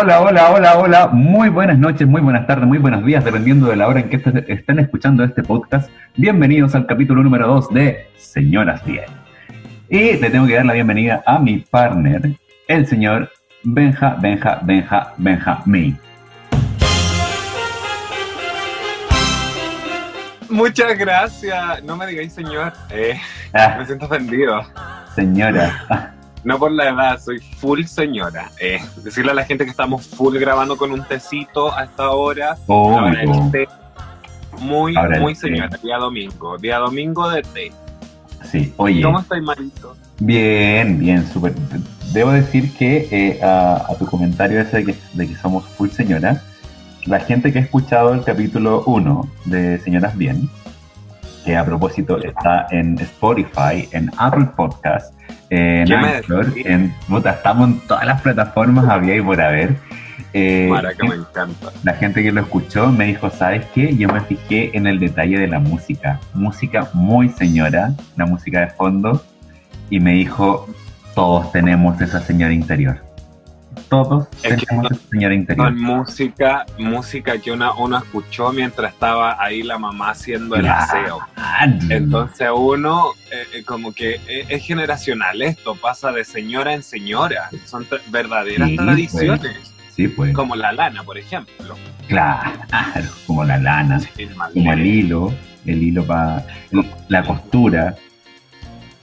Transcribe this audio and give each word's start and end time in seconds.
Hola, 0.00 0.20
hola, 0.20 0.50
hola, 0.52 0.78
hola. 0.78 1.06
Muy 1.08 1.48
buenas 1.48 1.76
noches, 1.78 2.06
muy 2.06 2.20
buenas 2.20 2.46
tardes, 2.46 2.66
muy 2.68 2.78
buenos 2.78 3.04
días, 3.04 3.24
dependiendo 3.24 3.66
de 3.68 3.76
la 3.76 3.88
hora 3.88 4.00
en 4.00 4.08
que 4.08 4.16
est- 4.16 4.48
estén 4.48 4.78
escuchando 4.78 5.24
este 5.24 5.42
podcast. 5.42 5.90
Bienvenidos 6.16 6.74
al 6.76 6.86
capítulo 6.86 7.22
número 7.22 7.48
2 7.48 7.70
de 7.70 8.06
Señoras 8.16 8.84
Bien. 8.84 9.06
Y 9.88 10.12
le 10.18 10.30
tengo 10.30 10.46
que 10.46 10.54
dar 10.54 10.66
la 10.66 10.74
bienvenida 10.74 11.22
a 11.26 11.38
mi 11.38 11.58
partner, 11.58 12.30
el 12.68 12.86
señor 12.86 13.30
Benja, 13.64 14.16
Benja, 14.20 14.60
Benja, 14.62 15.14
Benja, 15.16 15.62
me. 15.66 15.96
Muchas 20.48 20.96
gracias. 20.96 21.82
No 21.84 21.96
me 21.96 22.06
digáis 22.06 22.32
señor. 22.32 22.72
Eh, 22.90 23.18
Ah, 23.52 23.76
me 23.78 23.86
siento 23.86 24.06
ofendido. 24.06 24.62
señora. 25.14 26.14
No 26.44 26.58
por 26.58 26.72
la 26.72 26.88
edad, 26.90 27.20
soy 27.20 27.40
full 27.40 27.84
señora. 27.84 28.50
Eh, 28.60 28.78
decirle 29.02 29.32
a 29.32 29.34
la 29.34 29.44
gente 29.44 29.64
que 29.64 29.70
estamos 29.70 30.06
full 30.06 30.36
grabando 30.38 30.76
con 30.76 30.92
un 30.92 31.04
tecito 31.04 31.74
a 31.74 31.84
esta 31.84 32.10
hora. 32.10 32.56
Oh, 32.66 32.98
Ahora 32.98 33.22
el 33.22 33.50
té. 33.50 33.68
Muy, 34.60 34.96
Ahora 34.96 35.20
muy 35.20 35.34
té. 35.34 35.40
señora. 35.40 35.76
Día 35.82 35.98
domingo. 35.98 36.56
Día 36.58 36.78
domingo 36.78 37.28
de 37.28 37.42
té. 37.42 37.72
sí, 38.44 38.72
oye. 38.76 39.02
¿Cómo 39.02 39.20
estáis, 39.20 39.42
Marito? 39.42 39.96
Bien, 40.20 40.98
bien, 40.98 41.26
súper. 41.28 41.54
Debo 42.12 42.30
decir 42.32 42.74
que 42.76 43.08
eh, 43.10 43.42
a, 43.42 43.84
a 43.88 43.94
tu 43.98 44.06
comentario 44.06 44.60
ese 44.60 44.78
de 44.78 44.84
que, 44.86 44.94
de 45.14 45.28
que 45.28 45.34
somos 45.36 45.64
full 45.64 45.90
señora, 45.90 46.42
la 47.04 47.20
gente 47.20 47.52
que 47.52 47.58
ha 47.58 47.62
escuchado 47.62 48.14
el 48.14 48.24
capítulo 48.24 48.82
1 48.86 49.30
de 49.44 49.78
Señoras 49.80 50.16
Bien, 50.16 50.48
que 51.44 51.56
a 51.56 51.64
propósito 51.64 52.16
está 52.18 52.66
en 52.70 52.98
Spotify, 52.98 53.88
en 53.92 54.10
Apple 54.16 54.46
Podcast, 54.56 55.12
en 55.50 55.86
¿Qué 55.86 55.96
me 55.96 56.08
Anchor, 56.08 56.52
en 56.56 56.94
puta, 57.08 57.30
estamos 57.30 57.68
en 57.68 57.80
todas 57.80 58.04
las 58.06 58.20
plataformas 58.20 58.88
había 58.88 59.16
y 59.16 59.22
por 59.22 59.40
haber. 59.40 59.76
Eh, 60.34 60.68
Para 60.70 60.92
que 60.92 61.08
me 61.08 61.14
encanta. 61.14 61.70
la 61.82 61.94
gente 61.94 62.22
que 62.22 62.30
lo 62.30 62.42
escuchó 62.42 62.92
me 62.92 63.06
dijo, 63.06 63.30
¿sabes 63.30 63.64
qué? 63.74 63.96
Yo 63.96 64.08
me 64.08 64.20
fijé 64.20 64.76
en 64.76 64.86
el 64.86 64.98
detalle 64.98 65.38
de 65.38 65.48
la 65.48 65.58
música. 65.58 66.20
Música 66.34 66.88
muy 66.92 67.30
señora, 67.30 67.92
la 68.16 68.26
música 68.26 68.60
de 68.60 68.66
fondo. 68.68 69.24
Y 69.88 70.00
me 70.00 70.12
dijo, 70.12 70.68
todos 71.14 71.50
tenemos 71.50 71.98
esa 72.00 72.20
señora 72.20 72.52
interior. 72.52 73.07
Todos 73.88 74.26
Es 74.42 74.56
que 74.56 74.66
tenemos 74.66 74.90
no- 74.90 74.96
esa 74.96 75.08
señora 75.08 75.34
interior. 75.34 75.66
Con 75.68 75.80
música, 75.80 76.66
música 76.78 77.38
que 77.38 77.52
uno, 77.52 77.74
uno 77.78 77.96
escuchó 77.98 78.52
mientras 78.52 78.92
estaba 78.92 79.42
ahí 79.42 79.62
la 79.62 79.78
mamá 79.78 80.10
haciendo 80.10 80.56
el 80.56 80.66
aseo. 80.68 81.20
Entonces 81.88 82.48
uno, 82.54 83.12
eh, 83.30 83.44
eh, 83.54 83.64
como 83.64 83.92
que 83.94 84.16
eh, 84.28 84.44
es 84.48 84.62
generacional 84.64 85.40
esto, 85.40 85.74
pasa 85.74 86.12
de 86.12 86.24
señora 86.24 86.74
en 86.74 86.82
señora. 86.82 87.48
Son 87.64 87.86
tra- 87.88 88.00
verdaderas 88.10 88.68
Sí, 88.68 88.76
tradiciones, 88.76 89.72
Sí, 89.96 90.08
pues. 90.08 90.34
como 90.34 90.54
la 90.54 90.72
lana, 90.72 91.02
por 91.02 91.16
ejemplo. 91.16 91.74
Claro, 92.08 92.52
como 93.26 93.42
la 93.44 93.56
lana, 93.58 94.00
como 94.52 94.72
el 94.72 94.86
hilo, 94.86 95.32
el 95.64 95.82
hilo 95.82 96.04
para 96.04 96.44
la 97.08 97.22
costura. 97.24 97.94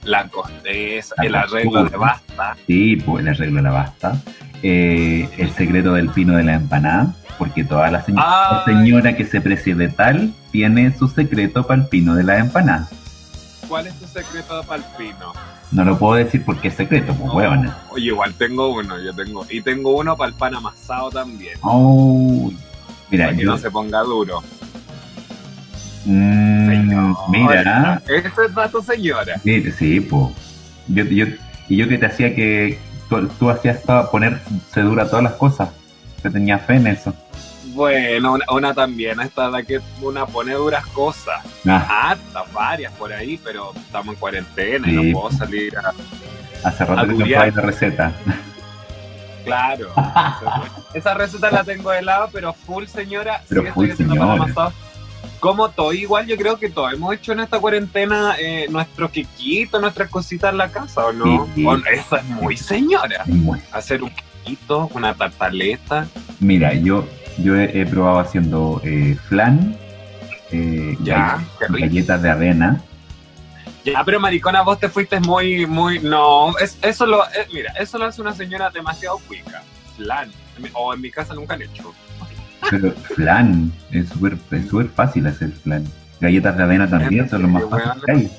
la 0.04 0.28
costez, 0.28 1.12
La 1.16 1.24
el 1.24 1.34
arreglo 1.34 1.82
de 1.84 1.96
basta. 1.96 2.56
Sí, 2.68 2.94
pues 2.96 3.22
el 3.24 3.28
arreglo 3.32 3.56
de 3.56 3.62
la 3.62 3.72
basta. 3.72 4.16
Eh, 4.62 5.28
el 5.38 5.50
secreto 5.52 5.92
del 5.94 6.08
pino 6.10 6.36
de 6.36 6.42
la 6.42 6.54
empanada, 6.54 7.14
porque 7.38 7.62
toda 7.64 7.90
la, 7.90 8.04
señ- 8.04 8.14
Ay. 8.18 8.62
señora 8.64 9.14
que 9.16 9.24
se 9.26 9.40
precie 9.40 9.74
de 9.74 9.88
tal 9.88 10.32
tiene 10.50 10.96
su 10.96 11.08
secreto 11.08 11.66
para 11.66 11.82
el 11.82 11.88
pino 11.88 12.14
de 12.14 12.24
la 12.24 12.38
empanada. 12.38 12.88
¿Cuál 13.68 13.86
es 13.88 13.94
tu 13.94 14.06
secreto 14.06 14.60
de 14.60 14.66
palpino? 14.66 15.32
No 15.72 15.84
lo 15.84 15.98
puedo 15.98 16.14
decir 16.14 16.42
porque 16.44 16.68
es 16.68 16.74
secreto, 16.74 17.12
pues 17.14 17.30
huevona. 17.32 17.76
Oye, 17.90 18.06
igual 18.06 18.32
tengo 18.34 18.72
uno, 18.72 18.94
yo 19.02 19.12
tengo. 19.12 19.44
Y 19.50 19.60
tengo 19.60 19.96
uno 19.96 20.16
para 20.16 20.28
el 20.30 20.34
pan 20.36 20.54
amasado 20.54 21.10
también. 21.10 21.58
Uy. 21.62 22.56
Mira, 23.10 23.26
para 23.26 23.36
que 23.36 23.42
yo. 23.44 23.50
no 23.50 23.58
se 23.58 23.70
ponga 23.70 24.00
duro. 24.02 24.42
Mm, 26.04 26.68
Señora. 26.70 27.16
mira, 27.28 28.02
Ese 28.06 28.28
es 28.46 28.54
dato, 28.54 28.80
señora. 28.82 29.38
sí, 29.42 29.70
sí, 29.72 30.00
pues. 30.00 30.28
Yo, 30.88 31.04
yo, 31.04 31.26
y 31.68 31.76
yo 31.76 31.88
que 31.88 31.98
te 31.98 32.06
hacía 32.06 32.32
que 32.34 32.78
tú, 33.08 33.26
tú 33.38 33.50
hacías 33.50 33.78
para 33.78 34.10
poner 34.10 34.40
dura 34.74 35.04
a 35.04 35.08
todas 35.08 35.24
las 35.24 35.34
cosas. 35.34 35.70
Te 36.22 36.30
tenía 36.30 36.58
fe 36.58 36.74
en 36.74 36.88
eso. 36.88 37.14
Bueno, 37.76 38.32
una, 38.32 38.44
una 38.50 38.74
también, 38.74 39.20
esta 39.20 39.50
la 39.50 39.62
que 39.62 39.80
una 40.00 40.24
pone 40.24 40.54
duras 40.54 40.86
cosas. 40.86 41.44
Ah, 41.68 42.10
hartas, 42.10 42.52
varias 42.52 42.92
por 42.94 43.12
ahí, 43.12 43.38
pero 43.42 43.72
estamos 43.74 44.14
en 44.14 44.20
cuarentena 44.20 44.88
y 44.88 44.92
no 44.92 45.20
puedo 45.20 45.36
salir 45.36 45.76
a... 45.76 45.92
hace 46.64 46.84
rato 46.86 47.08
que 47.08 47.14
no 47.14 47.26
la 47.26 47.50
receta. 47.50 48.12
Claro. 49.44 49.92
Esa 50.94 51.14
receta 51.14 51.50
la 51.50 51.64
tengo 51.64 51.90
de 51.90 52.02
lado, 52.02 52.30
pero 52.32 52.54
full 52.54 52.86
señora. 52.86 53.42
Pero 53.48 53.62
full 53.72 53.90
estoy 53.90 54.06
haciendo 54.06 54.14
señora. 54.14 54.72
Como 55.40 55.68
todo, 55.70 55.92
igual 55.92 56.26
yo 56.26 56.36
creo 56.36 56.58
que 56.58 56.70
todos 56.70 56.92
hemos 56.92 57.14
hecho 57.14 57.32
en 57.32 57.40
esta 57.40 57.58
cuarentena 57.60 58.34
eh, 58.38 58.66
nuestro 58.70 59.10
quiquito, 59.10 59.78
nuestras 59.80 60.08
cositas 60.10 60.50
en 60.52 60.58
la 60.58 60.70
casa, 60.70 61.06
¿o 61.06 61.12
no? 61.12 61.46
Sí. 61.54 61.66
Esa 61.92 62.16
es 62.18 62.24
muy 62.24 62.56
señora. 62.56 63.24
Hacer 63.72 64.02
un 64.02 64.10
quiquito, 64.10 64.88
una 64.94 65.14
tartaleta. 65.14 66.08
Mira, 66.40 66.72
yo, 66.74 67.06
yo 67.38 67.54
he, 67.56 67.80
he 67.82 67.86
probado 67.86 68.18
haciendo 68.20 68.80
eh, 68.84 69.16
flan, 69.28 69.76
eh, 70.50 70.96
Ya, 71.02 71.44
galletas 71.68 72.22
de 72.22 72.30
avena. 72.30 72.80
Ya, 73.84 74.02
pero 74.04 74.18
maricona, 74.18 74.62
vos 74.62 74.80
te 74.80 74.88
fuiste 74.88 75.20
muy, 75.20 75.64
muy... 75.66 76.00
No, 76.00 76.56
es- 76.58 76.76
eso 76.82 77.06
lo... 77.06 77.22
eh, 77.24 77.46
mira, 77.52 77.72
eso 77.78 77.98
lo 77.98 78.06
hace 78.06 78.20
una 78.20 78.32
señora 78.34 78.68
demasiado 78.70 79.18
cuica. 79.28 79.62
Flan. 79.96 80.30
O 80.72 80.92
en 80.94 81.00
mi 81.02 81.10
casa 81.10 81.34
nunca 81.34 81.54
han 81.54 81.62
hecho. 81.62 81.92
Pero 82.70 82.92
flan, 82.92 83.72
es 83.92 84.08
súper 84.08 84.36
es 84.50 84.68
súper 84.68 84.88
fácil 84.88 85.26
hacer 85.26 85.50
flan. 85.52 85.84
Galletas 86.20 86.56
de 86.56 86.62
avena 86.62 86.88
también 86.88 87.28
son 87.28 87.42
lo 87.42 87.48
más 87.48 87.62
fácil 87.68 87.88
weón. 87.88 88.00
que 88.04 88.12
hay. 88.12 88.30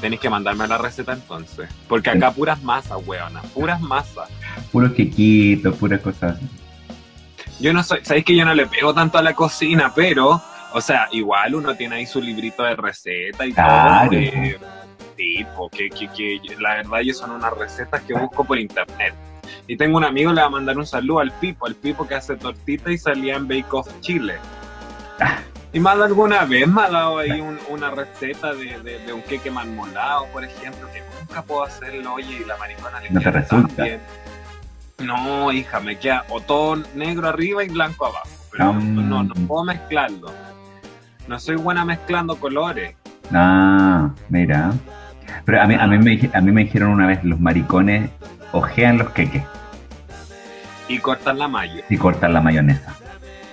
Tenéis 0.00 0.20
que 0.20 0.30
mandarme 0.30 0.66
la 0.66 0.78
receta 0.78 1.12
entonces. 1.12 1.68
Porque 1.88 2.10
acá 2.10 2.32
puras 2.32 2.60
masas, 2.62 2.98
weona. 3.06 3.40
Puras 3.54 3.80
masas. 3.80 4.28
Puros 4.72 4.92
quequitos, 4.92 5.76
puras 5.76 6.00
cosas 6.00 6.36
así. 6.36 6.48
Yo 7.60 7.72
no 7.72 7.84
soy, 7.84 8.00
sabéis 8.02 8.24
que 8.24 8.34
yo 8.34 8.44
no 8.44 8.54
le 8.54 8.66
pego 8.66 8.92
tanto 8.92 9.18
a 9.18 9.22
la 9.22 9.34
cocina, 9.34 9.92
pero, 9.94 10.42
o 10.72 10.80
sea, 10.80 11.06
igual 11.12 11.54
uno 11.54 11.76
tiene 11.76 11.96
ahí 11.96 12.06
su 12.06 12.20
librito 12.20 12.64
de 12.64 12.74
receta 12.74 13.46
y 13.46 13.52
Claro. 13.52 14.10
todo. 14.10 14.18
eh, 14.18 14.58
tipo, 15.16 15.68
que, 15.68 15.88
que, 15.90 16.08
que 16.08 16.40
la 16.58 16.76
verdad 16.76 17.00
yo 17.04 17.14
son 17.14 17.30
unas 17.30 17.52
recetas 17.56 18.00
que 18.02 18.14
busco 18.14 18.42
por 18.44 18.58
internet. 18.58 19.14
Y 19.66 19.76
tengo 19.76 19.96
un 19.98 20.04
amigo, 20.04 20.32
le 20.32 20.40
va 20.40 20.46
a 20.46 20.50
mandar 20.50 20.76
un 20.78 20.86
saludo 20.86 21.20
al 21.20 21.30
Pipo, 21.32 21.66
al 21.66 21.74
Pipo 21.74 22.06
que 22.06 22.14
hace 22.14 22.36
tortita 22.36 22.90
y 22.90 22.98
salía 22.98 23.36
en 23.36 23.46
Bake 23.48 23.66
Off 23.72 23.88
Chile. 24.00 24.34
Y 25.74 25.80
más 25.80 25.96
de 25.96 26.04
alguna 26.04 26.44
vez 26.44 26.68
me 26.68 26.82
ha 26.82 26.90
dado 26.90 27.16
ahí 27.16 27.40
un- 27.40 27.58
una 27.70 27.90
receta 27.90 28.52
de, 28.52 28.78
de- 28.80 28.98
de 29.06 29.12
un 29.14 29.22
queque 29.22 29.50
marmolado, 29.50 30.26
por 30.26 30.44
ejemplo, 30.44 30.86
que 30.92 31.02
nunca 31.18 31.40
puedo 31.40 31.62
hacerlo, 31.64 32.12
oye, 32.12 32.42
y 32.42 32.44
la 32.44 32.58
maricona 32.58 33.00
le 33.00 33.08
No 33.08 33.20
te 33.20 33.24
queda 33.24 33.32
tan 33.46 33.62
resulta. 33.62 33.82
bien. 33.84 34.00
No, 34.98 35.50
hija, 35.50 35.80
me 35.80 35.98
queda 35.98 36.24
o 36.28 36.42
todo 36.42 36.76
negro 36.94 37.26
arriba 37.26 37.64
y 37.64 37.68
blanco 37.70 38.04
abajo. 38.04 38.28
Pero 38.50 38.64
Ah. 38.64 38.72
no, 38.74 39.02
no, 39.02 39.24
no 39.24 39.34
puedo 39.48 39.64
mezclarlo. 39.64 40.30
No 41.26 41.40
soy 41.40 41.56
buena 41.56 41.86
mezclando 41.86 42.36
colores. 42.36 42.94
Ah, 43.32 44.10
mira. 44.28 44.72
Pero 45.46 45.62
a 45.62 45.66
mí, 45.66 45.74
a, 45.74 45.86
mí 45.86 45.96
me, 45.98 46.30
a 46.34 46.40
mí 46.42 46.52
me 46.52 46.64
dijeron 46.64 46.90
una 46.90 47.06
vez, 47.06 47.24
los 47.24 47.40
maricones 47.40 48.10
ojean 48.52 48.98
los 48.98 49.10
queques 49.10 49.42
Y 50.88 50.98
cortar 50.98 51.36
la 51.36 51.48
mayo. 51.48 51.82
y 51.88 51.96
cortan 51.96 52.32
la 52.32 52.40
mayonesa. 52.40 52.94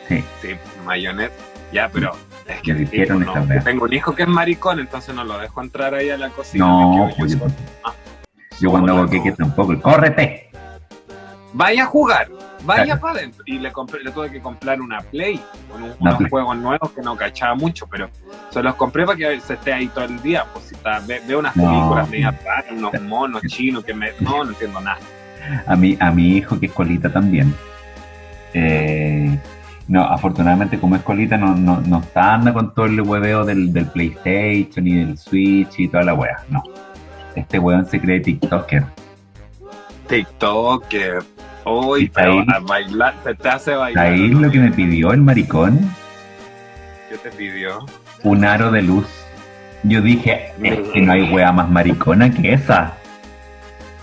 Sí, 0.08 0.24
Sí, 0.42 0.50
mayonesa. 0.86 1.34
Ya, 1.72 1.90
pero 1.90 2.16
es 2.48 2.62
que 2.62 2.90
esta 3.02 3.14
no, 3.14 3.46
vez. 3.46 3.64
tengo 3.64 3.86
un 3.86 3.94
hijo 3.94 4.16
que 4.16 4.24
es 4.24 4.28
maricón, 4.28 4.80
entonces 4.80 5.14
no 5.14 5.24
lo 5.24 5.38
dejo 5.38 5.62
entrar 5.62 5.94
ahí 5.94 6.10
a 6.10 6.18
la 6.18 6.30
cocina. 6.30 6.66
No, 6.66 7.10
pues 7.18 7.38
yo, 7.38 7.48
yo 8.60 8.70
cuando 8.72 8.92
hago 8.94 9.08
Solo, 9.08 9.12
queques 9.12 9.38
tampoco. 9.38 9.80
¡Córrete! 9.82 10.50
Vaya 11.54 11.84
a 11.84 11.86
jugar, 11.86 12.28
vaya 12.64 13.00
para 13.00 13.20
adentro. 13.20 13.44
Y 13.46 13.60
le, 13.60 13.72
compré, 13.72 14.04
le 14.04 14.12
tuve 14.12 14.30
que 14.32 14.40
comprar 14.42 14.80
una 14.82 15.00
Play 15.02 15.40
con 15.72 15.84
un- 15.84 15.94
unos 16.00 16.16
Play. 16.18 16.30
juegos 16.30 16.58
nuevos 16.58 16.92
que 16.92 17.02
no 17.02 17.16
cachaba 17.16 17.56
mucho, 17.56 17.88
pero 17.88 18.10
se 18.50 18.62
los 18.64 18.76
compré 18.76 19.06
para 19.06 19.18
que 19.18 19.40
se 19.40 19.54
esté 19.54 19.74
ahí 19.74 19.88
todo 19.88 20.06
el 20.06 20.22
día. 20.22 20.46
Pues 20.54 20.66
si 20.66 20.76
está, 20.76 21.00
ve, 21.00 21.22
veo 21.28 21.40
unas 21.40 21.56
No. 21.56 21.66
películas 21.70 22.10
medias 22.10 22.44
raras, 22.44 22.66
unos 22.72 22.94
monos 23.02 23.42
chinos 23.44 23.84
que 23.84 23.94
me. 23.94 24.10
No, 24.20 24.44
no 24.44 24.50
entiendo 24.52 24.80
nada. 24.82 24.98
A 25.66 25.76
mi, 25.76 25.98
a 26.00 26.12
mi 26.12 26.38
hijo, 26.38 26.60
que 26.60 26.66
es 26.68 26.72
colita 26.74 27.10
también. 27.12 27.54
Eh, 28.54 29.38
no, 29.88 30.04
afortunadamente, 30.04 30.80
como 30.80 30.96
es 30.96 31.02
colita, 31.02 31.38
no, 31.38 31.56
no, 31.56 31.82
no 31.82 32.00
está 32.00 32.36
anda 32.36 32.54
con 32.54 32.74
todo 32.74 32.86
el 32.86 33.02
hueveo 33.02 33.44
del, 33.46 33.74
del 33.74 33.88
PlayStation 33.88 34.86
y 34.88 34.96
del 35.04 35.18
Switch 35.18 35.80
y 35.80 35.88
toda 35.88 36.04
la 36.04 36.14
wea. 36.14 36.44
No. 36.50 36.62
Este 37.36 37.58
weón 37.60 37.86
se 37.86 38.00
cree 38.00 38.20
TikToker. 38.20 38.84
TikToker. 40.10 41.20
Uy, 41.66 42.06
Está 42.06 42.22
pero 42.22 42.34
ahí. 42.40 42.46
a 42.56 42.60
bailar, 42.60 43.16
se 43.24 43.36
te 43.36 43.50
hace 43.50 43.76
bailar. 43.76 44.06
Ahí 44.08 44.30
¿no? 44.30 44.42
lo 44.42 44.52
que 44.52 44.60
me 44.60 44.72
pidió 44.72 45.12
el 45.14 45.22
maricón, 45.22 45.80
¿Qué 47.10 47.18
te 47.18 47.30
pidió? 47.32 47.86
un 48.24 48.44
aro 48.46 48.72
de 48.72 48.82
luz. 48.82 49.06
Yo 49.84 50.02
dije, 50.02 50.52
es 50.62 50.80
que 50.90 51.02
no 51.02 51.14
hay 51.14 51.32
wea 51.32 51.52
más 51.52 51.70
maricona 51.70 52.30
que 52.34 52.54
esa. 52.54 52.94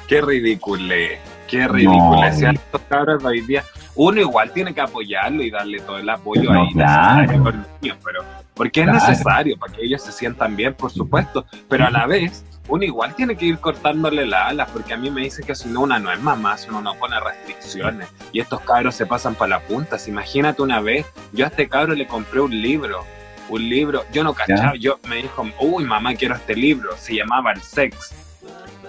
Qué 0.09 0.21
ridícule. 0.23 1.19
Qué 1.49 1.69
ridículo. 1.69 2.23
No. 2.23 2.33
Si 2.33 2.47
cabros 2.89 3.25
hoy 3.25 3.41
día. 3.43 3.63
uno 3.95 4.21
igual 4.21 4.51
tiene 4.53 4.73
que 4.75 4.81
apoyarlo 4.81 5.43
y 5.43 5.51
darle 5.51 5.81
todo 5.81 5.99
el 5.99 6.09
apoyo 6.09 6.51
No, 6.53 6.63
ahí 6.63 6.73
claro. 6.73 7.53
niños, 7.83 7.99
pero 8.05 8.25
porque 8.55 8.81
es 8.83 8.87
necesario 8.87 9.57
para 9.59 9.73
que 9.75 9.83
ellos 9.85 10.03
se 10.03 10.13
sientan 10.13 10.57
bien, 10.57 10.73
por 10.75 10.91
supuesto, 10.91 11.45
pero 11.69 11.87
a 11.87 11.91
la 11.91 12.07
vez 12.07 12.43
uno 12.69 12.85
igual 12.85 13.15
tiene 13.15 13.37
que 13.37 13.47
ir 13.47 13.59
cortándole 13.59 14.27
las 14.27 14.51
alas, 14.51 14.69
porque 14.73 14.95
a 14.95 14.97
mí 14.97 15.11
me 15.11 15.23
dicen 15.23 15.47
que 15.47 15.55
si 15.55 15.69
no 15.69 15.83
una 15.83 15.99
no 15.99 16.11
es 16.11 16.21
mamá, 16.21 16.57
si 16.59 16.69
uno 16.69 16.81
no 16.81 16.95
pone 16.95 17.19
restricciones 17.21 18.09
y 18.33 18.41
estos 18.41 18.61
cabros 18.63 18.95
se 18.95 19.07
pasan 19.07 19.35
para 19.35 19.51
la 19.51 19.61
punta. 19.61 19.99
Si 19.99 20.11
imagínate 20.11 20.63
una 20.63 20.81
vez, 20.81 21.07
yo 21.33 21.45
a 21.45 21.49
este 21.49 21.69
cabro 21.69 21.95
le 21.95 22.07
compré 22.07 22.41
un 22.41 22.51
libro, 22.51 23.05
un 23.49 23.69
libro, 23.69 24.05
yo 24.13 24.25
no 24.25 24.35
cachaba, 24.35 24.75
yo 24.77 24.99
me 25.09 25.17
dijo, 25.17 25.47
uy 25.61 25.85
mamá 25.85 26.15
quiero 26.15 26.35
este 26.35 26.55
libro, 26.55 26.97
se 26.97 27.15
llamaba 27.15 27.53
El 27.53 27.61
Sex. 27.61 28.13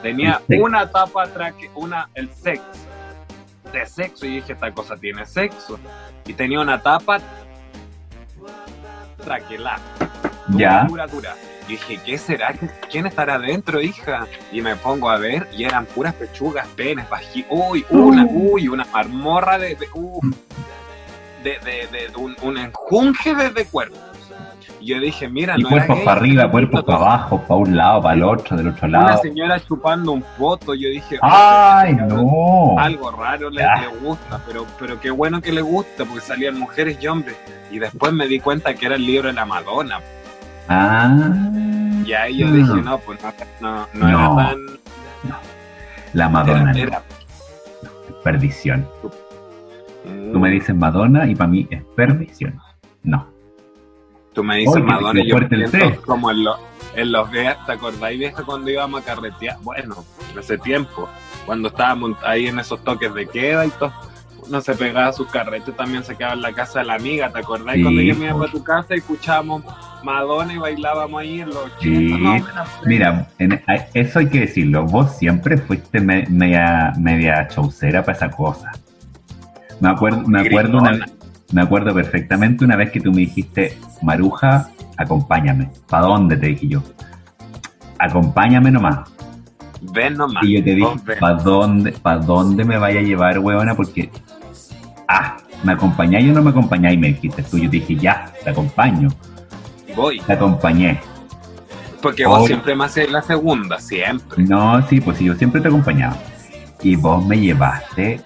Tenía 0.01 0.41
El 0.47 0.55
Sex. 0.55 0.63
una 0.63 0.89
tapa 0.89 1.23
atrás, 1.23 1.53
una, 1.75 2.09
el 2.13 2.29
sex, 2.33 2.61
de 3.71 3.85
sexo, 3.85 4.25
y 4.25 4.35
dije, 4.35 4.53
esta 4.53 4.71
cosa 4.71 4.95
tiene 4.95 5.25
sexo. 5.25 5.79
Y 6.25 6.33
tenía 6.33 6.59
una 6.59 6.81
tapa 6.81 7.19
traquelada. 9.23 9.81
Dura, 10.47 10.59
Ya. 10.59 10.83
Dura, 10.87 11.07
dura. 11.07 11.35
Y 11.67 11.71
dije, 11.71 11.99
¿qué 12.05 12.17
será? 12.17 12.53
¿Quién 12.89 13.05
estará 13.07 13.35
adentro, 13.35 13.81
hija? 13.81 14.25
Y 14.53 14.61
me 14.61 14.75
pongo 14.77 15.09
a 15.09 15.17
ver 15.17 15.47
y 15.57 15.65
eran 15.65 15.85
puras 15.85 16.13
pechugas, 16.13 16.65
penes, 16.75 17.09
bají. 17.09 17.45
Uy, 17.49 17.85
una, 17.89 18.23
Uh. 18.23 18.53
uy, 18.53 18.67
una 18.69 18.85
marmorra 18.85 19.57
de, 19.57 19.75
de, 19.75 19.87
uh, 19.93 20.21
de, 21.43 21.51
de- 21.59 21.87
de- 21.91 22.07
de 22.09 22.15
un, 22.17 22.35
un 22.41 22.57
enjunje 22.57 23.35
de, 23.35 23.65
cuerpos. 23.65 23.99
Y 24.79 24.93
yo 24.93 24.99
dije, 24.99 25.27
mira, 25.27 25.55
Y 25.57 25.63
no 25.63 25.69
cuerpos 25.69 25.99
para 26.05 26.19
arriba, 26.19 26.49
cuerpos 26.49 26.83
para 26.83 26.97
abajo, 26.99 27.41
para 27.41 27.55
un 27.55 27.75
lado, 27.75 28.01
para 28.03 28.13
el 28.15 28.23
otro, 28.23 28.55
del 28.55 28.67
otro 28.69 28.87
Una 28.87 29.01
lado. 29.07 29.21
señora 29.21 29.59
chupando 29.59 30.11
un 30.13 30.23
poto. 30.37 30.73
Yo 30.75 30.87
dije, 30.89 31.17
¡Ay, 31.21 31.97
"Oh, 32.11 32.75
no! 32.77 32.81
algo 32.81 33.11
raro 33.11 33.49
le, 33.49 33.61
le 33.63 33.87
gusta, 34.01 34.39
pero, 34.47 34.65
pero 34.79 34.99
qué 35.01 35.09
bueno 35.09 35.41
que 35.41 35.51
le 35.51 35.61
gusta, 35.61 36.05
porque 36.05 36.21
salían 36.21 36.57
mujeres 36.59 36.97
y 37.01 37.07
hombres. 37.07 37.35
Y 37.71 37.79
después 37.79 38.13
me 38.13 38.27
di 38.27 38.39
cuenta 38.39 38.73
que 38.75 38.85
era 38.85 38.95
el 38.95 39.05
libro 39.05 39.27
de 39.27 39.33
la 39.33 39.45
Madonna. 39.45 39.99
Ah, 40.69 41.09
Y 42.05 42.13
ahí 42.13 42.37
yo 42.37 42.51
dije, 42.51 42.73
no, 42.81 42.97
pues 42.99 43.19
no, 43.23 43.31
no, 43.61 43.87
no 43.93 44.09
No. 44.09 44.09
era 44.09 44.49
tan... 44.49 44.59
la 46.13 46.29
Madonna, 46.29 46.71
Era, 46.71 46.81
era- 46.81 47.03
perdición. 48.23 48.87
Mm. 50.05 50.31
Tú 50.33 50.39
me 50.39 50.49
dices 50.51 50.75
Madonna 50.75 51.27
y 51.27 51.35
para 51.35 51.49
mí 51.49 51.67
es 51.69 51.83
perdición. 51.95 52.59
No. 53.03 53.27
Tú 54.33 54.43
me 54.43 54.57
dices 54.57 54.75
Oye, 54.75 54.83
Madonna 54.83 55.21
y 55.21 55.27
yo 55.29 55.37
pienso 55.49 56.01
como 56.05 56.29
en, 56.31 56.43
los 56.43 56.57
en 56.95 57.11
los 57.11 57.29
viajes, 57.31 57.65
¿te 57.65 57.71
acordáis 57.73 58.19
vieja 58.19 58.43
cuando 58.43 58.69
íbamos 58.69 59.01
a 59.01 59.05
carretear? 59.05 59.57
Bueno, 59.63 59.95
hace 60.37 60.57
tiempo, 60.57 61.07
cuando 61.45 61.69
estábamos 61.69 62.17
ahí 62.23 62.47
en 62.47 62.59
esos 62.59 62.83
toques 62.83 63.13
de 63.13 63.27
queda 63.27 63.65
y 63.65 63.69
todo, 63.71 63.91
uno 64.49 64.61
se 64.61 64.73
pegaba 64.75 65.07
a 65.07 65.13
sus 65.13 65.27
carretes, 65.27 65.75
también 65.75 66.03
se 66.03 66.15
quedaba 66.15 66.33
en 66.33 66.41
la 66.41 66.53
casa 66.53 66.79
de 66.79 66.85
la 66.85 66.93
amiga, 66.95 67.29
¿te 67.31 67.39
acordáis 67.39 67.77
Sí, 67.77 67.83
cuando 67.83 68.01
yo 68.01 68.15
me 68.15 68.25
iba 68.25 68.37
para 68.39 68.51
tu 68.51 68.63
casa 68.63 68.95
y 68.95 68.99
escuchábamos 68.99 69.63
Madonna 70.03 70.53
y 70.53 70.57
bailábamos 70.57 71.19
ahí 71.21 71.41
en 71.41 71.49
los 71.49 71.57
80? 71.77 71.79
Sí. 72.15 72.21
más 72.21 72.41
o 72.43 72.45
menos? 72.45 72.67
Mira, 72.85 73.27
en- 73.39 73.53
a- 73.53 73.87
eso 73.93 74.19
hay 74.19 74.27
que 74.27 74.41
decirlo. 74.41 74.85
Vos 74.85 75.17
siempre 75.17 75.57
fuiste 75.57 75.99
me- 75.99 76.25
media, 76.29 76.93
media 76.97 77.47
chaucera 77.47 78.03
para 78.03 78.15
esa 78.17 78.29
cosa. 78.29 78.71
Me 79.79 79.89
acuerdo, 79.89 80.21
me 80.27 80.41
acuerdo 80.41 80.77
una, 80.79 81.05
me 81.51 81.61
acuerdo 81.61 81.93
perfectamente 81.93 82.63
una 82.65 82.75
vez 82.75 82.91
que 82.91 82.99
tú 82.99 83.11
me 83.11 83.17
dijiste, 83.21 83.77
Maruja, 84.01 84.69
acompáñame. 84.97 85.69
¿Para 85.89 86.03
dónde? 86.07 86.37
Te 86.37 86.47
dije 86.47 86.67
yo. 86.67 86.83
Acompáñame 87.99 88.71
nomás. 88.71 89.09
Ven 89.93 90.15
nomás. 90.15 90.43
Y 90.43 90.57
yo 90.57 90.63
te 90.63 90.75
dije. 90.75 91.17
¿para 91.19 91.35
dónde, 91.35 91.91
pa 91.91 92.17
dónde 92.17 92.63
me 92.65 92.77
vaya 92.77 92.99
a 92.99 93.03
llevar, 93.03 93.39
huevona? 93.39 93.75
Porque, 93.75 94.09
ah, 95.07 95.37
¿me 95.63 95.73
acompañáis 95.73 96.29
o 96.29 96.33
no 96.33 96.41
me 96.41 96.49
acompañáis? 96.49 96.99
Me 96.99 97.07
dijiste 97.07 97.43
tú. 97.43 97.57
Yo 97.57 97.69
te 97.69 97.77
dije, 97.77 97.95
ya, 97.95 98.31
te 98.43 98.49
acompaño. 98.49 99.09
Voy. 99.95 100.19
Te 100.21 100.33
acompañé. 100.33 100.99
Porque 102.01 102.25
vos 102.25 102.45
siempre 102.45 102.75
me 102.75 102.85
hacías 102.85 103.09
la 103.09 103.21
segunda, 103.21 103.79
siempre. 103.79 104.43
No, 104.43 104.85
sí, 104.87 105.01
pues 105.01 105.17
sí, 105.17 105.25
yo 105.25 105.35
siempre 105.35 105.61
te 105.61 105.67
acompañaba. 105.67 106.17
Y 106.81 106.95
vos 106.95 107.25
me 107.25 107.39
llevaste 107.39 108.21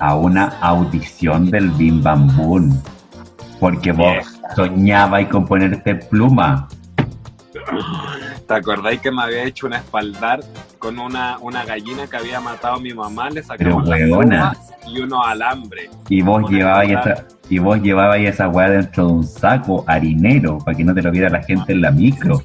a 0.00 0.16
una 0.16 0.58
audición 0.60 1.50
del 1.50 1.70
Bim 1.70 2.02
Bam 2.02 2.36
Boom. 2.36 2.82
Porque 3.60 3.92
vos 3.92 4.12
Vieja. 4.12 4.54
soñabas 4.54 5.26
con 5.28 5.46
ponerte 5.46 5.94
pluma. 5.94 6.68
¿Te 8.46 8.54
acordáis 8.54 9.00
que 9.00 9.10
me 9.10 9.22
había 9.22 9.42
hecho 9.44 9.66
una 9.66 9.78
espaldar 9.78 10.40
con 10.78 10.98
una, 11.00 11.38
una 11.40 11.64
gallina 11.64 12.06
que 12.06 12.16
había 12.16 12.40
matado 12.40 12.76
a 12.76 12.80
mi 12.80 12.94
mamá? 12.94 13.28
Le 13.30 13.42
sacamos 13.42 13.88
la 13.88 13.96
pluma 13.96 14.56
y 14.86 15.00
unos 15.00 15.26
alambres. 15.26 15.90
Y 16.08 16.22
vos 16.22 16.48
llevabas 16.48 16.88
esa, 16.88 17.24
y 17.50 17.58
vos 17.58 17.80
llevabas 17.82 18.18
esa 18.18 18.48
weá 18.48 18.70
dentro 18.70 19.06
de 19.06 19.12
un 19.14 19.24
saco 19.26 19.84
harinero 19.88 20.58
para 20.58 20.76
que 20.76 20.84
no 20.84 20.94
te 20.94 21.02
lo 21.02 21.10
viera 21.10 21.28
la 21.28 21.42
gente 21.42 21.72
en 21.72 21.80
la 21.80 21.90
micro. 21.90 22.40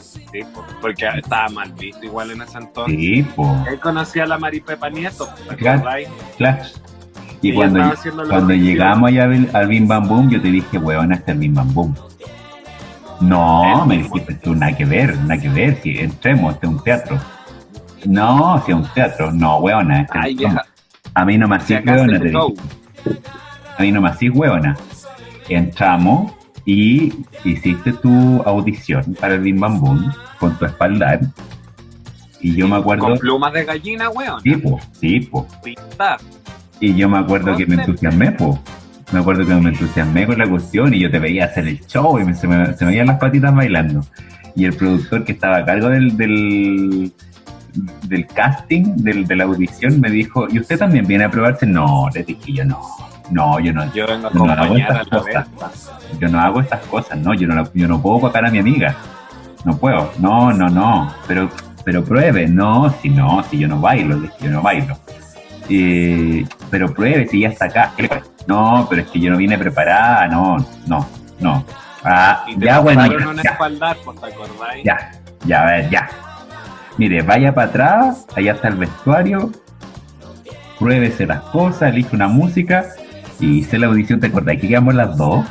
Sí, 0.00 0.40
po, 0.52 0.64
porque 0.80 1.06
estaba 1.16 1.48
mal 1.50 1.72
visto 1.72 2.04
igual 2.04 2.32
en 2.32 2.42
ese 2.42 2.58
entonces. 2.58 2.96
Sí, 2.98 3.26
pues. 3.36 3.48
Él 3.70 3.78
conocía 3.80 4.24
a 4.24 4.26
la 4.26 4.38
Maripepa 4.38 4.90
Nieto, 4.90 5.28
¿te 5.48 5.54
Claro. 5.56 5.78
acordáis? 5.78 6.08
Clash. 6.36 6.72
Y 7.40 7.54
cuando, 7.54 7.94
cuando 8.28 8.52
llegamos 8.54 9.08
allá 9.08 9.24
al, 9.24 9.48
al 9.52 9.68
Bim 9.68 9.86
Bam 9.86 10.08
Boom, 10.08 10.28
yo 10.30 10.42
te 10.42 10.48
dije, 10.50 10.78
weón, 10.78 11.12
este 11.12 11.30
es 11.30 11.34
el 11.36 11.38
Bim 11.38 11.54
Bam 11.54 11.72
Boom. 11.72 11.94
No, 13.20 13.84
me 13.86 13.98
dijiste 13.98 14.34
tú, 14.34 14.54
nada 14.54 14.76
que 14.76 14.84
ver, 14.84 15.16
nada 15.22 15.40
que 15.40 15.48
ver, 15.48 15.80
si 15.82 15.98
entremos, 15.98 16.54
este 16.54 16.66
es 16.66 16.72
un 16.72 16.82
teatro. 16.84 17.18
No, 18.04 18.62
si 18.64 18.70
es 18.72 18.76
un 18.78 18.86
teatro, 18.94 19.32
no, 19.32 19.58
weona. 19.58 20.02
este- 20.02 20.18
Ay, 20.20 20.34
vieja, 20.36 20.64
a 21.14 21.24
mí 21.24 21.36
no 21.36 21.48
me 21.48 21.56
hacís 21.56 21.78
hace 21.78 22.06
te 22.06 22.18
dije. 22.28 22.38
A 23.76 23.82
mí 23.82 23.92
no 23.92 24.00
me 24.00 24.08
hacís 24.08 24.30
weona. 24.34 24.76
Entramos 25.48 26.32
y 26.64 27.12
hiciste 27.44 27.92
tu 27.94 28.42
audición 28.44 29.16
para 29.20 29.34
el 29.34 29.40
Bim 29.40 29.58
Bam 29.58 29.80
Boom 29.80 30.12
con 30.38 30.56
tu 30.58 30.64
espaldar. 30.66 31.20
Y 32.40 32.54
yo 32.54 32.68
me 32.68 32.76
acuerdo, 32.76 33.06
Con 33.08 33.18
plumas 33.18 33.52
de 33.52 33.64
gallina, 33.64 34.10
weón. 34.10 34.40
sí, 34.42 34.54
po, 34.56 34.78
sí, 35.00 35.20
po. 35.20 35.46
Pintar. 35.64 36.20
Y 36.78 36.94
yo 36.94 37.08
me 37.08 37.18
acuerdo 37.18 37.56
que 37.56 37.66
me 37.66 37.74
entusiasmé, 37.76 38.30
po. 38.32 38.60
Me 39.12 39.20
acuerdo 39.20 39.46
que 39.46 39.54
me 39.54 39.70
entusiasmé 39.70 40.26
con 40.26 40.38
la 40.38 40.46
cuestión 40.46 40.92
y 40.92 41.00
yo 41.00 41.10
te 41.10 41.18
veía 41.18 41.46
hacer 41.46 41.66
el 41.66 41.80
show 41.86 42.18
y 42.18 42.24
me- 42.24 42.34
se, 42.34 42.46
me, 42.46 42.74
se 42.74 42.84
me 42.84 42.90
veían 42.90 43.06
las 43.06 43.18
patitas 43.18 43.54
bailando. 43.54 44.04
Y 44.54 44.64
el 44.66 44.74
productor 44.74 45.24
que 45.24 45.32
estaba 45.32 45.58
a 45.58 45.64
cargo 45.64 45.88
del, 45.88 46.16
del, 46.16 47.12
del 48.02 48.26
casting, 48.26 48.96
del, 48.96 49.26
de 49.26 49.36
la 49.36 49.44
audición, 49.44 50.00
me 50.00 50.10
dijo, 50.10 50.46
¿y 50.50 50.58
usted 50.58 50.78
también 50.78 51.06
viene 51.06 51.24
a 51.24 51.30
probarse? 51.30 51.64
No, 51.66 52.08
le 52.14 52.22
dije 52.24 52.52
yo, 52.52 52.64
no, 52.64 52.80
no, 53.30 53.60
yo 53.60 53.72
no, 53.72 53.92
Yo 53.94 54.06
vengo 54.06 54.28
a 54.28 54.32
yo 54.32 54.38
no 54.44 54.52
hago 54.62 54.74
estas 54.76 55.08
cosas. 55.08 55.48
Yo 56.20 56.28
no 56.28 56.40
hago 56.40 56.60
estas 56.60 56.80
cosas, 56.86 57.18
no, 57.18 57.34
yo 57.34 57.46
no, 57.46 57.64
yo 57.74 57.88
no 57.88 58.02
puedo 58.02 58.20
pagar 58.20 58.46
a 58.46 58.50
mi 58.50 58.58
amiga. 58.58 58.96
No 59.64 59.76
puedo, 59.76 60.12
no, 60.18 60.52
no, 60.52 60.68
no. 60.68 61.12
Pero, 61.26 61.50
pero 61.84 62.04
pruebe, 62.04 62.46
no, 62.48 62.92
si 63.00 63.10
no, 63.10 63.42
si 63.44 63.58
yo 63.58 63.68
no 63.68 63.80
bailo, 63.80 64.20
yo 64.40 64.50
no 64.50 64.60
bailo. 64.62 64.98
Eh, 65.68 66.46
pero 66.70 66.92
pruebe, 66.94 67.26
si 67.28 67.40
ya 67.40 67.48
está 67.48 67.66
acá. 67.66 67.92
No, 68.46 68.86
pero 68.88 69.02
es 69.02 69.08
que 69.08 69.20
yo 69.20 69.30
no 69.30 69.36
vine 69.36 69.58
preparada, 69.58 70.26
no, 70.28 70.56
no, 70.86 71.06
no. 71.40 71.64
Ah, 72.04 72.44
Y 72.46 72.56
te 72.56 72.66
ya, 72.66 72.78
bueno, 72.80 73.06
ya, 73.06 73.28
una 73.28 73.42
ya, 73.42 73.50
espaldar, 73.50 73.96
pues, 74.04 74.20
¿te 74.20 74.26
acordáis? 74.26 74.84
ya, 74.84 75.12
ya, 75.44 75.62
a 75.62 75.66
ver, 75.66 75.90
ya. 75.90 76.08
Mire, 76.96 77.22
vaya 77.22 77.54
para 77.54 77.68
atrás, 77.68 78.26
allá 78.34 78.52
está 78.52 78.68
el 78.68 78.76
vestuario, 78.76 79.52
pruébese 80.78 81.26
las 81.26 81.40
cosas, 81.42 81.90
elige 81.92 82.14
una 82.16 82.28
música 82.28 82.86
y 83.40 83.58
hice 83.58 83.78
la 83.78 83.88
audición, 83.88 84.20
¿te 84.20 84.28
acordás 84.28 84.56
que 84.60 84.68
quedamos 84.68 84.94
las 84.94 85.16
dos? 85.16 85.44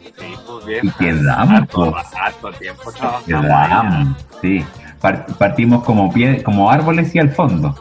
Sí, 0.00 0.12
pues. 0.46 0.84
Y 0.84 0.90
quedamos, 0.90 1.54
Harto, 1.60 1.90
pues. 1.92 2.06
harto 2.20 2.50
tiempo. 2.52 2.82
Quedamos, 3.26 4.16
sí. 4.42 4.64
Par- 5.00 5.26
partimos 5.38 5.84
como 5.84 6.12
pie, 6.12 6.42
como 6.42 6.70
árboles 6.70 7.14
y 7.14 7.18
al 7.20 7.30
fondo. 7.30 7.74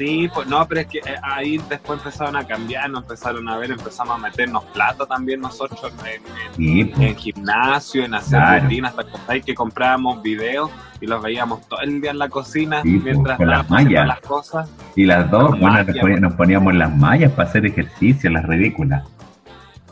Sí, 0.00 0.30
pues 0.32 0.46
no, 0.48 0.66
pero 0.66 0.80
es 0.80 0.86
que 0.86 0.98
eh, 1.00 1.16
ahí 1.22 1.58
después 1.68 1.98
empezaron 1.98 2.34
a 2.34 2.46
cambiar, 2.46 2.88
nos 2.88 3.02
empezaron 3.02 3.46
a 3.50 3.58
ver, 3.58 3.70
empezamos 3.70 4.14
a 4.14 4.18
meternos 4.18 4.64
plata 4.72 5.04
también 5.04 5.42
nosotros 5.42 5.92
en, 6.06 6.06
en- 6.06 6.54
Sí, 6.56 6.84
pues. 6.86 7.00
en 7.10 7.16
gimnasio, 7.16 8.04
en 8.06 8.14
hacer 8.14 8.38
Claro. 8.40 8.62
rutinas, 8.62 8.94
hasta 8.96 9.34
que 9.34 9.42
que 9.42 9.54
comprábamos 9.54 10.22
videos 10.22 10.70
y 11.02 11.06
los 11.06 11.22
veíamos 11.22 11.68
todo 11.68 11.80
el 11.80 12.00
día 12.00 12.12
en 12.12 12.18
la 12.18 12.30
cocina 12.30 12.80
Sí, 12.80 12.92
pues, 12.98 13.04
mientras 13.14 13.36
con 13.36 13.48
las 13.50 13.68
mallas. 13.68 14.06
las 14.06 14.20
cosas. 14.20 14.70
Y 14.96 15.04
las 15.04 15.30
dos, 15.30 15.50
bueno, 15.60 15.84
nos, 15.84 15.86
poníamos, 15.98 16.20
nos 16.22 16.32
poníamos 16.32 16.74
las 16.76 16.96
mallas 16.96 17.32
para 17.32 17.48
hacer 17.50 17.66
ejercicio, 17.66 18.30
las 18.30 18.46
ridículas. 18.46 19.04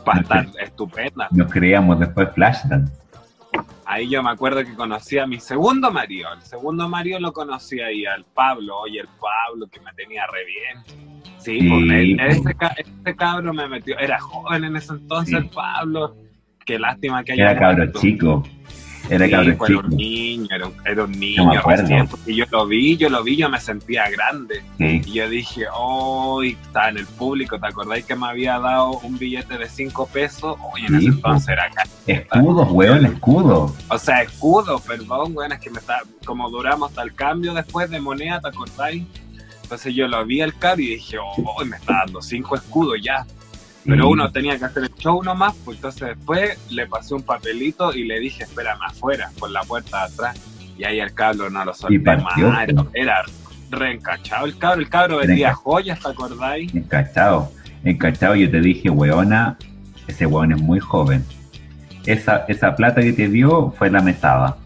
Para 0.03 0.21
estar 0.21 0.47
estupendas. 0.59 1.31
Nos 1.31 1.51
creíamos 1.51 1.99
después 1.99 2.29
Flashdance. 2.33 2.91
Ahí 3.91 4.07
yo 4.07 4.21
me 4.21 4.29
acuerdo 4.29 4.63
que 4.63 4.75
conocí 4.75 5.17
a 5.17 5.25
mi 5.25 5.39
segundo 5.39 5.89
marido. 5.91 6.29
El 6.31 6.41
segundo 6.43 6.87
marido 6.87 7.19
lo 7.19 7.33
conocí 7.33 7.81
ahí, 7.81 8.05
al 8.05 8.23
Pablo. 8.23 8.81
Oye, 8.81 8.99
el 8.99 9.07
Pablo 9.19 9.65
que 9.67 9.79
me 9.79 9.91
tenía 9.93 10.27
re 10.27 10.45
bien. 10.45 11.23
Sí, 11.39 11.59
Sí, 11.59 11.67
pues, 11.69 11.81
él- 11.91 12.19
ese, 12.19 12.53
ca- 12.53 12.75
ese 12.77 13.15
cabro 13.15 13.51
me 13.51 13.67
metió. 13.67 13.97
Era 13.97 14.19
joven 14.19 14.65
en 14.65 14.75
ese 14.75 14.93
entonces 14.93 15.29
Sí. 15.31 15.35
el 15.43 15.49
Pablo. 15.49 16.15
Qué 16.63 16.77
lástima 16.77 17.23
que 17.23 17.31
haya 17.31 17.49
Era 17.49 17.59
cabro 17.59 17.77
muerto. 17.77 17.99
chico. 17.99 18.43
Era 19.09 19.25
Sí, 19.25 19.31
cabrón 19.31 19.57
era 19.69 19.79
un 19.79 19.89
niño, 19.97 20.47
era 20.51 20.67
un, 20.67 20.73
era 20.85 21.03
un 21.03 21.11
niño 21.19 21.61
recién, 21.65 22.07
porque 22.07 22.35
yo 22.35 22.45
lo 22.51 22.67
vi, 22.67 22.97
yo 22.97 23.09
lo 23.09 23.23
vi, 23.23 23.37
yo 23.37 23.49
me 23.49 23.59
sentía 23.59 24.09
grande. 24.09 24.63
Sí. 24.77 25.01
Y 25.05 25.13
yo 25.13 25.29
dije, 25.29 25.65
oh, 25.73 26.43
y 26.43 26.51
estaba 26.51 26.89
en 26.89 26.97
el 26.97 27.05
público, 27.05 27.59
¿te 27.59 27.67
acordáis 27.67 28.05
que 28.05 28.15
me 28.15 28.27
había 28.27 28.59
dado 28.59 28.91
un 28.99 29.17
billete 29.17 29.57
de 29.57 29.67
5 29.67 30.07
pesos? 30.07 30.57
Oye, 30.73 30.85
en 30.87 30.99
Sí, 30.99 31.07
ese 31.07 31.17
po. 31.17 31.27
entonces 31.27 31.49
era 31.49 31.63
acá. 31.65 31.83
Escudos, 32.07 32.67
weón, 32.71 33.05
escudos. 33.05 33.73
O 33.89 33.97
sea, 33.97 34.21
escudo, 34.21 34.79
perdón, 34.79 35.33
bueno, 35.33 35.55
es 35.55 35.61
que 35.61 35.69
me 35.69 35.79
está, 35.79 36.01
como 36.25 36.49
duramos 36.49 36.89
hasta 36.89 37.03
el 37.03 37.13
cambio 37.15 37.53
después 37.53 37.89
de 37.89 37.99
moneda, 37.99 38.39
¿te 38.41 38.47
acordáis? 38.49 39.03
Entonces 39.63 39.93
yo 39.93 40.07
lo 40.07 40.25
vi 40.25 40.41
al 40.41 40.57
caro 40.57 40.81
y 40.81 40.87
dije, 40.95 41.17
oh, 41.19 41.63
me 41.65 41.77
está 41.77 41.93
dando 42.05 42.21
5 42.21 42.55
escudos 42.55 42.97
ya. 43.03 43.25
Pero 43.85 44.09
uno 44.09 44.31
tenía 44.31 44.57
que 44.57 44.65
hacer 44.65 44.83
el 44.83 44.93
show 44.95 45.23
nomás, 45.23 45.55
pues 45.63 45.77
entonces 45.77 46.09
después 46.09 46.57
le 46.69 46.85
pasé 46.87 47.15
un 47.15 47.23
papelito 47.23 47.93
y 47.93 48.03
le 48.03 48.19
dije, 48.19 48.43
espérame 48.43 48.81
afuera, 48.85 49.31
por 49.39 49.49
la 49.51 49.61
puerta 49.63 50.05
de 50.05 50.13
atrás. 50.13 50.39
Y 50.77 50.83
ahí 50.83 50.99
el 50.99 51.13
cabro 51.13 51.49
no 51.49 51.65
lo 51.65 51.73
solté 51.73 52.17
más. 52.17 52.37
era 52.93 53.23
reencachado 53.69 54.45
el 54.45 54.57
cabro. 54.57 54.81
El 54.81 54.89
cabro 54.89 55.17
vendía 55.17 55.53
joyas, 55.53 55.99
¿te 55.99 56.09
acordáis? 56.09 56.73
Encachado, 56.73 57.51
encachado, 57.83 58.35
yo 58.35 58.49
te 58.49 58.61
dije, 58.61 58.89
weona, 58.89 59.57
ese 60.07 60.25
weón 60.25 60.51
es 60.51 60.61
muy 60.61 60.79
joven. 60.79 61.23
Esa, 62.05 62.45
esa 62.47 62.75
plata 62.75 63.01
que 63.01 63.13
te 63.13 63.27
dio 63.27 63.71
fue 63.77 63.89
la 63.89 64.01
mesada. 64.01 64.57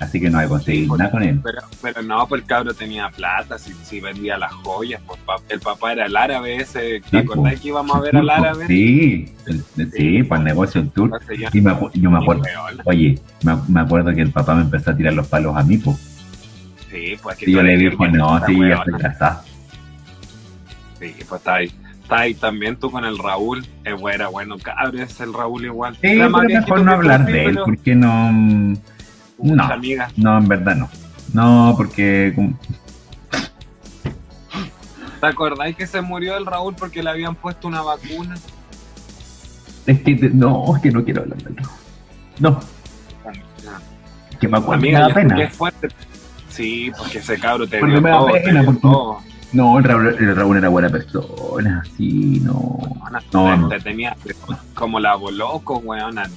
Así 0.00 0.18
que 0.18 0.30
no 0.30 0.38
hay 0.38 0.48
conseguir 0.48 0.84
Sí, 0.84 0.90
nada 0.96 1.10
con 1.10 1.22
él. 1.22 1.40
Pero, 1.44 1.60
pero 1.82 2.02
no, 2.02 2.26
pues 2.26 2.40
el 2.40 2.46
cabro 2.48 2.72
tenía 2.72 3.10
plata, 3.10 3.58
si, 3.58 3.74
si 3.84 4.00
vendía 4.00 4.38
las 4.38 4.50
joyas, 4.52 5.00
pues 5.06 5.20
el 5.50 5.60
papá 5.60 5.92
era 5.92 6.06
el 6.06 6.16
árabe 6.16 6.56
ese, 6.56 7.00
¿te 7.02 7.10
Sí, 7.10 7.16
acordáis 7.18 7.58
po. 7.58 7.62
que 7.62 7.68
íbamos 7.68 7.96
a 7.96 8.00
ver 8.00 8.16
al 8.16 8.30
árabe? 8.30 8.66
Sí, 8.66 9.26
el- 9.46 9.92
sí, 9.92 10.22
para 10.22 10.40
el 10.40 10.44
negocio 10.46 10.80
el 10.80 10.90
tour. 10.90 11.10
Entonces 11.12 11.54
Y 11.54 11.60
me 11.60 11.76
yo 11.94 12.10
me 12.10 12.18
acuerdo, 12.18 12.42
oye, 12.84 13.18
me, 13.44 13.56
me 13.68 13.80
acuerdo 13.80 14.14
que 14.14 14.22
el 14.22 14.30
papá 14.32 14.54
me 14.54 14.62
empezó 14.62 14.90
a 14.90 14.96
tirar 14.96 15.12
los 15.12 15.26
palos 15.28 15.54
a 15.54 15.62
mí, 15.62 15.76
pues. 15.76 15.98
Sí, 16.90 17.16
pues 17.22 17.36
que 17.36 17.50
Y 17.50 17.52
yo 17.52 17.62
le 17.62 17.76
dije, 17.76 17.96
no, 18.10 18.36
está 18.38 18.46
sí, 18.48 18.58
ya 18.58 18.82
casado. 18.98 19.42
Sí, 20.98 21.14
pues 21.28 21.40
está 21.40 21.54
ahí. 21.56 21.72
Está 22.02 22.18
ahí 22.20 22.34
también 22.34 22.76
tú 22.76 22.90
con 22.90 23.04
el 23.04 23.18
Raúl. 23.18 23.64
Es 23.84 23.98
bueno, 24.00 24.30
bueno, 24.32 24.56
cabrón, 24.58 24.98
es 25.00 25.20
el 25.20 25.32
Raúl 25.32 25.64
igual. 25.66 25.94
Sí, 25.94 26.00
pero 26.02 26.30
mejor 26.30 26.82
no 26.82 26.92
hablar 26.92 27.24
de 27.26 27.44
él, 27.44 27.50
pero 27.52 27.64
porque 27.66 27.94
no... 27.94 28.76
No, 29.42 29.64
amiga. 29.64 30.10
no, 30.16 30.38
en 30.38 30.48
verdad 30.48 30.76
no. 30.76 30.88
No, 31.32 31.74
porque... 31.76 32.34
¿Te 35.20 35.26
acordáis 35.26 35.76
que 35.76 35.86
se 35.86 36.00
murió 36.00 36.36
el 36.36 36.46
Raúl 36.46 36.74
porque 36.74 37.02
le 37.02 37.10
habían 37.10 37.34
puesto 37.34 37.68
una 37.68 37.82
vacuna? 37.82 38.36
Es 39.86 40.00
que 40.00 40.14
no, 40.32 40.74
es 40.76 40.82
que 40.82 40.90
no 40.90 41.04
quiero 41.04 41.22
hablar 41.22 41.38
de 41.42 41.50
él. 41.50 41.56
No, 42.38 42.58
que 44.40 44.48
me 44.48 44.56
acuerdo, 44.56 44.80
Amiga, 44.80 45.00
me 45.00 45.08
da 45.08 45.14
pena. 45.14 45.36
qué 45.36 45.48
fuerte. 45.48 45.88
Sí, 46.48 46.90
porque 46.96 47.18
ese 47.18 47.38
cabro 47.38 47.66
te 47.68 47.78
Porque 47.78 47.92
dio 47.92 48.00
me 48.00 48.10
da 48.10 48.16
todo, 48.18 48.32
pena, 48.32 48.64
porque- 48.64 48.80
todo. 48.80 49.18
No, 49.52 49.78
el 49.78 49.84
Raúl, 49.84 50.06
el 50.18 50.36
Raúl 50.36 50.56
era 50.58 50.68
buena 50.68 50.88
persona, 50.88 51.82
sí, 51.96 52.40
no. 52.44 52.78
No, 53.32 53.56
no. 53.56 53.68
Te 53.68 53.80
tenía 53.80 54.16
como 54.74 55.00
la 55.00 55.16
loco, 55.32 55.78
weona, 55.78 56.30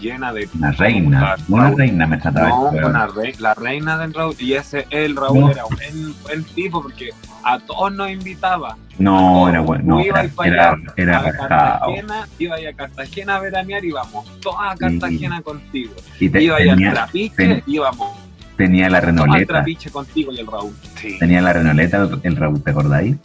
llena 0.00 0.32
de... 0.32 0.48
Una 0.56 0.72
reina, 0.72 1.36
una 1.48 1.70
reina 1.70 2.06
me 2.06 2.16
trataba 2.18 2.48
No, 2.48 2.70
de 2.70 2.84
una 2.84 3.06
re- 3.06 3.34
la 3.38 3.54
reina 3.54 3.98
del 3.98 4.12
Raúl. 4.14 4.34
Y 4.38 4.54
ese, 4.54 4.86
el 4.90 5.14
Raúl 5.16 5.40
No. 5.40 5.50
era 5.50 5.64
un 5.66 5.76
buen, 5.76 6.22
buen 6.22 6.44
tipo 6.44 6.82
porque 6.82 7.10
a 7.44 7.58
todos 7.58 7.92
nos 7.92 8.10
invitaba. 8.10 8.76
No, 8.98 9.48
era 9.48 9.60
bueno, 9.60 9.84
no, 9.86 9.96
Tú 9.98 10.06
ibas 10.06 10.30
era, 10.44 10.70
allá, 10.70 11.18
a. 11.18 11.32
Cartagena, 11.32 12.28
iba 12.38 12.56
a 12.56 12.72
Cartagena 12.76 13.36
a 13.36 13.40
veranear, 13.40 13.84
íbamos 13.84 14.40
todos 14.40 14.56
a 14.60 14.74
Cartagena 14.76 15.40
contigo. 15.42 15.92
Y 16.18 16.28
te- 16.28 16.42
Iba 16.42 16.56
a 16.56 16.58
tenía, 16.58 16.92
trapiche, 16.92 17.34
ten- 17.36 17.62
íbamos 17.66 18.12
tenía 18.56 18.90
la 18.90 19.00
renoleta, 19.00 19.54
trapiche 19.54 19.88
contigo 19.90 20.32
y 20.32 20.40
el 20.40 20.46
Raúl. 20.46 20.74
Sí, 20.96 21.18
tenía 21.18 21.40
la 21.40 21.54
renoleta 21.54 21.96
el, 21.96 22.20
el 22.24 22.36
Raúl, 22.36 22.62
¿te 22.62 22.70
acordáis? 22.72 23.16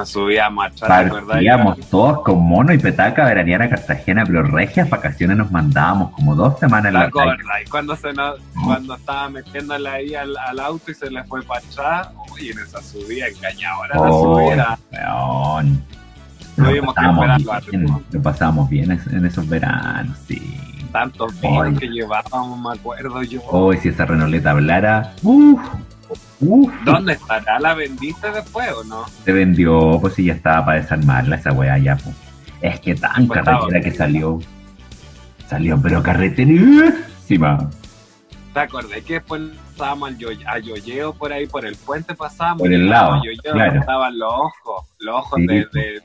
Nos 0.00 0.08
subíamos 0.10 0.66
atrás. 0.66 1.10
Partíamos 1.26 1.78
todos 1.90 2.22
con 2.22 2.40
mono 2.42 2.72
y 2.72 2.78
petaca 2.78 3.22
a 3.24 3.28
veranear 3.28 3.62
a 3.62 3.68
Cartagena, 3.70 4.24
pero 4.26 4.42
regias 4.42 4.88
vacaciones 4.88 5.36
nos 5.36 5.50
mandábamos 5.50 6.12
como 6.12 6.34
dos 6.34 6.58
semanas 6.58 6.86
en 6.86 6.98
¿Te 6.98 7.04
la 7.04 7.10
playa. 7.10 7.32
acordás? 7.32 7.70
Cuando, 7.70 7.96
se 7.96 8.12
nos, 8.12 8.38
cuando 8.64 8.94
estaba 8.94 9.28
metiéndole 9.28 9.88
ahí 9.88 10.14
al, 10.14 10.36
al 10.36 10.58
auto 10.60 10.90
y 10.90 10.94
se 10.94 11.10
le 11.10 11.22
fue 11.24 11.42
para 11.42 11.60
atrás, 11.60 12.08
uy, 12.32 12.48
en 12.50 12.58
esa 12.58 12.82
subida 12.82 13.26
engañadora 13.28 13.94
la 13.94 14.00
Oh, 14.00 14.36
subida. 14.40 14.78
weón. 14.92 15.82
Lo 16.56 16.64
Tuvimos 16.68 16.94
que 16.94 17.76
bien, 17.76 17.86
lo 18.10 18.22
pasábamos 18.22 18.68
bien 18.68 18.90
en 19.10 19.24
esos 19.24 19.48
veranos, 19.48 20.18
sí. 20.26 20.56
Tantos 20.92 21.40
vinos 21.40 21.78
que 21.78 21.86
llevábamos, 21.86 22.58
me 22.58 22.72
acuerdo 22.78 23.22
yo. 23.22 23.40
Hoy 23.48 23.76
si 23.78 23.88
esa 23.90 24.04
renoleta 24.04 24.50
hablara, 24.50 25.12
uff, 25.22 25.60
uff, 26.40 26.72
¿Dónde 26.84 27.12
estará? 27.14 27.58
¿La 27.60 27.74
vendiste 27.74 28.30
después 28.30 28.70
o 28.72 28.84
no? 28.84 29.04
se 29.24 29.32
vendió, 29.32 29.98
pues 30.00 30.14
si 30.14 30.24
ya 30.24 30.34
estaba 30.34 30.66
para 30.66 30.80
desarmarla 30.80 31.36
esa 31.36 31.52
weá 31.52 31.78
ya, 31.78 31.96
pues. 31.96 32.14
Es 32.60 32.80
que 32.80 32.94
tan 32.94 33.26
Pues 33.26 33.40
carretera 33.42 33.78
estaba. 33.78 33.80
que 33.80 33.90
salió. 33.92 34.38
Salió, 35.48 35.80
pero 35.82 36.02
carreterísima. 36.02 37.70
¿Te 38.52 38.60
acordás 38.60 39.00
que 39.02 39.14
después 39.14 39.42
yo- 40.18 40.28
a 40.46 40.58
Yoyeo 40.58 41.14
por 41.14 41.32
ahí, 41.32 41.46
por 41.46 41.64
el 41.64 41.76
puente 41.76 42.14
pasábamos? 42.14 42.62
Por 42.62 42.72
el 42.72 42.88
lado, 42.88 43.16
Yoyeo 43.24 43.52
claro. 43.52 43.80
estaban 43.80 44.18
los 44.18 44.32
ojos, 44.32 44.86
los 44.98 45.14
ojos 45.16 45.40
Sí. 45.40 45.46
de, 45.46 46.02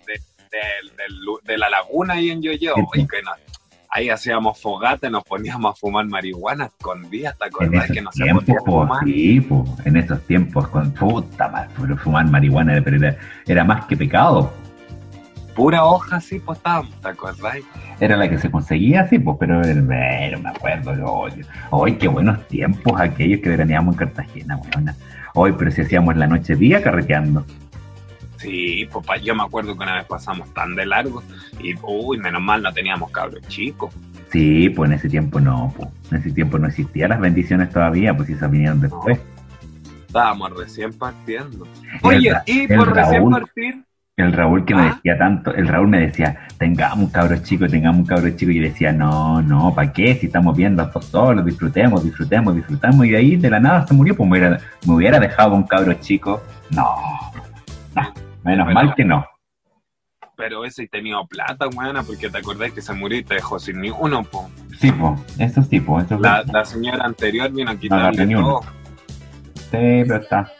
la 1.57 1.69
laguna 1.69 2.13
ahí 2.15 2.29
en 2.31 2.41
Yoyeo. 2.41 2.75
Sí, 2.93 3.01
Y 3.01 3.07
que 3.07 3.21
nos- 3.23 3.35
ahí 3.95 4.09
hacíamos 4.09 4.61
fogata, 4.61 5.09
nos 5.09 5.23
poníamos 5.23 5.71
a 5.71 5.75
fumar 5.75 6.05
marihuana 6.05 6.65
escondidas, 6.65 7.37
¿te 7.37 7.45
esos 7.45 7.91
que 7.91 8.01
no 8.01 8.11
se 8.11 8.23
tiempos, 8.23 8.43
podía 8.43 8.59
fumar? 8.65 9.03
sí, 9.05 9.39
pues, 9.39 9.61
en 9.85 9.95
esos 9.95 10.21
tiempos, 10.23 10.67
con 10.67 10.91
puta 10.91 11.47
madre, 11.47 11.69
pero 11.79 11.95
fumar 11.95 12.29
marihuana 12.29 12.81
pero 12.83 12.97
era, 12.97 13.17
era 13.47 13.63
más 13.63 13.85
que 13.85 13.95
pecado. 13.95 14.51
Pura 15.55 15.85
hoja 15.85 16.17
así, 16.17 16.39
pues 16.39 16.57
estábamos, 16.57 16.93
¿te 16.99 17.07
acordás? 17.07 17.55
Era 18.01 18.17
la 18.17 18.29
que 18.29 18.37
se 18.37 18.51
conseguía, 18.51 19.07
sí, 19.07 19.17
pues, 19.17 19.37
pero, 19.39 19.61
pero 19.61 20.39
me 20.41 20.49
acuerdo, 20.49 20.93
yo, 20.93 21.27
hoy 21.69 21.95
qué 21.95 22.09
buenos 22.09 22.45
tiempos 22.49 22.99
aquellos 22.99 23.39
que 23.39 23.47
veraneamos 23.47 23.93
en 23.93 23.99
Cartagena, 23.99 24.57
weona. 24.57 24.93
Hoy, 25.35 25.53
pero 25.57 25.71
si 25.71 25.81
hacíamos 25.81 26.17
la 26.17 26.27
noche 26.27 26.55
día 26.55 26.83
carreteando. 26.83 27.45
Sí, 28.37 28.87
pues 28.91 29.05
pa- 29.05 29.17
yo 29.17 29.33
me 29.35 29.43
acuerdo 29.43 29.75
que 29.77 29.83
una 29.83 29.95
vez 29.95 30.05
pasamos 30.05 30.53
tan 30.53 30.75
de 30.75 30.85
largo 30.85 31.23
y, 31.61 31.73
uy, 31.83 32.17
menos 32.17 32.41
mal 32.41 32.61
no 32.61 32.71
teníamos 32.73 33.09
cabros 33.11 33.41
chicos. 33.47 33.93
Sí, 34.31 34.69
pues 34.69 34.89
en 34.91 34.97
ese 34.97 35.07
tiempo 35.09 35.39
no, 35.39 35.73
pues, 35.77 35.89
en 36.11 36.17
ese 36.17 36.31
tiempo 36.31 36.57
no 36.59 36.67
existían 36.67 37.09
las 37.11 37.19
bendiciones 37.19 37.69
todavía, 37.69 38.13
pues 38.15 38.27
si 38.27 38.33
esas 38.33 38.51
vinieron 38.51 38.81
después. 38.81 39.19
Estábamos 40.07 40.57
recién 40.57 40.93
partiendo. 40.93 41.65
Oye, 42.01 42.31
y 42.45 42.67
por 42.67 42.93
recién 42.93 43.29
partir, 43.29 43.83
El 44.17 44.31
Raúl 44.31 44.63
que 44.63 44.73
me 44.73 44.81
Ah. 44.83 44.93
decía 44.95 45.17
tanto, 45.17 45.53
el 45.53 45.67
Raúl 45.67 45.89
me 45.89 45.99
decía, 45.99 46.47
tengamos 46.57 46.99
un 46.99 47.11
cabro 47.11 47.35
chico, 47.43 47.67
tengamos 47.67 47.99
un 47.99 48.05
cabro 48.05 48.29
chico, 48.29 48.49
y 48.51 48.55
yo 48.55 48.61
decía, 48.61 48.93
no, 48.93 49.41
no, 49.41 49.75
¿para 49.75 49.91
qué? 49.91 50.15
Si 50.15 50.27
estamos 50.27 50.55
viendo 50.55 50.81
a 50.83 50.89
todos 50.89 51.07
solos, 51.07 51.45
disfrutemos, 51.45 52.01
disfrutemos, 52.01 52.55
disfrutemos, 52.55 53.05
y 53.05 53.09
de 53.09 53.17
ahí 53.17 53.35
de 53.35 53.49
la 53.49 53.59
nada 53.59 53.85
se 53.85 53.93
murió, 53.93 54.15
pues 54.15 54.29
me 54.29 54.37
hubiera, 54.37 54.57
me 54.87 54.93
hubiera 54.93 55.19
dejado 55.19 55.53
un 55.53 55.63
cabro 55.63 55.91
chico, 55.95 56.41
no, 56.71 56.95
no, 57.93 58.13
menos 58.45 58.67
Pero- 58.67 58.73
mal 58.73 58.95
que 58.95 59.03
no. 59.05 59.25
pero 60.37 60.65
ese 60.65 60.85
tenía 60.87 61.15
plata, 61.29 61.65
buena, 61.73 62.03
porque 62.03 62.29
te 62.29 62.37
acordás 62.37 62.71
que 62.73 62.81
se 62.81 62.91
murió 62.93 63.17
y 63.19 63.23
te 63.23 63.35
dejó 63.35 63.57
sin 63.57 63.79
ni 63.79 63.89
uno, 63.89 64.21
po. 64.23 64.49
Sí, 64.79 64.91
pues, 64.91 65.13
eso 65.39 65.63
sí, 65.63 65.77
eso 65.77 66.19
La, 66.19 66.43
sí, 66.43 66.51
la 66.51 66.65
señora 66.65 67.05
anterior 67.05 67.49
vino 67.51 67.71
a 67.71 67.75
quitarle 67.77 68.35
uno. 68.35 68.41
todo. 68.41 68.61
pero 69.71 70.15
está. 70.17 70.51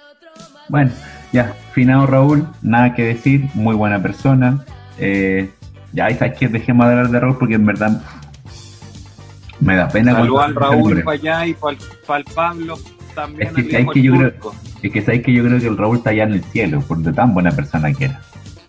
Bueno, 0.69 0.91
ya, 1.33 1.53
finado 1.73 2.07
Raúl, 2.07 2.47
nada 2.61 2.93
que 2.95 3.03
decir, 3.03 3.49
muy 3.53 3.75
buena 3.75 4.01
persona. 4.01 4.63
Eh, 4.97 5.51
ya, 5.91 6.09
sabes 6.17 6.37
que 6.39 6.47
dejemos 6.47 6.85
de 6.87 6.93
hablar 6.93 7.09
de 7.09 7.19
Raúl 7.19 7.37
porque 7.37 7.55
en 7.55 7.65
verdad 7.65 8.01
me 9.59 9.75
da 9.75 9.87
pena. 9.89 10.13
Saludos 10.13 10.43
al 10.43 10.55
Raúl 10.55 11.03
para 11.03 11.15
allá 11.17 11.45
y 11.47 11.53
para 11.53 12.17
el 12.17 12.23
Pablo 12.33 12.77
también. 13.15 13.47
Es 13.47 13.53
que 13.65 13.81
hijo 13.81 13.91
que 13.91 14.01
yo 14.01 14.13
creo-. 14.13 14.33
Es 14.83 14.91
que 14.91 15.01
sabéis 15.01 15.23
que 15.23 15.33
yo 15.33 15.43
creo 15.43 15.59
que 15.59 15.67
el 15.67 15.77
Raúl 15.77 15.97
está 15.97 16.09
allá 16.11 16.23
en 16.23 16.33
el 16.33 16.43
cielo, 16.43 16.81
por 16.81 16.97
de 16.99 17.11
tan 17.13 17.33
buena 17.33 17.51
persona 17.51 17.91
que 17.93 18.05
era. 18.05 18.21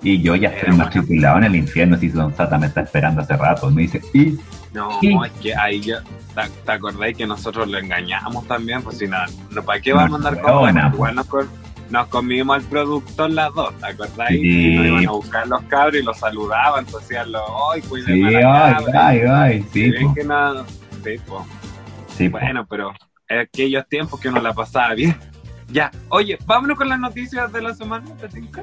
Y 0.02 0.22
yo 0.22 0.36
ya 0.36 0.48
estoy 0.50 0.74
matriculado 0.76 1.38
en 1.38 1.44
el 1.44 1.56
infierno, 1.56 1.96
si 1.98 2.08
Don 2.08 2.34
Sata 2.34 2.56
me 2.58 2.66
está 2.68 2.82
esperando 2.82 3.22
hace 3.22 3.36
rato. 3.36 3.70
Me 3.70 3.82
dice, 3.82 4.00
y 4.14 4.38
No, 4.72 5.00
Sí. 5.00 5.16
es 5.26 5.32
que 5.42 5.54
ahí 5.56 5.80
ya. 5.80 6.00
¿Te, 6.34 6.42
te 6.64 6.72
acordáis 6.72 7.16
que 7.16 7.26
nosotros 7.26 7.66
lo 7.68 7.78
engañamos 7.78 8.46
también? 8.46 8.82
Pues 8.82 8.98
si 8.98 9.08
nada, 9.08 9.26
no, 9.50 9.62
¿para 9.62 9.80
qué 9.80 9.92
vamos 9.92 10.12
a 10.12 10.16
andar 10.28 10.40
con 10.42 10.52
cosas? 10.52 10.90
po. 10.90 10.94
Igual 10.96 11.14
nos, 11.90 12.06
comimos 12.08 12.56
al 12.56 12.62
productor 12.64 13.30
las 13.30 13.54
dos, 13.54 13.72
¿te 13.78 13.86
acordáis? 13.86 14.40
Sí. 14.40 14.74
Nos 14.76 14.86
iban 14.86 15.06
a 15.06 15.10
buscar 15.12 15.46
los 15.48 15.62
cabros 15.62 15.96
y 15.96 16.02
los 16.02 16.18
saludaban, 16.18 16.84
entonces 16.84 17.08
decían, 17.08 17.28
¡ay, 17.72 17.80
sí, 17.80 17.88
cuídenme 17.88 18.28
ay, 18.28 18.34
la 18.34 18.76
cabra! 18.76 19.06
ay, 19.06 19.20
ay, 19.28 19.64
sí, 19.72 19.80
Y 19.80 19.90
ven 19.92 20.06
po, 20.08 20.14
que 20.14 20.24
nada, 20.24 20.64
sí, 21.04 21.10
po. 21.26 21.46
sí, 22.16 22.28
po. 22.28 22.38
Bueno, 22.38 22.66
pero 22.68 22.92
eh, 23.28 23.40
aquellos 23.40 23.86
tiempos 23.88 24.20
que 24.20 24.28
uno 24.28 24.40
la 24.40 24.52
pasaba 24.52 24.94
bien. 24.94 25.16
Ya, 25.68 25.90
oye, 26.08 26.38
vámonos 26.46 26.76
con 26.76 26.88
las 26.88 27.00
noticias 27.00 27.52
de 27.52 27.60
la 27.60 27.74
semana, 27.74 28.06
Patinka. 28.20 28.62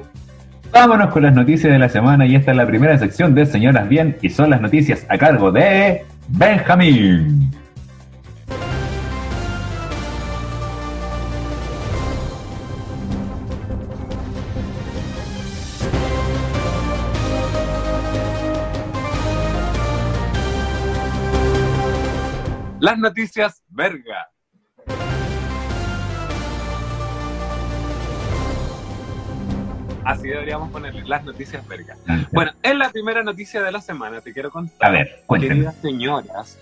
Vámonos 0.72 1.12
con 1.12 1.22
las 1.22 1.34
noticias 1.34 1.72
de 1.72 1.78
la 1.78 1.88
semana 1.88 2.26
y 2.26 2.34
esta 2.34 2.50
es 2.50 2.56
la 2.56 2.66
primera 2.66 2.98
sección 2.98 3.34
de 3.34 3.46
Señoras 3.46 3.88
Bien 3.88 4.16
y 4.22 4.30
son 4.30 4.50
las 4.50 4.60
noticias 4.60 5.06
a 5.08 5.18
cargo 5.18 5.52
de 5.52 6.04
Benjamín. 6.28 7.50
Las 22.80 22.98
noticias 22.98 23.62
verga. 23.68 24.33
Así 30.04 30.28
deberíamos 30.28 30.70
ponerle 30.70 31.04
las 31.06 31.24
noticias 31.24 31.66
verga. 31.66 31.96
Bueno, 32.32 32.52
es 32.62 32.74
la 32.76 32.90
primera 32.90 33.22
noticia 33.22 33.62
de 33.62 33.72
la 33.72 33.80
semana, 33.80 34.20
te 34.20 34.32
quiero 34.32 34.50
contar. 34.50 34.88
A 34.88 34.92
ver, 34.92 35.22
cuéntame. 35.26 35.54
Queridas 35.54 35.76
señoras, 35.80 36.58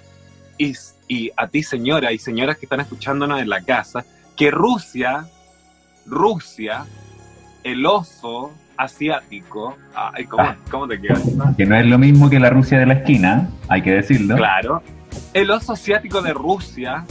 y, 0.58 0.72
y 1.08 1.30
a 1.36 1.48
ti 1.48 1.62
señora 1.62 2.12
y 2.12 2.18
señoras 2.18 2.56
que 2.58 2.66
están 2.66 2.80
escuchándonos 2.80 3.40
en 3.40 3.48
la 3.48 3.60
casa, 3.62 4.04
que 4.36 4.50
Rusia, 4.50 5.26
Rusia, 6.06 6.84
el 7.64 7.84
oso 7.86 8.52
asiático, 8.76 9.76
ay, 9.94 10.24
¿cómo, 10.26 10.42
Ah. 10.42 10.56
cómo 10.70 10.88
te 10.88 11.00
quedas? 11.00 11.22
Que 11.56 11.66
no 11.66 11.76
es 11.76 11.86
lo 11.86 11.98
mismo 11.98 12.28
que 12.30 12.40
la 12.40 12.50
Rusia 12.50 12.78
de 12.78 12.86
la 12.86 12.94
esquina, 12.94 13.48
hay 13.68 13.82
que 13.82 13.90
decirlo. 13.92 14.36
Claro. 14.36 14.82
El 15.34 15.50
oso 15.50 15.74
asiático 15.74 16.22
de 16.22 16.32
Rusia 16.32 17.04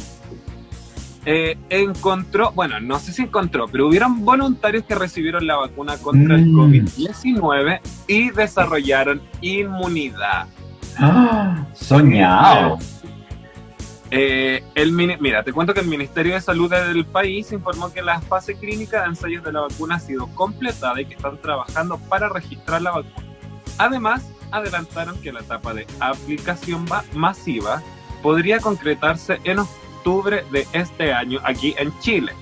eh, 1.26 1.58
encontró, 1.70 2.52
bueno, 2.54 2.80
no 2.80 2.98
sé 3.00 3.14
si 3.14 3.22
encontró, 3.24 3.68
pero 3.68 3.88
hubieron 3.88 4.26
voluntarios 4.26 4.84
que 4.86 4.96
recibieron 4.96 5.46
la 5.46 5.56
vacuna 5.58 5.98
contra 5.98 6.36
el 6.36 6.48
Mm. 6.48 6.60
COVID-19 6.60 7.80
y 8.08 8.30
desarrollaron 8.32 9.22
inmunidad. 9.42 10.48
¡Ah! 10.98 11.66
Soñado. 11.74 12.78
Eh, 14.14 14.62
el 14.76 14.92
Mira, 14.92 15.42
te 15.44 15.54
cuento 15.54 15.74
que 15.74 15.80
el 15.80 15.88
Ministerio 15.88 16.34
de 16.34 16.42
Salud 16.42 16.70
del 16.70 17.06
país 17.06 17.52
informó 17.54 17.94
que 17.94 18.02
la 18.02 18.20
fase 18.20 18.56
clínica 18.56 19.02
de 19.02 19.08
ensayos 19.08 19.42
de 19.44 19.54
la 19.54 19.62
vacuna 19.62 19.96
ha 19.96 20.00
sido 20.00 20.28
completada 20.36 21.00
y 21.00 21.06
que 21.06 21.14
están 21.14 21.38
trabajando 21.38 21.98
para 22.10 22.28
registrar 22.28 22.82
la 22.82 22.92
vacuna. 22.92 23.26
Además, 23.78 24.30
adelantaron 24.52 25.18
que 25.22 25.32
la 25.32 25.40
etapa 25.40 25.74
de 25.74 25.88
aplicación 26.02 26.86
va- 26.92 27.06
masiva 27.14 27.82
podría 28.22 28.60
concretarse 28.60 29.40
en 29.46 29.60
octubre 29.60 29.81
de 30.04 30.68
este 30.74 31.14
año 31.14 31.40
aquí 31.44 31.76
en 31.78 31.98
Chile. 32.00 32.34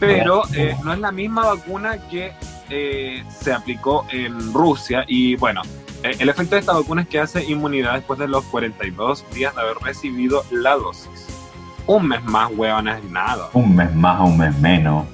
Pero 0.00 0.42
eh, 0.54 0.76
no 0.82 0.92
es 0.92 0.98
la 0.98 1.12
misma 1.12 1.46
vacuna 1.46 2.08
que 2.08 2.32
eh, 2.70 3.22
se 3.28 3.52
aplicó 3.52 4.04
en 4.10 4.52
Rusia 4.52 5.04
y 5.06 5.36
bueno, 5.36 5.62
eh, 6.02 6.16
el 6.18 6.28
efecto 6.28 6.56
de 6.56 6.60
esta 6.60 6.72
vacuna 6.72 7.02
es 7.02 7.08
que 7.08 7.20
hace 7.20 7.44
inmunidad 7.44 7.94
después 7.94 8.18
de 8.18 8.26
los 8.26 8.44
42 8.46 9.24
días 9.32 9.54
de 9.54 9.60
haber 9.60 9.76
recibido 9.76 10.44
la 10.50 10.76
dosis. 10.76 11.28
Un 11.86 12.08
mes 12.08 12.22
más, 12.24 12.50
weón, 12.56 12.88
es 12.88 13.04
nada. 13.04 13.48
Un 13.52 13.76
mes 13.76 13.94
más 13.94 14.20
o 14.20 14.24
un 14.24 14.38
mes 14.38 14.58
menos. 14.58 15.06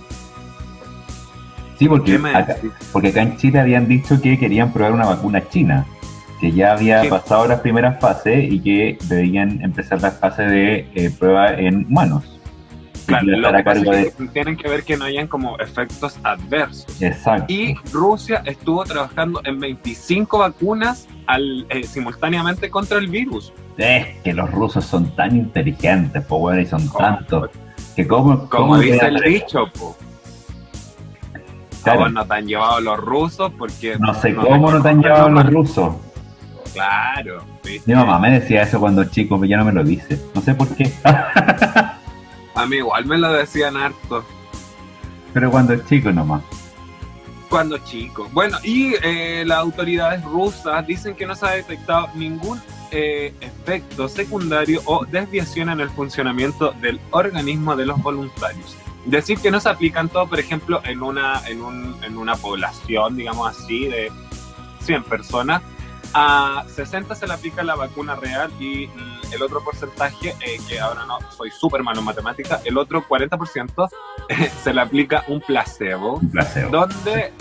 Sí, 1.79 1.89
porque 1.89 2.19
porque 2.93 3.09
acá 3.09 3.23
en 3.23 3.37
Chile 3.37 3.61
habían 3.61 3.87
dicho 3.87 4.21
que 4.21 4.39
querían 4.39 4.73
probar 4.73 4.93
una 4.93 5.07
vacuna 5.07 5.49
china, 5.49 5.87
que 6.41 6.53
ya 6.53 6.73
había 6.73 7.09
pasado 7.09 7.47
las 7.47 7.61
primeras 7.61 8.01
fases 8.01 8.51
y 8.51 8.61
que 8.61 8.99
debían 9.05 9.61
empezar 9.63 10.01
la 10.01 10.11
fase 10.11 10.43
de 10.43 10.89
eh, 10.95 11.11
prueba 11.19 11.53
en 11.53 11.87
humanos. 11.87 12.39
Claro, 13.07 13.27
lo 13.27 13.37
que 13.37 13.43
pasa 13.43 13.65
cargo 13.65 13.93
es 13.93 14.15
que 14.15 14.27
tienen 14.29 14.57
que 14.57 14.69
ver 14.69 14.85
que 14.85 14.97
no 14.99 15.07
hayan 15.07 15.29
como 15.29 15.59
efectos 15.59 16.19
adversos. 16.25 17.01
Exacto. 17.01 17.51
Y 17.51 17.75
Rusia 17.91 18.43
estuvo 18.45 18.85
trabajando 18.85 19.41
en 19.45 19.59
25 19.59 20.39
vacunas 20.39 21.09
al, 21.27 21.67
eh, 21.71 21.85
simultáneamente 21.85 22.69
contra 22.69 22.99
el 22.99 23.09
virus. 23.09 23.53
Es 23.79 24.07
que 24.23 24.35
los 24.35 24.51
rusos 24.51 24.85
son 24.85 25.11
tan 25.17 25.35
inteligentes, 25.37 26.23
po, 26.25 26.37
weón, 26.37 26.61
y 26.61 26.67
son 26.67 26.87
¿Cómo? 26.89 26.99
tantos. 26.99 27.51
Que 27.97 28.07
cómo, 28.07 28.41
Como 28.41 28.49
cómo 28.49 28.79
dice 28.79 29.07
el 29.07 29.21
dicho, 29.21 29.67
po. 29.79 29.97
Claro. 31.83 32.01
Vos 32.01 32.13
no 32.13 32.27
te 32.27 32.35
han 32.35 32.47
llevado 32.47 32.81
los 32.81 32.99
rusos 32.99 33.53
porque... 33.57 33.97
No 33.99 34.13
sé 34.13 34.35
cómo 34.35 34.71
no 34.71 34.83
te 34.83 34.89
han 34.89 35.01
llevado 35.01 35.31
los 35.31 35.47
rusos. 35.47 35.95
Claro. 36.79 37.45
¿viste? 37.65 37.91
Mi 37.91 37.99
mamá 37.99 38.19
me 38.19 38.39
decía 38.41 38.63
eso 38.63 38.79
cuando 38.81 39.05
chico, 39.05 39.39
pero 39.39 39.49
ya 39.51 39.57
no 39.59 39.65
me 39.65 39.73
lo 39.73 39.83
dice. 39.85 40.21
No 40.35 40.41
sé 40.41 40.55
por 40.55 40.69
qué. 40.77 40.91
A 42.55 42.67
mí 42.67 42.77
igual 42.77 43.05
me 43.07 43.19
lo 43.19 43.33
decían 43.33 43.77
harto 43.77 44.25
pero 45.33 45.51
cuando 45.53 45.77
chico 45.77 46.11
nomás. 46.11 46.43
cuando 47.49 47.79
chico. 47.79 48.29
Bueno, 48.33 48.59
y 48.65 48.95
eh, 49.03 49.45
las 49.47 49.59
autoridades 49.59 50.25
rusas 50.25 50.85
dicen 50.87 51.15
que 51.15 51.27
no 51.27 51.35
se 51.37 51.47
ha 51.47 51.51
detectado 51.51 52.09
ningún 52.15 52.61
eh, 52.91 53.33
efecto 53.41 54.09
secundario 54.09 54.81
o 54.87 55.05
desviación 55.05 55.69
en 55.69 55.79
el 55.81 55.91
funcionamiento 55.91 56.73
del 56.81 56.99
organismo 57.11 57.77
de 57.77 57.87
los 57.87 58.03
voluntarios. 58.03 58.77
Decir 59.05 59.39
que 59.39 59.51
no 59.53 59.61
se 59.61 59.69
aplican 59.69 60.09
todo, 60.09 60.27
por 60.27 60.41
ejemplo, 60.41 60.81
en 60.85 61.03
una, 61.03 61.41
en, 61.47 61.63
un- 61.63 61.95
en 62.03 62.17
una 62.17 62.35
población, 62.35 63.15
digamos 63.17 63.57
así, 63.57 63.87
de 63.87 64.11
100 64.81 65.05
personas, 65.05 65.63
a 66.15 66.65
60 66.75 67.15
se 67.15 67.27
le 67.27 67.35
aplica 67.35 67.63
la 67.63 67.75
vacuna 67.75 68.15
real 68.17 68.51
y 68.59 68.87
mm, 68.87 69.33
el 69.35 69.43
otro 69.43 69.63
porcentaje, 69.63 70.31
eh, 70.41 70.59
que 70.69 70.81
ahora 70.81 71.05
no 71.07 71.19
soy 71.37 71.51
súper 71.51 71.83
malo 71.83 71.99
en 72.01 72.05
matemática, 72.07 72.61
el 72.65 72.79
otro 72.79 73.05
40% 73.07 73.89
eh, 74.29 74.51
se 74.63 74.73
le 74.75 74.81
aplica 74.81 75.25
un 75.29 75.41
placebo, 75.41 76.15
Un 76.17 76.31
placer. 76.31 76.71
donde, 76.71 77.33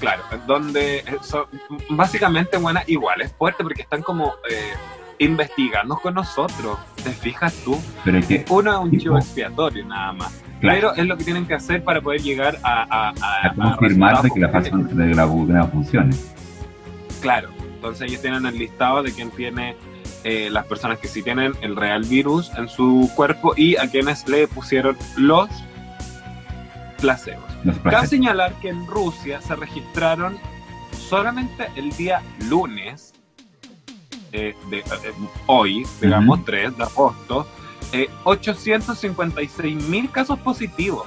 claro, 0.00 0.22
donde 0.46 0.98
eh, 0.98 1.04
son 1.22 1.44
básicamente 1.90 2.56
buena 2.56 2.82
igual, 2.86 3.20
es 3.22 3.32
fuerte 3.32 3.62
porque 3.62 3.82
están 3.82 4.02
como 4.02 4.34
eh, 4.50 4.72
investigando 5.18 5.96
con 5.96 6.14
nosotros, 6.14 6.78
¿te 7.02 7.10
fijas 7.10 7.54
tú? 7.64 7.80
Pero 8.04 8.20
que, 8.26 8.44
Uno 8.50 8.72
es 8.72 8.78
un 8.92 8.98
chivo 8.98 9.16
expiatorio 9.18 9.84
nada 9.86 10.12
más, 10.12 10.42
claro, 10.60 10.78
pero 10.92 10.94
es 10.94 11.06
lo 11.06 11.16
que 11.16 11.24
tienen 11.24 11.46
que 11.46 11.54
hacer 11.54 11.82
para 11.84 12.00
poder 12.00 12.20
llegar 12.22 12.58
a... 12.62 12.82
a, 12.82 13.08
a- 13.20 13.46
a 13.46 13.54
confirmar 13.54 14.20
de 14.22 14.30
que 14.30 14.40
la, 14.40 14.48
de 14.48 14.70
que 15.08 15.14
la 15.14 15.24
vacuna 15.24 15.64
funcione. 15.68 16.14
Claro, 17.22 17.48
entonces 17.86 18.08
ellos 18.10 18.22
tienen 18.22 18.46
el 18.46 18.58
listado 18.58 19.02
de 19.02 19.12
quién 19.12 19.30
tiene 19.30 19.76
eh, 20.24 20.48
las 20.50 20.66
personas 20.66 20.98
que 20.98 21.08
sí 21.08 21.22
tienen 21.22 21.54
el 21.60 21.76
real 21.76 22.02
virus 22.02 22.50
en 22.56 22.68
su 22.68 23.10
cuerpo 23.14 23.54
y 23.56 23.76
a 23.76 23.88
quienes 23.88 24.28
le 24.28 24.48
pusieron 24.48 24.96
los 25.16 25.48
placebos. 27.00 27.44
Los 27.64 27.78
Cabe 27.78 28.06
señalar 28.06 28.52
que 28.54 28.68
en 28.68 28.86
Rusia 28.86 29.40
se 29.40 29.54
registraron 29.54 30.38
solamente 31.08 31.68
el 31.76 31.90
día 31.92 32.22
lunes, 32.48 33.14
eh, 34.32 34.54
de, 34.70 34.78
eh, 34.78 34.84
hoy, 35.46 35.86
digamos, 36.00 36.44
3 36.44 36.76
de 36.76 36.82
agosto, 36.82 37.46
eh, 37.92 38.08
856 38.24 39.88
mil 39.88 40.10
casos 40.10 40.38
positivos. 40.40 41.06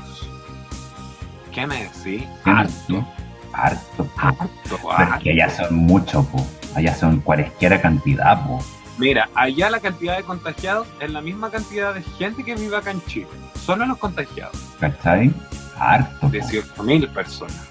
¿Qué 1.51 1.67
me 1.67 1.83
decís? 1.83 2.23
Harto. 2.45 3.05
Harto. 3.51 4.07
Harto, 4.15 4.47
es 4.75 4.81
harto. 4.89 5.23
que 5.23 5.31
allá 5.31 5.49
son 5.49 5.75
muchos, 5.75 6.25
po. 6.27 6.45
Allá 6.75 6.95
son 6.95 7.19
cualesquiera 7.21 7.81
cantidad, 7.81 8.45
po. 8.45 8.59
Mira, 8.97 9.29
allá 9.33 9.69
la 9.69 9.79
cantidad 9.79 10.17
de 10.17 10.23
contagiados 10.23 10.87
es 10.99 11.09
la 11.09 11.21
misma 11.21 11.49
cantidad 11.49 11.93
de 11.93 12.01
gente 12.03 12.43
que 12.43 12.55
vive 12.55 12.75
acá 12.75 12.91
en 12.91 13.01
Chile. 13.05 13.27
Solo 13.65 13.85
los 13.85 13.97
contagiados. 13.97 14.57
¿Cachai? 14.79 15.33
Harto. 15.77 16.19
po. 16.21 16.29
18 16.29 16.83
mil 16.83 17.07
personas. 17.09 17.67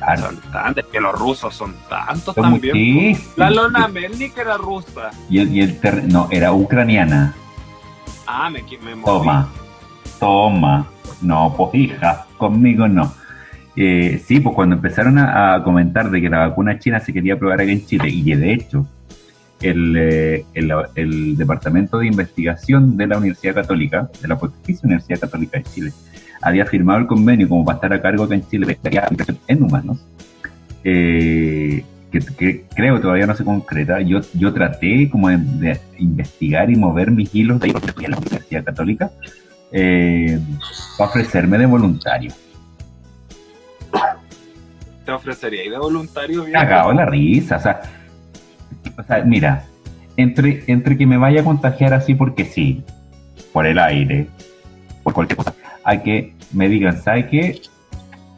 Harto. 0.00 0.26
Son 0.26 0.36
tantos, 0.52 0.84
que 0.86 1.00
los 1.00 1.12
rusos 1.18 1.54
son 1.54 1.74
tantos 1.88 2.34
Son 2.34 2.44
también. 2.44 3.20
La 3.36 3.50
Lona 3.50 3.88
Melnik 3.88 4.36
era 4.38 4.56
rusa. 4.56 5.10
Y 5.28 5.40
el, 5.40 5.52
y 5.54 5.60
el 5.60 5.78
ter- 5.80 6.04
no, 6.04 6.28
era 6.30 6.52
ucraniana. 6.52 7.34
Ah, 8.26 8.48
me, 8.48 8.62
me 8.62 8.94
moví. 8.94 9.04
Toma, 9.04 9.48
toma. 10.18 10.86
No, 11.20 11.52
pues 11.56 11.74
hija, 11.74 12.26
conmigo 12.38 12.88
no. 12.88 13.12
Eh, 13.76 14.20
sí, 14.24 14.40
pues 14.40 14.54
cuando 14.54 14.76
empezaron 14.76 15.18
a, 15.18 15.62
comentar 15.64 16.10
de 16.10 16.20
que 16.20 16.28
la 16.28 16.48
vacuna 16.48 16.78
china 16.78 17.00
se 17.00 17.12
quería 17.12 17.38
probar 17.38 17.60
aquí 17.60 17.72
en 17.72 17.86
Chile, 17.86 18.08
y 18.08 18.22
de 18.34 18.52
hecho 18.52 18.86
el, 19.60 19.96
eh, 19.96 20.44
el, 20.54 21.36
Departamento 21.36 21.98
de 21.98 22.06
Investigación 22.06 22.96
de 22.96 23.06
la 23.06 23.18
Universidad 23.18 23.54
Católica, 23.54 24.08
de 24.20 24.28
la 24.28 24.38
Pontificia 24.38 24.86
Universidad 24.86 25.20
Católica 25.20 25.58
de 25.58 25.64
Chile, 25.64 25.92
había 26.42 26.64
firmado 26.66 27.00
el 27.00 27.06
convenio 27.06 27.48
como 27.48 27.64
para 27.64 27.76
estar 27.76 27.92
a 27.92 28.02
cargo 28.02 28.24
acá 28.24 28.34
en 28.34 28.48
Chile 28.48 28.78
en 29.46 29.62
humanos, 29.62 30.04
eh, 30.82 31.84
que, 32.10 32.64
creo 32.74 33.00
todavía 33.00 33.26
no 33.26 33.36
se 33.36 33.44
concreta. 33.44 34.00
Yo, 34.00 34.20
yo 34.34 34.52
traté 34.52 35.08
como 35.10 35.28
de, 35.28 35.78
investigar 35.98 36.70
y 36.70 36.76
mover 36.76 37.10
mis 37.10 37.34
hilos 37.34 37.60
de 37.60 37.66
ahí 37.66 37.72
porque 37.72 38.04
en 38.04 38.10
la 38.10 38.18
Universidad 38.18 38.64
Católica 38.64 39.10
eh, 39.70 40.40
para 40.98 41.10
ofrecerme 41.10 41.58
de 41.58 41.66
voluntario. 41.66 42.32
Te 45.10 45.16
ofrecería 45.16 45.64
y 45.64 45.68
de 45.68 45.76
voluntario 45.76 46.44
bien. 46.44 46.52
Cagado 46.52 46.92
la 46.92 47.04
risa, 47.04 47.56
o 47.56 47.60
sea, 47.60 47.80
o 48.96 49.02
sea, 49.02 49.24
mira, 49.24 49.64
entre, 50.16 50.62
entre 50.68 50.96
que 50.96 51.04
me 51.04 51.16
vaya 51.16 51.40
a 51.40 51.44
contagiar 51.44 51.92
así 51.94 52.14
porque 52.14 52.44
sí, 52.44 52.84
por 53.52 53.66
el 53.66 53.80
aire, 53.80 54.28
por 55.02 55.12
cualquier 55.12 55.38
cosa, 55.38 55.52
a 55.82 55.96
que 55.96 56.32
me 56.52 56.68
digan, 56.68 57.02
¿sabe 57.02 57.26
qué? 57.26 57.60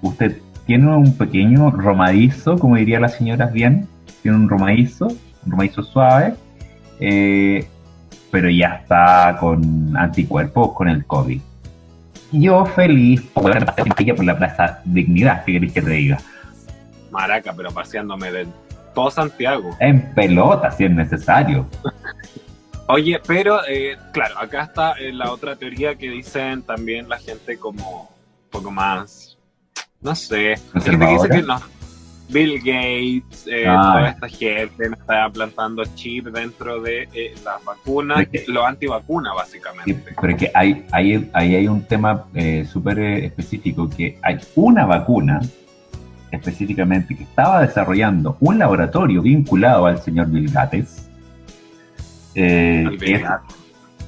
Usted 0.01 0.39
tiene 0.65 0.97
un 0.97 1.15
pequeño 1.15 1.71
romadizo, 1.73 2.57
como 2.59 2.77
diría 2.77 2.99
la 3.01 3.11
señora 3.11 3.49
bien, 3.49 3.87
tiene 4.23 4.39
un 4.39 4.49
romadizo, 4.49 5.09
un 5.45 5.51
romadizo 5.51 5.83
suave, 5.83 6.33
eh, 7.01 7.67
pero 8.31 8.49
ya 8.49 8.81
está 8.83 9.37
con 9.39 9.95
anticuerpos 9.95 10.73
con 10.73 10.89
el 10.89 11.05
COVID. 11.05 11.39
Yo 12.33 12.65
feliz 12.65 13.21
por 13.21 13.55
la 14.25 14.39
Plaza 14.39 14.81
Dignidad, 14.87 15.45
¿qué 15.45 15.53
queréis 15.53 15.73
que 15.75 15.83
te 15.83 15.91
diga? 15.91 16.19
Maraca, 17.13 17.53
pero 17.57 17.71
paseándome 17.71 18.33
de 18.33 18.47
todo 18.95 19.11
Santiago. 19.11 19.77
En 19.79 20.13
pelota, 20.15 20.71
si 20.73 20.85
es 20.87 20.91
necesario. 20.91 21.67
Oye, 22.89 23.21
pero 23.27 23.61
eh, 23.69 23.97
claro, 24.13 24.39
acá 24.39 24.65
está 24.65 24.93
eh, 24.93 25.13
la 25.13 25.31
otra 25.31 25.55
teoría 25.57 25.95
que 25.95 26.11
dicen 26.11 26.63
también 26.63 27.09
la 27.09 27.19
gente 27.19 27.57
como 27.59 28.03
un 28.45 28.51
poco 28.51 28.71
más, 28.71 29.39
no 30.01 30.15
sé, 30.15 30.57
gente 30.83 30.99
que 30.99 31.07
dice 31.13 31.29
que 31.29 31.43
no. 31.43 31.61
Bill 32.29 32.59
Gates, 32.61 33.47
eh, 33.47 33.67
Ah. 33.69 33.93
toda 33.95 34.09
esta 34.09 34.29
gente 34.29 34.85
está 34.87 35.29
plantando 35.31 35.85
chip 35.95 36.27
dentro 36.29 36.81
de 36.81 37.03
eh, 37.13 37.35
las 37.45 37.63
vacunas, 37.63 38.27
que- 38.29 38.45
los 38.49 38.65
antivacunas 38.65 39.33
Sí, 39.35 39.39
básicamente. 39.59 40.15
pero 40.19 40.33
es 40.33 40.39
que 40.39 40.51
hay, 40.55 40.87
hay, 40.93 41.31
ahí 41.35 41.55
hay 41.57 41.69
un 41.69 41.83
tema 41.87 42.25
eh, 42.35 42.65
súper 42.71 42.99
eh, 42.99 43.27
específico, 43.27 43.89
que 43.89 44.19
hay 44.23 44.39
una 44.55 44.87
vacuna 44.87 45.41
específicamente 46.33 47.15
que 47.15 47.23
estaba 47.23 47.61
desarrollando 47.61 48.37
un 48.41 48.59
laboratorio 48.59 49.23
vinculado 49.23 49.87
al 49.87 50.01
señor 50.01 50.29
Bill 50.31 50.51
Gates, 50.51 51.09
eh, 52.35 52.89
que, 52.99 53.19
Gates. 53.19 53.57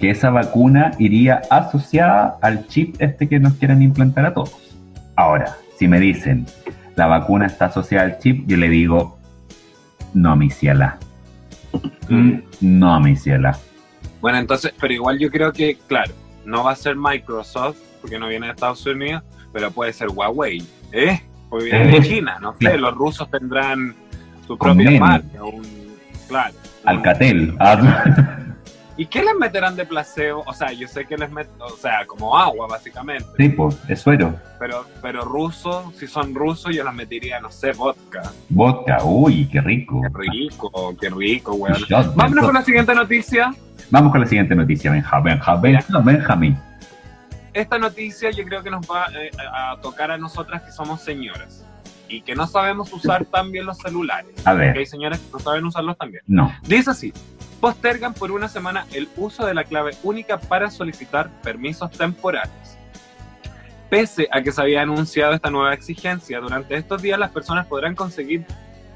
que 0.01 0.11
esa 0.11 0.31
vacuna 0.31 0.93
iría 0.99 1.43
asociada 1.51 2.39
al 2.43 2.67
chip 2.67 2.97
este 2.99 3.29
que 3.29 3.39
nos 3.39 3.55
quieren 3.55 3.83
implantar 3.83 4.27
a 4.27 4.35
todos. 4.35 4.75
Ahora, 5.17 5.57
si 5.79 5.87
me 5.87 6.01
dicen, 6.01 6.47
la 6.97 7.07
vacuna 7.07 7.47
está 7.47 7.67
asociada 7.67 8.07
al 8.07 8.19
chip, 8.19 8.47
yo 8.47 8.57
le 8.57 8.69
digo, 8.69 9.19
no, 10.15 10.35
mi 10.35 10.51
ciela. 10.51 10.99
Mm, 12.09 12.39
No, 12.61 13.01
mi 13.01 13.17
ciela. 13.17 13.59
Bueno, 14.21 14.39
entonces, 14.39 14.73
pero 14.81 14.95
igual 14.95 15.19
yo 15.19 15.31
creo 15.31 15.53
que, 15.53 15.77
claro, 15.87 16.13
no 16.47 16.65
va 16.65 16.73
a 16.73 16.77
ser 16.77 16.97
Microsoft, 16.97 17.77
porque 18.01 18.19
no 18.19 18.29
viene 18.29 18.47
de 18.47 18.53
Estados 18.53 18.87
Unidos, 18.87 19.23
pero 19.53 19.71
puede 19.71 19.93
ser 19.93 20.09
Huawei, 20.09 20.63
¿eh? 20.93 21.21
Porque 21.55 21.71
de 21.71 22.03
China, 22.03 22.39
no 22.41 22.53
sé, 22.61 22.77
los 22.77 22.93
rusos 22.97 23.31
tendrán 23.31 23.95
su 24.45 24.59
propia 24.59 24.99
marca, 24.99 25.45
un, 25.45 25.63
claro. 26.27 26.53
Alcatel. 26.85 27.55
Ah, 27.61 28.39
¿Y 28.97 29.07
qué 29.07 29.23
les 29.23 29.37
meterán 29.39 29.77
de 29.77 29.85
placebo? 29.85 30.43
O 30.47 30.53
sea, 30.53 30.73
yo 30.73 30.89
sé 30.89 31.05
que 31.05 31.17
les 31.17 31.31
meten, 31.31 31.55
o 31.61 31.77
sea, 31.77 32.05
como 32.09 32.37
agua, 32.37 32.67
básicamente. 32.67 33.25
sí, 33.37 33.51
pues, 33.51 33.79
es 33.89 34.01
suero. 34.01 34.35
Pero, 34.59 34.85
pero 35.01 35.23
rusos, 35.23 35.95
si 35.95 36.09
son 36.09 36.35
rusos, 36.35 36.75
yo 36.75 36.83
les 36.83 36.93
metería, 36.93 37.39
no 37.39 37.53
sé, 37.53 37.71
vodka. 37.71 38.33
Vodka, 38.49 39.05
uy, 39.05 39.47
qué 39.47 39.61
rico. 39.61 40.01
Qué 40.01 40.09
rico, 40.29 40.97
qué 41.01 41.09
rico, 41.09 41.55
weón. 41.55 41.77
Vámonos 42.17 42.47
con 42.47 42.55
la 42.55 42.63
siguiente 42.63 42.97
noticia. 42.97 43.55
Vamos 43.91 44.11
con 44.11 44.21
la 44.21 44.27
siguiente 44.27 44.57
noticia, 44.57 44.91
Benja, 44.91 45.21
Benja, 45.21 45.55
Benja, 45.55 45.99
Benjamín. 46.01 46.59
Esta 47.55 47.79
noticia 47.79 48.31
yo 48.31 48.45
creo 48.45 48.63
que 48.63 48.71
nos 48.71 48.85
va 48.89 49.07
eh, 49.15 49.31
a 49.39 49.77
tocar 49.81 50.11
a 50.11 50.19
nosotras 50.19 50.63
que 50.63 50.73
somos 50.73 51.01
señoras 51.01 51.65
y 52.09 52.21
que 52.21 52.35
no 52.35 52.47
sabemos 52.47 52.93
usar 52.93 53.25
tan 53.25 53.51
bien 53.51 53.65
los 53.65 53.79
celulares. 53.79 54.31
A 54.45 54.51
Porque 54.51 54.67
hay 54.67 54.73
ver, 54.75 54.87
señoras 54.87 55.19
que 55.21 55.31
no 55.33 55.39
saben 55.39 55.65
usarlos 55.65 55.97
también. 55.97 56.23
no. 56.27 56.53
Dice 56.65 56.91
así, 56.91 57.13
postergan 57.61 58.13
por 58.13 58.31
una 58.31 58.49
semana 58.49 58.87
el 58.93 59.09
uso 59.17 59.47
de 59.47 59.55
la 59.55 59.65
clave 59.65 59.93
única 60.03 60.39
para 60.39 60.71
solicitar 60.71 61.31
permisos 61.43 61.91
temporales. 61.93 62.77
Pese 63.89 64.29
a 64.33 64.43
que 64.43 64.51
se 64.53 64.61
había 64.61 64.83
anunciado 64.83 65.33
esta 65.35 65.51
nueva 65.51 65.73
exigencia, 65.73 66.41
durante 66.41 66.75
estos 66.77 67.01
días 67.01 67.19
las 67.19 67.31
personas 67.31 67.67
podrán 67.67 67.95
conseguir, 67.95 68.45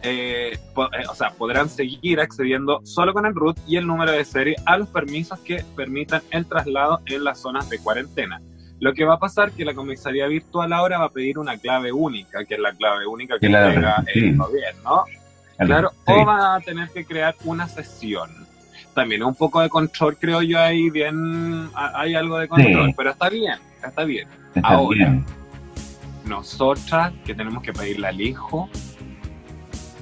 eh, 0.03 0.53
eh, 0.55 1.05
o 1.11 1.15
sea, 1.15 1.31
podrán 1.31 1.69
seguir 1.69 2.21
accediendo 2.21 2.81
solo 2.85 3.13
con 3.13 3.27
el 3.27 3.35
root 3.35 3.59
y 3.67 3.77
el 3.77 3.87
número 3.87 4.13
de 4.13 4.25
serie 4.25 4.57
a 4.67 4.77
los 4.79 4.89
permisos 4.89 5.39
que 5.41 5.65
permitan 5.77 6.23
el 6.31 6.47
traslado 6.47 7.01
en 7.07 7.25
las 7.25 7.41
zonas 7.41 7.69
de 7.69 7.79
cuarentena. 7.79 8.41
Lo 8.81 8.95
que 8.95 9.05
va 9.05 9.15
a 9.15 9.19
pasar 9.19 9.51
que 9.51 9.65
la 9.65 9.75
comisaría 9.75 10.27
virtual 10.29 10.73
ahora 10.73 10.99
va 10.99 11.07
a 11.07 11.11
pedir 11.11 11.39
una 11.39 11.57
clave 11.59 11.91
única, 11.93 12.45
que 12.45 12.55
es 12.55 12.61
la 12.61 12.73
clave 12.73 13.07
única 13.07 13.35
que 13.35 13.47
Que 13.47 13.49
la- 13.49 13.67
entrega 13.69 14.05
sí. 14.13 14.19
el 14.21 14.37
gobierno. 14.37 15.05
Claro, 15.59 15.91
Sí. 16.07 16.13
o 16.13 16.25
van 16.25 16.41
a 16.41 16.61
tener 16.65 16.89
que 16.91 17.05
crear 17.05 17.35
una 17.45 17.67
sesión. 17.67 18.31
También 18.95 19.25
un 19.25 19.35
poco 19.35 19.61
de 19.61 19.69
control, 19.69 20.17
creo 20.17 20.43
yo, 20.43 20.61
ahí 20.61 20.91
bien, 20.91 21.69
hay 21.75 22.15
algo 22.15 22.39
de 22.39 22.47
control, 22.47 22.87
Sí. 22.87 22.95
pero 22.97 23.11
está 23.11 23.29
bien, 23.29 23.59
está 23.85 24.05
bien. 24.05 24.29
Está 24.55 24.69
ahora. 24.69 24.97
bien. 24.97 25.25
Nosotras 26.27 27.13
que 27.25 27.35
tenemos 27.35 27.63
que 27.63 27.73
pedirle 27.73 28.07
al 28.09 28.21
hijo 28.21 28.69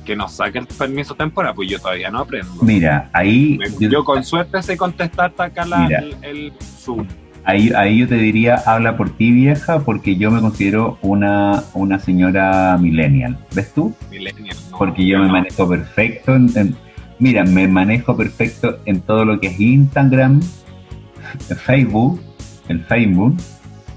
que 0.07 0.17
nos 0.17 0.33
saque 0.33 0.59
el 0.61 0.67
permiso 0.67 1.15
temporal, 1.15 1.53
pues 1.55 1.69
yo 1.69 1.79
todavía 1.79 2.11
no 2.11 2.21
aprendo. 2.21 2.51
Mira, 2.63 3.11
ahí 3.13 3.59
Me- 3.59 3.69
yo, 3.79 3.91
yo 3.91 4.05
con 4.05 4.25
suerte 4.25 4.63
sé 4.63 4.77
contestar 4.79 5.35
acá 5.37 5.67
la- 5.67 5.81
Mira. 5.81 5.99
el, 5.99 6.17
el 6.23 6.53
Zoom. 6.63 7.07
ahí, 7.45 7.71
ahí 7.77 7.99
yo 7.99 8.09
te 8.09 8.15
diría, 8.17 8.55
habla 8.65 8.97
por 8.97 9.11
ti, 9.11 9.31
vieja, 9.33 9.81
porque 9.81 10.17
yo 10.17 10.31
me 10.31 10.41
considero 10.41 10.99
una, 11.03 11.65
una 11.75 11.99
señora 11.99 12.79
millennial. 12.81 13.37
¿Ves 13.55 13.75
tú? 13.75 13.95
Millennial, 14.11 14.57
no, 14.71 14.79
Porque 14.79 15.07
yo 15.07 15.19
me 15.19 15.27
no. 15.27 15.33
manejo 15.33 15.69
perfecto. 15.69 16.35
En, 16.35 16.49
en- 16.57 16.77
mira, 17.19 17.45
me 17.45 17.67
manejo 17.69 18.17
perfecto 18.17 18.79
en 18.87 19.01
todo 19.03 19.25
lo 19.25 19.39
que 19.41 19.49
es 19.49 19.61
Instagram, 19.61 20.41
Facebook, 21.65 22.21
el 22.69 22.81
Facebook, 22.85 23.37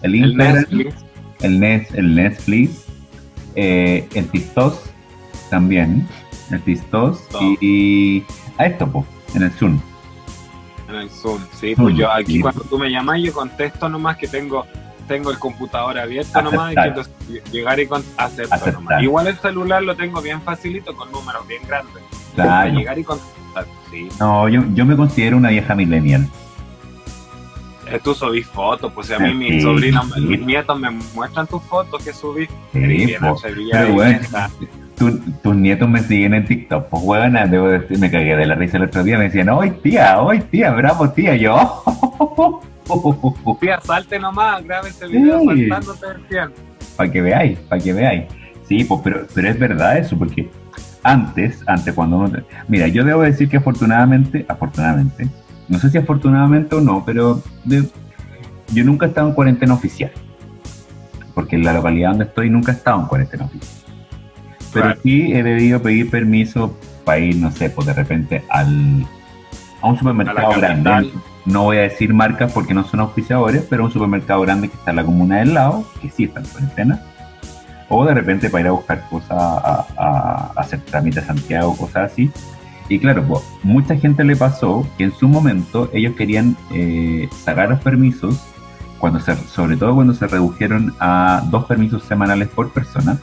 el 0.01 0.15
El 0.15 0.25
Instagram, 0.25 0.55
Netflix, 0.55 0.95
el, 1.41 1.59
Nes, 1.59 1.93
el 1.93 2.15
Netflix, 2.15 2.85
eh, 3.55 4.07
el 4.13 4.25
TikTok 4.27 4.75
también, 5.49 6.07
el 6.51 6.61
TikTok 6.61 7.19
Todo. 7.29 7.41
y, 7.41 7.57
y 7.61 8.25
a 8.57 8.65
esto, 8.65 8.87
pues, 8.91 9.05
en 9.35 9.43
el 9.43 9.51
Zoom. 9.51 9.79
en 10.89 10.95
el 10.95 11.09
Zoom, 11.09 11.41
sí, 11.59 11.75
pues 11.75 11.95
yo 11.95 12.11
aquí 12.11 12.33
sí. 12.33 12.41
cuando 12.41 12.61
tú 12.63 12.77
me 12.79 12.89
llamas 12.89 13.21
yo 13.21 13.31
contesto 13.33 13.87
nomás 13.89 14.17
que 14.17 14.27
tengo 14.27 14.65
tengo 15.07 15.31
el 15.31 15.39
computador 15.39 15.97
abierto 15.97 16.39
nomás 16.41 16.71
y 16.71 16.75
que 16.75 17.41
llegar 17.51 17.79
y 17.79 17.87
con, 17.87 18.03
acepto 18.15 18.53
Aceptar. 18.53 18.73
nomás. 18.75 19.01
Igual 19.01 19.25
el 19.27 19.37
celular 19.39 19.81
lo 19.81 19.95
tengo 19.95 20.21
bien 20.21 20.39
facilito 20.41 20.95
con 20.95 21.11
números 21.11 21.47
bien 21.47 21.63
grandes. 21.67 22.03
Claro. 22.35 22.71
Llegar 22.77 22.99
y 22.99 23.03
contestar, 23.03 23.65
sí. 23.89 24.07
No, 24.19 24.47
yo, 24.47 24.61
yo 24.75 24.85
me 24.85 24.95
considero 24.95 25.37
una 25.37 25.49
vieja 25.49 25.73
millennial. 25.73 26.27
Eh, 27.87 27.99
Tú 28.03 28.13
subís 28.13 28.45
fotos, 28.45 28.93
pues 28.93 29.09
a 29.09 29.17
mí 29.17 29.29
Sí, 29.29 29.33
mis 29.33 29.63
sobrinos, 29.63 30.05
sí. 30.13 30.21
mis 30.21 30.41
nietos 30.45 30.79
me 30.79 30.91
muestran 30.91 31.47
tus 31.47 31.63
fotos 31.63 32.03
que 32.03 32.13
subí. 32.13 32.45
Sí, 32.71 33.15
po. 33.19 33.35
Pero 33.41 33.93
bueno, 33.93 34.19
tu- 34.99 35.17
tus 35.41 35.55
nietos 35.55 35.89
me 35.89 36.01
siguen 36.01 36.33
en 36.35 36.45
TikTok. 36.45 36.87
Pues 36.89 37.03
huevona, 37.03 37.47
debo 37.47 37.69
decir, 37.69 37.97
me 37.97 38.11
cagué 38.11 38.35
de 38.35 38.45
la 38.45 38.53
risa 38.55 38.77
el 38.77 38.83
otro 38.83 39.03
día. 39.03 39.17
Me 39.17 39.23
decían, 39.25 39.49
hoy 39.49 39.71
tía, 39.71 40.21
hoy 40.21 40.39
tía, 40.41 40.69
bravo 40.71 41.09
tía. 41.09 41.35
Yo, 41.35 41.81
Tía, 43.59 43.79
salte 43.81 44.19
nomás, 44.19 44.63
grabe 44.63 44.89
ese 44.89 45.07
video 45.07 45.39
Sí. 45.41 45.67
saltándote 45.69 46.07
del 46.07 46.23
tiempo. 46.27 46.55
para 46.97 47.11
que 47.11 47.21
veáis, 47.21 47.57
para 47.59 47.81
que 47.81 47.93
veáis. 47.93 48.23
Sí, 48.67 48.83
pues, 48.83 48.99
pero, 49.03 49.25
pero 49.33 49.49
es 49.49 49.57
verdad 49.57 49.97
eso, 49.97 50.17
porque 50.17 50.49
antes, 51.03 51.63
antes 51.65 51.93
cuando 51.93 52.17
uno... 52.17 52.31
Mira, 52.67 52.87
yo 52.87 53.03
debo 53.05 53.21
decir 53.21 53.47
que 53.47 53.57
afortunadamente, 53.57 54.45
afortunadamente, 54.49 55.27
no 55.69 55.79
sé 55.79 55.89
si 55.91 55.97
afortunadamente 55.97 56.75
o 56.75 56.81
no, 56.81 57.03
pero 57.05 57.41
de- 57.63 57.87
yo 58.73 58.83
nunca 58.83 59.05
he 59.05 59.09
estado 59.09 59.29
en 59.29 59.33
cuarentena 59.33 59.73
oficial. 59.75 60.11
Porque 61.33 61.55
en 61.55 61.63
la 61.63 61.73
localidad 61.73 62.09
donde 62.09 62.25
estoy 62.25 62.49
nunca 62.49 62.71
he 62.73 62.75
estado 62.75 62.99
en 62.99 63.05
cuarentena 63.07 63.45
oficial. 63.45 63.78
Pero 64.73 64.95
sí 65.03 65.33
he 65.33 65.43
debido 65.43 65.81
pedir 65.81 66.09
permiso 66.09 66.75
para 67.03 67.19
ir, 67.19 67.35
no 67.37 67.51
sé, 67.51 67.69
pues 67.69 67.87
de 67.87 67.93
repente 67.93 68.43
al, 68.49 69.05
a 69.81 69.87
un 69.87 69.97
supermercado 69.97 70.37
A 70.51 70.57
grande. 70.57 70.89
No 71.45 71.63
voy 71.63 71.77
a 71.77 71.81
decir 71.81 72.13
marcas 72.13 72.51
porque 72.51 72.73
no 72.73 72.83
son 72.83 72.99
auspiciadores, 72.99 73.63
pero 73.69 73.85
un 73.85 73.91
supermercado 73.91 74.41
grande 74.41 74.67
que 74.69 74.75
está 74.75 74.91
en 74.91 74.97
la 74.97 75.03
comuna 75.03 75.37
del 75.37 75.53
lado, 75.55 75.83
que 76.01 76.09
sí 76.09 76.25
está 76.25 76.41
en 76.41 76.45
cuarentena. 76.47 77.01
O 77.87 78.05
de 78.05 78.13
repente 78.13 78.49
para 78.51 78.61
ir 78.61 78.67
a 78.67 78.71
buscar 78.71 79.07
cosas, 79.09 79.31
a, 79.31 79.85
a- 79.97 80.51
a 80.55 80.59
hacer 80.61 80.81
trámites 80.81 81.23
a 81.23 81.27
Santiago, 81.27 81.75
cosas 81.75 82.11
así. 82.11 82.29
Y 82.87 82.99
claro, 82.99 83.23
pues, 83.23 83.41
mucha 83.63 83.95
gente 83.95 84.23
le 84.23 84.35
pasó 84.35 84.87
que 84.97 85.05
en 85.05 85.11
su 85.13 85.27
momento 85.27 85.89
ellos 85.93 86.15
querían 86.15 86.55
eh, 86.71 87.27
sacar 87.43 87.69
los 87.69 87.79
permisos, 87.79 88.39
cuando 88.99 89.19
se, 89.19 89.35
sobre 89.47 89.77
todo 89.77 89.95
cuando 89.95 90.13
se 90.13 90.27
redujeron 90.27 90.93
a 90.99 91.41
dos 91.49 91.65
permisos 91.65 92.03
semanales 92.03 92.47
por 92.49 92.69
persona, 92.71 93.17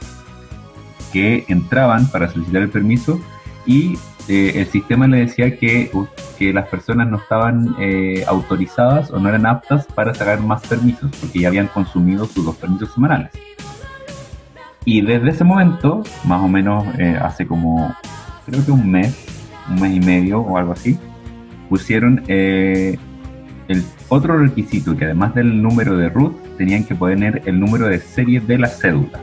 que 1.13 1.45
entraban 1.49 2.09
para 2.11 2.29
solicitar 2.29 2.63
el 2.63 2.69
permiso 2.69 3.21
y 3.67 3.99
eh, 4.29 4.53
el 4.57 4.67
sistema 4.67 5.07
le 5.07 5.19
decía 5.19 5.57
que, 5.57 5.91
que 6.39 6.53
las 6.53 6.69
personas 6.69 7.09
no 7.09 7.19
estaban 7.19 7.77
eh, 7.79 8.25
autorizadas 8.27 9.11
o 9.11 9.19
no 9.19 9.29
eran 9.29 9.47
aptas 9.47 9.87
para 9.87 10.15
sacar 10.15 10.41
más 10.41 10.67
permisos 10.67 11.11
porque 11.21 11.41
ya 11.41 11.49
habían 11.49 11.69
consumido 11.69 12.27
sus 12.27 12.45
dos 12.45 12.57
permisos 12.57 12.93
semanales. 12.93 13.31
Y 14.85 15.01
desde 15.01 15.31
ese 15.31 15.45
momento, 15.45 16.03
más 16.25 16.41
o 16.43 16.49
menos 16.49 16.85
eh, 16.99 17.19
hace 17.21 17.47
como, 17.47 17.95
creo 18.47 18.65
que 18.65 18.71
un 18.71 18.89
mes, 18.89 19.17
un 19.69 19.81
mes 19.81 19.97
y 19.97 20.01
medio 20.01 20.41
o 20.41 20.57
algo 20.57 20.73
así, 20.73 20.97
pusieron 21.69 22.23
eh, 22.29 22.97
el 23.67 23.85
otro 24.09 24.39
requisito 24.39 24.97
que 24.97 25.07
además 25.07 25.35
del 25.35 25.61
número 25.61 25.97
de 25.97 26.09
root, 26.09 26.37
tenían 26.57 26.85
que 26.85 26.95
poner 26.95 27.43
el 27.47 27.59
número 27.59 27.89
de 27.89 27.99
serie 27.99 28.41
de 28.41 28.59
la 28.59 28.69
cédula 28.69 29.21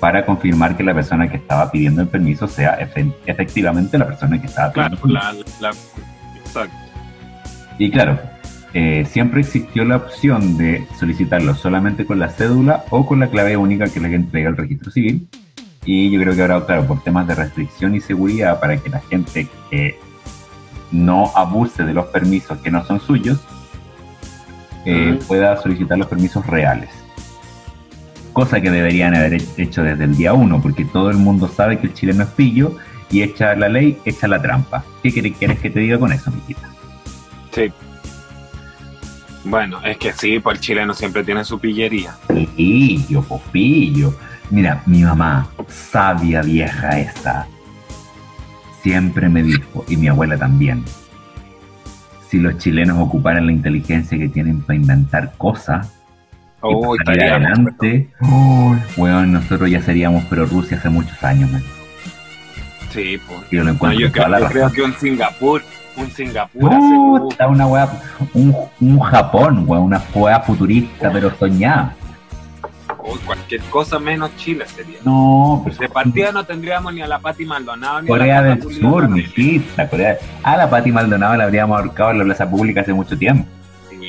para 0.00 0.24
confirmar 0.26 0.76
que 0.76 0.82
la 0.82 0.94
persona 0.94 1.28
que 1.30 1.36
estaba 1.38 1.70
pidiendo 1.70 2.02
el 2.02 2.08
permiso 2.08 2.46
sea 2.46 2.78
efe- 2.78 3.12
efectivamente 3.26 3.96
la 3.98 4.06
persona 4.06 4.40
que 4.40 4.46
estaba 4.46 4.72
pidiendo 4.72 4.96
Claro, 4.98 5.38
el 5.38 5.44
permiso. 5.44 5.60
la, 5.60 5.70
la- 5.70 5.76
exacto. 6.40 6.76
Y 7.78 7.90
claro, 7.90 8.18
eh, 8.74 9.06
siempre 9.10 9.40
existió 9.40 9.84
la 9.84 9.96
opción 9.96 10.56
de 10.58 10.86
solicitarlo 10.98 11.54
solamente 11.54 12.04
con 12.04 12.18
la 12.18 12.28
cédula 12.28 12.84
o 12.90 13.06
con 13.06 13.20
la 13.20 13.28
clave 13.28 13.56
única 13.56 13.86
que 13.88 14.00
le 14.00 14.14
entrega 14.14 14.50
el 14.50 14.56
registro 14.56 14.90
civil. 14.90 15.28
Y 15.84 16.10
yo 16.10 16.20
creo 16.20 16.34
que 16.34 16.42
ahora, 16.42 16.66
claro, 16.66 16.86
por 16.86 17.02
temas 17.04 17.26
de 17.28 17.34
restricción 17.36 17.94
y 17.94 18.00
seguridad, 18.00 18.58
para 18.60 18.76
que 18.76 18.90
la 18.90 19.00
gente 19.00 19.46
que 19.70 19.98
no 20.90 21.30
abuse 21.34 21.84
de 21.84 21.94
los 21.94 22.06
permisos 22.06 22.58
que 22.58 22.70
no 22.70 22.84
son 22.84 23.00
suyos, 23.00 23.38
eh, 24.84 25.18
pueda 25.26 25.56
solicitar 25.60 25.96
los 25.98 26.06
permisos 26.08 26.46
reales. 26.46 26.90
Cosa 28.36 28.60
que 28.60 28.70
deberían 28.70 29.14
haber 29.14 29.40
hecho 29.56 29.82
desde 29.82 30.04
el 30.04 30.14
día 30.14 30.34
uno, 30.34 30.60
porque 30.60 30.84
todo 30.84 31.08
el 31.08 31.16
mundo 31.16 31.48
sabe 31.48 31.78
que 31.78 31.86
el 31.86 31.94
chileno 31.94 32.24
es 32.24 32.28
pillo 32.28 32.76
y 33.10 33.22
echa 33.22 33.54
la 33.54 33.70
ley, 33.70 33.96
echa 34.04 34.28
la 34.28 34.42
trampa. 34.42 34.84
¿Qué 35.02 35.10
quieres 35.10 35.58
que 35.58 35.70
te 35.70 35.80
diga 35.80 35.98
con 35.98 36.12
eso, 36.12 36.30
Miquita? 36.30 36.68
Sí. 37.50 37.72
Bueno, 39.42 39.80
es 39.82 39.96
que 39.96 40.12
sí, 40.12 40.38
pues 40.38 40.58
el 40.58 40.60
chileno 40.60 40.92
siempre 40.92 41.24
tiene 41.24 41.46
su 41.46 41.58
pillería. 41.58 42.14
Pillo, 42.54 43.22
pues 43.22 43.40
pillo. 43.52 44.14
Mira, 44.50 44.82
mi 44.84 45.02
mamá, 45.02 45.48
sabia 45.66 46.42
vieja 46.42 47.00
esta, 47.00 47.48
siempre 48.82 49.30
me 49.30 49.42
dijo, 49.42 49.82
y 49.88 49.96
mi 49.96 50.08
abuela 50.08 50.36
también, 50.36 50.84
si 52.28 52.38
los 52.38 52.58
chilenos 52.58 52.98
ocuparan 52.98 53.46
la 53.46 53.52
inteligencia 53.52 54.18
que 54.18 54.28
tienen 54.28 54.60
para 54.60 54.76
inventar 54.76 55.32
cosas, 55.38 55.95
oh, 56.60 56.94
y 56.94 56.98
para 57.04 57.36
adelante, 57.36 58.10
bueno, 58.96 59.26
nosotros 59.26 59.70
ya 59.70 59.80
seríamos 59.80 60.24
pero 60.28 60.46
Rusia 60.46 60.76
hace 60.76 60.88
muchos 60.88 61.22
años. 61.22 61.50
Sí, 62.90 63.18
pues. 63.26 63.40
Yo, 63.50 63.64
lo 63.64 63.70
encuentro 63.70 64.00
yo, 64.00 64.12
creo, 64.12 64.72
que 64.72 64.82
un 64.82 64.94
Singapur, 64.94 65.62
un 65.96 66.10
Singapur 66.10 66.72
Está 67.30 67.48
una 67.48 67.66
wea, 67.66 67.88
un, 68.32 68.54
un 68.80 69.00
Japón, 69.00 69.64
una 69.68 70.02
wea 70.14 70.40
futurista, 70.40 71.10
pero 71.12 71.30
soñada 71.36 71.94
cualquier 73.24 73.60
cosa 73.62 73.98
menos 73.98 74.34
Chile 74.36 74.64
sería. 74.66 74.98
No, 75.04 75.60
pues. 75.62 75.78
De 75.78 75.88
partida 75.88 76.32
no 76.32 76.44
tendríamos 76.44 76.92
ni 76.92 77.02
a 77.02 77.06
la 77.06 77.18
Pati 77.18 77.44
Maldonado 77.44 78.02
ni 78.02 78.08
Corea 78.08 78.38
a 78.38 78.42
la 78.42 78.54
del 78.56 78.74
Sur, 78.74 79.08
mijita. 79.08 79.88
Corea. 79.88 80.18
A 80.42 80.56
la 80.56 80.68
Pati 80.68 80.92
Maldonado 80.92 81.36
la 81.36 81.44
habríamos 81.44 81.78
ahorcado 81.78 82.10
en 82.10 82.18
la 82.18 82.24
plaza 82.24 82.50
pública 82.50 82.80
hace 82.80 82.92
mucho 82.92 83.16
tiempo. 83.16 83.46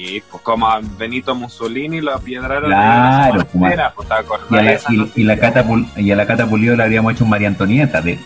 Sí, 0.08 0.24
pues 0.32 0.42
como 0.44 0.68
a 0.68 0.80
Benito 0.82 1.36
Mussolini 1.36 2.00
lo 2.00 2.14
apiedraron 2.14 2.70
claro, 2.70 3.34
de 3.34 3.38
la 3.40 3.46
pues, 3.94 4.08
y, 4.50 4.56
a 4.56 4.62
la, 4.62 4.80
y, 4.90 5.12
y, 5.16 5.24
la 5.24 5.38
Cata, 5.38 5.66
y 5.98 6.12
a 6.12 6.16
la 6.16 6.26
Cata 6.26 6.48
Pulido 6.48 6.76
le 6.76 6.84
habríamos 6.84 7.14
hecho 7.14 7.26
un 7.26 7.30
María 7.30 7.50
Antonieta 7.50 8.02
de 8.02 8.18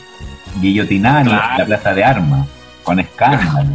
guillotinar 0.59 1.25
en 1.25 1.31
la 1.31 1.63
plaza 1.65 1.93
de 1.93 2.03
armas, 2.03 2.47
con 2.83 2.99
escándalo. 2.99 3.69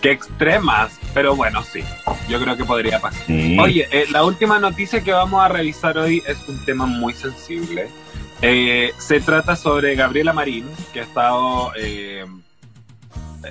qué 0.00 0.12
extremas. 0.12 0.98
Pero 1.12 1.34
bueno, 1.34 1.64
sí, 1.64 1.82
yo 2.28 2.40
creo 2.40 2.56
que 2.56 2.64
podría 2.64 3.00
pasar. 3.00 3.22
Oye, 3.28 3.88
eh, 3.90 4.04
la 4.12 4.24
última 4.24 4.60
noticia 4.60 5.02
que 5.02 5.12
vamos 5.12 5.42
a 5.42 5.48
revisar 5.48 5.98
hoy 5.98 6.22
es 6.26 6.48
un 6.48 6.64
tema 6.64 6.86
muy 6.86 7.12
sensible. 7.14 7.88
Eh, 8.42 8.92
se 8.98 9.20
trata 9.20 9.56
sobre 9.56 9.96
Gabriela 9.96 10.32
Marín, 10.32 10.66
que 10.92 11.00
ha 11.00 11.02
estado 11.02 11.72
eh, 11.76 12.24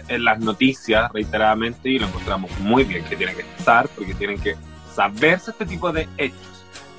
en 0.07 0.23
las 0.23 0.39
noticias 0.39 1.11
reiteradamente 1.11 1.89
y 1.89 1.99
lo 1.99 2.07
encontramos 2.07 2.51
muy 2.59 2.83
bien 2.83 3.03
que 3.05 3.15
tiene 3.15 3.33
que 3.33 3.45
estar 3.57 3.87
porque 3.89 4.13
tienen 4.13 4.39
que 4.39 4.55
saberse 4.93 5.51
este 5.51 5.65
tipo 5.65 5.91
de 5.91 6.07
hechos. 6.17 6.39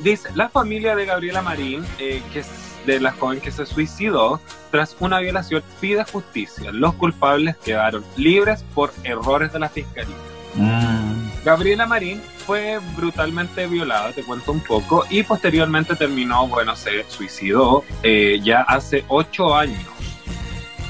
Dice, 0.01 0.31
la 0.35 0.49
familia 0.49 0.97
de 0.97 1.05
Gabriela 1.05 1.43
Marín, 1.43 1.85
que 1.99 2.41
es 2.41 2.49
de 2.87 3.01
la 3.01 3.13
joven 3.13 3.41
que 3.41 3.51
se 3.51 3.67
suicidó 3.67 4.41
tras 4.71 4.97
una 5.01 5.21
violación 5.21 5.63
pide 5.81 6.05
justicia. 6.05 6.71
Los 6.73 6.95
culpables 6.95 7.57
quedaron 7.57 8.05
libres 8.17 8.65
por 8.75 8.93
errores 9.05 9.53
de 9.53 9.59
la 9.59 9.69
fiscalía. 9.69 10.17
Mm. 10.55 11.45
Gabriela 11.45 11.87
Marín 11.87 12.21
fue 12.47 12.79
brutalmente 12.97 13.67
violada, 13.67 14.13
te 14.13 14.23
cuento 14.23 14.53
un 14.53 14.61
poco, 14.61 15.05
y 15.09 15.23
posteriormente 15.23 15.95
terminó, 15.95 16.49
bueno, 16.49 16.75
se 16.77 17.05
suicidó 17.09 17.85
eh, 18.03 18.41
ya 18.43 18.63
hace 18.63 19.05
ocho 19.09 19.55
años. 19.55 19.81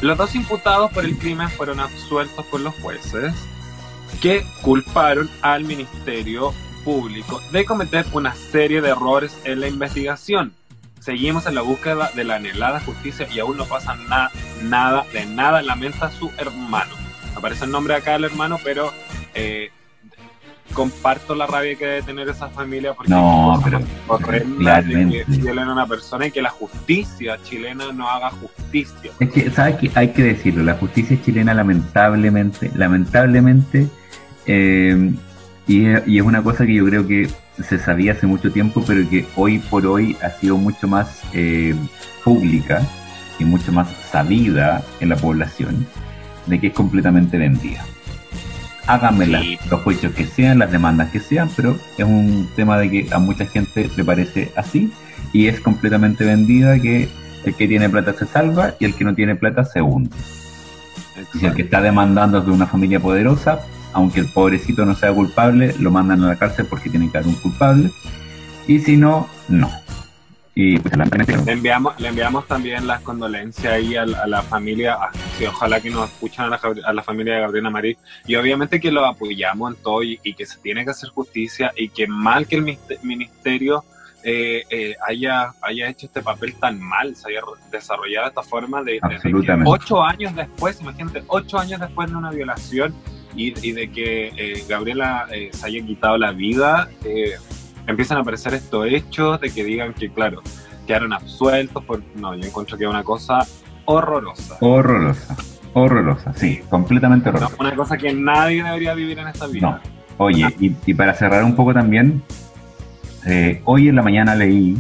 Los 0.01 0.17
dos 0.17 0.35
imputados 0.35 0.91
por 0.93 1.05
el 1.05 1.19
crimen 1.19 1.51
fueron 1.51 1.81
absueltos 1.81 2.45
por 2.47 2.61
los 2.61 2.75
jueces 2.77 3.35
que 4.21 4.45
culparon 4.63 5.31
al 5.43 5.65
Ministerio 5.65 6.53
Público 6.85 7.41
de 7.53 7.65
cometer 7.65 8.07
una 8.13 8.35
serie 8.35 8.81
de 8.81 8.91
errores 8.91 9.37
en 9.45 9.61
la 9.61 9.69
investigación 9.69 10.55
Seguimos 11.01 11.47
en 11.47 11.55
la 11.55 11.63
búsqueda 11.63 12.11
de 12.15 12.25
la 12.25 12.37
anhelada 12.37 12.79
justicia 12.81 13.27
y 13.33 13.41
aún 13.41 13.57
no 13.57 13.65
pasa 13.65 13.95
nada, 13.95 14.31
nada, 14.63 15.07
de 15.15 15.25
nada, 15.25 15.63
lamenta 15.63 16.11
su 16.11 16.31
hermano. 16.37 16.95
Aparece 17.35 17.65
el 17.65 17.71
nombre 17.71 17.95
acá 17.95 18.13
del 18.13 18.25
hermano, 18.25 18.59
pero 18.63 18.93
eh, 19.33 19.71
comparto 20.73 21.35
la 21.35 21.47
rabia 21.47 21.75
que 21.75 21.85
debe 21.85 22.03
tener 22.03 22.29
esa 22.29 22.49
familia 22.49 22.95
porque 22.95 23.11
no, 23.11 23.61
pero 23.65 23.81
claramente. 24.59 25.25
que 25.25 25.37
violen 25.39 25.69
a 25.69 25.73
una 25.73 25.87
persona 25.87 26.27
y 26.27 26.31
que 26.31 26.43
la 26.43 26.51
justicia 26.51 27.39
chilena 27.43 27.93
no 27.93 28.09
haga 28.09 28.31
justicia. 28.31 29.11
Es 29.19 29.31
que, 29.31 29.51
¿sabes 29.51 29.77
qué? 29.77 29.91
Hay 29.95 30.09
que 30.09 30.23
decirlo, 30.23 30.63
la 30.63 30.75
justicia 30.75 31.21
chilena 31.23 31.55
lamentablemente, 31.55 32.71
lamentablemente, 32.75 33.89
eh, 34.47 35.13
y, 35.67 35.89
y, 36.07 36.19
es 36.19 36.25
una 36.25 36.43
cosa 36.43 36.67
que 36.67 36.75
yo 36.75 36.85
creo 36.87 37.07
que 37.07 37.29
se 37.63 37.79
sabía 37.79 38.13
hace 38.13 38.27
mucho 38.27 38.51
tiempo, 38.51 38.83
pero 38.87 39.09
que 39.09 39.27
hoy 39.37 39.59
por 39.59 39.87
hoy 39.87 40.17
ha 40.23 40.31
sido 40.31 40.57
mucho 40.57 40.89
más 40.89 41.23
eh, 41.33 41.75
pública 42.25 42.83
y 43.39 43.45
mucho 43.45 43.73
más 43.73 43.89
sabida 44.11 44.83
en 45.01 45.09
la 45.09 45.17
población 45.17 45.87
de 46.47 46.61
que 46.61 46.69
es 46.69 46.73
completamente 46.73 47.39
vendida. 47.39 47.85
Háganme 48.91 49.57
los 49.71 49.81
juicios 49.83 50.13
que 50.15 50.27
sean, 50.27 50.59
las 50.59 50.73
demandas 50.73 51.11
que 51.11 51.21
sean, 51.21 51.49
pero 51.55 51.77
es 51.97 52.05
un 52.05 52.49
tema 52.57 52.77
de 52.77 52.91
que 52.91 53.09
a 53.13 53.21
mucha 53.21 53.47
gente 53.47 53.89
le 53.97 54.05
parece 54.05 54.51
así 54.57 54.93
y 55.33 55.47
es 55.47 55.61
completamente 55.61 56.25
vendida 56.25 56.77
que 56.81 57.09
el 57.45 57.55
que 57.55 57.69
tiene 57.69 57.89
plata 57.89 58.15
se 58.15 58.27
salva 58.27 58.75
y 58.81 58.87
el 58.87 58.95
que 58.97 59.05
no 59.05 59.15
tiene 59.15 59.37
plata 59.37 59.65
se 59.65 59.81
hunde. 59.81 60.11
Y 61.33 61.39
si 61.39 61.47
el 61.47 61.55
que 61.55 61.63
está 61.63 61.81
demandando 61.81 62.39
es 62.39 62.47
de 62.47 62.51
una 62.51 62.67
familia 62.67 62.99
poderosa, 62.99 63.61
aunque 63.93 64.19
el 64.19 64.27
pobrecito 64.27 64.85
no 64.85 64.97
sea 64.97 65.13
culpable, 65.13 65.73
lo 65.79 65.93
mandan 65.93 66.25
a 66.25 66.27
la 66.27 66.37
cárcel 66.37 66.67
porque 66.69 66.91
tiene 66.91 67.09
que 67.13 67.19
haber 67.19 67.29
un 67.29 67.37
culpable, 67.37 67.93
y 68.67 68.81
si 68.81 68.97
no, 68.97 69.29
no. 69.49 69.71
Y 70.63 70.79
pues, 70.79 70.95
le, 70.95 71.53
enviamos, 71.53 71.99
le 71.99 72.09
enviamos 72.09 72.47
también 72.47 72.87
las 72.87 73.01
condolencias 73.01 73.73
ahí 73.73 73.97
a, 73.97 74.05
la 74.05 74.43
familia, 74.43 74.99
ojalá 75.49 75.81
que 75.81 75.89
nos 75.89 76.11
escuchen 76.11 76.45
a 76.45 76.93
la, 76.93 77.03
familia 77.03 77.37
de 77.37 77.41
Gabriela 77.41 77.71
Marí, 77.71 77.97
y 78.27 78.35
obviamente 78.35 78.79
que 78.79 78.93
lo 78.93 79.07
apoyamos 79.07 79.75
en 79.75 79.83
todo 79.83 80.03
y, 80.03 80.19
que 80.19 80.45
se 80.45 80.59
tiene 80.59 80.85
que 80.85 80.91
hacer 80.91 81.09
justicia 81.09 81.73
y 81.75 81.89
que 81.89 82.07
mal 82.07 82.47
que 82.47 82.57
el 82.57 82.77
ministerio 83.03 83.87
eh, 84.23 84.65
eh, 84.69 84.97
haya, 85.09 85.55
haya 85.63 85.89
hecho 85.89 86.05
este 86.05 86.21
papel 86.21 86.55
tan 86.57 86.79
mal, 86.79 87.17
se 87.17 87.31
haya 87.31 87.41
desarrollado 87.73 88.27
de 88.27 88.29
esta 88.29 88.43
forma 88.43 88.83
de, 88.83 89.01
de, 89.01 89.63
ocho 89.65 90.03
años 90.03 90.37
después, 90.37 90.79
imagínate, 90.83 91.25
ocho 91.29 91.59
años 91.59 91.81
después 91.81 92.11
de 92.11 92.17
una 92.17 92.31
violación, 92.31 92.95
y, 93.35 93.73
de 93.73 93.91
que 93.91 94.33
eh, 94.37 94.65
Gabriela 94.69 95.27
eh, 95.31 95.51
se 95.53 95.67
haya 95.67 95.85
quitado 95.85 96.19
la 96.19 96.33
vida, 96.33 96.89
eh, 97.05 97.37
empiezan 97.91 98.19
a 98.19 98.21
aparecer 98.21 98.55
estos 98.55 98.87
hechos 98.87 99.41
de 99.41 99.51
que 99.51 99.65
digan 99.65 99.95
que, 99.95 100.11
claro, 100.11 100.43
quedaron 100.87 101.13
absueltos. 101.13 101.85
Por... 101.85 102.03
No, 102.17 102.35
yo 102.35 102.47
encuentro 102.47 102.77
que 102.77 102.85
es 102.85 102.91
una 102.91 103.05
cosa 103.05 103.47
horrorosa. 103.85 104.57
Horrorosa, 104.61 105.37
horrorosa, 105.75 106.33
sí, 106.35 106.61
completamente 106.69 107.29
horrorosa. 107.29 107.57
una 107.59 107.75
cosa 107.75 107.97
que 107.97 108.13
nadie 108.13 108.63
debería 108.63 108.95
vivir 108.95 109.19
en 109.19 109.29
esta 109.29 109.47
vida. 109.47 109.83
No. 109.85 110.01
Oye, 110.19 110.47
y, 110.61 110.77
y, 110.85 110.95
para 110.95 111.15
cerrar 111.15 111.45
un 111.45 111.57
poco 111.57 111.73
también, 111.73 112.23
hoy 113.65 113.89
en 113.89 113.97
la 113.97 114.03
mañana 114.03 114.35
leí 114.35 114.77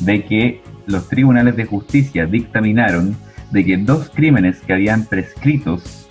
de 0.00 0.24
que 0.24 0.62
los 0.86 1.08
tribunales 1.08 1.56
de 1.56 1.64
justicia 1.64 2.26
dictaminaron 2.26 3.16
de 3.50 3.64
que 3.64 3.76
dos 3.76 4.10
crímenes 4.14 4.60
que 4.60 4.72
habían 4.72 5.06
prescritos 5.06 6.06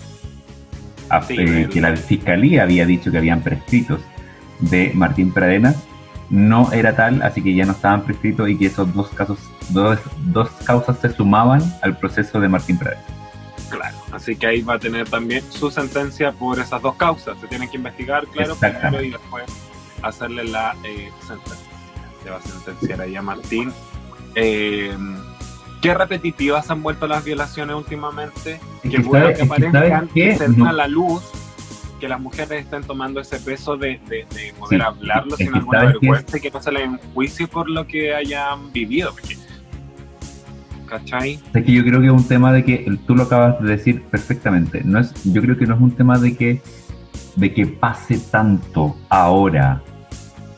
eh, 1.29 1.69
que 1.71 1.81
la 1.81 1.95
fiscalía 1.95 2.63
había 2.63 2.85
dicho 2.85 3.11
que 3.11 3.17
habían 3.17 3.41
prescritos 3.41 4.01
de 4.59 4.91
Martín 4.93 5.31
Pradena 5.31 5.75
no 6.29 6.71
era 6.71 6.95
tal, 6.95 7.21
así 7.21 7.41
que 7.41 7.53
ya 7.53 7.65
no 7.65 7.73
estaban 7.73 8.03
prescritos 8.03 8.49
y 8.49 8.57
que 8.57 8.67
esos 8.67 8.93
dos 8.93 9.09
casos, 9.09 9.39
dos, 9.69 9.99
dos 10.27 10.49
causas 10.63 10.99
se 10.99 11.11
sumaban 11.11 11.61
al 11.81 11.97
proceso 11.97 12.39
de 12.39 12.47
Martín 12.47 12.77
Pradena. 12.77 13.01
Claro, 13.69 13.97
así 14.11 14.35
que 14.35 14.47
ahí 14.47 14.61
va 14.61 14.75
a 14.75 14.79
tener 14.79 15.09
también 15.09 15.43
su 15.49 15.71
sentencia 15.71 16.31
por 16.31 16.59
esas 16.59 16.81
dos 16.81 16.95
causas. 16.95 17.37
Se 17.39 17.47
tienen 17.47 17.69
que 17.69 17.77
investigar, 17.77 18.25
claro, 18.27 18.55
primero 18.55 19.03
y 19.03 19.11
después 19.11 19.45
hacerle 20.01 20.43
la 20.45 20.75
eh, 20.83 21.09
sentencia. 21.25 21.65
Se 22.23 22.29
va 22.29 22.37
a 22.37 22.41
sentenciar 22.41 23.01
ahí 23.01 23.15
a 23.15 23.21
Martín. 23.21 23.73
Eh, 24.35 24.95
qué 25.81 25.93
repetitivas 25.93 26.69
han 26.69 26.81
vuelto 26.81 27.07
las 27.07 27.23
violaciones 27.23 27.75
últimamente, 27.75 28.59
que, 28.81 28.97
bueno 28.99 29.27
que 29.33 29.45
parezcan 29.45 30.07
que 30.07 30.35
se 30.35 30.45
a 30.45 30.73
la 30.73 30.87
luz, 30.87 31.23
que 31.99 32.07
las 32.07 32.19
mujeres 32.19 32.65
estén 32.65 32.83
tomando 32.83 33.19
ese 33.19 33.39
peso 33.39 33.77
de, 33.77 33.99
poder 34.59 34.81
hablarlo 34.81 35.35
sin 35.37 35.53
alguna 35.53 35.85
vergüenza 35.85 36.37
y 36.37 36.41
que 36.41 36.51
no 36.51 36.61
se 36.61 36.71
les 36.71 36.89
juicio 37.13 37.47
por 37.47 37.69
lo 37.69 37.87
que 37.87 38.13
hayan 38.13 38.71
vivido. 38.71 39.13
¿Cachai? 40.87 41.39
Es 41.53 41.65
que 41.65 41.71
yo 41.71 41.83
creo 41.83 41.99
que 41.99 42.07
es 42.07 42.13
un 42.13 42.27
tema 42.27 42.53
de 42.53 42.63
que, 42.63 42.97
tú 43.07 43.15
lo 43.15 43.23
acabas 43.23 43.59
de 43.59 43.69
decir 43.69 44.03
perfectamente, 44.03 44.81
no 44.83 44.99
es, 44.99 45.13
yo 45.23 45.41
creo 45.41 45.57
que 45.57 45.65
no 45.65 45.75
es 45.75 45.81
un 45.81 45.91
tema 45.91 46.19
de 46.19 46.35
que, 46.35 46.61
de 47.35 47.53
que 47.53 47.65
pase 47.65 48.19
tanto 48.19 48.95
ahora, 49.09 49.81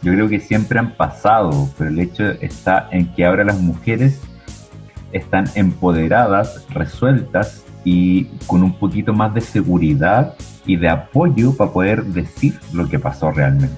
yo 0.02 0.14
creo 0.14 0.28
que 0.28 0.40
siempre 0.40 0.80
han 0.80 0.96
pasado, 0.96 1.70
pero 1.78 1.90
el 1.90 2.00
hecho 2.00 2.26
está 2.42 2.90
en 2.92 3.14
que 3.14 3.26
ahora 3.26 3.44
las 3.44 3.60
mujeres 3.60 4.22
están 5.12 5.46
empoderadas, 5.56 6.66
resueltas 6.70 7.66
y 7.84 8.26
con 8.48 8.64
un 8.64 8.74
poquito 8.74 9.14
más 9.14 9.34
de 9.34 9.42
seguridad 9.42 10.36
y 10.68 10.76
de 10.76 10.90
apoyo 10.90 11.56
para 11.56 11.72
poder 11.72 12.04
decir 12.04 12.60
lo 12.74 12.88
que 12.88 13.00
pasó 13.00 13.32
realmente. 13.32 13.76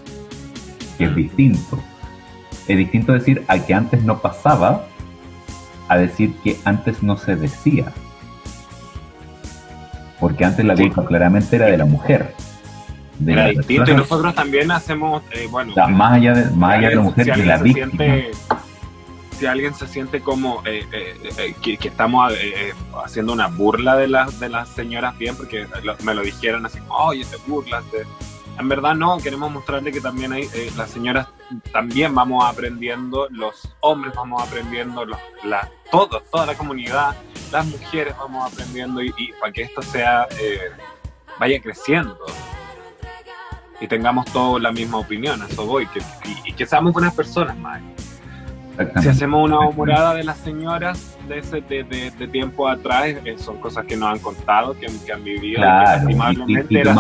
Que 0.98 1.06
es 1.06 1.16
distinto. 1.16 1.80
Es 2.68 2.78
distinto 2.78 3.14
decir 3.14 3.46
a 3.48 3.60
que 3.60 3.74
antes 3.74 4.04
no 4.04 4.20
pasaba 4.20 4.86
a 5.88 5.98
decir 5.98 6.36
que 6.44 6.58
antes 6.66 7.02
no 7.02 7.16
se 7.16 7.36
decía. 7.36 7.86
Porque 10.20 10.44
antes 10.44 10.66
la 10.66 10.76
culpa 10.76 11.06
claramente 11.06 11.56
era 11.56 11.68
de 11.68 11.78
la 11.78 11.86
mujer. 11.86 12.34
De 13.20 13.34
era 13.34 13.48
distinto 13.48 13.92
y 13.92 13.96
nosotros 13.96 14.34
también 14.36 14.72
hacemos, 14.72 15.24
eh, 15.32 15.48
bueno, 15.50 15.74
más 15.90 16.14
allá 16.14 16.34
de, 16.34 16.52
más 16.56 16.78
allá 16.78 16.90
de 16.90 16.96
la 16.96 17.02
mujer 17.02 17.32
que 17.32 17.46
la 17.46 17.58
víctima 17.58 18.16
si 19.40 19.46
alguien 19.46 19.74
se 19.74 19.88
siente 19.88 20.20
como 20.20 20.62
eh, 20.66 20.86
eh, 20.92 21.32
eh, 21.38 21.56
que, 21.62 21.88
estamos 21.88 22.34
haciendo 23.06 23.32
una 23.32 23.48
burla 23.48 23.96
de 23.96 24.10
las 24.10 24.38
de 24.38 24.50
las 24.50 24.68
señoras 24.68 25.18
bien, 25.18 25.38
porque 25.38 25.66
me 26.04 26.14
lo 26.14 26.22
dijeron 26.22 26.66
así, 26.66 26.80
oye, 26.90 27.24
te 27.24 27.38
burlas. 27.48 27.86
En 28.60 28.68
verdad 28.68 28.96
no, 28.96 29.18
queremos 29.20 29.50
mostrarle 29.50 29.94
que 29.94 30.02
también 30.02 30.34
hay, 30.34 30.50
las 30.76 30.92
señoras 30.92 31.30
también 31.72 32.14
vamos 32.14 32.44
aprendiendo, 32.46 33.30
los 33.30 33.74
hombres 33.80 34.14
vamos 34.14 34.44
aprendiendo, 34.46 35.06
los, 35.06 35.18
la, 35.46 35.72
todos, 35.90 36.22
toda 36.30 36.46
la 36.46 36.56
comunidad, 36.56 37.16
las 37.54 37.66
mujeres 37.66 38.14
vamos 38.18 38.52
aprendiendo 38.52 39.02
y, 39.02 39.14
para 39.40 39.54
que 39.54 39.62
esto 39.62 39.82
sea, 39.82 40.28
vaya 41.40 41.62
creciendo 41.62 42.26
y 43.80 43.88
tengamos 43.88 44.26
todos 44.34 44.62
la 44.62 44.74
misma 44.74 44.98
opinión, 44.98 45.42
eso 45.50 45.66
voy, 45.66 45.88
que, 45.88 46.00
y, 46.26 46.50
y 46.50 46.54
que 46.54 46.66
seamos 46.66 46.92
buenas 46.92 47.14
personas, 47.14 47.58
más. 47.58 47.82
Si 49.02 49.10
hacemos 49.10 49.50
una 49.50 49.70
morada 49.72 50.14
de 50.14 50.24
las 50.24 50.38
señoras 50.38 51.18
de 51.28 51.40
ese 51.40 51.62
de, 51.62 52.28
tiempo 52.32 52.68
atrás, 52.68 53.08
eh, 53.26 53.36
son 53.38 53.58
cosas 53.58 53.86
que 53.86 53.98
nos 53.98 54.10
han 54.10 54.20
contado, 54.20 54.74
que, 54.74 54.88
han 55.12 55.24
vivido. 55.24 55.58
Claro, 55.58 56.10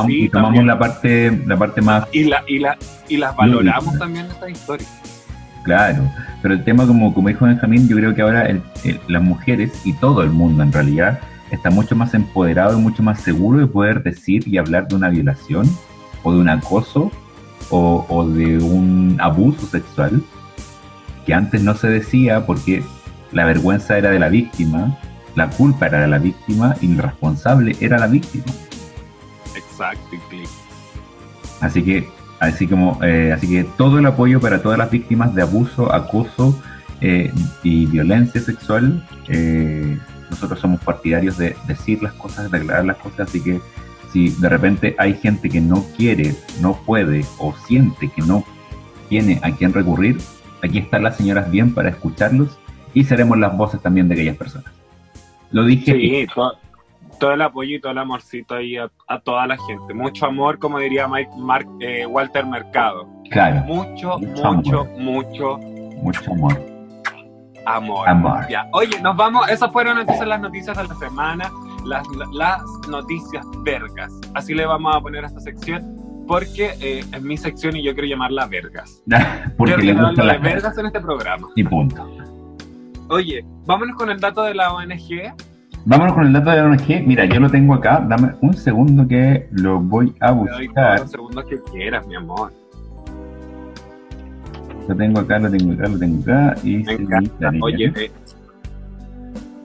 y, 0.09 0.27
tomamos, 0.29 0.65
la 0.65 0.77
parte, 0.77 1.31
la 1.45 1.57
parte 1.57 1.81
más... 1.81 2.05
Y, 2.11 2.25
la, 2.25 2.43
y, 2.47 2.59
la, 2.59 2.77
y 3.07 3.15
las 3.15 3.33
valoramos 3.33 3.97
también 3.97 4.25
esta 4.25 4.49
historia. 4.49 4.87
Claro, 5.63 6.03
pero 6.41 6.53
el 6.53 6.63
tema, 6.65 6.85
como, 6.85 7.13
como 7.13 7.29
dijo 7.29 7.45
Benjamín, 7.45 7.87
yo 7.87 7.95
creo 7.95 8.13
que 8.13 8.23
ahora 8.23 8.49
las 9.07 9.21
mujeres 9.21 9.71
y 9.85 9.93
todo 9.93 10.21
el 10.21 10.31
mundo 10.31 10.63
en 10.63 10.73
realidad 10.73 11.19
está 11.49 11.69
mucho 11.69 11.95
más 11.95 12.13
empoderado 12.13 12.77
y 12.77 12.81
mucho 12.81 13.03
más 13.03 13.21
seguro 13.21 13.59
de 13.59 13.67
poder 13.67 14.03
decir 14.03 14.45
y 14.47 14.57
hablar 14.57 14.89
de 14.89 14.95
una 14.95 15.09
violación 15.09 15.65
o 16.23 16.33
de 16.33 16.39
un 16.39 16.49
acoso 16.49 17.09
o, 17.69 18.05
o 18.09 18.27
de 18.27 18.57
un 18.57 19.17
abuso 19.19 19.65
sexual 19.65 20.21
antes 21.31 21.63
no 21.63 21.75
se 21.75 21.87
decía 21.87 22.45
porque 22.45 22.83
la 23.31 23.45
vergüenza 23.45 23.97
era 23.97 24.11
de 24.11 24.19
la 24.19 24.29
víctima, 24.29 24.97
la 25.35 25.49
culpa 25.49 25.87
era 25.87 26.01
de 26.01 26.07
la 26.07 26.17
víctima 26.17 26.75
y 26.81 26.91
el 26.91 26.97
responsable 26.97 27.75
era 27.79 27.97
la 27.97 28.07
víctima. 28.07 28.45
Exacto. 29.55 30.17
Así 31.61 31.83
que, 31.83 32.07
así 32.39 32.67
como, 32.67 33.03
eh, 33.03 33.31
así 33.33 33.47
que 33.47 33.63
todo 33.77 33.99
el 33.99 34.05
apoyo 34.05 34.39
para 34.39 34.61
todas 34.61 34.77
las 34.77 34.89
víctimas 34.89 35.35
de 35.35 35.41
abuso, 35.41 35.93
acoso 35.93 36.59
eh, 37.01 37.31
y 37.63 37.85
violencia 37.85 38.41
sexual. 38.41 39.05
Eh, 39.27 39.97
nosotros 40.29 40.59
somos 40.59 40.81
partidarios 40.81 41.37
de 41.37 41.55
decir 41.67 42.01
las 42.03 42.13
cosas, 42.13 42.51
de 42.51 42.57
aclarar 42.57 42.85
las 42.85 42.97
cosas, 42.97 43.29
así 43.29 43.41
que 43.41 43.59
si 44.11 44.29
de 44.29 44.49
repente 44.49 44.95
hay 44.97 45.15
gente 45.15 45.49
que 45.49 45.61
no 45.61 45.85
quiere, 45.97 46.35
no 46.61 46.75
puede 46.85 47.25
o 47.37 47.53
siente 47.67 48.09
que 48.09 48.21
no 48.21 48.43
tiene 49.07 49.39
a 49.43 49.51
quién 49.51 49.73
recurrir, 49.73 50.17
Aquí 50.63 50.79
están 50.79 51.03
las 51.03 51.17
señoras 51.17 51.49
bien 51.49 51.73
para 51.73 51.89
escucharlos 51.89 52.57
y 52.93 53.03
seremos 53.03 53.37
las 53.37 53.55
voces 53.55 53.81
también 53.81 54.07
de 54.07 54.15
aquellas 54.15 54.37
personas. 54.37 54.71
Lo 55.51 55.65
dije. 55.65 55.93
Sí, 55.93 56.27
todo, 57.19 57.33
el 57.33 57.41
apoyo 57.41 57.75
y 57.75 57.81
todo 57.81 57.91
el 57.91 57.97
amorcito 57.97 58.55
ahí 58.55 58.77
a, 58.77 58.89
toda 59.23 59.47
la 59.47 59.57
gente. 59.57 59.93
Mucho 59.93 60.25
amor, 60.25 60.59
como 60.59 60.79
diría 60.79 61.07
Mike, 61.07 61.31
Mark, 61.37 61.67
eh, 61.79 62.05
Walter 62.05 62.45
Mercado. 62.45 63.07
Claro. 63.29 63.61
Mucho, 63.65 64.19
mucho, 64.19 64.85
mucho, 64.97 65.57
mucho. 65.57 66.31
amor. 66.31 66.65
Amor. 67.65 68.09
Amor. 68.09 68.47
Ya. 68.49 68.67
Oye, 68.71 68.99
nos 69.01 69.15
vamos. 69.15 69.49
Esas 69.49 69.71
fueron 69.71 69.99
entonces 69.99 70.27
las 70.27 70.39
noticias 70.39 70.77
de 70.77 70.87
la 70.87 70.95
semana. 70.95 71.51
Las, 71.85 72.05
las 72.33 72.61
noticias 72.89 73.45
vergas. 73.63 74.11
Así 74.33 74.53
le 74.53 74.65
vamos 74.65 74.95
a 74.95 75.01
poner 75.01 75.23
a 75.23 75.27
esta 75.27 75.39
sección 75.39 75.98
porque 76.29 76.75
eh, 76.79 77.03
es 77.11 77.21
mi 77.23 77.37
sección 77.37 77.75
y 77.75 77.81
yo 77.81 77.91
quiero 77.95 78.07
llamarla 78.07 78.45
Vergas. 78.45 79.01
porque 79.57 79.77
le 79.77 79.93
gusta 79.93 80.23
la 80.23 80.37
Vergas 80.37 80.77
en 80.77 80.85
este 80.85 81.01
programa. 81.01 81.47
Y 81.55 81.63
punto. 81.63 82.07
Oye, 83.09 83.43
vámonos 83.65 83.97
con 83.97 84.11
el 84.11 84.19
dato 84.19 84.43
de 84.43 84.53
la 84.53 84.71
ONG. 84.71 85.33
Vámonos 85.85 86.13
con 86.13 86.27
el 86.27 86.33
dato 86.33 86.51
de 86.51 86.57
la 86.57 86.65
ONG. 86.65 87.03
Mira, 87.07 87.25
yo 87.25 87.39
lo 87.39 87.49
tengo 87.49 87.73
acá. 87.73 88.05
Dame 88.07 88.33
un 88.41 88.53
segundo 88.53 89.07
que 89.07 89.47
lo 89.53 89.79
voy 89.79 90.13
a 90.19 90.29
buscar. 90.29 91.01
Un 91.01 91.09
segundo 91.09 91.43
que 91.43 91.59
quieras, 91.71 92.05
mi 92.05 92.15
amor. 92.15 92.53
Lo 94.87 94.95
tengo 94.95 95.21
acá, 95.21 95.39
lo 95.39 95.49
tengo 95.49 95.73
acá, 95.73 95.87
lo 95.87 95.97
tengo 95.97 96.21
acá. 96.21 96.55
Y 96.63 96.85
Oye, 97.59 97.91
eh, 97.95 98.11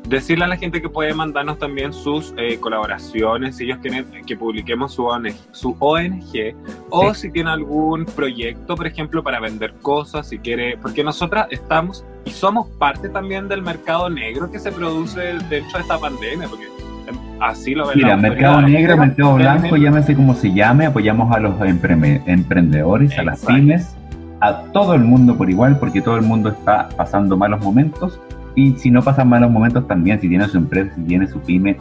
decirle 0.08 0.44
a 0.44 0.48
la 0.48 0.56
gente 0.56 0.82
que 0.82 0.88
puede 0.88 1.14
mandarnos 1.14 1.58
también 1.58 1.92
sus 1.92 2.34
eh, 2.36 2.58
colaboraciones, 2.60 3.56
si 3.56 3.64
ellos 3.64 3.78
quieren 3.78 4.06
que 4.26 4.36
publiquemos 4.36 4.94
su 4.94 5.04
ONG, 5.06 5.34
su 5.52 5.76
ONG 5.78 6.54
o 6.90 7.14
si 7.14 7.30
tiene 7.30 7.50
algún 7.50 8.04
proyecto, 8.04 8.76
por 8.76 8.86
ejemplo, 8.86 9.22
para 9.22 9.40
vender 9.40 9.74
cosas, 9.80 10.28
si 10.28 10.38
quiere, 10.38 10.76
porque 10.76 11.02
nosotras 11.02 11.46
estamos 11.50 12.04
y 12.24 12.30
somos 12.30 12.68
parte 12.78 13.08
también 13.08 13.48
del 13.48 13.62
mercado 13.62 14.10
negro 14.10 14.50
que 14.50 14.58
se 14.58 14.70
produce 14.72 15.20
dentro 15.20 15.78
de 15.78 15.80
esta 15.80 15.98
pandemia, 15.98 16.48
porque 16.48 16.66
em, 16.66 17.42
así 17.42 17.74
lo 17.74 17.86
ven. 17.86 17.98
Mira, 17.98 18.16
mercado 18.16 18.60
negro, 18.62 18.96
mercado 18.98 19.34
blanco, 19.34 19.76
llámese 19.76 20.14
como 20.14 20.34
se 20.34 20.52
llame, 20.52 20.86
apoyamos 20.86 21.34
a 21.34 21.40
los 21.40 21.54
emprendedores, 21.60 23.18
a 23.18 23.22
las 23.22 23.44
pymes, 23.44 23.96
a 24.40 24.64
todo 24.72 24.94
el 24.94 25.00
mundo 25.00 25.36
por 25.36 25.48
igual, 25.48 25.78
porque 25.78 26.02
todo 26.02 26.16
el 26.16 26.22
mundo 26.22 26.50
está 26.50 26.90
pasando 26.90 27.36
malos 27.38 27.62
momentos 27.62 28.20
y 28.54 28.72
si 28.76 28.90
no 28.90 29.02
pasan 29.02 29.28
malos 29.28 29.50
momentos 29.50 29.86
también, 29.86 30.20
si 30.20 30.28
tiene 30.28 30.46
su 30.48 30.58
empresa, 30.58 30.94
si 30.94 31.02
tiene 31.02 31.26
su 31.26 31.40
pyme, 31.40 31.76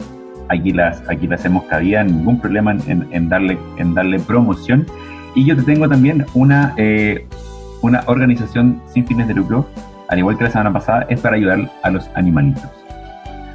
aquí 0.48 0.72
las, 0.72 1.02
aquí 1.08 1.26
las 1.26 1.40
hacemos 1.40 1.64
cabida, 1.64 2.02
ningún 2.02 2.40
problema 2.40 2.72
en, 2.72 3.06
en, 3.10 3.28
darle, 3.28 3.58
en 3.78 3.94
darle 3.94 4.18
promoción. 4.20 4.86
Y 5.34 5.44
yo 5.44 5.56
te 5.56 5.62
tengo 5.62 5.88
también 5.88 6.26
una, 6.34 6.74
eh, 6.76 7.26
una 7.82 8.02
organización 8.06 8.80
sin 8.86 9.06
fines 9.06 9.28
de 9.28 9.34
lucro, 9.34 9.66
al 10.08 10.18
igual 10.18 10.36
que 10.36 10.44
la 10.44 10.50
semana 10.50 10.72
pasada, 10.72 11.06
es 11.08 11.20
para 11.20 11.36
ayudar 11.36 11.70
a 11.82 11.90
los 11.90 12.10
animalitos, 12.14 12.64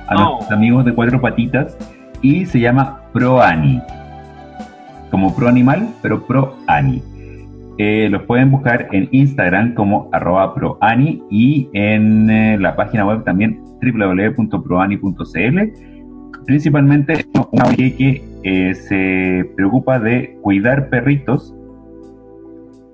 a 0.07 0.15
nuestros 0.15 0.51
oh. 0.51 0.53
amigos 0.53 0.85
de 0.85 0.93
cuatro 0.93 1.21
patitas, 1.21 1.77
y 2.21 2.45
se 2.45 2.59
llama 2.59 3.01
ProAni, 3.13 3.81
como 5.11 5.35
pro 5.35 5.47
animal, 5.47 5.89
pero 6.01 6.25
ProAni. 6.25 7.01
Eh, 7.81 8.09
los 8.09 8.23
pueden 8.23 8.51
buscar 8.51 8.89
en 8.91 9.07
Instagram 9.11 9.73
como 9.73 10.09
arroba 10.11 10.53
proani 10.53 11.23
y 11.31 11.69
en 11.71 12.29
eh, 12.29 12.57
la 12.59 12.75
página 12.75 13.05
web 13.05 13.23
también 13.23 13.63
www.proani.cl. 13.81 15.59
Principalmente 16.45 17.25
una 17.51 17.73
que 17.73 18.21
eh, 18.43 18.75
se 18.75 19.49
preocupa 19.55 19.97
de 19.97 20.37
cuidar 20.41 20.89
perritos 20.89 21.55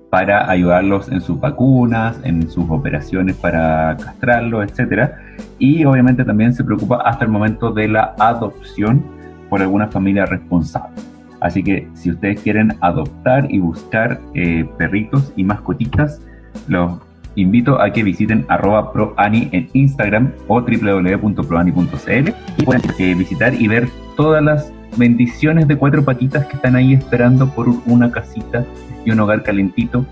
para 0.08 0.48
ayudarlos 0.48 1.10
en 1.10 1.20
sus 1.20 1.40
vacunas, 1.40 2.20
en 2.22 2.48
sus 2.48 2.70
operaciones 2.70 3.34
para 3.34 3.96
castrarlos, 3.96 4.70
etcétera. 4.70 5.16
Y 5.58 5.84
obviamente 5.84 6.24
también 6.24 6.54
se 6.54 6.62
preocupa 6.62 7.02
hasta 7.04 7.24
el 7.24 7.30
momento 7.32 7.72
de 7.72 7.88
la 7.88 8.14
adopción 8.20 9.04
por 9.50 9.60
alguna 9.60 9.88
familia 9.88 10.26
responsable. 10.26 11.15
Así 11.40 11.62
que 11.62 11.88
si 11.94 12.10
ustedes 12.10 12.40
quieren 12.40 12.74
adoptar 12.80 13.50
y 13.50 13.58
buscar 13.58 14.20
eh, 14.34 14.68
perritos 14.78 15.32
y 15.36 15.44
mascotitas, 15.44 16.20
los 16.68 16.98
invito 17.36 17.80
a 17.80 17.92
que 17.92 18.02
visiten 18.02 18.46
arroba 18.48 18.92
proani 18.92 19.48
en 19.52 19.68
Instagram 19.74 20.32
o 20.48 20.60
www.proani.cl 20.60 22.30
y 22.56 22.62
pueden 22.64 22.82
eh, 22.98 23.14
visitar 23.14 23.54
y 23.54 23.68
ver 23.68 23.88
todas 24.16 24.42
las 24.42 24.72
bendiciones 24.96 25.68
de 25.68 25.76
cuatro 25.76 26.04
patitas 26.04 26.46
que 26.46 26.56
están 26.56 26.76
ahí 26.76 26.94
esperando 26.94 27.48
por 27.50 27.68
una 27.86 28.10
casita 28.10 28.64
y 29.04 29.10
un 29.10 29.20
hogar 29.20 29.42
calentito 29.42 30.06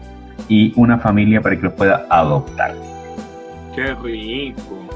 y 0.49 0.72
una 0.77 0.99
familia 0.99 1.41
para 1.41 1.57
que 1.57 1.62
los 1.62 1.72
pueda 1.72 2.07
adoptar. 2.11 2.75
Qué 3.75 3.95
rico. 3.95 4.87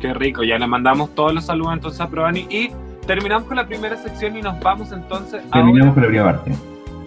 Qué 0.00 0.12
rico. 0.12 0.42
Ya 0.42 0.58
le 0.58 0.66
mandamos 0.66 1.14
todos 1.14 1.32
los 1.32 1.44
saludos 1.44 1.74
entonces 1.74 2.00
a 2.00 2.08
Proani 2.08 2.40
y 2.50 2.70
terminamos 3.06 3.48
con 3.48 3.56
la 3.56 3.66
primera 3.66 3.96
sección 3.96 4.36
y 4.36 4.42
nos 4.42 4.58
vamos 4.60 4.92
entonces 4.92 5.42
Terminamos 5.50 5.94
con 5.94 6.02
la 6.02 6.08
primera 6.08 6.32
parte. 6.32 6.52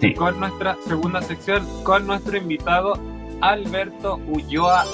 Sí. 0.00 0.14
Con 0.14 0.38
nuestra 0.38 0.76
segunda 0.86 1.22
sección, 1.22 1.64
con 1.82 2.06
nuestro 2.06 2.36
invitado 2.36 2.98
Alberto 3.40 4.20
Ulloa. 4.26 4.84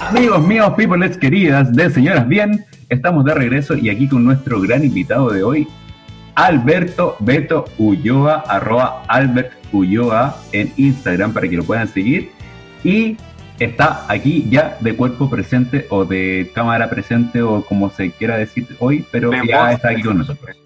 Amigos 0.00 0.46
míos, 0.46 0.72
peoples 0.76 1.18
queridas 1.18 1.72
de 1.72 1.90
Señoras 1.90 2.28
Bien, 2.28 2.64
estamos 2.88 3.24
de 3.24 3.34
regreso 3.34 3.74
y 3.74 3.90
aquí 3.90 4.08
con 4.08 4.24
nuestro 4.24 4.60
gran 4.60 4.84
invitado 4.84 5.30
de 5.30 5.42
hoy, 5.42 5.66
Alberto 6.34 7.16
Beto 7.20 7.64
Ulloa, 7.78 8.44
arroba 8.48 9.02
Albert 9.08 9.52
Ulloa 9.72 10.36
en 10.52 10.72
Instagram 10.76 11.32
para 11.32 11.48
que 11.48 11.56
lo 11.56 11.64
puedan 11.64 11.88
seguir. 11.88 12.30
Y 12.82 13.16
está 13.58 14.04
aquí 14.08 14.46
ya 14.50 14.76
de 14.80 14.96
cuerpo 14.96 15.30
presente 15.30 15.86
o 15.90 16.04
de 16.04 16.50
cámara 16.54 16.90
presente 16.90 17.40
o 17.42 17.64
como 17.64 17.90
se 17.90 18.10
quiera 18.10 18.36
decir 18.36 18.66
hoy, 18.80 19.04
pero 19.10 19.30
De 19.30 19.42
ya 19.46 19.72
está 19.72 19.90
aquí 19.90 20.02
con 20.02 20.18
nosotros. 20.18 20.56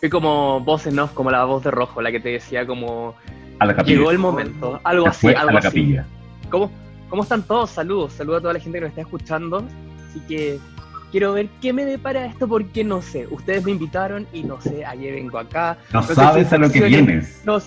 Fue 0.00 0.10
como 0.10 0.60
voz 0.60 0.86
en 0.86 0.98
off, 0.98 1.12
como 1.12 1.30
la 1.30 1.44
voz 1.44 1.64
de 1.64 1.70
rojo, 1.70 2.00
la 2.02 2.10
que 2.12 2.20
te 2.20 2.30
decía 2.30 2.66
como 2.66 3.14
A 3.58 3.66
la 3.66 3.74
capilla. 3.76 3.96
llegó 3.98 4.10
el 4.10 4.18
momento, 4.18 4.80
algo 4.84 5.08
así, 5.08 5.28
a 5.28 5.40
algo 5.40 5.52
la 5.52 5.58
así. 5.60 5.68
capilla. 5.68 6.06
¿Cómo, 6.50 6.70
¿Cómo 7.08 7.22
están 7.22 7.42
todos? 7.42 7.70
Saludos, 7.70 8.12
saludos 8.14 8.38
a 8.38 8.40
toda 8.42 8.54
la 8.54 8.60
gente 8.60 8.78
que 8.78 8.82
nos 8.82 8.88
está 8.90 9.02
escuchando. 9.02 9.64
Así 10.10 10.20
que 10.28 10.58
quiero 11.14 11.32
ver 11.34 11.46
qué 11.62 11.72
me 11.72 11.84
depara 11.84 12.26
esto 12.26 12.48
porque 12.48 12.82
no 12.82 13.00
sé. 13.00 13.28
Ustedes 13.30 13.64
me 13.64 13.70
invitaron 13.70 14.26
y 14.32 14.42
no 14.42 14.60
sé, 14.60 14.84
ayer 14.84 15.14
vengo 15.14 15.38
acá. 15.38 15.78
No, 15.92 16.02
sabes 16.02 16.48
si 16.48 16.54
a 16.56 16.58
lo 16.58 16.68
que 16.68 16.80
vienes. 16.86 17.40
No, 17.44 17.58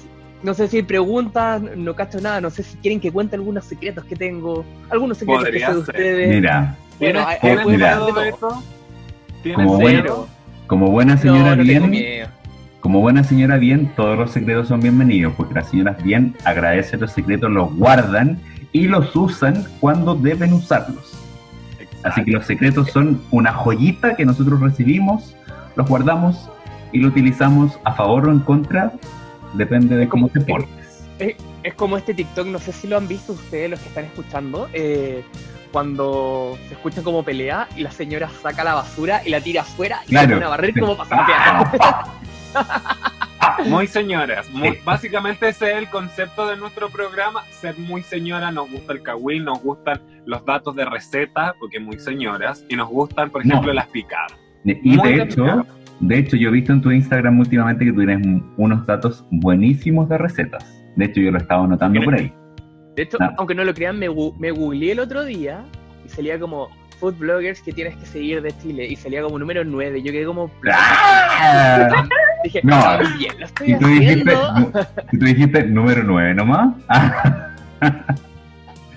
no 0.44 0.54
sé 0.54 0.68
si 0.68 0.76
hay 0.76 0.84
preguntas, 0.84 1.62
no 1.62 1.96
cacho 1.96 2.20
nada, 2.20 2.42
no 2.42 2.50
sé 2.50 2.64
si 2.64 2.76
quieren 2.76 3.00
que 3.00 3.10
cuente 3.10 3.38
algunos 3.38 3.64
secretos 3.64 4.04
que 4.04 4.18
tengo, 4.18 4.66
algunos 4.90 5.20
secretos 5.20 5.46
que 5.46 5.60
sé 5.62 5.72
de 5.72 5.78
ustedes. 5.78 6.36
Mira, 6.36 6.76
Bueno, 7.00 7.26
¿Tienes 7.40 7.60
hay- 7.60 7.66
mira. 7.72 8.00
Como 9.56 9.78
cero? 9.78 9.78
bueno. 9.80 10.28
como 10.68 10.92
buena 10.92 11.16
señora 11.16 11.56
no 11.56 11.64
bien, 11.64 12.28
como 12.82 13.00
buena 13.00 13.24
señora 13.24 13.56
bien, 13.56 13.94
todos 13.96 14.18
los 14.18 14.32
secretos 14.32 14.68
son 14.68 14.82
bienvenidos, 14.82 15.34
porque 15.38 15.54
las 15.54 15.70
señoras 15.70 16.04
bien 16.04 16.36
agradecen 16.44 17.00
los 17.00 17.14
secretos, 17.14 17.50
los 17.50 17.74
guardan 17.78 18.42
y 18.74 18.88
los 18.88 19.16
usan 19.16 19.66
cuando 19.80 20.16
deben 20.16 20.52
usarlos. 20.52 21.07
Así 22.04 22.24
que 22.24 22.32
los 22.32 22.46
secretos 22.46 22.92
son 22.92 23.22
una 23.32 23.52
joyita 23.54 24.16
que 24.16 24.26
nosotros 24.26 24.60
recibimos, 24.62 25.36
los 25.76 25.88
guardamos 25.88 26.50
y 26.92 27.00
lo 27.00 27.10
utilizamos 27.10 27.78
a 27.84 27.94
favor 27.94 28.28
o 28.28 28.32
en 28.32 28.40
contra, 28.40 28.94
depende 29.54 29.96
de 29.98 30.08
cómo 30.08 30.30
te 30.30 30.42
portes. 30.42 31.04
Es 31.64 31.74
como 31.76 31.98
este 31.98 32.14
TikTok, 32.14 32.48
no 32.48 32.60
sé 32.60 32.72
si 32.72 32.88
lo 32.88 32.98
han 32.98 33.08
visto 33.08 33.34
ustedes, 33.34 33.70
los 33.72 33.80
que 33.80 33.90
están 33.90 34.06
escuchando, 34.06 34.70
eh, 34.72 35.24
cuando 35.72 36.58
se 36.70 36.76
escucha 36.76 37.02
como 37.04 37.24
pelea 37.24 37.68
y 37.76 37.82
la 37.82 37.92
señora 37.92 38.30
saca 38.42 38.64
la 38.64 38.74
basura 38.76 39.22
y 39.26 39.30
la 39.32 39.42
tira 39.42 39.62
afuera 39.64 40.00
y 40.06 40.10
Claro. 40.12 40.28
se 40.30 40.34
pone 40.36 40.46
a 40.46 40.50
barrer 40.50 40.80
como 40.80 40.96
para. 40.96 42.12
Muy 43.66 43.88
señoras. 43.88 44.50
Muy-. 44.52 44.78
Básicamente 44.86 45.50
ese 45.50 45.72
es 45.72 45.78
el 45.78 45.90
concepto 45.90 46.48
de 46.48 46.56
nuestro 46.58 46.90
programa. 46.90 47.44
Ser 47.50 47.78
muy 47.78 48.04
señora, 48.04 48.52
nos 48.52 48.70
gusta 48.72 48.94
el 48.94 49.02
kawin, 49.02 49.46
nos 49.46 49.62
gustan 49.62 50.00
los 50.26 50.46
datos 50.46 50.76
de 50.76 50.86
receta, 50.86 51.56
porque 51.60 51.80
muy 51.80 52.00
señoras, 52.00 52.64
y 52.70 52.76
nos 52.76 52.90
gustan, 52.90 53.30
por 53.30 53.46
No. 53.46 53.54
ejemplo, 53.54 53.74
las 53.74 53.88
picadas. 53.88 54.34
Y 54.64 54.98
Muy 54.98 55.14
de 55.14 55.24
hecho, 55.24 55.66
de 56.00 56.18
hecho, 56.18 56.36
yo 56.36 56.50
he 56.50 56.52
visto 56.52 56.74
en 56.74 56.82
tu 56.82 56.92
Instagram 56.92 57.40
últimamente 57.40 57.86
que 57.86 57.92
tú 57.92 57.98
tienes 58.00 58.26
un- 58.26 58.54
unos 58.58 58.86
datos 58.86 59.26
buenísimos 59.32 60.08
de 60.10 60.18
recetas. 60.18 60.66
De 60.96 61.06
hecho, 61.06 61.22
yo 61.22 61.32
lo 61.32 61.38
estaba 61.38 61.66
notando 61.68 62.02
por 62.04 62.16
ahí. 62.16 62.34
De 62.96 63.04
hecho, 63.04 63.18
Ah. 63.20 63.34
aunque 63.38 63.56
no 63.56 63.64
lo 63.64 63.74
crean, 63.74 63.98
me, 64.00 64.08
me 64.40 64.52
googleé 64.52 64.92
el 64.94 65.00
otro 65.00 65.24
día 65.24 65.64
y 66.06 66.10
salía 66.10 66.40
como 66.40 66.68
food 67.00 67.16
bloggers 67.20 67.62
que 67.62 67.72
tienes 67.72 67.96
que 67.96 68.06
seguir 68.08 68.42
de 68.42 68.52
Chile 68.60 68.88
y 68.88 68.96
salía 68.96 69.22
como 69.22 69.38
número 69.40 69.64
9. 69.64 70.02
Yo 70.02 70.12
quedé 70.12 70.26
como. 70.26 70.52
¡Ah! 70.72 72.08
Dije, 72.44 72.62
No. 72.64 72.76
"Ah, 72.76 73.00
bien, 73.18 73.40
lo 73.40 73.46
estoy 73.46 73.72
Y 73.74 73.80
tú 73.80 73.88
dijiste, 73.88 74.36
haciendo. 74.36 74.80
y 75.12 75.18
tú 75.20 75.26
dijiste 75.26 75.64
número 75.64 76.04
9 76.04 76.34
nomás. 76.34 76.70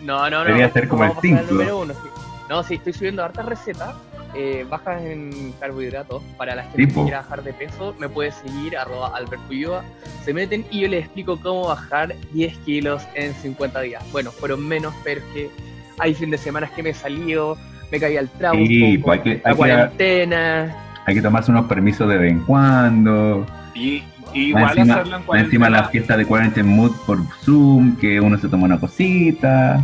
No, 0.03 0.29
no, 0.31 0.39
no. 0.39 0.45
Debería 0.45 0.71
ser 0.73 0.89
como 0.89 1.05
el 1.05 1.11
a 1.11 1.15
pasar 1.15 1.31
al 1.33 1.39
cinco. 1.41 1.53
número 1.55 1.79
uno, 1.81 1.93
sí. 1.95 2.09
No, 2.49 2.63
sí, 2.63 2.75
estoy 2.75 2.93
subiendo 2.93 3.23
hartas 3.25 3.45
recetas. 3.47 3.95
eh, 4.35 4.65
bajas 4.71 5.03
en 5.03 5.53
carbohidratos 5.59 6.23
para 6.37 6.55
la 6.55 6.63
gente 6.63 6.77
Tipo. 6.87 7.01
que 7.01 7.07
quiera 7.07 7.23
bajar 7.23 7.43
de 7.43 7.53
peso. 7.53 7.97
Me 7.99 8.09
puede 8.09 8.31
seguir, 8.31 8.77
arroba 8.79 9.11
Albert 9.17 9.43
Ulloa. 9.51 9.83
Se 10.25 10.33
meten 10.33 10.65
y 10.71 10.83
yo 10.83 10.89
les 10.89 11.01
explico 11.05 11.37
cómo 11.41 11.67
bajar 11.67 12.15
10 12.33 12.57
kilos 12.59 13.03
en 13.15 13.35
50 13.35 13.81
días. 13.81 14.05
Bueno, 14.13 14.31
fueron 14.31 14.67
menos, 14.67 14.95
pero 15.03 15.21
es 15.21 15.27
que 15.35 15.51
hay 15.99 16.15
fin 16.15 16.31
de 16.31 16.39
semana 16.39 16.69
que 16.69 16.81
me 16.81 16.95
salió, 16.95 17.57
me 17.91 17.99
caí 17.99 18.17
al 18.17 18.29
trago 18.29 18.57
Sí, 18.57 18.99
pues 18.99 19.21
la 19.45 19.55
cuarentena. 19.55 20.77
Hay 21.11 21.17
que 21.17 21.23
tomarse 21.23 21.51
unos 21.51 21.67
permisos 21.67 22.09
de 22.09 22.17
vez 22.17 22.33
en 22.33 22.41
cuando. 22.41 23.47
Y, 23.75 24.03
y 24.33 24.49
igual 24.49 24.79
encima, 24.79 24.95
hacerlo 24.95 25.17
en 25.17 25.27
más 25.27 25.41
encima 25.41 25.67
la 25.67 25.79
cuarentena. 25.79 25.89
fiesta 25.91 26.17
de 26.17 26.27
Quarantine 26.27 26.69
Mood 26.69 26.93
por 27.07 27.19
Zoom, 27.45 27.97
que 27.97 28.21
uno 28.21 28.39
se 28.39 28.49
toma 28.49 28.65
una 28.65 28.79
cosita. 28.79 29.83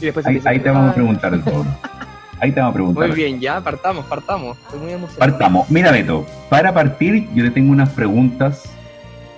Y 0.00 0.06
después 0.06 0.24
se 0.24 0.48
Ahí, 0.48 0.58
te 0.58 0.70
vamos 0.70 0.90
a 0.90 0.94
preguntar 0.94 1.38
todo. 1.44 1.66
Ahí 2.40 2.52
te 2.52 2.60
vamos 2.60 2.70
a 2.70 2.74
preguntar. 2.74 3.08
Muy 3.08 3.16
bien, 3.16 3.40
ya, 3.40 3.60
partamos, 3.60 4.06
partamos. 4.06 4.56
Estoy 4.58 4.80
muy 4.80 4.92
emocionado. 4.92 5.18
Partamos. 5.18 5.70
Mira, 5.70 5.90
Beto, 5.90 6.24
para 6.48 6.72
partir, 6.72 7.28
yo 7.34 7.44
le 7.44 7.50
tengo 7.50 7.72
unas 7.72 7.90
preguntas 7.90 8.70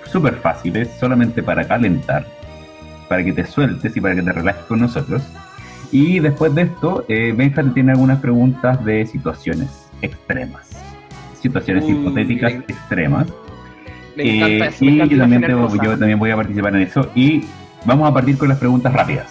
súper 0.04 0.34
fáciles, 0.36 0.90
solamente 0.98 1.42
para 1.42 1.66
calentar, 1.66 2.26
para 3.08 3.24
que 3.24 3.32
te 3.32 3.46
sueltes 3.46 3.96
y 3.96 4.00
para 4.00 4.14
que 4.14 4.22
te 4.22 4.32
relajes 4.32 4.64
con 4.66 4.80
nosotros. 4.80 5.22
Y 5.92 6.20
después 6.20 6.54
de 6.54 6.62
esto, 6.62 7.04
eh, 7.08 7.32
Benja 7.36 7.62
te 7.62 7.70
tiene 7.70 7.92
algunas 7.92 8.20
preguntas 8.20 8.84
de 8.84 9.06
situaciones 9.06 9.88
extremas. 10.02 10.69
Situaciones 11.40 11.84
Uy, 11.84 11.92
hipotéticas 11.92 12.52
extremas. 12.68 13.26
Me 14.16 14.22
Eh, 14.24 14.36
encanta 14.36 14.66
eso, 14.66 14.84
me 14.84 14.90
y 14.90 14.94
encanta 14.94 15.14
yo 15.14 15.20
también, 15.20 15.40
imaginar 15.42 15.50
tengo- 15.50 15.62
cosas. 15.68 15.80
yo 15.86 15.98
también 15.98 16.18
voy 16.18 16.30
a 16.30 16.36
participar 16.36 16.74
en 16.76 16.82
eso. 16.82 17.10
Y 17.14 17.44
vamos 17.84 18.10
a 18.10 18.14
partir 18.14 18.36
con 18.38 18.48
las 18.48 18.58
preguntas 18.58 18.92
rápidas. 18.92 19.28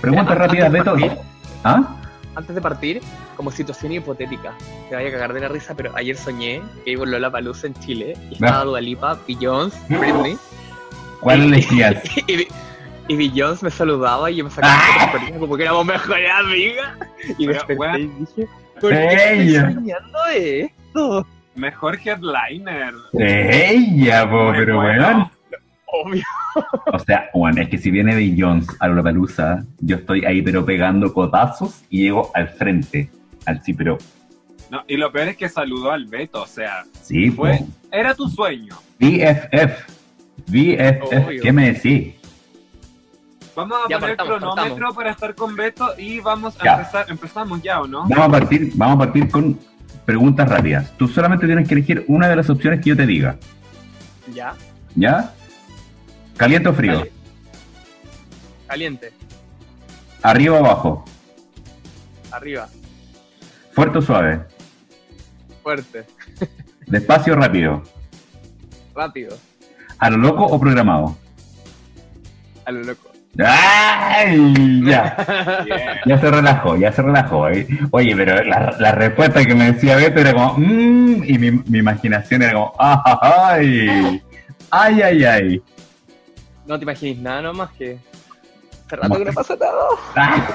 Preguntas 0.00 0.36
rápidas, 0.38 0.72
de 0.72 0.78
Beto. 0.78 0.92
partir, 0.92 1.12
¿Ah? 1.64 1.96
antes 2.36 2.54
de 2.54 2.60
partir, 2.60 3.00
como 3.36 3.50
situación 3.50 3.92
hipotética, 3.92 4.54
te 4.88 4.94
vaya 4.94 5.08
a 5.08 5.12
cagar 5.12 5.32
de 5.32 5.40
la 5.40 5.48
risa, 5.48 5.74
pero 5.74 5.90
ayer 5.96 6.16
soñé 6.16 6.62
que 6.84 6.92
iba 6.92 7.04
Lola 7.04 7.30
Palusa 7.30 7.66
en 7.66 7.74
Chile 7.74 8.16
y 8.30 8.34
estaba 8.34 8.60
Ah. 8.60 8.64
Dua 8.64 8.80
Lipa, 8.80 9.18
Beyoncé, 9.26 9.78
Britney, 9.88 10.36
¿Cuál 11.20 11.42
elegías? 11.42 12.00
y, 12.28 12.46
y 13.08 13.16
Beyoncé 13.16 13.64
me 13.64 13.70
saludaba 13.72 14.30
y 14.30 14.36
yo 14.36 14.44
me 14.44 14.50
sacaba 14.50 14.74
Ah. 14.76 15.12
como 15.38 15.56
que 15.56 15.62
éramos 15.64 15.84
mejores 15.84 16.30
amigas. 16.32 16.90
Y 17.38 17.46
Pero, 17.46 17.52
desperté 17.54 18.00
y 18.00 18.06
dije, 18.06 18.48
¿por 18.80 18.90
qué 18.90 19.14
estoy 19.14 19.38
Ella. 19.48 19.72
soñando 19.72 20.18
esto? 20.34 21.26
Mejor 21.54 21.98
headliner. 22.04 22.94
Ella, 23.18 24.30
po, 24.30 24.52
pero 24.52 24.76
bueno. 24.80 25.30
Obvio. 25.86 26.22
O 26.92 26.98
sea, 26.98 27.30
bueno, 27.32 27.62
es 27.62 27.68
que 27.70 27.78
si 27.78 27.90
viene 27.90 28.14
Beyoncé 28.14 28.72
a 28.80 28.88
la 28.88 29.02
palusa, 29.02 29.64
yo 29.80 29.96
estoy 29.96 30.24
ahí 30.24 30.42
pero 30.42 30.64
pegando 30.64 31.12
cotazos 31.14 31.82
y 31.88 32.02
llego 32.02 32.30
al 32.34 32.48
frente, 32.48 33.10
al 33.46 33.62
sí, 33.62 33.72
pero 33.72 33.96
No, 34.70 34.82
y 34.86 34.96
lo 34.98 35.10
peor 35.10 35.28
es 35.28 35.36
que 35.38 35.48
saludó 35.48 35.90
al 35.92 36.04
Beto, 36.06 36.42
o 36.42 36.46
sea, 36.46 36.84
sí, 37.00 37.30
po. 37.30 37.44
Fue- 37.46 37.60
era 37.90 38.14
tu 38.14 38.28
sueño. 38.28 38.74
BFF, 38.98 39.86
BFF, 40.46 41.26
Obvio. 41.26 41.42
¿qué 41.42 41.52
me 41.52 41.72
decís? 41.72 42.14
Vamos 43.58 43.76
a 43.84 43.88
Ya, 43.88 43.98
poner 43.98 44.16
partamos, 44.16 44.38
cronómetro 44.38 44.68
partamos. 44.74 44.94
para 44.94 45.10
estar 45.10 45.34
con 45.34 45.56
Beto 45.56 45.88
y 45.98 46.20
vamos 46.20 46.54
a 46.60 46.64
Ya. 46.64 46.74
empezar. 46.76 47.06
Empezamos 47.08 47.60
ya, 47.60 47.80
¿o 47.80 47.88
no? 47.88 48.04
Vamos 48.08 48.26
a 48.28 48.30
partir, 48.30 48.70
vamos 48.76 48.94
a 48.94 48.98
partir 49.00 49.28
con 49.28 49.58
preguntas 50.04 50.48
rápidas. 50.48 50.92
Tú 50.96 51.08
solamente 51.08 51.44
tienes 51.46 51.66
que 51.66 51.74
elegir 51.74 52.04
una 52.06 52.28
de 52.28 52.36
las 52.36 52.48
opciones 52.50 52.80
que 52.80 52.90
yo 52.90 52.96
te 52.96 53.04
diga, 53.04 53.36
Ya, 54.32 54.54
¿ya? 54.94 55.34
¿Caliente 56.36 56.68
o 56.68 56.72
frío? 56.72 56.98
Dale. 56.98 57.12
caliente, 58.68 59.12
¿Arriba 60.22 60.54
o 60.54 60.64
abajo? 60.64 61.04
arriba, 62.30 62.68
¿Fuerte 63.72 63.98
o 63.98 64.02
suave? 64.02 64.42
fuerte, 65.64 66.06
¿Despacio 66.86 67.32
o 67.32 67.36
rápido? 67.36 67.82
rápido, 68.94 69.36
¿A 69.98 70.10
lo 70.10 70.16
loco 70.18 70.44
o 70.44 70.60
programado? 70.60 71.16
a 72.64 72.70
lo 72.70 72.84
loco. 72.84 73.07
¡Ay! 73.44 74.82
Ya. 74.84 75.16
Ya 76.06 76.18
se 76.18 76.30
relajó, 76.30 76.76
ya 76.76 76.92
se 76.92 77.02
relajó. 77.02 77.48
¿eh? 77.50 77.66
Oye, 77.92 78.14
pero 78.16 78.42
la, 78.44 78.74
la 78.78 78.92
respuesta 78.92 79.44
que 79.44 79.54
me 79.54 79.72
decía 79.72 79.96
Beto 79.96 80.20
era 80.20 80.32
como, 80.32 80.54
mmm, 80.58 81.22
y 81.24 81.38
mi, 81.38 81.50
mi 81.52 81.78
imaginación 81.78 82.42
era 82.42 82.52
como, 82.54 82.72
¡ay! 82.78 84.20
¡Ay, 84.70 85.02
ay, 85.02 85.24
ay! 85.24 85.62
No 86.66 86.78
te 86.78 86.82
imagines 86.84 87.18
nada 87.22 87.42
nomás 87.42 87.70
que. 87.72 87.98
Hace 88.86 88.96
rato 88.96 89.18
que 89.18 89.24
no 89.24 89.32
pasa 89.32 89.54
nada. 89.56 89.84
Ah, 90.16 90.46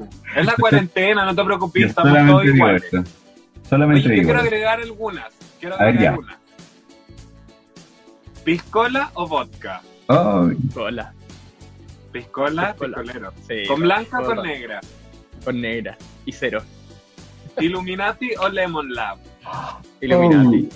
Es 0.36 0.46
la 0.46 0.54
cuarentena, 0.54 1.24
no 1.26 1.34
te 1.34 1.44
preocupes, 1.44 1.84
estamos 1.84 2.12
todos 2.26 2.42
digo 2.42 2.56
iguales. 2.56 2.84
esto. 2.84 3.04
Solamente 3.68 4.00
Oye, 4.08 4.08
yo 4.08 4.14
digo 4.20 4.24
quiero 4.32 4.40
agregar 4.40 4.80
algunas. 4.80 5.26
Quiero 5.60 5.78
ver, 5.78 5.88
agregar 5.88 6.12
algunas. 6.14 6.36
¿Piscola 8.44 9.10
o 9.14 9.26
vodka? 9.28 9.80
Ay, 10.08 10.16
Hola. 10.18 10.56
Piscola, 10.64 11.12
Piscola. 12.12 12.74
piscolero. 12.74 13.32
Sí, 13.48 13.64
¿Con 13.66 13.80
blanca 13.80 14.20
o 14.20 14.24
con 14.24 14.42
negra? 14.42 14.80
Con 15.44 15.60
negra. 15.60 15.96
Y 16.26 16.32
cero. 16.32 16.62
¿Illuminati 17.60 18.34
o 18.38 18.48
Lemon 18.48 18.92
Lab? 18.92 19.18
Illuminati. 20.00 20.68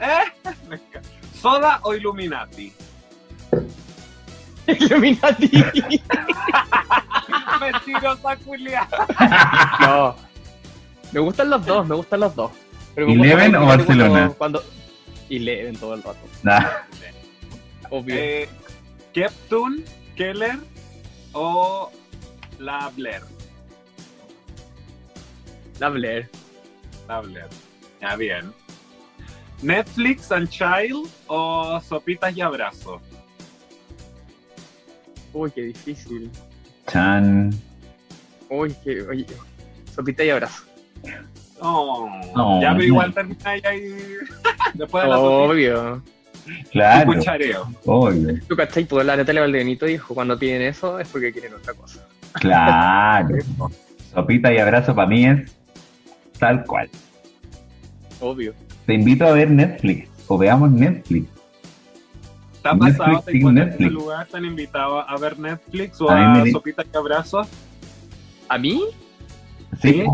¿Eh? 0.00 0.24
¿Soda 1.40 1.80
o 1.82 1.94
Illuminati? 1.94 2.72
Illuminati. 4.66 5.50
Mentirosa 7.60 8.36
culia. 8.36 8.88
no. 9.80 10.16
Me 11.12 11.20
gustan 11.20 11.50
los 11.50 11.64
dos, 11.64 11.86
me 11.88 11.94
gustan 11.94 12.20
los 12.20 12.34
dos. 12.34 12.52
Pero 12.94 13.06
me 13.08 13.14
¿Eleven 13.14 13.52
gusta 13.52 13.60
o 13.62 13.66
Barcelona? 13.66 14.32
Cuando... 14.36 14.62
Eleven 15.30 15.76
todo 15.76 15.94
el 15.94 16.02
rato, 16.02 16.18
Nah. 16.42 16.64
obvio. 17.90 18.14
Eh, 18.16 18.48
Keptun, 19.12 19.84
Keller 20.18 20.58
o 21.32 21.92
la 22.58 22.90
Blair. 22.96 23.22
La 25.78 25.88
Blair. 25.90 26.28
La 27.06 27.20
Blair. 27.20 27.46
Ya 28.00 28.16
bien. 28.16 28.52
Netflix 29.62 30.32
and 30.32 30.48
Child 30.48 31.08
o 31.28 31.80
Sopitas 31.80 32.36
y 32.36 32.40
Abrazo. 32.40 33.00
Uy, 35.32 35.52
qué 35.52 35.62
difícil. 35.62 36.30
Chan. 36.88 37.50
Uy, 38.50 38.74
qué... 38.82 39.02
Oye, 39.02 39.26
sopita 39.94 40.24
y 40.24 40.30
abrazo. 40.30 40.64
Oh, 41.60 42.10
No, 42.34 42.60
ya, 42.60 42.72
pero 42.72 42.84
igual 42.84 43.14
termina 43.14 43.50
ahí, 43.50 43.60
ahí 43.64 43.94
después 44.74 45.04
de 45.04 45.10
la 45.10 45.16
sopita, 45.16 46.02
Obvio. 46.48 46.58
un 46.64 46.70
Claro, 46.70 47.12
cuchareo. 47.12 47.68
obvio. 47.84 48.40
¿Tú 48.48 48.56
cachai? 48.56 48.84
Pues 48.84 49.06
la 49.06 49.16
Natalia 49.16 49.42
Valdebenito 49.42 49.86
dijo, 49.86 50.14
cuando 50.14 50.38
piden 50.38 50.62
eso 50.62 50.98
es 50.98 51.08
porque 51.08 51.32
quieren 51.32 51.54
otra 51.54 51.74
cosa. 51.74 52.06
Claro. 52.34 53.36
Sopita 54.14 54.52
y 54.52 54.58
abrazo 54.58 54.94
para 54.94 55.08
mí 55.08 55.26
es 55.26 55.54
tal 56.38 56.64
cual. 56.64 56.88
Obvio. 58.20 58.54
Te 58.86 58.94
invito 58.94 59.26
a 59.26 59.32
ver 59.32 59.50
Netflix 59.50 60.08
o 60.26 60.38
veamos 60.38 60.70
Netflix. 60.72 61.28
¿Te 62.62 62.68
ha 62.68 62.74
Netflix 62.74 62.98
pasado? 62.98 63.20
¿Te 63.22 63.32
sin 63.32 63.40
encuentras 63.40 63.66
en 63.66 63.70
Netflix. 63.72 63.92
lugar? 63.92 64.26
¿Te 64.26 64.36
han 64.36 64.44
invitado 64.44 65.08
a 65.08 65.16
ver 65.18 65.38
Netflix 65.38 66.00
o 66.00 66.10
A 66.10 66.32
a, 66.42 66.46
Sopitas 66.46 66.86
y 66.92 66.96
Abrazo? 66.96 67.46
¿A 68.48 68.58
mí? 68.58 68.82
Sí. 69.80 69.92
Sí. 69.92 70.04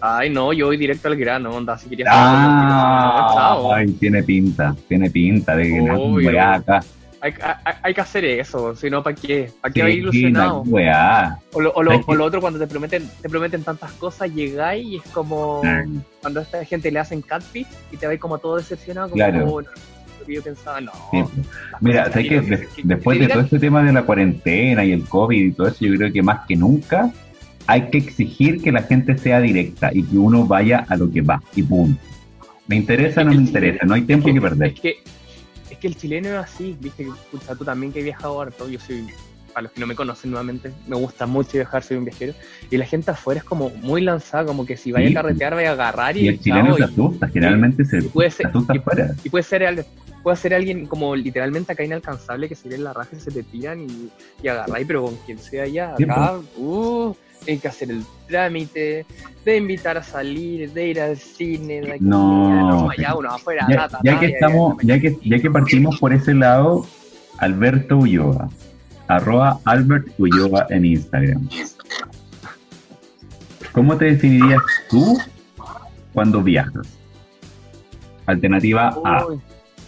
Ay, 0.00 0.30
no, 0.30 0.52
yo 0.52 0.66
voy 0.66 0.76
directo 0.76 1.08
al 1.08 1.16
grano, 1.16 1.50
onda. 1.50 1.76
Si 1.76 1.88
querías 1.88 2.08
Ah, 2.10 3.32
chao. 3.34 3.74
ay, 3.74 3.86
tiene 3.92 4.22
pinta, 4.22 4.74
tiene 4.86 5.10
pinta 5.10 5.56
de 5.56 5.64
que 5.64 5.80
no 5.80 6.18
acá. 6.40 6.80
Hay, 7.20 7.32
hay- 7.64 7.74
hay 7.82 7.94
que 7.94 8.00
hacer 8.00 8.24
eso, 8.24 8.76
si 8.76 8.88
no, 8.88 9.02
¿para 9.02 9.16
qué? 9.16 9.50
¿Para 9.60 9.74
qué 9.74 9.82
Sí, 9.82 9.88
ilusionado? 9.98 10.62
weá. 10.66 11.36
O 11.52 11.60
lo, 11.60 11.72
o, 11.72 11.82
lo, 11.82 11.90
que- 11.90 12.04
o 12.06 12.14
lo 12.14 12.24
otro, 12.24 12.40
cuando 12.40 12.60
te 12.60 12.68
prometen 12.68 13.10
te 13.20 13.28
prometen 13.28 13.64
tantas 13.64 13.90
cosas, 13.92 14.32
llegáis 14.32 14.86
y 14.86 14.96
es 14.98 15.02
como 15.12 15.60
Mm. 15.64 15.98
cuando 16.20 16.38
a 16.38 16.42
esta 16.44 16.64
gente 16.64 16.92
le 16.92 17.00
hacen 17.00 17.20
catfish 17.20 17.66
y 17.90 17.96
te 17.96 18.06
vais 18.06 18.20
como 18.20 18.38
todo 18.38 18.56
decepcionado, 18.56 19.08
como, 19.10 19.16
Claro. 19.16 19.46
"Oh, 19.52 19.60
no, 19.62 19.68
lo 20.20 20.26
que 20.26 20.34
yo 20.34 20.42
pensaba, 20.44 20.80
no. 20.80 20.92
Sí, 21.10 21.22
po. 21.24 21.30
Mira, 21.80 22.12
sé 22.12 22.22
que 22.22 22.40
des- 22.40 22.68
que- 22.68 22.82
después 22.84 23.18
que 23.18 23.26
de 23.26 23.32
todo 23.32 23.42
este 23.42 23.58
tema 23.58 23.82
de 23.82 23.92
la 23.92 24.02
cuarentena 24.02 24.84
y 24.84 24.92
el 24.92 25.02
COVID 25.08 25.44
y 25.44 25.50
todo 25.52 25.66
eso, 25.66 25.84
yo 25.84 25.96
creo 25.96 26.12
que 26.12 26.22
más 26.22 26.46
que 26.46 26.54
nunca 26.54 27.10
hay 27.68 27.90
que 27.90 27.98
exigir 27.98 28.62
que 28.62 28.72
la 28.72 28.82
gente 28.82 29.16
sea 29.18 29.40
directa 29.40 29.90
y 29.92 30.02
que 30.02 30.16
uno 30.16 30.46
vaya 30.46 30.86
a 30.88 30.96
lo 30.96 31.10
que 31.10 31.20
va 31.20 31.42
y 31.54 31.62
punto. 31.62 32.00
Me 32.66 32.76
interesa 32.76 33.20
o 33.20 33.24
no 33.24 33.30
me 33.30 33.36
interesa, 33.36 33.84
no 33.86 33.92
hay 33.94 34.02
tiempo 34.02 34.32
que 34.32 34.40
perder. 34.40 34.68
Es 34.72 34.80
que, 34.80 34.96
es 35.70 35.78
que 35.78 35.86
el 35.86 35.94
chileno 35.96 36.28
es 36.30 36.34
así, 36.36 36.76
viste, 36.80 37.04
que, 37.04 37.10
pucha, 37.30 37.54
tú 37.54 37.64
también 37.64 37.92
que 37.92 38.00
he 38.00 38.02
viajado 38.02 38.40
harto, 38.40 38.68
yo 38.70 38.80
soy, 38.80 39.04
para 39.52 39.64
los 39.64 39.72
que 39.72 39.80
no 39.80 39.86
me 39.86 39.94
conocen 39.94 40.30
nuevamente, 40.30 40.72
me 40.86 40.96
gusta 40.96 41.26
mucho 41.26 41.52
viajar, 41.58 41.82
soy 41.82 41.98
un 41.98 42.04
viajero, 42.06 42.32
y 42.70 42.76
la 42.78 42.86
gente 42.86 43.10
afuera 43.10 43.38
es 43.40 43.44
como 43.44 43.68
muy 43.68 44.00
lanzada, 44.00 44.46
como 44.46 44.64
que 44.64 44.76
si 44.78 44.90
vaya 44.92 45.08
Sí. 45.08 45.12
a 45.16 45.20
carretear, 45.22 45.54
vaya 45.54 45.70
a 45.70 45.72
agarrar 45.72 46.16
y, 46.16 46.20
Y 46.22 46.28
el 46.28 46.40
chileno 46.40 46.74
se 46.74 46.80
y- 46.80 46.84
asusta, 46.84 47.28
generalmente 47.28 47.84
se, 47.84 48.00
puede 48.02 48.30
ser- 48.30 48.46
se 48.46 48.48
asusta 48.48 48.74
y- 48.74 48.78
afuera. 48.78 49.14
Y 49.24 49.28
puede 49.28 49.42
ser, 49.44 49.86
puede 50.22 50.36
ser 50.38 50.54
alguien 50.54 50.86
como 50.86 51.14
literalmente 51.14 51.72
acá 51.72 51.84
inalcanzable 51.84 52.48
que 52.48 52.54
se 52.54 52.68
ve 52.68 52.76
en 52.76 52.84
la 52.84 52.92
raja 52.94 53.10
y 53.14 53.20
se 53.20 53.30
te 53.30 53.42
tiran 53.42 53.80
y, 53.80 54.08
y 54.42 54.48
agarráis, 54.48 54.86
pero 54.86 55.04
con 55.04 55.16
quien 55.26 55.38
sea 55.38 55.66
ya 55.66 55.92
acá, 55.94 56.38
uh, 56.56 57.14
hay 57.46 57.58
que 57.58 57.68
hacer 57.68 57.90
el 57.90 58.04
trámite, 58.26 59.06
de 59.44 59.56
invitar 59.56 59.96
a 59.96 60.02
salir, 60.02 60.72
de 60.72 60.88
ir 60.88 61.00
al 61.00 61.16
cine, 61.16 61.80
de 61.80 61.92
aquí, 61.92 62.04
No. 62.04 62.90
allá, 62.90 63.14
uno 63.14 63.30
afuera, 63.30 63.66
Ya, 63.70 63.88
ta, 63.88 64.00
que 64.20 64.26
estamos, 64.26 64.76
ya 64.82 65.00
que, 65.00 65.16
ya 65.24 65.38
que 65.38 65.50
partimos 65.50 65.98
por 65.98 66.12
ese 66.12 66.34
lado, 66.34 66.86
Alberto 67.38 67.96
Ulloa, 67.98 68.50
arroba 69.06 69.60
Albert 69.64 70.08
Ulloa 70.18 70.66
en 70.70 70.84
Instagram. 70.84 71.48
¿Cómo 73.72 73.96
te 73.96 74.06
definirías 74.06 74.60
tú 74.90 75.18
cuando 76.12 76.42
viajas? 76.42 76.86
Alternativa 78.26 78.88
A, 79.04 79.26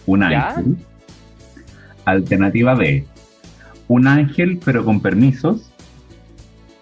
un 0.05 0.19
¿Ya? 0.21 0.49
ángel. 0.49 0.77
Alternativa 2.05 2.73
B, 2.73 3.05
un 3.87 4.07
ángel 4.07 4.59
pero 4.63 4.83
con 4.83 5.01
permisos. 5.01 5.70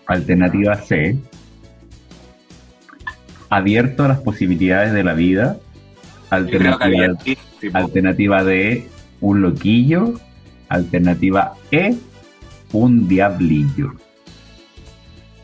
Alternativa 0.10 0.76
C, 0.76 1.16
abierto 3.50 4.06
a 4.06 4.08
las 4.08 4.20
posibilidades 4.22 4.92
de 4.92 5.04
la 5.04 5.14
vida. 5.14 5.58
Alternativa, 6.32 8.44
D, 8.44 8.88
un 9.22 9.44
loquillo. 9.44 10.16
Alternativa 10.68 11.54
E, 11.70 11.96
un 12.72 13.08
diablillo. 13.08 13.94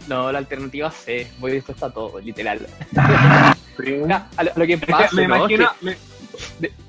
No, 0.08 0.32
la 0.32 0.40
alternativa 0.40 0.90
C, 0.90 1.28
voy 1.40 1.52
dispuesta 1.52 1.86
a 1.86 1.90
todo, 1.92 2.20
literal. 2.20 2.60
A 3.78 4.44
lo, 4.44 4.52
a 4.52 4.60
lo 4.60 4.66
que 4.66 4.78
pasa, 4.78 5.14
me 5.14 5.28
¿no? 5.28 5.36
imagino, 5.36 5.70
que, 5.82 5.98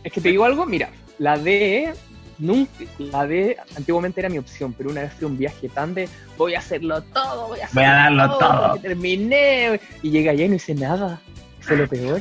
es 0.05 0.13
que 0.13 0.21
te 0.21 0.29
digo 0.29 0.45
algo, 0.45 0.67
mira, 0.67 0.89
la 1.19 1.37
D, 1.37 1.93
nunca, 2.39 2.71
la 2.99 3.27
D 3.27 3.57
antiguamente 3.77 4.21
era 4.21 4.29
mi 4.29 4.39
opción, 4.39 4.73
pero 4.73 4.91
una 4.91 5.03
vez 5.03 5.13
fui 5.15 5.25
a 5.25 5.29
un 5.29 5.39
viaje 5.39 5.69
tan 5.69 5.95
de 5.95 6.09
voy 6.37 6.55
a 6.55 6.59
hacerlo 6.59 7.03
todo, 7.03 7.49
voy 7.49 7.61
a, 7.61 7.69
Voy 7.73 7.85
a 7.85 8.03
hacerlo 8.05 8.19
darlo 8.29 8.39
todo. 8.39 8.79
terminé, 8.81 9.81
y 10.03 10.11
llegué 10.11 10.31
allá 10.31 10.45
y 10.45 10.49
no 10.49 10.55
hice 10.57 10.75
nada, 10.75 11.21
fue 11.61 11.77
lo 11.77 11.89
peor. 11.89 12.21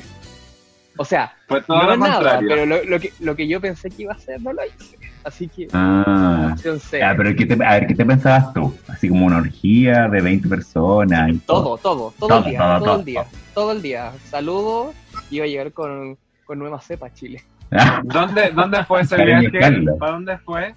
O 0.97 1.03
sea, 1.03 1.34
fue 1.47 1.61
todo 1.61 1.78
no 1.78 1.84
lo 1.88 1.93
es 1.93 1.99
nada, 1.99 2.13
contrario. 2.16 2.49
pero 2.49 2.66
lo, 2.66 2.84
lo 2.86 2.99
que, 2.99 3.11
lo 3.20 3.36
que 3.36 3.47
yo 3.47 3.59
pensé 3.59 3.89
que 3.89 4.03
iba 4.03 4.13
a 4.13 4.16
hacer 4.16 4.41
no 4.41 4.53
lo 4.53 4.61
hice. 4.66 4.97
Así 5.26 5.47
que, 5.47 5.68
Ah, 5.74 6.51
opción 6.53 6.80
C. 6.80 7.01
ah, 7.03 7.13
pero 7.18 7.36
¿qué 7.36 7.45
te, 7.47 7.53
a 7.66 7.72
ver, 7.74 7.88
¿qué 7.88 7.95
te 7.95 8.05
pensabas 8.05 8.53
tú? 8.53 8.74
Así 8.88 9.09
como 9.09 9.26
una 9.26 9.38
orgía 9.38 10.07
de 10.07 10.22
20 10.22 10.47
personas. 10.47 11.32
y 11.32 11.38
Todo, 11.39 11.78
todo, 11.78 12.13
todo, 12.20 12.28
Todo, 12.28 12.38
el 12.38 12.43
día, 12.45 12.59
todo, 12.59 12.70
todo, 12.70 12.86
todo, 12.86 12.99
el 12.99 13.05
día, 13.05 13.26
todo 13.53 13.72
el 13.74 13.82
día. 13.82 14.11
Saludo, 14.30 14.93
iba 15.32 15.45
a 15.45 15.47
llegar 15.47 15.72
con, 15.74 16.18
con 16.45 16.59
nueva 16.59 16.80
cepa 16.80 17.07
a 17.07 17.13
Chile. 17.13 17.43
¿Dónde, 18.03 18.51
¿Dónde 18.51 18.84
fue 18.86 19.01
ese 19.01 19.24
viaje? 19.24 19.51
¿Para 19.99 20.11
dónde 20.13 20.38
fue? 20.39 20.74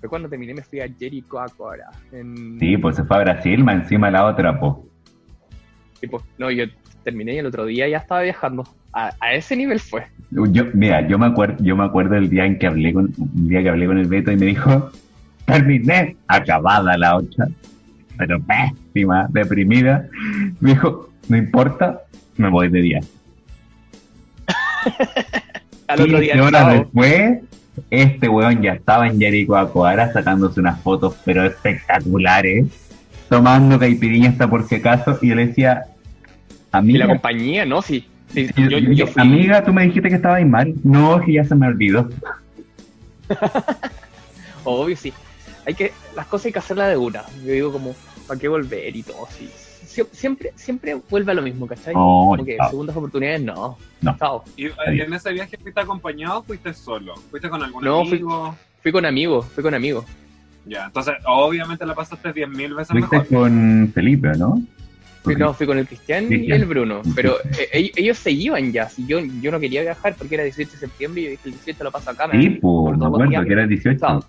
Fue 0.00 0.08
cuando 0.08 0.28
terminé, 0.28 0.54
me 0.54 0.62
fui 0.62 0.80
a 0.80 0.88
Jericoacoara. 0.88 1.90
En... 2.12 2.58
Sí, 2.58 2.76
pues 2.76 2.96
se 2.96 3.04
fue 3.04 3.16
a 3.16 3.20
Brasil, 3.20 3.64
más 3.64 3.76
encima 3.76 4.10
la 4.10 4.26
otra, 4.26 4.58
pues. 4.58 4.74
Tipo, 6.00 6.22
no, 6.38 6.50
yo 6.50 6.64
terminé 7.02 7.34
y 7.34 7.38
el 7.38 7.46
otro 7.46 7.64
día 7.64 7.88
ya 7.88 7.98
estaba 7.98 8.22
viajando. 8.22 8.64
A, 8.92 9.12
a 9.20 9.34
ese 9.34 9.56
nivel 9.56 9.80
fue. 9.80 10.04
Yo, 10.30 10.64
mira, 10.74 11.06
yo 11.06 11.18
me 11.18 11.26
acuerdo, 11.26 11.62
yo 11.62 11.76
me 11.76 11.84
acuerdo 11.84 12.14
del 12.14 12.28
día 12.28 12.44
en 12.44 12.58
que 12.58 12.66
hablé 12.66 12.92
con, 12.92 13.12
un 13.16 13.48
día 13.48 13.62
que 13.62 13.68
hablé 13.70 13.86
con 13.86 13.98
el 13.98 14.08
Beto 14.08 14.32
y 14.32 14.36
me 14.36 14.46
dijo, 14.46 14.90
terminé, 15.44 16.16
acabada 16.26 16.96
la 16.98 17.16
otra, 17.16 17.46
pero 18.18 18.38
pésima, 18.42 19.26
deprimida. 19.30 20.08
Me 20.60 20.70
dijo, 20.70 21.10
no 21.28 21.36
importa, 21.36 22.02
me 22.36 22.50
voy 22.50 22.68
de 22.68 22.80
día. 22.80 23.00
Al 25.88 26.00
otro 26.00 26.18
día 26.20 26.32
15 26.34 26.46
horas 26.46 26.72
después, 26.72 27.38
este 27.90 28.28
weón 28.28 28.62
ya 28.62 28.72
estaba 28.72 29.06
en 29.06 29.18
Jericoacoara 29.20 30.12
sacándose 30.12 30.60
unas 30.60 30.80
fotos, 30.80 31.14
pero 31.24 31.44
espectaculares, 31.44 32.66
tomando 33.28 33.78
caipirinha 33.78 34.30
hasta 34.30 34.48
por 34.48 34.66
si 34.68 34.76
acaso, 34.76 35.18
y 35.22 35.28
yo 35.28 35.34
le 35.34 35.46
decía, 35.48 35.82
Y 35.86 36.72
la 36.72 36.78
amiga, 36.78 37.06
compañía, 37.08 37.64
¿no? 37.66 37.82
Sí. 37.82 38.04
sí, 38.32 38.48
yo- 38.56 38.78
yo, 38.78 38.92
yo 38.92 39.06
fui. 39.06 39.22
amiga, 39.22 39.64
tú 39.64 39.72
me 39.72 39.84
dijiste 39.84 40.08
que 40.08 40.16
estabas 40.16 40.44
mal. 40.46 40.74
No, 40.84 41.20
que 41.20 41.34
ya 41.34 41.44
se 41.44 41.54
me 41.54 41.66
olvidó. 41.68 42.08
Obvio, 44.64 44.96
sí. 44.96 45.12
Hay 45.66 45.74
que, 45.74 45.92
las 46.14 46.26
cosas 46.26 46.46
hay 46.46 46.52
que 46.52 46.58
hacerlas 46.58 46.88
de 46.88 46.96
una. 46.96 47.22
Yo 47.44 47.52
digo 47.52 47.72
como, 47.72 47.94
¿para 48.26 48.38
qué 48.38 48.48
volver 48.48 48.94
y 48.94 49.02
todo? 49.02 49.26
Sí. 49.36 49.48
Sie- 49.96 50.06
Siempre, 50.12 50.52
siempre 50.56 50.94
vuelve 51.08 51.32
a 51.32 51.34
lo 51.34 51.42
mismo, 51.42 51.66
¿cachai? 51.66 51.94
No, 51.94 52.00
como 52.00 52.44
que 52.44 52.56
chao. 52.56 52.70
segundas 52.70 52.96
oportunidades, 52.96 53.40
no. 53.42 53.78
No. 54.02 54.16
Chao. 54.18 54.44
¿Y 54.56 54.66
en 54.66 55.12
ese 55.14 55.32
viaje 55.32 55.56
fuiste 55.56 55.80
acompañado 55.80 56.40
o 56.40 56.42
fuiste 56.42 56.74
solo? 56.74 57.14
¿Fuiste 57.30 57.48
con 57.48 57.62
algún 57.62 57.82
No, 57.84 58.00
fui- 58.04 58.18
amigo? 58.18 58.54
Fui 58.82 58.92
con 58.92 59.04
amigos, 59.06 59.46
fui 59.46 59.62
con 59.62 59.74
amigos. 59.74 60.04
Ya, 60.66 60.86
entonces 60.86 61.14
obviamente 61.26 61.86
la 61.86 61.94
pasaste 61.94 62.32
10.000 62.32 62.74
veces 62.74 62.88
Fuiste 62.92 63.18
mejor. 63.18 63.28
con 63.48 63.90
Felipe, 63.94 64.32
¿no? 64.36 64.60
Fui, 65.22 65.34
no, 65.34 65.52
fui 65.54 65.66
con 65.66 65.76
el 65.78 65.86
Cristian 65.88 66.26
y 66.32 66.52
el 66.52 66.66
Bruno. 66.66 67.02
Pero 67.16 67.36
eh, 67.58 67.68
ellos, 67.72 67.90
ellos 67.96 68.18
se 68.18 68.30
iban 68.30 68.72
ya. 68.72 68.88
Si 68.88 69.04
yo, 69.06 69.18
yo 69.40 69.50
no 69.50 69.58
quería 69.58 69.82
viajar 69.82 70.14
porque 70.16 70.34
era 70.36 70.44
18 70.44 70.70
de 70.72 70.78
septiembre 70.78 71.20
y 71.20 71.24
yo 71.24 71.30
dije 71.30 71.42
el 71.46 71.52
18 71.52 71.82
lo 71.84 71.90
paso 71.90 72.10
acá. 72.10 72.28
Sí, 72.30 72.48
pues, 72.50 72.60
por 72.60 72.96
me 72.96 73.06
acuerdo 73.06 73.44
que 73.44 73.52
era 73.52 73.66
18. 73.66 73.98
Chao. 73.98 74.24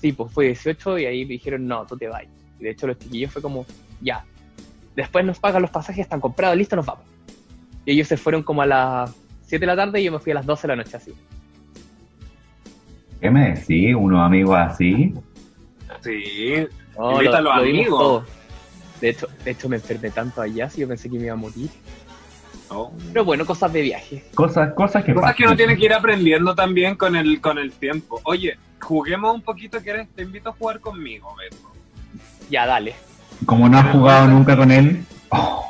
Sí, 0.00 0.12
pues 0.12 0.32
fue 0.32 0.46
18 0.46 0.98
y 0.98 1.06
ahí 1.06 1.24
me 1.24 1.32
dijeron, 1.32 1.66
no, 1.66 1.84
tú 1.86 1.96
te 1.96 2.06
vas. 2.08 2.22
Y 2.60 2.64
de 2.64 2.70
hecho 2.70 2.86
los 2.86 2.98
chiquillos 2.98 3.32
fue 3.32 3.42
como, 3.42 3.66
ya. 4.00 4.24
Después 4.96 5.24
nos 5.24 5.38
pagan 5.38 5.62
los 5.62 5.70
pasajes, 5.70 6.02
están 6.02 6.20
comprados, 6.20 6.56
listo, 6.56 6.76
nos 6.76 6.86
vamos. 6.86 7.04
Y 7.84 7.92
ellos 7.92 8.08
se 8.08 8.16
fueron 8.16 8.42
como 8.42 8.62
a 8.62 8.66
las 8.66 9.14
7 9.46 9.60
de 9.60 9.66
la 9.66 9.76
tarde 9.76 10.00
y 10.00 10.04
yo 10.04 10.12
me 10.12 10.18
fui 10.18 10.32
a 10.32 10.36
las 10.36 10.46
12 10.46 10.62
de 10.62 10.68
la 10.68 10.76
noche 10.82 10.96
así. 10.96 11.12
¿Qué 13.20 13.30
me 13.30 13.52
decís? 13.54 13.94
Unos 13.94 14.20
amigos 14.24 14.56
así. 14.58 15.14
Sí, 16.02 16.66
No, 16.98 17.18
a 17.18 17.40
los 17.40 17.52
amigos. 17.54 18.24
De 19.00 19.10
hecho, 19.10 19.26
de 19.44 19.50
hecho 19.50 19.68
me 19.68 19.76
enfermé 19.76 20.10
tanto 20.10 20.40
allá, 20.40 20.68
si 20.70 20.80
yo 20.82 20.88
pensé 20.88 21.10
que 21.10 21.18
me 21.18 21.24
iba 21.24 21.32
a 21.34 21.36
morir. 21.36 21.68
Oh. 22.68 22.92
Pero 23.12 23.24
bueno, 23.24 23.44
cosas 23.44 23.72
de 23.72 23.82
viaje. 23.82 24.24
Cosas, 24.34 24.72
cosas 24.74 25.04
que 25.04 25.12
Cosas 25.12 25.30
pasan. 25.30 25.36
que 25.36 25.44
uno 25.44 25.56
tiene 25.56 25.76
que 25.76 25.84
ir 25.84 25.92
aprendiendo 25.92 26.54
también 26.54 26.96
con 26.96 27.14
el, 27.16 27.40
con 27.40 27.58
el 27.58 27.72
tiempo. 27.72 28.20
Oye, 28.24 28.56
juguemos 28.80 29.34
un 29.34 29.42
poquito, 29.42 29.80
¿quieres? 29.80 30.08
Te 30.14 30.22
invito 30.22 30.50
a 30.50 30.52
jugar 30.52 30.80
conmigo, 30.80 31.34
Beto. 31.36 31.70
Ya, 32.50 32.66
dale. 32.66 32.94
Como 33.46 33.68
no 33.68 33.78
has 33.78 33.90
jugado 33.92 34.26
nunca 34.28 34.56
con 34.56 34.70
él. 34.70 35.04
oh, 35.30 35.66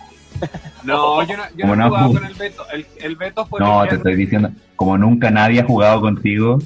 No, 0.82 1.22
yo 1.22 1.36
no, 1.36 1.42
yo 1.56 1.60
Como 1.62 1.76
no 1.76 1.84
he 1.84 1.88
jugado 1.88 2.08
jug- 2.10 2.14
con 2.14 2.24
el 2.26 2.34
Beto. 2.34 2.66
El, 2.70 2.86
el 3.00 3.16
Beto 3.16 3.46
fue 3.46 3.60
no, 3.60 3.86
te 3.86 3.94
estoy 3.96 4.16
diciendo. 4.16 4.50
Como 4.76 4.98
nunca 4.98 5.30
nadie 5.30 5.60
ha 5.60 5.64
jugado 5.64 6.00
contigo. 6.00 6.58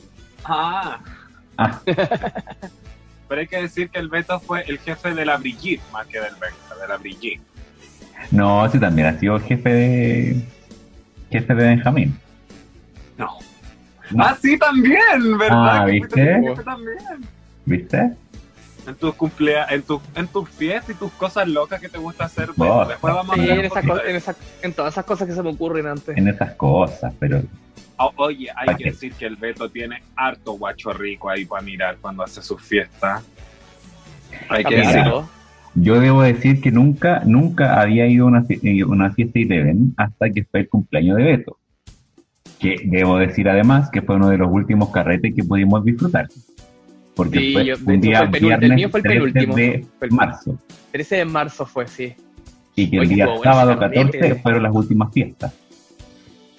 Ah, 0.45 0.99
Ah, 1.61 1.81
pero 3.29 3.41
hay 3.41 3.47
que 3.49 3.61
decir 3.63 3.91
que 3.91 3.99
el 3.99 4.09
Beto 4.09 4.39
fue 4.39 4.63
el 4.69 4.79
jefe 4.79 5.13
de 5.13 5.25
la 5.25 5.37
Brigitte, 5.37 5.83
más 5.93 6.07
que 6.07 6.21
del 6.21 6.35
Beto, 6.37 6.81
de 6.81 6.87
la 6.89 6.97
Brigitte. 6.97 7.41
no, 8.31 8.69
sí 8.71 8.79
también 8.79 9.09
ha 9.09 9.19
sido 9.19 9.39
jefe 9.41 9.69
de. 9.69 10.43
Jefe 11.31 11.55
de 11.55 11.67
Benjamín. 11.67 12.19
No. 13.19 13.27
No. 14.13 14.25
Ah, 14.25 14.37
sí, 14.41 14.57
también, 14.57 15.37
¿verdad? 15.37 15.79
Ah, 15.81 15.85
¿viste? 15.87 16.41
jefe 16.43 16.63
también. 16.63 16.97
¿Viste? 17.67 18.13
En 18.89 18.95
tus 18.95 19.14
cumpleaños, 19.14 19.70
en 19.70 19.82
tus 19.82 20.01
en 20.14 20.26
tus 20.28 20.49
fiestas 20.49 20.97
y 20.97 20.99
tus 20.99 21.12
cosas 21.12 21.47
locas 21.47 21.80
que 21.80 21.89
te 21.89 21.99
gusta 21.99 22.24
hacer. 22.24 22.49
Vos. 22.57 22.89
Después 22.89 23.14
vamos 23.14 23.32
a 23.32 23.34
Sí, 23.34 23.41
hablar 23.43 23.64
en, 23.66 23.86
de 24.05 24.11
en, 24.11 24.16
esa- 24.16 24.36
en 24.62 24.72
todas 24.72 24.95
esas 24.95 25.05
cosas 25.05 25.28
que 25.28 25.34
se 25.34 25.43
me 25.43 25.51
ocurren 25.51 25.86
antes. 25.86 26.16
En 26.16 26.26
esas 26.26 26.55
cosas, 26.55 27.12
pero. 27.18 27.43
O- 27.99 28.12
Oye, 28.16 28.49
hay 28.57 28.66
¿Para 28.66 28.78
que 28.78 28.84
qué? 28.84 28.91
decir 28.91 29.12
que 29.12 29.26
el 29.26 29.36
Beto 29.36 29.68
tiene 29.68 30.03
harto 30.16 30.53
guacho 30.53 30.93
rico 30.93 31.28
ahí 31.28 31.45
para 31.45 31.62
mirar 31.62 31.99
cuando 32.01 32.22
hace 32.22 32.41
sus 32.43 32.62
fiestas. 32.62 33.22
Hay 34.49 34.64
que 34.64 34.76
Mira. 34.76 34.86
decirlo. 34.89 35.28
Yo 35.74 36.01
debo 36.01 36.22
decir 36.22 36.61
que 36.61 36.70
nunca, 36.72 37.22
nunca 37.26 37.80
había 37.80 38.07
ido 38.07 38.24
a 38.24 38.28
una, 38.28 38.45
eh, 38.49 38.84
una 38.84 39.12
fiesta 39.12 39.39
Eleven 39.39 39.93
hasta 39.97 40.30
que 40.30 40.45
fue 40.45 40.61
el 40.61 40.68
cumpleaños 40.68 41.16
de 41.18 41.24
Beto. 41.24 41.59
Que 42.59 42.76
debo 42.84 43.18
decir 43.18 43.49
además 43.49 43.91
que 43.91 44.01
fue 44.03 44.16
uno 44.16 44.28
de 44.30 44.39
los 44.39 44.49
últimos 44.51 44.91
carretes 44.91 45.34
que 45.34 45.45
pudimos 45.45 45.84
disfrutar. 45.84 46.26
Porque 47.19 47.39
Sí, 47.41 47.53
fue 47.53 47.64
yo- 47.64 47.75
un 47.85 48.01
día 48.01 48.29
fue 48.29 48.39
el 48.39 48.45
viernes 48.45 48.71
mío 48.77 48.89
fue 48.91 49.01
el 49.01 49.03
13 49.03 49.19
penúltimo. 49.19 49.57
de 49.57 49.87
Fue 49.99 50.07
el- 50.09 50.14
marzo. 50.14 50.59
13 50.93 51.16
de 51.16 51.25
marzo 51.25 51.66
fue, 51.66 51.89
sí. 51.89 52.14
Y 52.77 52.89
que 52.89 52.97
el 52.97 53.03
Oye, 53.03 53.14
día 53.16 53.27
bueno 53.27 53.43
sábado 53.43 53.71
ese 53.73 53.81
carrete. 53.81 54.05
14 54.19 54.35
fueron 54.37 54.62
las 54.62 54.73
últimas 54.73 55.12
fiestas. 55.12 55.53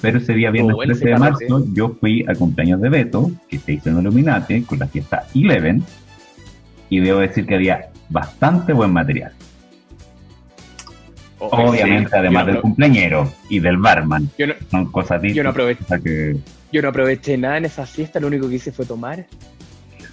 Pero 0.01 0.18
ese 0.18 0.34
día 0.34 0.51
viernes 0.51 0.76
bueno 0.76 0.91
13 0.93 1.10
de 1.14 1.18
marzo 1.18 1.66
yo 1.74 1.95
fui 1.97 2.26
al 2.28 2.38
cumpleaños 2.38 2.82
de 2.82 2.89
Beto, 2.89 3.32
que 3.47 3.57
se 3.57 3.72
hizo 3.72 3.89
en 3.89 3.99
Illuminati, 3.99 4.62
con 4.64 4.80
la 4.80 4.88
fiesta 4.88 5.26
Eleven. 5.34 5.82
Y 6.89 6.99
debo 6.99 7.20
decir 7.20 7.45
que 7.45 7.55
había 7.55 7.89
bastante 8.10 8.74
buen 8.74 8.91
material. 8.91 9.32
Oh, 11.41 11.70
Obviamente, 11.70 12.10
sí. 12.10 12.16
además 12.18 12.41
yo 12.43 12.47
del 12.47 12.55
no, 12.55 12.62
cumpleañero 12.64 13.34
y 13.49 13.60
del 13.60 13.78
barman. 13.78 14.30
yo 14.38 14.47
no, 14.47 14.53
Son 14.70 14.91
cosas 14.91 15.22
yo 15.22 15.41
no 15.43 15.51
distintas. 15.51 15.51
aproveché, 15.51 16.03
que- 16.03 16.38
yo 16.74 16.82
no 16.82 16.89
aproveché 16.89 17.38
nada 17.38 17.57
en 17.60 17.66
esa 17.66 17.86
fiesta, 17.86 18.20
lo 18.20 18.28
único 18.28 18.49
que 18.49 18.55
hice 18.55 18.74
fue 18.74 18.86
tomar. 18.86 19.26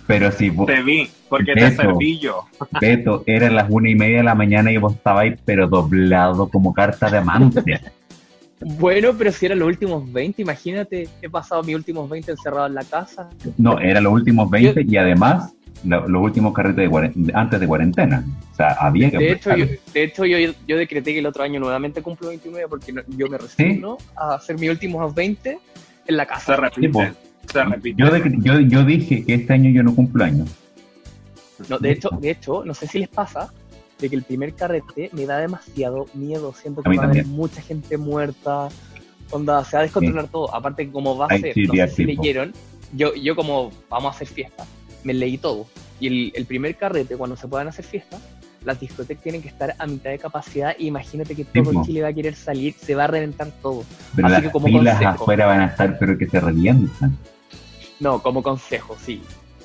Pero 0.06 0.30
si 0.30 0.50
vos, 0.50 0.66
Te 0.66 0.82
vi, 0.82 1.08
porque 1.28 1.54
te 1.54 1.70
serví 1.74 2.18
yo. 2.18 2.44
Beto, 2.80 3.22
eran 3.26 3.54
las 3.56 3.68
una 3.70 3.90
y 3.90 3.94
media 3.94 4.18
de 4.18 4.22
la 4.22 4.34
mañana 4.34 4.70
y 4.70 4.76
vos 4.76 4.94
estabais 4.94 5.38
pero 5.44 5.66
doblado 5.68 6.48
como 6.48 6.72
carta 6.72 7.10
de 7.10 7.18
amante. 7.18 7.80
Bueno, 8.58 9.10
pero 9.16 9.30
si 9.32 9.44
eran 9.44 9.58
los 9.58 9.68
últimos 9.68 10.10
20, 10.10 10.40
imagínate, 10.40 11.08
he 11.20 11.28
pasado 11.28 11.62
mis 11.62 11.74
últimos 11.76 12.08
20 12.08 12.30
encerrado 12.30 12.66
en 12.66 12.74
la 12.74 12.84
casa. 12.84 13.28
No, 13.58 13.78
eran 13.78 14.02
los 14.04 14.14
últimos 14.14 14.48
20 14.50 14.82
y 14.88 14.96
además 14.96 15.52
lo- 15.84 16.08
los 16.08 16.22
últimos 16.22 16.54
carretes 16.54 16.90
de 16.90 17.32
antes 17.34 17.60
de 17.60 17.66
cuarentena. 17.66 18.24
O 18.52 18.56
sea, 18.56 18.68
había 18.80 19.10
que 19.10 19.18
De 19.18 19.32
hecho, 19.32 19.54
yo, 19.54 19.66
de 19.92 20.02
hecho 20.02 20.24
yo, 20.24 20.38
yo 20.66 20.76
decreté 20.78 21.12
que 21.12 21.18
el 21.18 21.26
otro 21.26 21.42
año 21.42 21.60
nuevamente 21.60 22.00
cumplo 22.00 22.28
29 22.28 22.66
porque 22.66 22.94
no- 22.94 23.02
yo 23.08 23.28
me 23.28 23.36
resigno 23.36 23.98
a 24.16 24.36
hacer 24.36 24.58
mis 24.58 24.70
últimos 24.70 25.14
20 25.14 25.58
en 26.06 26.16
la 26.16 26.24
Se 26.24 26.28
casa. 26.30 26.56
repite. 26.56 27.12
Po. 27.46 27.52
Se 27.52 27.64
repite. 27.64 28.02
Yo, 28.02 28.10
de- 28.10 28.36
yo, 28.40 28.60
yo 28.60 28.84
dije 28.84 29.24
que 29.24 29.34
este 29.34 29.52
año 29.52 29.70
yo 29.70 29.82
no 29.82 29.94
cumplo 29.94 30.24
años. 30.24 30.48
No, 31.68 31.78
de 31.78 31.92
hecho, 31.92 32.10
de 32.20 32.30
hecho, 32.30 32.64
no 32.64 32.74
sé 32.74 32.86
si 32.86 32.98
les 32.98 33.08
pasa 33.08 33.52
de 33.98 34.10
que 34.10 34.16
el 34.16 34.22
primer 34.22 34.52
carrete 34.54 35.08
me 35.12 35.24
da 35.24 35.38
demasiado 35.38 36.06
miedo. 36.14 36.52
Siento 36.52 36.82
que 36.82 36.96
va 36.96 37.04
a 37.04 37.06
haber 37.06 37.26
mucha 37.26 37.62
gente 37.62 37.96
muerta. 37.96 38.68
Onda, 39.30 39.64
se 39.64 39.76
va 39.76 39.80
a 39.80 39.82
descontrolar 39.84 40.28
todo. 40.28 40.54
Aparte, 40.54 40.88
como 40.90 41.16
va 41.16 41.26
a 41.26 41.38
ser, 41.38 41.54
sí, 41.54 41.62
no 41.64 41.72
sé 41.74 41.88
si 41.88 42.04
tipo. 42.06 42.22
leyeron, 42.22 42.52
yo, 42.94 43.14
yo 43.14 43.34
como 43.34 43.70
vamos 43.88 44.12
a 44.12 44.16
hacer 44.16 44.28
fiesta, 44.28 44.64
me 45.02 45.14
leí 45.14 45.38
todo. 45.38 45.66
Y 45.98 46.06
el, 46.08 46.32
el 46.36 46.44
primer 46.44 46.76
carrete, 46.76 47.16
cuando 47.16 47.36
se 47.36 47.48
puedan 47.48 47.68
hacer 47.68 47.84
fiestas, 47.86 48.20
las 48.64 48.78
discotecas 48.78 49.22
tienen 49.22 49.40
que 49.42 49.48
estar 49.48 49.74
a 49.78 49.86
mitad 49.86 50.10
de 50.10 50.18
capacidad. 50.18 50.74
y 50.78 50.88
Imagínate 50.88 51.34
que 51.34 51.44
todo 51.44 51.70
Tipo. 51.70 51.84
Chile 51.86 52.02
va 52.02 52.08
a 52.08 52.12
querer 52.12 52.34
salir, 52.34 52.74
se 52.74 52.94
va 52.94 53.04
a 53.04 53.06
reventar 53.06 53.50
todo. 53.62 53.82
Pero 54.14 54.26
Así 54.28 54.34
las 54.34 54.42
que 54.42 54.50
como 54.50 54.66
filas 54.66 54.94
consejo. 54.96 55.22
afuera 55.22 55.46
van 55.46 55.60
a 55.60 55.66
estar 55.66 55.98
pero 55.98 56.18
que 56.18 56.26
se 56.28 56.38
revientan. 56.38 57.16
No, 58.00 58.22
como 58.22 58.42
consejo, 58.42 58.96
sí. 59.04 59.22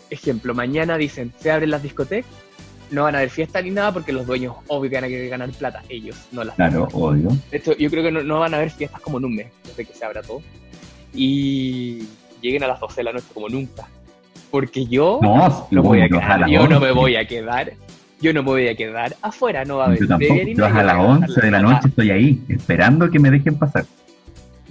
Ejemplo, 0.09 0.53
mañana 0.53 0.97
dicen, 0.97 1.33
se 1.39 1.51
abren 1.51 1.71
las 1.71 1.83
discotecas, 1.83 2.29
no 2.91 3.03
van 3.03 3.15
a 3.15 3.19
haber 3.19 3.29
fiesta 3.29 3.61
ni 3.61 3.69
nada 3.71 3.93
porque 3.93 4.11
los 4.11 4.25
dueños 4.25 4.55
obvio 4.67 4.89
que 4.89 4.95
van 4.97 5.05
a 5.05 5.07
querer 5.07 5.29
ganar 5.29 5.49
plata, 5.51 5.81
ellos, 5.89 6.17
no 6.31 6.43
las 6.43 6.55
Claro, 6.55 6.87
odio. 6.93 7.29
De 7.49 7.57
hecho, 7.57 7.75
yo 7.77 7.89
creo 7.89 8.03
que 8.03 8.11
no, 8.11 8.21
no 8.23 8.39
van 8.39 8.53
a 8.53 8.57
haber 8.57 8.69
fiestas 8.71 8.99
como 9.01 9.17
en 9.19 9.25
un 9.25 9.35
mes, 9.35 9.47
desde 9.65 9.85
que 9.85 9.93
se 9.93 10.03
abra 10.05 10.21
todo. 10.21 10.41
Y 11.13 12.03
lleguen 12.41 12.63
a 12.63 12.67
las 12.67 12.79
12 12.79 12.95
de 12.97 13.03
la 13.03 13.13
noche 13.13 13.25
como 13.33 13.49
nunca. 13.49 13.87
Porque 14.49 14.85
yo 14.85 15.19
No, 15.21 15.67
no 15.71 15.83
voy 15.83 16.01
a 16.01 16.07
yo 16.07 16.19
quedar, 16.19 16.39
no 16.41 16.47
me 16.79 16.87
11. 16.89 16.91
voy 16.91 17.15
a 17.15 17.25
quedar, 17.25 17.73
yo 18.21 18.33
no 18.33 18.43
me 18.43 18.49
voy 18.51 18.67
a 18.67 18.75
quedar 18.75 19.15
afuera, 19.21 19.63
no 19.63 19.77
va 19.77 19.83
a 19.85 19.87
haber 19.87 19.99
Yo 20.01 20.07
tampoco. 20.07 20.33
Yo 20.45 20.65
a 20.65 20.83
las 20.83 20.97
voy 20.97 21.05
11 21.07 21.41
de 21.41 21.51
la 21.51 21.61
noche 21.61 21.87
estoy 21.87 22.11
ahí, 22.11 22.41
esperando 22.49 23.09
que 23.09 23.19
me 23.19 23.31
dejen 23.31 23.55
pasar. 23.57 23.85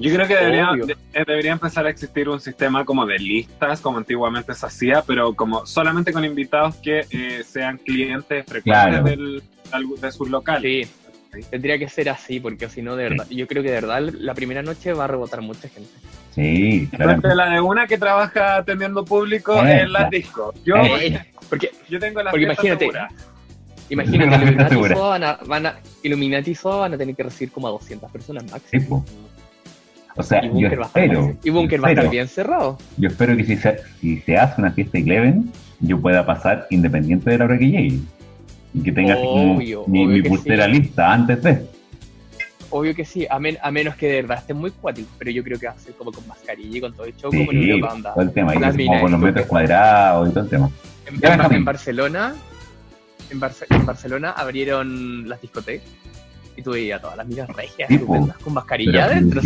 Yo 0.00 0.14
creo 0.14 0.26
que 0.26 0.34
debería, 0.36 0.68
de- 0.86 0.96
eh, 1.12 1.24
debería 1.26 1.52
empezar 1.52 1.84
a 1.86 1.90
existir 1.90 2.28
un 2.28 2.40
sistema 2.40 2.84
como 2.84 3.04
de 3.06 3.18
listas, 3.18 3.80
como 3.80 3.98
antiguamente 3.98 4.54
se 4.54 4.64
hacía, 4.66 5.02
pero 5.06 5.34
como 5.34 5.66
solamente 5.66 6.12
con 6.12 6.24
invitados 6.24 6.76
que 6.76 7.06
eh, 7.10 7.42
sean 7.44 7.76
clientes 7.78 8.44
frecuentes 8.46 8.62
Claro. 9.00 9.02
del, 9.04 9.42
de 10.00 10.12
sus 10.12 10.30
locales. 10.30 10.88
Sí, 11.32 11.40
tendría 11.50 11.78
que 11.78 11.88
ser 11.88 12.08
así, 12.08 12.40
porque 12.40 12.68
si 12.68 12.82
no, 12.82 12.96
de 12.96 13.04
verdad, 13.10 13.26
yo 13.30 13.46
creo 13.46 13.62
que 13.62 13.68
de 13.70 13.74
verdad 13.80 14.00
la 14.00 14.34
primera 14.34 14.62
noche 14.62 14.92
va 14.92 15.04
a 15.04 15.06
rebotar 15.06 15.42
mucha 15.42 15.68
gente. 15.68 15.90
Sí, 16.34 16.88
claro. 16.96 17.20
La 17.34 17.50
de 17.50 17.60
una 17.60 17.86
que 17.86 17.98
trabaja 17.98 18.56
atendiendo 18.56 19.04
público 19.04 19.54
Eh, 19.64 19.82
en 19.82 19.92
las 19.92 20.02
claro. 20.02 20.10
discos. 20.10 20.54
Yo, 20.64 20.76
Eh, 20.76 21.24
porque 21.48 21.70
yo 21.88 21.98
tengo 22.00 22.22
la 22.22 22.30
porque 22.30 22.44
imagínate, 22.46 22.84
segura. 22.86 23.08
Imagínate, 23.90 24.36
Illuminati 24.36 24.70
segura. 24.70 24.94
Soa 24.96 25.08
van 25.08 25.24
a, 25.24 25.38
van 25.46 25.66
a, 25.66 25.78
Illuminati 26.04 26.54
Soa 26.54 26.76
van 26.76 26.94
a 26.94 26.98
tener 26.98 27.14
que 27.16 27.24
recibir 27.24 27.50
como 27.52 27.66
a 27.66 27.70
200 27.70 28.10
personas 28.10 28.44
Sí, 28.44 28.50
máximo. 28.52 29.04
po. 29.04 29.10
O 30.20 30.22
sea, 30.22 30.44
Y 30.44 30.48
yo 30.48 30.52
Bunker 30.52 30.78
va 30.80 30.84
a 30.84 30.86
estar, 30.86 31.02
espero, 31.04 31.36
y 31.42 31.50
Bunker 31.50 31.84
va 31.84 31.88
a 31.88 31.90
estar 31.90 32.04
espero. 32.04 32.10
bien 32.10 32.28
cerrado. 32.28 32.78
yo 32.96 33.08
espero 33.08 33.36
que 33.36 33.44
si 33.44 33.56
se, 33.56 33.78
si 34.00 34.18
se 34.20 34.36
hace 34.36 34.60
una 34.60 34.70
fiesta 34.72 34.98
Eleven, 34.98 35.50
yo 35.80 36.00
pueda 36.00 36.24
pasar 36.26 36.66
independiente 36.70 37.30
de 37.30 37.38
la 37.38 37.44
hora 37.46 37.58
que 37.58 37.66
llegue. 37.68 37.98
Y 38.72 38.82
que 38.82 38.92
tenga 38.92 39.16
como 39.16 39.56
Obvio, 39.56 39.84
mi, 39.88 40.04
obvio 40.04 40.16
mi 40.16 40.22
que 40.22 40.28
pulsera 40.28 40.66
sí. 40.66 40.70
lista 40.72 41.12
antes 41.12 41.42
de. 41.42 41.66
Obvio 42.72 42.94
que 42.94 43.04
sí, 43.04 43.26
a, 43.28 43.40
men- 43.40 43.58
a 43.60 43.70
menos 43.72 43.96
que 43.96 44.06
de 44.06 44.14
verdad 44.22 44.38
estén 44.38 44.56
muy 44.56 44.70
cuáticos, 44.70 45.10
pero 45.18 45.32
yo 45.32 45.42
creo 45.42 45.58
que 45.58 45.66
va 45.66 45.72
a 45.72 45.78
ser 45.78 45.92
como 45.94 46.12
con 46.12 46.24
mascarilla 46.28 46.78
y 46.78 46.80
con 46.80 46.92
todo 46.94 47.04
el 47.06 47.16
show, 47.16 47.30
como 47.30 47.50
en 47.50 47.62
Sí, 47.62 47.70
Europa 47.70 47.92
anda. 47.94 48.14
todo 48.14 48.22
el 48.22 48.30
tema. 48.32 48.54
Y 48.54 48.86
como 48.86 49.00
con 49.00 49.10
los 49.10 49.20
¿tú 49.20 49.26
metros 49.26 49.46
cuadrados 49.46 50.28
y 50.28 50.32
todo 50.32 50.44
el 50.44 50.50
tema. 50.50 50.70
En, 51.06 51.14
en- 51.40 51.52
en 51.52 51.64
Barcelona, 51.64 52.34
en, 53.30 53.40
Barce- 53.40 53.66
en 53.70 53.84
Barcelona 53.86 54.30
abrieron 54.30 55.28
las 55.28 55.40
discotecas 55.40 55.88
y 56.56 56.62
tú 56.62 56.72
veías 56.72 56.98
a 56.98 57.02
todas 57.02 57.16
las 57.16 57.26
minas 57.26 57.48
regias, 57.48 57.88
Sí, 57.88 57.98
po. 57.98 58.28
con 58.44 58.54
mascarilla 58.54 59.04
adentro. 59.06 59.40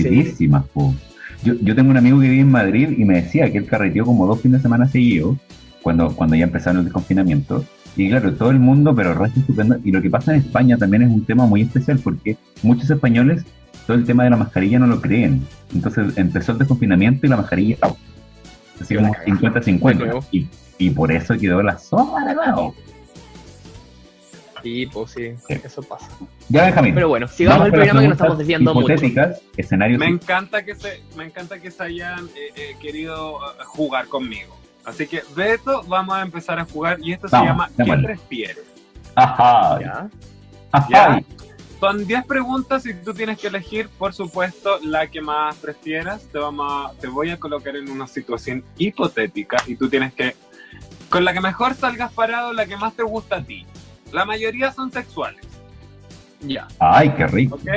Yo, 1.43 1.55
yo 1.61 1.75
tengo 1.75 1.91
un 1.91 1.97
amigo 1.97 2.21
que 2.21 2.29
vive 2.29 2.41
en 2.41 2.51
Madrid 2.51 2.89
y 2.97 3.05
me 3.05 3.21
decía 3.21 3.51
que 3.53 3.59
él 3.59 3.67
carreteó 3.67 4.05
como 4.07 4.27
dos 4.27 4.41
fines 4.41 4.59
de 4.61 4.63
semana 4.63 4.89
seguidos 4.89 5.37
cuando, 5.83 6.15
cuando 6.17 6.37
ya 6.37 6.45
empezaron 6.45 6.79
el 6.79 6.85
desconfinamiento. 6.85 7.65
Y 7.97 8.09
claro, 8.09 8.33
todo 8.35 8.51
el 8.51 8.59
mundo, 8.59 8.95
pero 8.95 9.15
resto 9.15 9.41
estupendo. 9.41 9.77
Y 9.85 9.93
lo 9.93 10.01
que 10.03 10.11
pasa 10.11 10.33
en 10.35 10.41
España 10.41 10.77
también 10.79 11.03
es 11.03 11.11
un 11.11 11.25
tema 11.25 11.47
muy 11.47 11.63
especial 11.63 11.99
porque 12.03 12.37
muchos 12.63 12.91
españoles 12.91 13.45
todo 13.87 13.97
el 13.97 14.05
tema 14.05 14.25
de 14.25 14.31
la 14.31 14.37
mascarilla 14.37 14.79
no 14.79 14.87
lo 14.87 15.01
creen. 15.01 15.43
Entonces 15.75 16.17
empezó 16.17 16.53
el 16.53 16.59
desconfinamiento 16.59 17.27
y 17.27 17.29
la 17.29 17.37
mascarilla 17.37 17.77
así 18.81 18.95
como 18.97 19.13
cagada. 19.13 19.51
De 19.51 19.63
50-50. 19.63 19.97
nuevo. 19.99 20.25
Y, 20.33 20.49
y 20.79 20.91
por 20.91 21.13
eso 21.13 21.37
quedó 21.39 21.63
la 21.63 21.79
sopa 21.79 22.25
de 22.25 22.35
nuevo. 22.35 22.75
Sí, 24.65 24.87
pues 24.87 25.11
sí, 25.11 25.35
Sí. 25.47 25.61
eso 25.63 25.83
pasa. 25.83 26.09
Ya, 26.49 26.65
Benjamín. 26.65 26.95
Pero 26.95 27.09
bueno, 27.09 27.29
sigamos 27.29 27.59
vamos 27.59 27.67
el 27.67 27.73
programa 27.75 28.01
que 28.01 28.09
nos 28.09 28.17
estamos 28.17 28.39
desviando 28.39 28.73
mucho. 28.75 28.93
hipotéticas, 28.95 29.43
escenarios 29.59 29.99
Me 30.01 30.07
encanta 30.07 30.65
que 30.65 30.75
se, 30.75 31.03
me 31.17 31.25
encanta 31.27 31.59
que 31.61 31.71
se 31.71 31.83
hayan 31.83 32.27
eh, 32.35 32.51
eh, 32.57 32.77
querido 32.81 33.37
eh, 33.37 33.63
jugar 33.67 34.07
conmigo. 34.09 34.57
Así 34.87 35.07
que, 35.07 35.23
Beto, 35.37 35.83
vamos 35.87 36.17
a 36.17 36.23
empezar 36.23 36.59
a 36.59 36.65
jugar 36.65 36.99
y 37.03 37.13
esto 37.13 37.29
Vamos, 37.31 37.47
se 37.47 37.51
llama 37.53 37.69
¿Qué 37.69 37.83
démosle. 37.85 38.05
prefieres? 38.07 38.65
Ajá. 39.15 39.79
Ya. 39.81 40.09
Ajá. 40.73 40.89
Ya. 40.91 41.23
Son 41.81 42.07
10 42.07 42.25
preguntas 42.25 42.87
y 42.87 42.95
tú 42.95 43.13
tienes 43.13 43.39
que 43.39 43.49
elegir, 43.49 43.91
por 43.99 44.15
supuesto, 44.15 44.79
la 44.83 45.07
que 45.09 45.21
más 45.21 45.57
prefieras. 45.57 46.23
Te, 46.33 46.39
vamos 46.39 46.67
a- 46.71 46.99
te 46.99 47.07
voy 47.09 47.29
a 47.31 47.39
colocar 47.39 47.77
en 47.77 47.91
una 47.91 48.07
situación 48.07 48.65
hipotética 48.79 49.59
y 49.67 49.77
tú 49.77 49.91
tienes 49.91 50.15
que, 50.15 50.35
con 51.11 51.23
la 51.25 51.35
que 51.35 51.43
mejor 51.43 51.75
salgas 51.75 52.11
parado, 52.13 52.55
la 52.55 52.65
que 52.65 52.77
más 52.79 52.95
te 52.95 53.03
gusta 53.03 53.37
a 53.37 53.45
ti. 53.45 53.67
La 54.15 54.25
mayoría 54.25 54.71
son 54.73 54.93
sexuales, 54.93 55.45
Ya. 56.41 56.69
Ay, 56.79 57.11
qué 57.17 57.27
rico. 57.27 57.57
¿ok? 57.57 57.69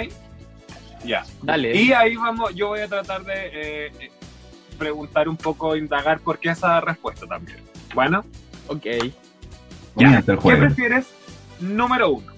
Ya. 1.03 1.25
Dale. 1.41 1.75
Y 1.75 1.91
ahí 1.93 2.15
vamos, 2.15 2.53
yo 2.53 2.67
voy 2.69 2.81
a 2.81 2.88
tratar 2.88 3.23
de 3.23 3.33
eh, 3.33 3.91
eh, 3.99 4.11
preguntar 4.77 5.27
un 5.27 5.35
poco, 5.38 5.75
indagar 5.75 6.19
por 6.19 6.38
qué 6.38 6.49
esa 6.49 6.79
respuesta 6.81 7.25
también. 7.25 7.57
Bueno, 7.95 8.23
Ok. 8.67 8.85
El 8.85 9.13
¿qué 9.97 10.55
prefieres? 10.57 11.07
Número 11.59 12.11
uno, 12.11 12.31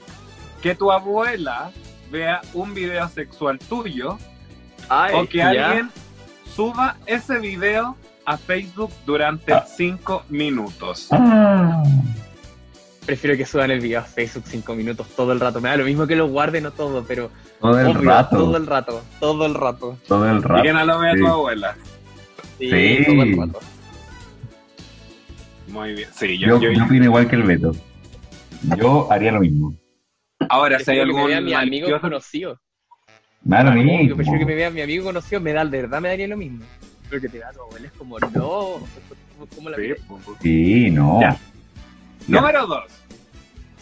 que 0.62 0.76
tu 0.76 0.91
abuela 0.91 1.72
vea 2.10 2.39
un 2.54 2.74
video 2.74 3.10
sexual 3.10 3.60
tuyo 3.60 4.18
Ay, 4.88 5.14
o 5.16 5.28
que 5.28 5.39
ya. 5.39 5.50
alguien 5.50 5.89
suba 6.56 6.95
ese 7.06 7.39
video 7.39 7.97
a 8.26 8.38
Facebook 8.38 8.91
durante 9.06 9.52
Ah. 9.54 9.66
cinco 9.68 10.24
minutos. 10.30 11.08
Ah. 11.12 11.84
Prefiero 13.10 13.36
que 13.36 13.43
suban 13.43 13.72
el 13.72 13.80
video 13.80 14.01
a 14.01 14.03
Facebook 14.03 14.43
cinco 14.45 14.76
minutos 14.76 15.07
todo 15.16 15.32
el 15.34 15.39
rato. 15.39 15.60
Me 15.60 15.70
da 15.70 15.78
lo 15.78 15.84
mismo 15.86 16.05
que 16.05 16.16
lo 16.16 16.28
guarden 16.28 16.68
o 16.68 16.72
todo, 16.72 17.03
pero 17.07 17.32
Todo 17.60 17.80
el 17.80 17.88
obvio, 17.88 18.01
rato. 18.07 18.38
todo 18.38 18.55
el 18.57 18.68
rato, 18.68 19.01
todo 19.20 19.45
el 19.47 19.53
rato. 19.55 19.97
Todo 20.07 20.30
el 20.30 20.38
Y 20.38 20.41
rato. 20.41 20.62
que 20.62 20.74
no 20.74 20.86
lo 20.86 20.99
vea 20.99 21.14
Sí. 21.16 21.20
tu 21.20 21.28
abuela. 21.28 21.76
Sí, 22.60 22.70
Sí. 22.70 23.05
todo 23.07 23.24
el 23.24 23.36
rato. 23.38 23.60
Muy 25.70 25.93
bien. 25.93 26.10
Sí, 26.14 26.38
Yo, 26.38 26.47
yo, 26.49 26.60
yo- 26.60 26.72
yo 26.72 26.84
opino 26.86 27.05
igual 27.05 27.28
que 27.28 27.36
el 27.36 27.43
Beto. 27.43 27.72
Yo 28.78 29.12
haría 29.12 29.32
lo 29.32 29.39
mismo. 29.39 29.74
ahora 30.47 30.78
si 30.78 30.91
hay 30.91 30.97
Prefiero 30.99 31.07
que 31.07 31.14
me 31.14 31.20
algún 31.20 31.30
vea 31.32 31.41
mi 31.41 31.68
amigo 31.68 31.99
conocido. 32.01 32.60
Me 33.43 33.55
da 33.55 33.64
lo 33.64 33.72
mismo. 33.72 34.16
prefiero 34.18 34.38
que 34.39 34.45
me 34.45 34.53
vea 34.55 34.70
mi 34.70 34.82
amigo 34.82 35.03
conocido, 35.05 35.41
me 35.41 35.51
da, 35.53 35.66
de 35.66 35.82
verdad 35.82 35.99
me 35.99 36.10
daría 36.10 36.28
lo 36.28 36.38
mismo. 36.38 36.64
Pero 37.10 37.22
que 37.24 37.30
te 37.30 37.39
da 37.39 37.51
tu 37.53 37.62
abuela 37.62 37.88
es 37.88 37.93
como, 37.93 38.20
no, 38.20 38.30
¿cómo, 39.55 39.70
la 39.72 39.78
Sí, 39.78 39.82
miras? 39.82 39.99
pues. 40.07 40.38
Sí, 40.43 40.89
no. 40.91 41.20
Ya. 41.22 41.36
Número 42.28 42.68
dos, 42.68 42.84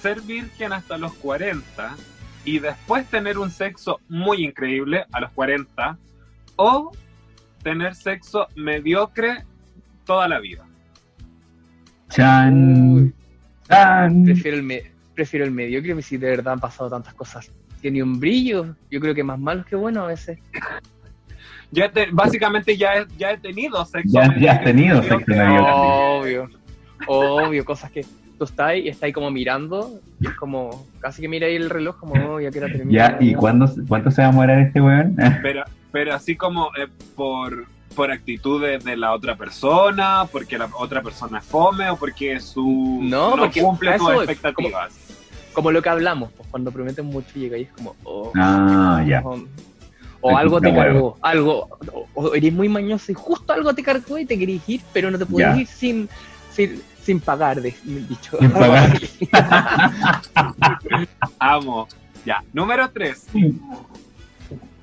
ser 0.02 0.22
virgen 0.22 0.74
hasta 0.74 0.98
los 0.98 1.14
40 1.16 1.96
y 2.46 2.60
después 2.60 3.06
tener 3.08 3.38
un 3.38 3.50
sexo 3.52 4.00
muy 4.08 4.44
increíble 4.46 5.06
a 5.12 5.20
los 5.20 5.32
40 5.32 5.98
o 6.56 6.92
tener 7.64 7.96
sexo 7.96 8.48
mediocre 8.56 9.44
toda 10.06 10.28
la 10.28 10.40
vida. 10.40 10.64
Chan. 12.10 13.14
Chan. 13.68 14.24
prefiero 14.24 14.58
el, 14.58 14.64
me, 14.64 14.84
prefiero 15.14 15.46
el 15.46 15.52
mediocre, 15.52 16.02
si 16.02 16.18
de 16.18 16.30
verdad 16.30 16.54
han 16.54 16.60
pasado 16.60 16.90
tantas 16.90 17.14
cosas. 17.14 17.52
Tiene 17.82 18.02
un 18.02 18.20
brillo, 18.20 18.76
yo 18.90 19.00
creo 19.00 19.14
que 19.14 19.24
más 19.24 19.40
malos 19.40 19.66
que 19.66 19.76
buenos 19.76 20.06
a 20.06 20.08
veces. 20.08 20.40
Ya 21.70 21.92
te- 21.92 22.08
básicamente 22.12 22.78
ya 22.78 22.96
he, 22.96 23.06
ya 23.18 23.32
he 23.32 23.38
tenido 23.38 23.84
sexo 23.86 24.10
Ya- 24.14 24.34
ya 24.40 24.54
has 24.54 24.64
tenido 24.64 25.04
sexo 25.04 25.26
mediocre. 25.28 25.74
Obvio, 25.74 26.50
obvio, 27.08 27.66
cosas 27.66 27.92
que 27.92 28.06
tú 28.38 28.46
estás 28.46 28.68
ahí 28.68 28.82
y 28.82 28.90
estás 28.90 29.04
ahí 29.04 29.14
como 29.14 29.32
mirando 29.32 30.00
y 30.20 30.28
es 30.28 30.34
como, 30.36 30.86
casi 31.00 31.22
que 31.22 31.28
mira 31.28 31.48
ahí 31.48 31.56
el 31.56 31.70
reloj 31.70 31.98
como, 31.98 32.14
oh, 32.36 32.40
ya 32.40 32.52
quiero 32.52 32.68
terminar. 32.68 33.18
Ya, 33.20 33.26
¿y 33.26 33.34
cuándo, 33.34 33.70
cuánto 33.88 34.12
se 34.12 34.22
va 34.22 34.28
a 34.30 34.32
morar 34.32 34.60
este 34.60 34.82
weón? 34.82 35.16
Pero, 35.42 35.64
pero 35.92 36.14
así 36.14 36.36
como 36.36 36.68
eh, 36.78 36.88
por, 37.16 37.66
por 37.96 38.12
actitud 38.12 38.62
de, 38.62 38.98
la 38.98 39.14
otra 39.14 39.36
persona, 39.36 40.26
porque 40.32 40.58
la 40.58 40.70
otra 40.78 41.02
persona 41.02 41.40
es 41.40 41.46
fome 41.46 41.90
o 41.90 41.98
porque 41.98 42.40
su 42.40 43.00
No, 43.02 43.36
porque 43.38 43.62
cumple 43.62 43.96
eso- 43.96 44.22
expectativas. 44.22 44.94
Como 45.54 45.72
lo 45.72 45.82
que 45.82 45.90
hablamos, 45.90 46.30
pues 46.38 46.48
cuando 46.50 46.72
prometen 46.72 47.06
mucho 47.06 47.30
llega 47.34 47.58
y 47.58 47.64
es 47.64 47.72
como, 47.72 47.96
oh, 48.04 48.32
Ah, 48.36 49.04
ya. 49.08 49.24
O, 50.22 50.36
algo 50.38 50.60
te 50.60 50.74
cargó, 50.74 51.18
algo, 51.22 51.68
o, 51.94 52.08
o 52.14 52.34
eres 52.36 52.52
muy 52.54 52.68
mañoso 52.70 53.12
y 53.12 53.16
justo 53.16 53.54
algo 53.54 53.74
te 53.74 53.82
cargó 53.82 54.18
y 54.18 54.26
te 54.26 54.38
querés 54.38 54.68
ir, 54.68 54.82
pero 54.94 55.10
no 55.10 55.18
te 55.18 55.26
puedes 55.26 55.58
ir 55.58 55.68
sin, 55.68 56.10
sin, 56.52 56.82
sin 57.08 57.22
pagar, 57.22 57.62
de, 57.62 57.74
dicho. 57.86 58.38
Sin 58.38 58.52
pagar. 58.62 59.00
Amo. 61.40 61.88
Ya. 62.26 62.44
Número 62.52 62.90
tres. 62.92 63.28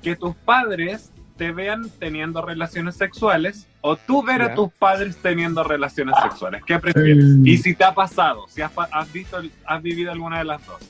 Que 0.01 0.15
tus 0.15 0.35
padres 0.37 1.11
te 1.37 1.51
vean 1.51 1.87
teniendo 1.99 2.41
relaciones 2.41 2.95
sexuales 2.95 3.67
o 3.81 3.95
tú 3.95 4.23
ver 4.23 4.41
a 4.41 4.55
tus 4.55 4.71
padres 4.73 5.17
teniendo 5.17 5.63
relaciones 5.63 6.15
sexuales. 6.23 6.63
¿Qué 6.65 6.79
prefieres? 6.79 7.23
Mm. 7.23 7.45
Y 7.45 7.57
si 7.57 7.75
te 7.75 7.83
ha 7.83 7.93
pasado, 7.93 8.47
si 8.47 8.63
has, 8.63 8.71
visto, 9.13 9.39
has 9.67 9.83
vivido 9.83 10.11
alguna 10.11 10.39
de 10.39 10.45
las 10.45 10.65
dos. 10.65 10.81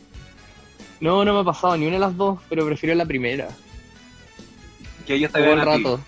No, 1.02 1.26
no 1.26 1.34
me 1.34 1.40
ha 1.42 1.44
pasado 1.44 1.76
ni 1.76 1.86
una 1.86 1.96
de 1.96 2.00
las 2.00 2.16
dos, 2.16 2.40
pero 2.48 2.66
prefiero 2.66 2.96
la 2.96 3.06
primera. 3.06 3.50
Que 5.06 5.16
ellos 5.16 5.34
te 5.34 5.40
Todo 5.40 5.48
vean 5.50 5.60
el 5.60 5.68
a 5.68 5.76
ti. 5.76 5.84
rato. 5.84 6.00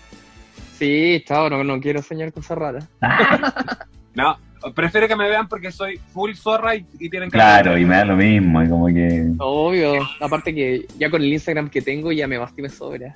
Sí, 0.78 1.22
chao, 1.26 1.50
no, 1.50 1.62
no 1.64 1.78
quiero 1.80 2.00
soñar 2.00 2.32
cosas 2.32 2.56
raras. 2.56 2.88
No, 4.14 4.36
prefiero 4.74 5.06
que 5.08 5.16
me 5.16 5.28
vean 5.28 5.48
porque 5.48 5.70
soy 5.72 5.98
full 6.12 6.32
zorra 6.34 6.74
y, 6.76 6.84
y 6.98 7.08
tienen 7.10 7.30
que 7.30 7.34
Claro, 7.36 7.76
y 7.78 7.84
me 7.84 7.96
da 7.96 8.04
lo 8.04 8.16
mismo. 8.16 8.62
Y 8.62 8.68
como 8.68 8.86
que. 8.86 9.32
Obvio, 9.38 9.92
aparte 10.20 10.54
que 10.54 10.86
ya 10.98 11.10
con 11.10 11.22
el 11.22 11.32
Instagram 11.32 11.68
que 11.68 11.82
tengo 11.82 12.12
ya 12.12 12.26
me 12.26 12.38
basta 12.38 12.60
y 12.60 12.62
me 12.62 12.68
sobra. 12.68 13.14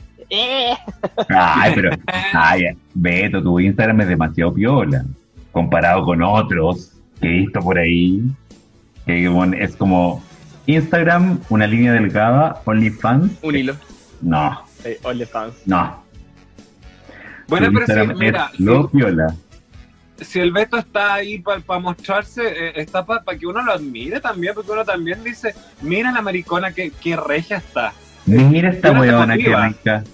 Ay, 1.28 1.72
pero. 1.74 1.90
Ay, 2.32 2.64
Beto, 2.95 3.43
tu 3.43 3.59
Instagram 3.61 4.01
es 4.03 4.09
demasiado 4.09 4.53
piola. 4.55 5.05
Comparado 5.51 6.05
con 6.05 6.22
otros 6.22 6.93
que 7.20 7.28
he 7.28 7.32
visto 7.40 7.61
por 7.61 7.78
ahí. 7.78 8.22
Que 9.07 9.28
bueno, 9.28 9.57
es 9.59 9.76
como. 9.76 10.22
Instagram, 10.66 11.40
una 11.49 11.66
línea 11.66 11.93
delgada, 11.93 12.62
OnlyFans. 12.64 13.32
Un 13.43 13.57
hilo. 13.57 13.74
No, 14.20 14.62
Eh, 14.84 14.99
OnlyFans. 15.03 15.55
no. 15.66 16.01
Bueno, 17.49 17.66
Tu 17.66 17.72
pero 17.72 17.80
Instagram 17.84 18.18
mira, 18.18 18.51
es 18.55 18.61
lo 18.61 18.88
piola. 18.88 19.34
Si, 20.21 20.41
el 20.41 20.53
Beto 20.53 20.79
está 20.79 21.15
ahí 21.15 21.39
para 21.39 21.81
mostrarse, 21.81 22.43
eh, 22.43 22.73
está 22.77 23.05
para 23.05 23.39
que 23.39 23.47
uno 23.47 23.63
lo 23.63 23.73
admire 23.73 24.21
también, 24.21 24.55
porque 24.55 24.73
uno 24.73 24.85
también 24.85 25.23
dice, 25.25 25.55
mira 25.81 26.13
la 26.13 26.23
maricona 26.23 26.73
que, 26.73 26.91
que 26.91 27.17
regia 27.17 27.59
está. 27.59 27.93
Mira 28.27 28.71
esta 28.71 28.93
weona 28.93 29.37
que 29.37 29.55
rica. 29.57 30.05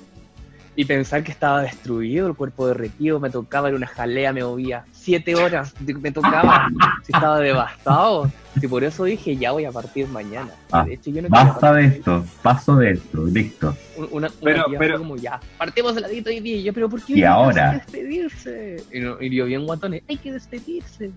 Y 0.81 0.85
pensar 0.85 1.25
que 1.25 1.33
estaba 1.33 1.63
destruido, 1.63 2.29
el 2.29 2.35
cuerpo 2.37 2.69
derretido, 2.69 3.19
me 3.19 3.31
tocaba, 3.31 3.67
era 3.67 3.77
una 3.77 3.89
jalea, 3.89 4.33
me 4.33 4.45
movía. 4.45 4.85
Siete 4.93 5.35
horas 5.35 5.75
me 5.81 6.13
tocaba, 6.13 6.69
si 7.05 7.11
estaba 7.13 7.41
devastado. 7.41 8.31
Y 8.63 8.69
por 8.69 8.85
eso 8.85 9.03
dije, 9.03 9.37
ya 9.37 9.51
voy 9.51 9.65
a 9.65 9.73
partir 9.73 10.07
mañana. 10.07 10.53
Ah, 10.71 10.85
de 10.85 10.95
hecho, 10.95 11.11
yo 11.11 11.21
no 11.23 11.29
Basta 11.31 11.73
de 11.73 11.85
esto, 11.87 12.25
paso 12.43 12.77
de 12.77 12.93
esto, 12.93 13.25
listo. 13.27 13.77
Un- 13.97 14.05
Una, 14.13 14.29
una 14.29 14.31
Pero- 14.41 14.65
pero- 14.79 14.99
como, 14.99 15.17
ya, 15.17 15.41
partimos 15.59 15.97
de 15.97 16.01
ladito 16.03 16.31
hoy 16.31 16.39
día. 16.39 16.57
Y 16.59 16.63
yo, 16.63 16.73
pero 16.73 16.89
¿por 16.89 17.03
qué 17.03 17.15
Y 17.19 17.25
ahora. 17.25 17.71
hay 17.73 17.81
que 17.81 17.85
despedirse? 17.85 18.85
Y, 18.93 19.01
no- 19.01 19.21
y 19.21 19.35
yo 19.35 19.47
bien 19.47 19.67
guatones, 19.67 20.03
hay 20.09 20.17
que 20.17 20.31
despedirse. 20.33 21.11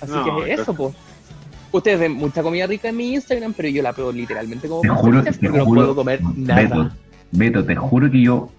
Así 0.00 0.10
No, 0.12 0.24
que 0.24 0.30
entonces- 0.30 0.58
eso, 0.58 0.74
pues. 0.74 0.94
Ustedes 1.70 2.00
ven 2.00 2.12
mucha 2.14 2.42
comida 2.42 2.66
rica 2.66 2.88
en 2.88 2.96
mi 2.96 3.14
Instagram, 3.14 3.52
pero 3.52 3.68
yo 3.68 3.82
la 3.84 3.92
pego 3.92 4.10
literalmente 4.10 4.66
como 4.66 4.80
Te 4.80 4.88
juro, 4.88 5.22
te 5.22 5.48
no 5.48 5.64
puedo 5.64 5.94
comer 5.94 6.20
nada. 6.34 6.62
Beto, 6.62 6.90
Beto, 7.32 7.64
te 7.64 7.74
juro 7.76 8.10
que 8.10 8.20
yo, 8.22 8.50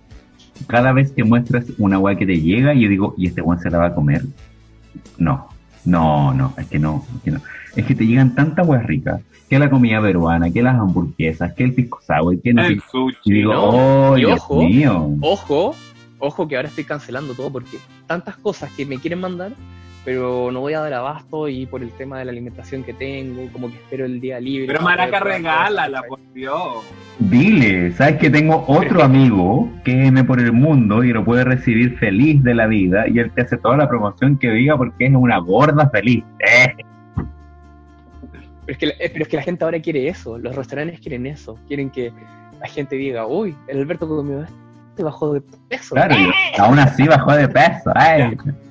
cada 0.67 0.91
vez 0.93 1.11
que 1.11 1.23
muestras 1.23 1.65
una 1.77 1.99
weá 1.99 2.15
que 2.17 2.25
te 2.25 2.39
llega, 2.41 2.73
yo 2.73 2.87
digo, 2.89 3.15
¿y 3.17 3.27
este 3.27 3.41
weón 3.41 3.59
se 3.59 3.69
la 3.69 3.77
va 3.79 3.85
a 3.87 3.95
comer? 3.95 4.23
No, 5.17 5.47
no, 5.85 6.33
no, 6.33 6.53
es 6.57 6.67
que 6.67 6.79
no, 6.79 7.05
es 7.17 7.23
que 7.23 7.31
no. 7.31 7.41
Es 7.75 7.85
que 7.85 7.95
te 7.95 8.05
llegan 8.05 8.35
tantas 8.35 8.67
weas 8.67 8.85
ricas, 8.85 9.21
que 9.49 9.59
la 9.59 9.69
comida 9.69 10.01
peruana, 10.01 10.49
que 10.51 10.61
las 10.61 10.75
hamburguesas, 10.75 11.53
que 11.53 11.63
el 11.63 11.73
pisco 11.73 11.99
sour, 12.05 12.39
que 12.41 12.53
no 12.53 12.63
El 12.63 12.67
qué. 12.67 12.73
Y 12.75 12.79
sushi. 12.79 13.33
digo, 13.33 13.53
no. 13.53 14.11
oh, 14.11 14.17
Y 14.17 14.21
Dios 14.25 14.39
ojo, 14.41 14.63
mío. 14.63 15.09
Ojo, 15.21 15.75
ojo 16.19 16.47
que 16.47 16.55
ahora 16.55 16.67
estoy 16.67 16.83
cancelando 16.83 17.33
todo 17.33 17.51
porque 17.51 17.77
tantas 18.07 18.37
cosas 18.37 18.71
que 18.73 18.85
me 18.85 18.97
quieren 18.99 19.19
mandar, 19.21 19.53
pero 20.05 20.49
no 20.51 20.61
voy 20.61 20.73
a 20.73 20.79
dar 20.79 20.93
abasto 20.93 21.47
y 21.49 21.65
por 21.65 21.81
el 21.83 21.91
tema 21.91 22.19
de 22.19 22.25
la 22.25 22.31
alimentación 22.31 22.83
que 22.83 22.93
tengo, 22.93 23.51
como 23.51 23.69
que 23.69 23.75
espero 23.77 24.05
el 24.05 24.19
día 24.21 24.39
libre. 24.39 24.67
Pero 24.67 24.81
Maraca, 24.81 25.19
regálala, 25.19 26.01
por 26.03 26.19
Dios. 26.33 26.83
Dile, 27.19 27.91
¿sabes 27.91 28.15
que 28.17 28.29
tengo 28.29 28.63
otro 28.67 29.03
amigo 29.03 29.69
que 29.83 30.07
es 30.07 30.23
por 30.23 30.39
el 30.39 30.53
mundo 30.53 31.03
y 31.03 31.11
lo 31.11 31.23
puede 31.25 31.43
recibir 31.43 31.97
feliz 31.97 32.41
de 32.43 32.55
la 32.55 32.65
vida 32.65 33.07
y 33.09 33.19
él 33.19 33.29
te 33.31 33.41
hace 33.41 33.57
toda 33.57 33.75
la 33.77 33.89
promoción 33.89 34.37
que 34.39 34.49
diga 34.51 34.77
porque 34.77 35.05
es 35.07 35.13
una 35.13 35.37
gorda 35.39 35.89
feliz? 35.89 36.23
Eh, 36.39 36.73
Pero 38.65 38.73
es, 38.73 38.77
que, 38.77 38.85
la- 38.85 38.93
eh, 38.99 39.09
pero 39.11 39.23
es 39.23 39.27
que 39.27 39.37
la 39.37 39.43
gente 39.43 39.63
ahora 39.65 39.79
quiere 39.81 40.07
eso, 40.07 40.37
los 40.37 40.55
restaurantes 40.55 40.99
quieren 41.01 41.25
eso, 41.25 41.57
quieren 41.67 41.89
que 41.89 42.11
la 42.61 42.67
gente 42.67 42.95
diga, 42.95 43.25
uy, 43.27 43.55
el 43.67 43.79
Alberto 43.79 44.07
comió 44.07 44.43
este 44.43 45.03
bajó 45.03 45.33
de 45.33 45.41
peso. 45.69 45.95
claro, 45.95 46.15
y 46.15 46.59
aún 46.59 46.77
así 46.79 47.05
bajó 47.07 47.33
de 47.33 47.47
peso. 47.49 47.91
eh. 48.01 48.37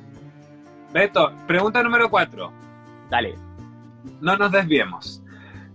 Beto, 0.93 1.33
pregunta 1.47 1.83
número 1.83 2.09
cuatro. 2.09 2.53
Dale. 3.11 3.35
No 4.21 4.37
nos 4.37 4.51
desviemos. 4.53 5.23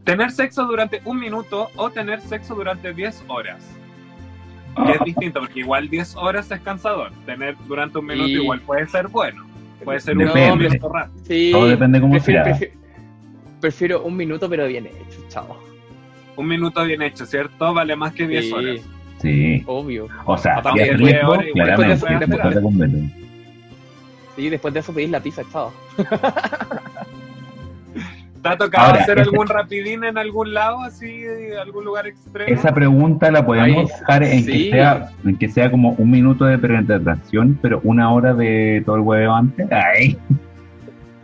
¿Tener 0.04 0.32
sexo 0.32 0.66
durante 0.66 1.02
un 1.06 1.20
minuto 1.20 1.70
o 1.76 1.90
tener 1.90 2.20
sexo 2.22 2.56
durante 2.56 2.94
10 2.94 3.24
horas? 3.28 3.64
Que 4.86 4.92
es 4.94 5.00
distinto, 5.06 5.40
porque 5.40 5.60
igual 5.60 5.88
10 5.90 6.16
horas 6.16 6.52
es 6.52 6.60
cansador. 6.62 7.12
Tener 7.26 7.56
durante 7.68 8.00
un 8.00 8.08
minuto 8.08 8.28
Y- 8.28 8.34
igual 8.34 8.60
puede 8.62 8.88
ser 8.88 9.08
bueno. 9.08 9.46
Puede 9.84 10.00
ser 10.00 10.16
Depende. 10.18 10.52
un 10.52 10.60
rápido. 10.94 11.10
Sí, 11.24 11.50
Todo 11.52 11.68
depende 11.68 12.02
cómo 12.02 12.14
prefiero, 12.14 12.44
sea. 12.46 12.54
prefiero, 12.58 12.80
prefiero 13.62 14.04
un 14.04 14.16
minuto, 14.18 14.50
pero 14.50 14.66
bien 14.68 14.88
hecho, 14.88 15.20
chao. 15.30 15.58
Un 16.36 16.48
minuto 16.48 16.84
bien 16.84 17.02
hecho, 17.02 17.26
¿cierto? 17.26 17.74
Vale 17.74 17.96
más 17.96 18.14
que 18.14 18.28
10 18.28 18.46
Sí, 18.46 18.54
horas. 18.54 18.82
Sí. 19.20 19.64
obvio. 19.68 20.08
O 20.26 20.38
sea, 20.38 20.58
Aparte 20.58 20.84
si 20.86 20.90
es 20.90 20.98
rico, 20.98 21.38
claramente. 21.54 22.06
después 22.08 23.23
Sí, 24.36 24.50
después 24.50 24.74
de 24.74 24.80
eso 24.82 24.94
pedís 24.94 25.10
la 25.12 25.20
pizza, 25.20 25.44
chao. 25.52 25.72
¿Te 28.42 28.50
ha 28.50 28.58
tocado 28.58 28.88
Ahora, 28.88 29.02
hacer 29.02 29.20
esa- 29.20 29.30
algún 29.30 29.48
rapidín 29.48 30.04
en 30.04 30.18
algún 30.18 30.54
lado, 30.54 30.82
así, 30.82 31.24
algún 31.62 31.86
lugar 31.86 32.08
extremo? 32.08 32.54
Esa 32.54 32.74
pregunta 32.74 33.32
la 33.32 33.46
podemos 33.46 33.90
Ay, 33.90 33.98
dejar 34.00 34.24
en, 34.24 34.44
sí. 34.44 34.46
que 34.66 34.72
sea, 34.72 35.10
en 35.24 35.38
que 35.38 35.48
sea 35.50 35.72
como 35.72 35.92
un 35.92 36.12
minuto 36.12 36.44
de 36.44 36.58
penetración, 36.58 37.58
pero 37.62 37.80
una 37.86 38.12
hora 38.12 38.34
de 38.34 38.84
todo 38.86 38.98
el 38.98 39.02
huevo 39.04 39.34
antes. 39.34 39.72
Ay, 39.72 40.18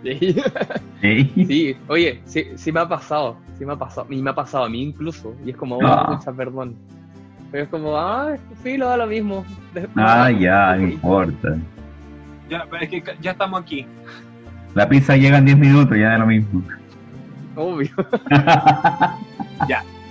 Sí. 0.01 0.18
sí. 1.01 1.32
Sí, 1.45 1.76
oye, 1.89 2.22
sí, 2.24 2.45
sí 2.55 2.72
me 2.72 2.80
ha 2.80 2.88
pasado, 2.88 3.36
sí 3.57 3.66
me 3.66 3.74
ha 3.74 3.76
pasado, 3.76 4.07
y 4.10 4.22
me 4.22 4.30
ha 4.30 4.36
pasado 4.36 4.64
a 4.64 4.70
mí 4.70 4.82
incluso, 4.82 5.36
y 5.45 5.49
es 5.49 5.57
como, 5.57 5.76
oh, 5.78 5.86
Ah. 5.86 6.12
mucha 6.12 6.32
perdón. 6.32 6.76
Pero 7.51 7.64
es 7.66 7.70
como, 7.70 7.97
ah, 7.97 8.36
sí, 8.64 8.78
lo 8.78 8.88
da 8.88 8.95
lo 8.95 9.07
mismo. 9.07 9.43
Después- 9.74 10.05
Ah, 10.07 10.32
ya, 10.32 10.76
no 10.78 10.88
importa. 10.88 11.57
Ya, 12.50 12.66
pero 12.70 12.84
es 12.84 12.89
que 12.89 13.04
ya 13.22 13.32
estamos 13.32 13.62
aquí. 13.62 13.86
La 14.76 14.88
pizza 14.88 15.16
llega 15.16 15.38
en 15.38 15.45
10 15.45 15.58
minutos, 15.58 15.97
ya 15.97 16.10
da 16.10 16.18
lo 16.18 16.26
mismo. 16.28 16.64
Obvio. 17.56 17.89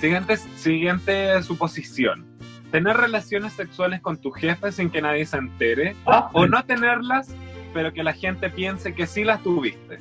Siguiente, 0.00 0.36
siguiente 0.36 1.42
suposición. 1.42 2.24
Tener 2.70 2.96
relaciones 2.96 3.52
sexuales 3.54 4.00
con 4.00 4.16
tu 4.16 4.30
jefe 4.30 4.70
sin 4.70 4.90
que 4.90 5.02
nadie 5.02 5.26
se 5.26 5.38
entere. 5.38 5.96
O 6.32 6.46
no 6.46 6.64
tenerlas, 6.64 7.34
pero 7.74 7.92
que 7.92 8.04
la 8.04 8.12
gente 8.12 8.48
piense 8.48 8.94
que 8.94 9.08
sí 9.08 9.24
las 9.24 9.42
tuviste. 9.42 9.98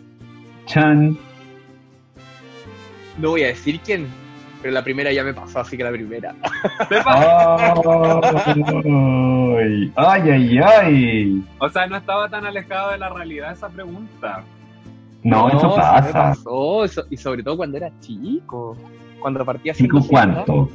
Chan. 0.67 1.17
No 3.17 3.29
voy 3.31 3.43
a 3.43 3.47
decir 3.47 3.79
quién, 3.79 4.07
pero 4.67 4.73
la 4.73 4.83
primera 4.83 5.13
ya 5.13 5.23
me 5.23 5.33
pasó, 5.33 5.61
así 5.61 5.77
que 5.77 5.83
la 5.85 5.91
primera. 5.91 6.35
Ay, 9.55 9.91
ay, 9.95 10.29
ay, 10.29 10.57
ay. 10.59 11.43
O 11.59 11.69
sea, 11.69 11.87
no 11.87 11.95
estaba 11.95 12.27
tan 12.29 12.45
alejado 12.45 12.91
de 12.91 12.97
la 12.97 13.07
realidad 13.07 13.53
esa 13.53 13.69
pregunta. 13.69 14.43
No, 15.23 15.47
eso 15.47 15.71
sí 15.73 15.75
pasa. 15.79 16.11
pasó, 16.11 16.83
eso- 16.83 17.05
y 17.09 17.15
sobre 17.15 17.43
todo 17.43 17.55
cuando 17.55 17.77
era 17.77 17.89
chico. 18.01 18.75
Cuando 19.21 19.45
partía 19.45 19.73
¿Chico 19.73 19.99
cuánto? 20.05 20.69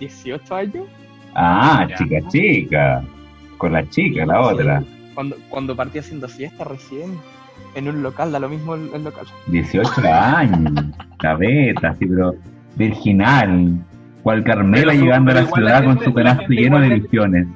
18 0.00 0.54
años. 0.56 0.86
Ah, 1.34 1.86
Ya. 1.88 1.96
chica, 1.96 2.28
chica. 2.28 3.04
Con 3.56 3.72
la 3.72 3.88
chica, 3.88 4.26
la 4.26 4.40
otra. 4.40 4.80
Sí, 4.80 4.86
Cuando, 5.14 5.36
cuando 5.48 5.76
partí 5.76 5.98
haciendo 6.00 6.26
fiesta 6.28 6.64
recién, 6.64 7.16
en 7.76 7.88
un 7.88 8.02
local, 8.02 8.32
da 8.32 8.40
lo 8.40 8.48
mismo 8.48 8.74
el, 8.74 8.90
el 8.92 9.04
local. 9.04 9.26
18 9.46 9.92
años. 10.12 10.84
La 11.22 11.34
beta, 11.36 11.88
así, 11.90 12.04
pero 12.06 12.34
virginal. 12.76 13.78
Cual 14.22 14.42
Carmela 14.42 14.92
Pero 14.92 15.02
llegando 15.04 15.30
a 15.32 15.34
la 15.34 15.46
ciudad 15.46 15.84
con 15.84 16.02
su 16.02 16.14
canasto 16.14 16.48
lleno 16.48 16.80
de 16.80 16.86
ilusiones. 16.96 17.46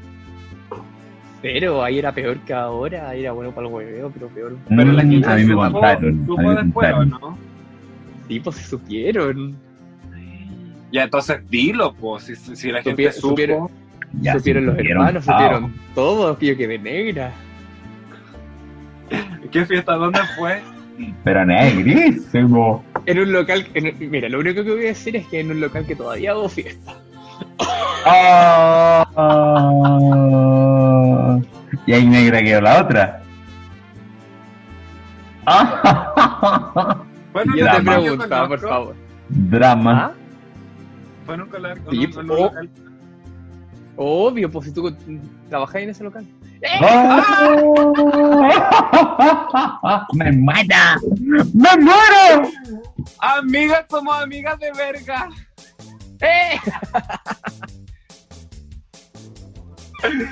Pero 1.40 1.82
ahí 1.82 1.98
era 1.98 2.12
peor 2.12 2.36
que 2.40 2.52
ahora, 2.52 3.08
ahí 3.08 3.20
era 3.22 3.32
bueno 3.32 3.52
para 3.52 3.66
el 3.68 3.72
hueveo, 3.72 4.10
pero 4.10 4.26
peor. 4.28 4.56
Pero 4.68 4.92
la 4.92 5.02
Mm, 5.04 5.10
gente 5.10 5.28
a 5.28 5.36
mí 5.36 5.44
me 5.44 5.52
supo- 5.54 5.70
contaron. 5.72 6.26
supo 6.26 6.38
A 6.38 6.42
mí 6.42 6.48
me 6.48 6.62
después, 6.64 6.92
¿o 6.92 6.96
contaron. 6.96 7.20
no? 7.20 7.38
Sí, 8.28 8.40
pues 8.40 8.56
se 8.56 8.64
supieron. 8.64 9.56
Ya, 10.92 11.04
entonces 11.04 11.38
dilo, 11.48 11.94
pues, 11.94 12.24
si, 12.24 12.34
si- 12.36 12.56
si 12.56 12.70
la 12.72 12.82
gente 12.82 13.12
supo. 13.12 13.28
supieron. 13.30 13.68
Ya, 14.20 14.32
supieron 14.34 14.66
los 14.66 14.74
supieron. 14.74 15.00
hermanos, 15.02 15.24
supieron 15.24 15.72
todos, 15.94 16.38
que 16.38 16.46
yo 16.46 16.56
quedé 16.56 16.78
negra. 16.78 17.30
¿Qué 19.50 19.64
fiesta? 19.64 19.94
¿Dónde 19.94 20.20
fue? 20.36 20.60
Pero 21.24 21.44
negrísimo. 21.44 22.84
En 23.06 23.18
un 23.20 23.32
local, 23.32 23.66
en- 23.74 24.10
mira, 24.10 24.28
lo 24.28 24.38
único 24.40 24.64
que 24.64 24.70
voy 24.70 24.84
a 24.84 24.88
decir 24.88 25.16
es 25.16 25.26
que 25.28 25.40
en 25.40 25.50
un 25.50 25.60
local 25.60 25.86
que 25.86 25.94
todavía 25.96 26.32
hago 26.32 26.48
fiesta. 26.48 26.94
Ah, 30.50 31.38
y 31.86 31.92
ahí 31.92 32.06
negra 32.06 32.42
quedó 32.42 32.60
la 32.60 32.82
otra. 32.82 33.22
Ah, 35.46 37.02
Y 37.54 37.58
yo 37.58 37.70
te 37.70 37.82
preguntaba, 37.82 38.48
por 38.48 38.60
favor. 38.60 38.94
Drama. 39.28 40.06
¿Ah? 40.06 40.12
Fue 41.26 41.34
en 41.34 41.40
un 41.42 42.26
local. 42.26 42.70
Obvio, 44.00 44.48
pues 44.48 44.66
si 44.66 44.72
tú 44.72 44.94
trabajas 45.48 45.82
en 45.82 45.90
ese 45.90 46.04
local. 46.04 46.24
Ah. 46.80 47.66
¡Me 50.14 50.30
mata! 50.32 50.98
¡Me 51.20 51.76
muero! 51.76 52.48
Amigas, 53.18 53.84
somos 53.90 54.22
amigas 54.22 54.56
de 54.60 54.72
verga. 54.72 55.28
¡Eh! 56.20 56.60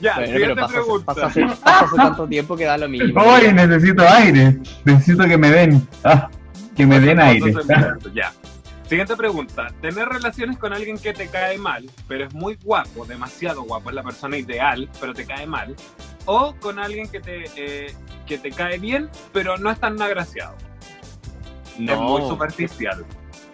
Ya, 0.00 0.14
Bueno, 0.16 0.32
pero 0.32 0.54
pasa, 0.56 0.72
pregunta. 0.72 1.04
pasa 1.04 1.26
hace, 1.26 1.42
pasa 1.46 1.80
hace 1.84 1.96
tanto 1.96 2.26
tiempo 2.26 2.56
que 2.56 2.64
da 2.64 2.78
lo 2.78 2.88
mismo. 2.88 3.20
¡Ay, 3.20 3.52
necesito 3.52 4.02
aire! 4.08 4.58
Necesito 4.86 5.24
que 5.28 5.36
me 5.36 5.50
den. 5.50 5.86
Ah, 6.04 6.30
que 6.74 6.86
me 6.86 6.98
den 7.00 7.20
aire. 7.20 7.52
Ya. 8.14 8.32
Siguiente 8.90 9.14
pregunta. 9.16 9.68
Tener 9.80 10.08
relaciones 10.08 10.58
con 10.58 10.72
alguien 10.72 10.98
que 10.98 11.12
te 11.12 11.28
cae 11.28 11.56
mal, 11.58 11.88
pero 12.08 12.24
es 12.26 12.34
muy 12.34 12.56
guapo, 12.64 13.06
demasiado 13.06 13.62
guapo, 13.62 13.90
es 13.90 13.94
la 13.94 14.02
persona 14.02 14.36
ideal, 14.36 14.88
pero 15.00 15.14
te 15.14 15.24
cae 15.24 15.46
mal. 15.46 15.76
O 16.24 16.56
con 16.58 16.80
alguien 16.80 17.08
que 17.08 17.20
te, 17.20 17.44
eh, 17.56 17.94
que 18.26 18.36
te 18.38 18.50
cae 18.50 18.78
bien, 18.78 19.08
pero 19.32 19.56
no 19.58 19.70
es 19.70 19.78
tan 19.78 20.02
agraciado. 20.02 20.56
Es 21.74 21.78
muy 21.78 22.20
No, 22.20 22.28
superficial. 22.28 23.04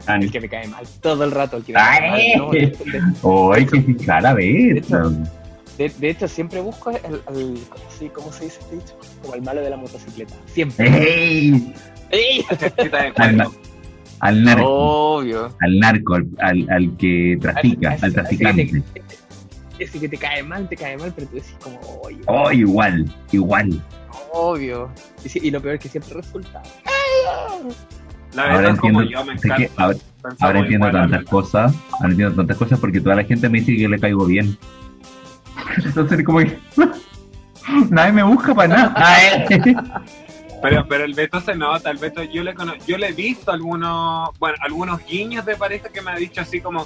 el 0.09 0.33
que 0.33 0.41
me 0.41 0.49
cae 0.49 0.69
mal 0.69 0.87
todo 1.03 1.25
el 1.25 1.31
rato. 1.33 1.59
El 1.59 1.65
que 1.65 1.73
me 1.75 1.79
cae 1.81 2.11
mal, 2.11 2.23
no, 2.39 2.51
de, 2.53 2.61
de- 2.69 3.03
¡Ay, 3.55 3.67
qué 3.67 3.83
fijar 3.83 4.25
a 4.27 4.33
ver! 4.33 4.83
de- 5.77 5.89
de 5.99 6.09
hecho, 6.11 6.27
siempre 6.29 6.63
busco 6.63 6.89
el, 6.93 7.21
el- 7.29 7.59
sí, 7.91 8.09
¿cómo 8.09 8.33
se 8.33 8.45
dice 8.45 8.61
este 8.61 8.77
dicho? 8.77 8.99
Como 9.21 9.35
el 9.35 9.43
malo 9.43 9.61
de 9.61 9.69
la 9.69 9.77
motocicleta. 9.77 10.35
Siempre. 10.47 10.89
¡Ey! 10.89 11.75
¡Ey! 12.11 12.43
Al, 14.21 14.37
al 14.39 14.45
narco. 14.45 14.67
Obvio. 15.17 15.55
Al 15.61 15.79
narco, 15.79 16.15
al, 16.15 16.27
al, 16.41 16.67
al 16.71 16.97
que 16.97 17.37
trafica, 17.41 17.91
al 17.91 17.97
ese 17.97 18.07
que 18.07 18.13
traficante. 18.15 18.83
te- 18.95 19.03
Ese 19.85 20.01
que 20.01 20.09
te 20.09 20.17
cae 20.17 20.43
mal, 20.43 20.69
te 20.69 20.77
cae 20.77 20.97
mal, 20.97 21.13
pero 21.15 21.27
tú 21.29 21.35
decís 21.37 21.55
como, 21.63 21.79
oye, 22.03 22.21
¡Oh, 22.27 22.51
igual! 22.51 23.05
Igual. 23.33 23.83
obvio. 24.33 24.91
Y, 25.35 25.51
lo 25.51 25.61
peor 25.61 25.75
es 25.75 25.81
que 25.83 25.89
siempre 25.89 26.15
resulta. 26.15 26.63
La 28.35 28.43
Ahora 28.43 28.57
verdad, 28.59 28.77
como 28.79 29.01
entiendo, 29.03 29.21
yo 29.21 29.25
me 29.33 29.41
que 29.41 29.49
encanta. 29.49 29.83
ahora, 30.41 30.59
entiendo 30.61 30.89
igual, 30.89 30.93
tantas 31.11 31.25
cosas. 31.25 31.75
Ahora 31.93 32.09
entiendo 32.11 32.35
tantas 32.35 32.57
cosas 32.57 32.79
porque 32.81 33.01
toda 33.01 33.17
la 33.17 33.25
gente 33.25 33.49
me 33.49 33.61
dice 33.61 33.77
que 33.77 33.89
le 33.89 33.99
caigo 33.99 34.27
bien. 34.27 34.57
Entonces, 35.85 36.23
como 36.25 36.39
que. 36.41 36.59
Nadie 37.91 38.13
me 38.13 38.23
busca 38.23 38.55
para 38.55 38.69
nada. 38.69 39.45
Pero, 40.69 40.87
pero 40.89 41.05
el 41.05 41.15
Beto 41.15 41.41
se 41.41 41.55
nota, 41.55 41.91
el 41.91 41.99
Beto, 41.99 42.23
yo 42.25 42.43
le 42.43 42.53
cono- 42.55 42.75
yo 42.87 42.99
le 42.99 43.09
he 43.09 43.13
visto 43.13 43.53
algunos, 43.53 44.31
bueno, 44.39 44.57
algunos 44.63 45.05
guiños 45.07 45.45
de 45.47 45.55
pareja 45.57 45.89
que 45.91 46.03
me 46.03 46.11
ha 46.11 46.17
dicho 46.17 46.41
así 46.41 46.61
como, 46.61 46.85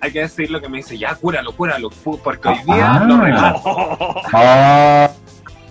hay 0.00 0.10
que 0.10 0.20
decirlo 0.20 0.60
que 0.60 0.68
me 0.68 0.78
dice, 0.78 0.98
ya 0.98 1.14
cúralo, 1.14 1.52
cúralo, 1.52 1.88
pu- 1.90 2.20
porque 2.22 2.48
hoy 2.48 2.58
día 2.66 2.94
Ah. 2.94 3.04
lo 3.04 3.20
relajo. 3.20 4.16
Ah, 4.32 5.10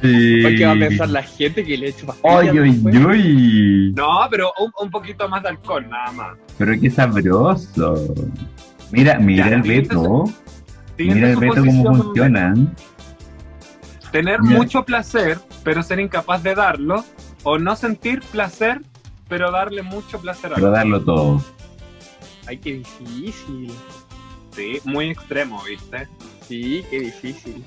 sí. 0.02 0.42
¿Qué 0.58 0.66
va 0.66 0.72
a 0.72 0.76
pensar 0.76 1.10
la 1.10 1.24
gente 1.24 1.66
que 1.66 1.78
le 1.78 1.90
echo 1.90 2.06
pastillas 2.06 2.38
¡Ay, 2.42 2.48
ay, 2.50 2.72
después? 2.72 2.96
ay! 3.10 3.92
No, 3.96 4.08
pero 4.32 4.52
un, 4.60 4.72
un 4.82 4.90
poquito 4.90 5.28
más 5.28 5.44
de 5.44 5.50
alcohol, 5.50 5.86
nada 5.90 6.12
más. 6.14 6.38
Pero 6.58 6.72
qué 6.80 6.90
sabroso. 6.90 8.14
Mira, 8.92 9.20
mira 9.20 9.50
Ya, 9.50 9.56
el 9.56 9.64
siguiente 9.64 9.90
Beto. 9.96 10.24
Mira 10.98 11.30
el 11.32 11.36
Beto 11.36 11.56
cómo 11.56 11.72
suposición, 11.72 11.96
funciona. 12.04 12.54
Tener 14.12 14.40
Ya. 14.44 14.58
mucho 14.58 14.84
placer, 14.84 15.38
pero 15.64 15.84
ser 15.84 16.00
incapaz 16.00 16.42
de 16.44 16.56
darlo, 16.56 17.04
o 17.46 17.58
no 17.58 17.76
sentir 17.76 18.20
placer, 18.32 18.82
pero 19.30 19.52
darle 19.52 19.82
mucho 19.84 20.20
placer 20.20 20.52
a 20.52 20.56
Pero 20.56 20.72
darlo 20.72 21.02
todo. 21.02 21.44
Ay, 22.48 22.58
qué 22.58 22.74
difícil. 22.74 23.72
Sí, 24.52 24.80
muy 24.84 25.12
extremo, 25.12 25.62
¿viste? 25.64 26.08
Sí, 26.48 26.84
qué 26.90 27.00
difícil. 27.00 27.64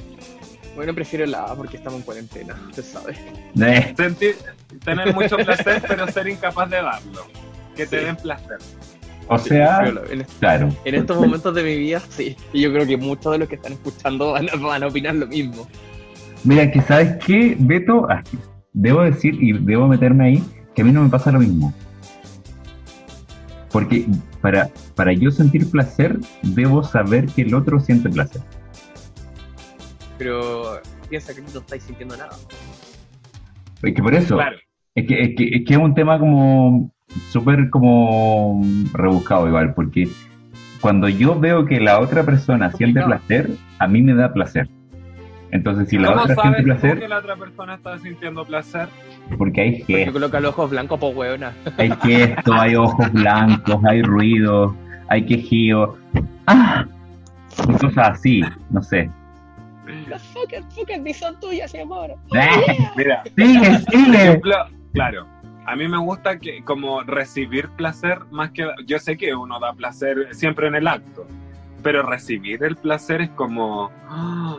Bueno, 0.75 0.95
prefiero 0.95 1.27
la 1.27 1.45
A 1.45 1.55
porque 1.55 1.77
estamos 1.77 2.01
en 2.01 2.05
cuarentena, 2.05 2.57
usted 2.69 2.85
sabe. 2.85 3.17
Eh, 3.61 3.95
Sentir, 3.97 4.37
tener 4.85 5.15
mucho 5.15 5.37
placer, 5.45 5.83
pero 5.87 6.07
ser 6.09 6.29
incapaz 6.29 6.69
de 6.71 6.77
darlo. 6.77 7.27
Que 7.75 7.87
te 7.87 8.05
den 8.05 8.17
placer. 8.17 8.59
o 9.29 9.39
sea, 9.39 9.87
en, 9.87 10.25
claro. 10.41 10.69
en 10.85 10.95
estos 10.95 11.17
momentos 11.17 11.55
de 11.55 11.63
mi 11.63 11.77
vida, 11.77 12.01
sí. 12.09 12.37
Y 12.53 12.63
yo 12.63 12.73
creo 12.73 12.87
que 12.87 12.97
muchos 12.97 13.33
de 13.33 13.39
los 13.39 13.49
que 13.49 13.55
están 13.55 13.73
escuchando 13.73 14.33
van 14.33 14.49
a, 14.51 14.57
van 14.57 14.83
a 14.83 14.87
opinar 14.89 15.15
lo 15.15 15.27
mismo. 15.27 15.69
Mira, 16.43 16.71
que 16.71 16.81
sabes 16.83 17.17
qué, 17.25 17.57
Beto, 17.59 18.09
debo 18.79 19.03
decir 19.03 19.35
y 19.43 19.53
debo 19.53 19.89
meterme 19.89 20.25
ahí 20.25 20.45
que 20.75 20.83
a 20.83 20.85
mí 20.85 20.93
no 20.93 21.03
me 21.03 21.11
pasa 21.11 21.33
lo 21.33 21.41
mismo. 21.41 21.75
Porque 23.73 24.07
para, 24.41 24.71
para 24.95 25.13
yo 25.13 25.31
sentir 25.31 25.69
placer, 25.71 26.19
debo 26.43 26.83
saber 26.85 27.27
que 27.27 27.43
el 27.43 27.55
otro 27.55 27.81
siente 27.81 28.09
placer. 28.09 28.41
Pero 30.17 30.81
piensa 31.11 31.35
que 31.35 31.43
no 31.43 31.49
estáis 31.61 31.83
sintiendo 31.83 32.17
nada. 32.17 32.31
Es 33.83 33.95
que 33.95 34.03
por 34.03 34.15
eso, 34.15 34.37
Claro. 34.37 34.57
es, 34.95 35.07
que, 35.07 35.23
es, 35.23 35.29
que, 35.37 35.49
es 35.57 35.65
que 35.67 35.75
es 35.75 35.79
un 35.81 35.95
tema 35.95 36.19
como 36.19 36.93
súper 37.31 37.71
como 37.71 38.63
rebuscado 38.93 39.49
igual, 39.49 39.75
porque 39.75 40.09
cuando 40.81 41.09
yo 41.09 41.39
veo 41.39 41.67
que 41.67 41.81
la 41.81 42.01
otra 42.01 42.23
persona 42.25 42.71
siente 42.73 43.03
placer, 43.03 43.51
a 43.79 43.89
mí 43.89 44.03
me 44.03 44.15
da 44.15 44.33
placer. 44.33 44.69
Entonces, 45.51 45.89
si 45.89 45.99
la 45.99 46.09
¿Cómo 46.09 46.23
otra 46.23 46.35
sabes 46.35 46.51
siente 46.51 46.63
placer, 46.65 46.99
que 46.99 47.09
la 47.09 47.19
otra 47.19 47.37
persona 47.37 47.75
está 47.75 47.99
sintiendo 47.99 48.45
placer? 48.45 48.89
Porque 49.39 49.61
hay 49.61 49.79
Porque 49.79 49.95
gestos, 49.97 50.13
coloca 50.13 50.41
los 50.41 50.51
ojos 50.51 50.71
blancos, 50.71 51.01
pues 51.01 51.17
weona. 51.17 51.53
hay 51.79 51.91
gestos, 52.03 52.55
hay 52.59 52.75
ojos 52.75 53.13
blancos, 53.13 53.77
hay 53.85 54.03
ruidos, 54.03 54.75
hay 55.09 55.25
quejío. 55.25 55.97
¡Ah! 56.47 56.85
Y 57.69 57.73
cosas 57.73 58.11
así, 58.11 58.43
no 58.71 58.83
sé. 58.83 59.11
Las 60.09 60.23
fucking, 60.23 60.71
fucking 60.71 61.03
ni 61.03 61.15
son 61.15 61.39
tuyas, 61.41 61.73
mi 61.73 61.81
amor. 61.81 62.15
¡Ah! 62.35 62.51
Mira, 62.97 63.23
¡Sigue, 63.37 63.71
por 63.71 63.95
sigue! 63.95 64.41
claro, 64.93 65.27
a 65.67 65.77
mí 65.77 65.89
me 65.89 65.99
gusta 65.99 66.39
que 66.39 66.63
como 66.65 67.03
recibir 67.03 67.69
placer 67.71 68.19
más 68.31 68.51
que 68.51 68.67
yo 68.87 68.99
sé 68.99 69.17
que 69.17 69.35
uno 69.35 69.59
da 69.61 69.73
placer 69.73 70.29
siempre 70.35 70.67
en 70.69 70.75
el 70.77 70.89
acto, 70.89 71.27
pero 71.83 72.03
recibir 72.03 72.63
el 72.65 72.77
placer 72.77 73.23
es 73.23 73.31
como 73.31 73.91
¡ah! 74.09 74.59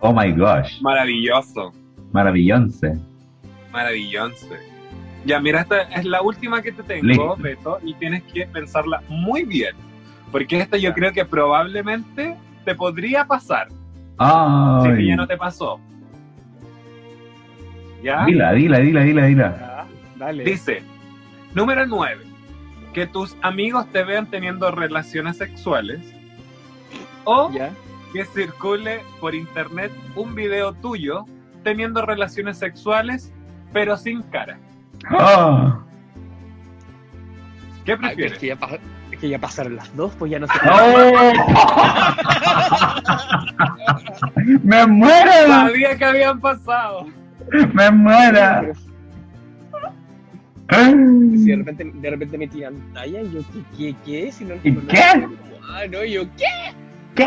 Oh 0.00 0.12
my 0.12 0.32
gosh, 0.32 0.80
maravilloso, 0.80 1.72
maravilloso. 2.12 2.86
maravilloso. 3.70 4.48
Ya, 5.26 5.38
mira, 5.38 5.60
esta 5.60 5.82
es 5.82 6.06
la 6.06 6.22
última 6.22 6.62
que 6.62 6.72
te 6.72 6.82
tengo, 6.82 7.06
Listo. 7.06 7.36
Beto, 7.36 7.78
y 7.84 7.94
tienes 7.94 8.22
que 8.24 8.46
pensarla 8.46 9.02
muy 9.08 9.44
bien, 9.44 9.74
porque 10.32 10.58
esta 10.58 10.78
yo 10.78 10.94
creo 10.94 11.12
que 11.12 11.24
probablemente 11.26 12.36
te 12.64 12.74
podría 12.74 13.26
pasar, 13.26 13.68
si 13.68 14.88
que 14.88 14.94
Ay, 14.96 15.08
ya 15.08 15.16
no 15.16 15.26
te 15.26 15.36
pasó. 15.36 15.78
¿Ya? 18.02 18.24
dila, 18.24 18.52
dila, 18.52 18.78
dila, 18.78 19.02
dila, 19.02 19.26
dila. 19.26 19.58
Ya, 19.58 19.86
dale. 20.16 20.44
Dice, 20.44 20.82
número 21.54 21.86
9, 21.86 22.24
que 22.94 23.06
tus 23.06 23.36
amigos 23.42 23.86
te 23.92 24.02
vean 24.04 24.26
teniendo 24.30 24.70
relaciones 24.70 25.36
sexuales 25.36 26.00
o 27.24 27.50
Ya. 27.52 27.70
Que 28.12 28.24
circule 28.24 29.00
por 29.20 29.34
internet 29.34 29.92
un 30.16 30.34
video 30.34 30.72
tuyo 30.74 31.24
teniendo 31.62 32.04
relaciones 32.04 32.58
sexuales 32.58 33.32
pero 33.72 33.96
sin 33.96 34.22
cara. 34.22 34.58
¡Ah! 35.08 35.78
¿Qué 37.84 37.92
Ay, 37.92 37.98
prefieres? 37.98 38.38
que 38.38 38.46
ya 38.48 38.58
es 39.12 39.18
que 39.18 39.28
ya 39.28 39.38
pasaron 39.38 39.76
las 39.76 39.94
dos, 39.96 40.12
pues 40.18 40.30
ya 40.30 40.38
no 40.38 40.46
sé. 40.46 40.52
¡Oh! 40.70 41.32
¡Me 44.62 44.86
muero! 44.86 45.46
Sabía 45.46 45.96
que 45.96 46.04
habían 46.04 46.40
pasado. 46.40 47.06
¡Me 47.72 47.90
muero! 47.90 48.72
Si 50.70 51.44
de 51.46 51.56
repente, 51.56 51.90
de 51.94 52.10
repente 52.10 52.38
me 52.38 52.46
tiran 52.46 52.74
talla 52.94 53.22
y 53.22 53.32
yo, 53.32 53.40
¿qué, 53.52 53.62
qué, 53.76 53.96
qué? 54.04 54.32
Si 54.32 54.44
no, 54.44 54.54
¿Y 54.62 54.70
no- 54.70 54.86
qué? 54.86 55.00
Ah, 55.72 55.82
no, 55.90 56.04
yo, 56.04 56.22
¿qué? 56.36 56.74
¿Qué? 57.16 57.26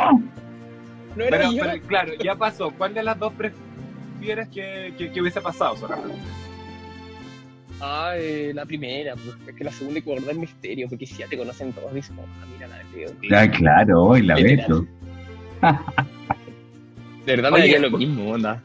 No 1.15 1.23
era 1.23 1.37
Pero, 1.37 1.51
yo. 1.51 1.61
pero, 1.63 1.81
claro, 1.87 2.13
ya 2.23 2.35
pasó. 2.35 2.71
¿Cuál 2.71 2.93
de 2.93 3.03
las 3.03 3.17
dos 3.19 3.33
prefieres 3.33 4.47
que, 4.49 4.93
que- 4.97 5.11
que 5.11 5.21
hubiese 5.21 5.41
pasado? 5.41 5.75
solamente? 5.77 6.15
Ah, 7.79 8.13
eh, 8.15 8.51
la 8.53 8.65
primera, 8.65 9.13
pues, 9.15 9.35
es 9.47 9.55
que 9.55 9.63
la 9.63 9.71
segunda 9.71 9.97
hay 9.97 10.03
que 10.03 10.09
guardar 10.09 10.35
misterio, 10.35 10.87
porque 10.87 11.05
si 11.05 11.15
ya 11.17 11.27
te 11.27 11.37
conocen 11.37 11.73
todos, 11.73 11.93
dicen, 11.93 12.15
ah, 12.19 12.45
mira 12.53 12.67
la 12.67 12.77
de 12.77 13.11
Ya, 13.29 13.51
claro, 13.51 14.03
hoy 14.03 14.21
la 14.21 14.35
beso. 14.35 14.87
De 17.25 17.35
verdad 17.35 17.51
me 17.51 17.59
daría 17.59 17.79
lo 17.79 17.91
mismo, 17.91 18.31
onda. 18.31 18.61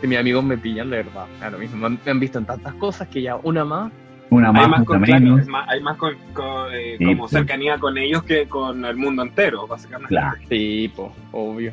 Si 0.00 0.06
mis 0.06 0.18
amigos 0.18 0.44
me 0.44 0.58
pillan, 0.58 0.90
de 0.90 0.98
verdad, 0.98 1.26
lo 1.50 1.58
mismo. 1.58 1.88
Me 1.88 2.10
han 2.10 2.20
visto 2.20 2.38
en 2.38 2.44
tantas 2.46 2.74
cosas 2.74 3.08
que 3.08 3.22
ya 3.22 3.36
una 3.36 3.64
más. 3.64 3.92
Una 4.30 4.48
Hay 4.48 4.54
más, 4.54 4.68
más, 4.68 4.78
una 4.80 4.84
con, 4.86 5.02
claro, 5.02 5.36
más- 5.48 5.68
hay 5.68 5.80
más 5.80 5.96
con- 5.96 6.16
con, 6.32 6.74
eh, 6.74 6.96
Sí, 6.98 7.04
como 7.04 7.28
cercanía 7.28 7.78
con 7.78 7.96
ellos 7.96 8.22
que 8.24 8.46
con 8.48 8.84
el 8.84 8.96
mundo 8.96 9.22
entero, 9.22 9.66
básicamente. 9.66 10.08
Claro. 10.08 10.36
Sí, 10.48 10.90
po, 10.94 11.12
obvio. 11.32 11.72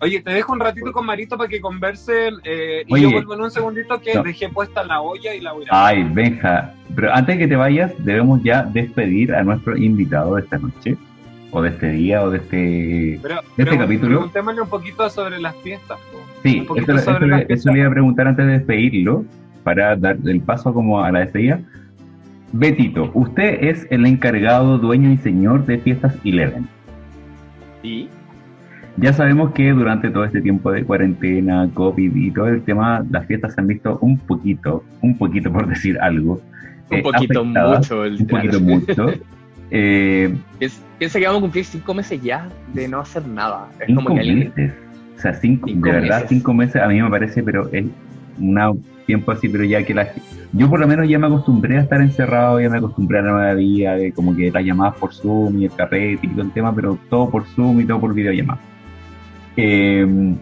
Oye, 0.00 0.20
te 0.20 0.32
dejo 0.32 0.52
un 0.52 0.60
ratito 0.60 0.92
con 0.92 1.06
Marito 1.06 1.38
para 1.38 1.48
que 1.48 1.60
conversen 1.62 2.34
eh, 2.44 2.84
y 2.86 2.92
Oye. 2.92 3.02
yo 3.04 3.12
vuelvo 3.12 3.34
en 3.34 3.40
un 3.42 3.50
segundito 3.50 3.98
que 4.02 4.14
No. 4.14 4.22
dejé 4.22 4.50
puesta 4.50 4.84
la 4.84 5.00
olla 5.00 5.34
y 5.34 5.40
la 5.40 5.52
voy 5.52 5.64
a 5.70 5.86
Ay, 5.86 6.02
Benja, 6.12 6.74
pero 6.94 7.14
antes 7.14 7.36
de 7.36 7.42
que 7.44 7.48
te 7.48 7.56
vayas, 7.56 7.92
debemos 8.04 8.42
ya 8.42 8.64
despedir 8.64 9.34
a 9.34 9.42
nuestro 9.42 9.74
invitado 9.78 10.34
de 10.34 10.42
esta 10.42 10.58
noche, 10.58 10.96
o 11.50 11.62
de 11.62 11.70
este 11.70 11.90
día, 11.92 12.22
o 12.22 12.28
de 12.30 12.38
este... 12.38 13.18
Pero, 13.22 13.36
¿Este 13.40 13.64
pero 13.64 13.78
capítulo? 13.78 14.08
Preguntémosle 14.16 14.60
un 14.60 14.68
poquito 14.68 15.08
sobre 15.08 15.40
las 15.40 15.56
fiestas. 15.62 15.98
po. 16.12 16.18
Sí, 16.42 16.60
Un 16.60 16.66
poquito 16.66 16.92
eso, 16.96 17.04
sobre 17.12 17.26
las 17.28 17.40
eso 17.42 17.46
fiestas. 17.46 17.72
le 17.72 17.78
iba 17.80 17.88
a 17.88 17.92
preguntar 17.92 18.26
antes 18.28 18.44
de 18.46 18.52
despedirlo, 18.52 19.24
para 19.64 19.96
dar 19.96 20.16
el 20.24 20.40
paso 20.40 20.72
como 20.72 21.02
a 21.02 21.10
la 21.10 21.20
despedida. 21.20 21.60
Betito, 22.52 23.10
usted 23.14 23.64
es 23.64 23.86
el 23.90 24.06
encargado, 24.06 24.78
dueño 24.78 25.10
y 25.10 25.16
señor 25.16 25.66
de 25.66 25.78
Fiestas 25.78 26.14
Eleven. 26.24 26.68
¿Y? 27.82 28.08
Ya 28.96 29.12
sabemos 29.12 29.50
que 29.52 29.72
durante 29.72 30.08
todo 30.10 30.24
este 30.24 30.40
tiempo 30.40 30.70
de 30.70 30.84
cuarentena, 30.84 31.68
COVID 31.74 32.14
y 32.14 32.30
todo 32.30 32.46
el 32.46 32.62
tema, 32.62 33.04
las 33.10 33.26
fiestas 33.26 33.54
se 33.54 33.60
han 33.60 33.66
visto 33.66 33.98
un 34.00 34.18
poquito, 34.18 34.84
un 35.00 35.18
poquito 35.18 35.52
por 35.52 35.66
decir 35.66 35.98
algo. 36.00 36.40
Un 36.90 36.98
eh, 36.98 37.02
poquito 37.02 37.40
afectadas, 37.40 37.78
mucho 37.80 38.04
el 38.04 38.20
Un 38.20 38.26
poquito 38.26 38.60
mucho. 38.60 39.06
Eh, 39.70 40.32
Piensa 40.58 40.82
piensa 40.98 41.18
que 41.18 41.24
vamos 41.26 41.38
a 41.38 41.40
cumplir 41.40 41.64
cinco 41.64 41.94
meses 41.94 42.22
ya 42.22 42.48
de 42.74 42.86
no 42.86 43.00
hacer 43.00 43.26
nada. 43.26 43.66
Es 43.80 43.86
cinco 43.86 44.02
como 44.04 44.14
que 44.14 44.20
alguien. 44.20 44.52
meses. 44.54 44.72
O 45.16 45.20
sea, 45.20 45.32
cinco, 45.34 45.68
Cinco 45.68 45.86
de 45.86 45.92
verdad, 45.92 46.16
meses. 46.16 46.28
cinco 46.28 46.54
meses 46.54 46.82
a 46.82 46.86
mí 46.86 47.02
me 47.02 47.10
parece, 47.10 47.42
pero 47.42 47.68
es 47.72 47.86
un 48.38 48.58
tiempo 49.06 49.32
así, 49.32 49.48
pero 49.48 49.64
ya 49.64 49.84
que 49.84 49.94
la 49.94 50.08
yo 50.52 50.70
por 50.70 50.80
lo 50.80 50.86
menos 50.86 51.08
ya 51.08 51.18
me 51.18 51.26
acostumbré 51.26 51.78
a 51.78 51.82
estar 51.82 52.00
encerrado, 52.00 52.60
ya 52.60 52.70
me 52.70 52.78
acostumbré 52.78 53.18
a 53.18 53.22
la 53.22 53.32
nueva 53.32 53.54
vida, 53.54 53.96
de 53.96 54.12
como 54.12 54.36
que 54.36 54.50
las 54.50 54.64
llamadas 54.64 54.96
por 54.96 55.12
Zoom 55.12 55.60
y 55.60 55.64
el 55.64 55.72
carrete 55.72 56.26
y 56.26 56.28
todo 56.28 56.42
el 56.42 56.52
tema, 56.52 56.74
pero 56.74 56.98
todo 57.10 57.28
por 57.30 57.44
Zoom 57.44 57.80
y 57.80 57.84
todo 57.84 58.00
por 58.00 58.14
videollamada. 58.14 58.60
Eh, 59.56 60.34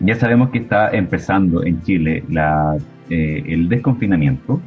ya 0.00 0.14
sabemos 0.14 0.50
que 0.50 0.58
está 0.58 0.90
empezando 0.90 1.64
en 1.64 1.82
Chile 1.82 2.24
la, 2.28 2.76
eh, 3.08 3.44
el 3.46 3.68
desconfinamiento, 3.68 4.60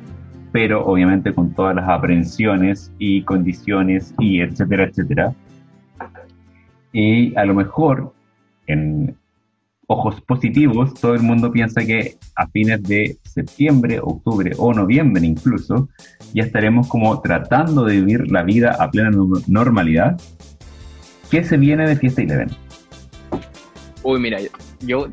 pero 0.51 0.86
obviamente 0.86 1.34
con 1.34 1.53
todas 1.53 1.76
las 1.76 1.88
aprehensiones 1.88 2.91
y 2.97 3.24
condiciones 3.24 4.13
y 4.20 4.41
etcétera, 4.41 4.86
etcétera. 4.86 5.34
Y 6.91 7.36
a 7.36 7.45
lo 7.45 7.53
mejor, 7.53 8.13
en 8.65 9.15
ojos 9.91 10.21
positivos, 10.21 10.93
todo 10.93 11.15
el 11.15 11.23
mundo 11.23 11.51
piensa 11.51 11.83
que 11.83 12.15
a 12.35 12.47
fines 12.47 12.81
de 12.83 13.17
septiembre, 13.23 13.99
octubre 13.99 14.51
o 14.57 14.71
noviembre 14.71 15.25
incluso, 15.25 15.89
ya 16.31 16.43
estaremos 16.43 16.87
como 16.87 17.19
tratando 17.21 17.83
de 17.85 17.95
vivir 17.95 18.31
la 18.31 18.43
vida 18.43 18.77
a 18.79 18.91
plena 18.91 19.09
no- 19.09 19.41
normalidad. 19.47 20.15
¿Qué 21.31 21.43
se 21.43 21.57
viene 21.57 21.87
de 21.87 21.95
Fiesta 21.95 22.21
Eleven? 22.21 22.49
Uy, 24.03 24.19
mira, 24.19 24.37
yo, 24.81 25.07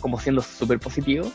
como 0.00 0.20
siendo 0.20 0.40
súper 0.40 0.78
positivo, 0.78 1.30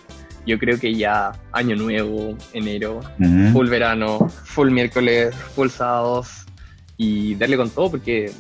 yo 0.46 0.58
creo 0.58 0.80
que 0.80 0.96
ya 0.96 1.34
año 1.52 1.76
nuevo, 1.76 2.38
enero, 2.54 3.02
Ujú. 3.20 3.52
full 3.52 3.68
verano, 3.68 4.30
full 4.30 4.72
miércoles, 4.72 5.36
full 5.36 5.68
sábados 5.68 6.46
y 6.96 7.36
darle 7.36 7.58
con 7.58 7.70
todo 7.70 7.92
porque 7.92 8.32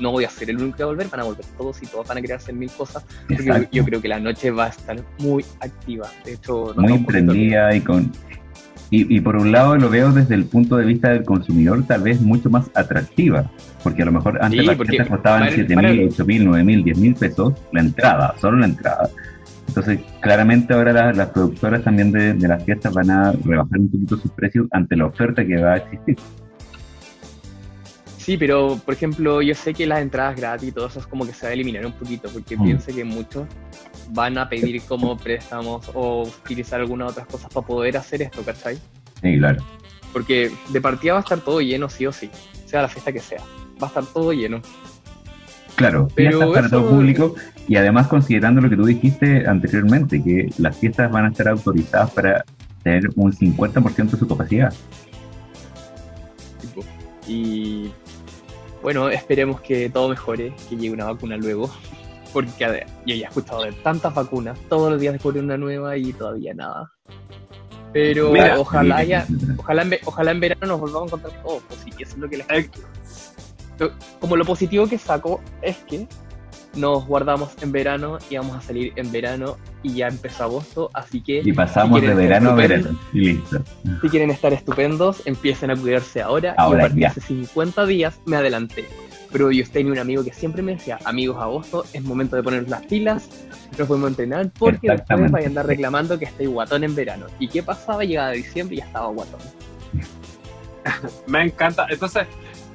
no 0.00 0.10
voy 0.12 0.24
a 0.24 0.30
ser 0.30 0.50
el 0.50 0.56
único 0.60 0.76
que 0.76 0.82
va 0.84 0.90
a 0.90 0.92
volver, 0.92 1.08
van 1.08 1.20
a 1.20 1.24
volver 1.24 1.44
todos 1.56 1.82
y 1.82 1.86
todos 1.86 2.06
van 2.08 2.18
a 2.18 2.20
querer 2.20 2.36
hacer 2.36 2.54
mil 2.54 2.70
cosas. 2.70 3.04
Yo, 3.28 3.36
yo 3.70 3.84
creo 3.84 4.00
que 4.00 4.08
la 4.08 4.18
noche 4.20 4.50
va 4.50 4.66
a 4.66 4.68
estar 4.68 4.96
muy 5.18 5.44
activa. 5.60 6.08
De 6.24 6.34
hecho, 6.34 6.74
muy 6.76 6.92
emprendida 6.94 7.74
y 7.74 7.80
con 7.80 8.10
y, 8.94 9.16
y 9.16 9.20
por 9.22 9.36
un 9.36 9.52
lado 9.52 9.74
lo 9.76 9.88
veo 9.88 10.12
desde 10.12 10.34
el 10.34 10.44
punto 10.44 10.76
de 10.76 10.84
vista 10.84 11.08
del 11.10 11.24
consumidor 11.24 11.82
tal 11.86 12.02
vez 12.02 12.20
mucho 12.20 12.50
más 12.50 12.70
atractiva 12.74 13.50
porque 13.82 14.02
a 14.02 14.04
lo 14.04 14.12
mejor 14.12 14.38
antes 14.42 14.60
Sí, 14.60 14.66
las 14.66 14.76
fiestas 14.76 15.08
costaban 15.08 15.40
para- 15.40 15.52
7 15.52 15.74
para- 15.74 15.88
mil, 15.88 16.08
8 16.12 16.24
mil, 16.26 16.44
9 16.44 16.64
mil, 16.64 16.84
10 16.84 16.98
mil 16.98 17.14
pesos 17.14 17.54
la 17.72 17.80
entrada, 17.80 18.34
solo 18.38 18.58
la 18.58 18.66
entrada 18.66 19.08
entonces 19.66 19.98
claramente 20.20 20.74
ahora 20.74 20.92
las, 20.92 21.16
las 21.16 21.28
productoras 21.30 21.82
también 21.82 22.12
de, 22.12 22.34
de 22.34 22.46
las 22.48 22.62
fiestas 22.64 22.92
van 22.92 23.10
a 23.10 23.32
rebajar 23.32 23.78
un 23.78 23.88
poquito 23.88 24.18
sus 24.18 24.30
precios 24.32 24.66
ante 24.72 24.94
la 24.94 25.06
oferta 25.06 25.42
que 25.42 25.56
va 25.56 25.72
a 25.72 25.76
existir 25.78 26.16
Sí, 28.22 28.36
pero 28.36 28.78
por 28.84 28.94
ejemplo, 28.94 29.42
yo 29.42 29.54
sé 29.54 29.74
que 29.74 29.84
las 29.86 30.00
entradas 30.00 30.36
gratis 30.36 30.68
y 30.68 30.72
todo 30.72 30.86
eso 30.86 31.00
es 31.00 31.06
como 31.06 31.26
que 31.26 31.32
se 31.32 31.44
va 31.46 31.50
a 31.50 31.52
eliminar 31.54 31.84
un 31.84 31.92
poquito, 31.92 32.28
porque 32.32 32.56
Mm. 32.56 32.62
pienso 32.64 32.94
que 32.94 33.04
muchos 33.04 33.46
van 34.10 34.38
a 34.38 34.48
pedir 34.48 34.80
como 34.82 35.16
préstamos 35.16 35.90
o 35.94 36.22
utilizar 36.22 36.80
algunas 36.80 37.10
otras 37.12 37.26
cosas 37.26 37.50
para 37.52 37.66
poder 37.66 37.96
hacer 37.96 38.22
esto, 38.22 38.42
¿cachai? 38.42 38.78
sí, 39.20 39.38
claro 39.38 39.64
Porque 40.12 40.52
de 40.68 40.80
partida 40.80 41.14
va 41.14 41.18
a 41.20 41.22
estar 41.22 41.40
todo 41.40 41.60
lleno, 41.60 41.88
sí 41.88 42.06
o 42.06 42.12
sí, 42.12 42.30
sea 42.66 42.82
la 42.82 42.88
fiesta 42.88 43.12
que 43.12 43.20
sea, 43.20 43.40
va 43.82 43.86
a 43.86 43.88
estar 43.88 44.04
todo 44.04 44.32
lleno. 44.32 44.60
Claro, 45.74 46.06
Pero 46.14 46.30
fiestas 46.38 46.48
para 46.54 46.66
eso- 46.66 46.76
todo 46.80 46.90
público 46.90 47.34
y 47.66 47.76
además 47.76 48.08
considerando 48.08 48.60
lo 48.60 48.68
que 48.68 48.76
tú 48.76 48.84
dijiste 48.84 49.48
anteriormente, 49.48 50.22
que 50.22 50.48
las 50.58 50.76
fiestas 50.76 51.10
van 51.10 51.24
a 51.24 51.28
estar 51.28 51.48
autorizadas 51.48 52.10
para 52.10 52.44
tener 52.84 53.08
un 53.16 53.32
50% 53.32 54.12
de 54.16 54.18
su 54.20 54.28
capacidad. 54.28 54.72
Y 57.26 57.90
bueno, 58.82 59.08
esperemos 59.08 59.60
que 59.60 59.88
todo 59.88 60.08
mejore, 60.08 60.54
que 60.68 60.76
llegue 60.76 60.92
una 60.92 61.06
vacuna 61.06 61.36
luego, 61.36 61.70
porque 62.32 62.66
ver, 62.66 62.86
yo 63.06 63.14
ya 63.14 63.26
he 63.26 63.28
escuchado 63.28 63.62
de 63.62 63.72
tantas 63.72 64.14
vacunas, 64.14 64.58
todos 64.68 64.90
los 64.90 65.00
días 65.00 65.12
descubren 65.14 65.44
una 65.44 65.56
nueva 65.56 65.96
y 65.96 66.12
todavía 66.12 66.54
nada. 66.54 66.92
Pero 67.92 68.32
Mira, 68.32 68.58
ojalá 68.58 69.04
ya, 69.04 69.26
ojalá 69.58 69.82
en, 69.82 69.98
ojalá 70.04 70.30
en 70.30 70.40
verano 70.40 70.66
nos 70.66 70.80
volvamos 70.80 71.12
a 71.12 71.16
encontrar 71.16 71.42
todos, 71.42 71.62
pues 71.68 71.80
sí, 71.80 71.90
eso 71.98 72.12
es 72.12 72.18
lo 72.18 72.28
que 72.28 72.38
les 72.38 72.46
como 74.20 74.36
lo 74.36 74.44
positivo 74.44 74.86
que 74.86 74.98
saco 74.98 75.40
es 75.60 75.76
que 75.78 76.06
nos 76.74 77.06
guardamos 77.06 77.50
en 77.62 77.72
verano 77.72 78.18
y 78.30 78.36
vamos 78.36 78.56
a 78.56 78.60
salir 78.62 78.92
en 78.96 79.10
verano 79.12 79.56
y 79.82 79.94
ya 79.94 80.08
empezó 80.08 80.44
agosto, 80.44 80.90
así 80.94 81.20
que... 81.20 81.42
Y 81.44 81.52
pasamos 81.52 82.00
si 82.00 82.06
de 82.06 82.14
verano 82.14 82.50
a 82.50 82.54
verano. 82.54 82.98
Y 83.12 83.20
listo. 83.20 83.62
Si 84.00 84.08
quieren 84.08 84.30
estar 84.30 84.52
estupendos, 84.52 85.22
empiecen 85.26 85.70
a 85.70 85.76
cuidarse 85.76 86.22
ahora. 86.22 86.54
Ahora, 86.56 86.76
y 86.76 86.80
a 86.80 86.82
partir 86.84 87.00
ya. 87.00 87.08
de 87.08 87.10
hace 87.12 87.20
50 87.20 87.86
días 87.86 88.20
me 88.24 88.36
adelanté. 88.36 88.86
Pero 89.30 89.50
yo 89.50 89.64
tenía 89.70 89.92
un 89.92 89.98
amigo 89.98 90.22
que 90.22 90.32
siempre 90.32 90.62
me 90.62 90.72
decía, 90.72 90.98
amigos, 91.04 91.38
agosto 91.40 91.84
es 91.92 92.02
momento 92.02 92.36
de 92.36 92.42
poner 92.42 92.68
las 92.68 92.82
pilas, 92.82 93.28
nos 93.78 93.88
podemos 93.88 94.10
entrenar 94.10 94.50
porque 94.58 94.90
después 94.90 95.30
vayan 95.30 95.44
a 95.44 95.48
andar 95.48 95.66
reclamando 95.66 96.18
que 96.18 96.26
estoy 96.26 96.46
guatón 96.46 96.84
en 96.84 96.94
verano. 96.94 97.26
¿Y 97.38 97.48
qué 97.48 97.62
pasaba? 97.62 98.04
Llegaba 98.04 98.32
diciembre 98.32 98.76
y 98.76 98.78
ya 98.78 98.84
estaba 98.84 99.06
guatón. 99.08 99.40
Me 101.26 101.44
encanta. 101.44 101.86
Entonces, 101.88 102.26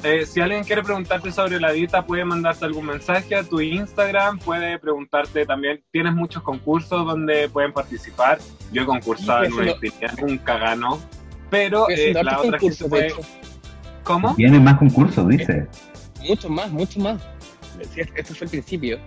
eh, 0.04 0.26
si 0.26 0.40
alguien 0.42 0.64
quiere 0.64 0.84
preguntarte 0.84 1.32
sobre 1.32 1.60
la 1.60 1.72
dieta, 1.72 2.06
puede 2.06 2.24
mandarte 2.24 2.66
algún 2.66 2.86
mensaje 2.86 3.36
a 3.36 3.44
tu 3.44 3.60
Instagram, 3.60 4.38
puede 4.40 4.78
preguntarte 4.78 5.46
también. 5.46 5.84
Tienes 5.92 6.14
muchos 6.14 6.44
concursos 6.44 7.06
donde 7.06 7.50
pueden 7.50 7.74
participar. 7.74 8.40
Yo 8.72 8.84
he 8.84 8.86
concursado 8.86 9.44
en 9.44 9.54
una 9.54 9.74
nunca 10.22 10.58
gano. 10.58 11.00
Pero 11.50 11.90
eh, 11.90 12.14
la 12.14 12.22
otra 12.22 12.34
gente 12.42 12.58
concursos, 12.58 12.80
de 12.80 12.90
puede. 12.90 13.14
¿Cómo? 14.04 14.36
Tiene 14.36 14.60
más 14.60 14.78
concursos, 14.78 15.28
dice. 15.28 15.68
Mucho 16.28 16.50
más, 16.50 16.72
mucho 16.72 17.00
más. 17.00 17.22
Esto 17.96 18.36
fue 18.36 18.46
el 18.46 18.52
principio. 18.52 19.00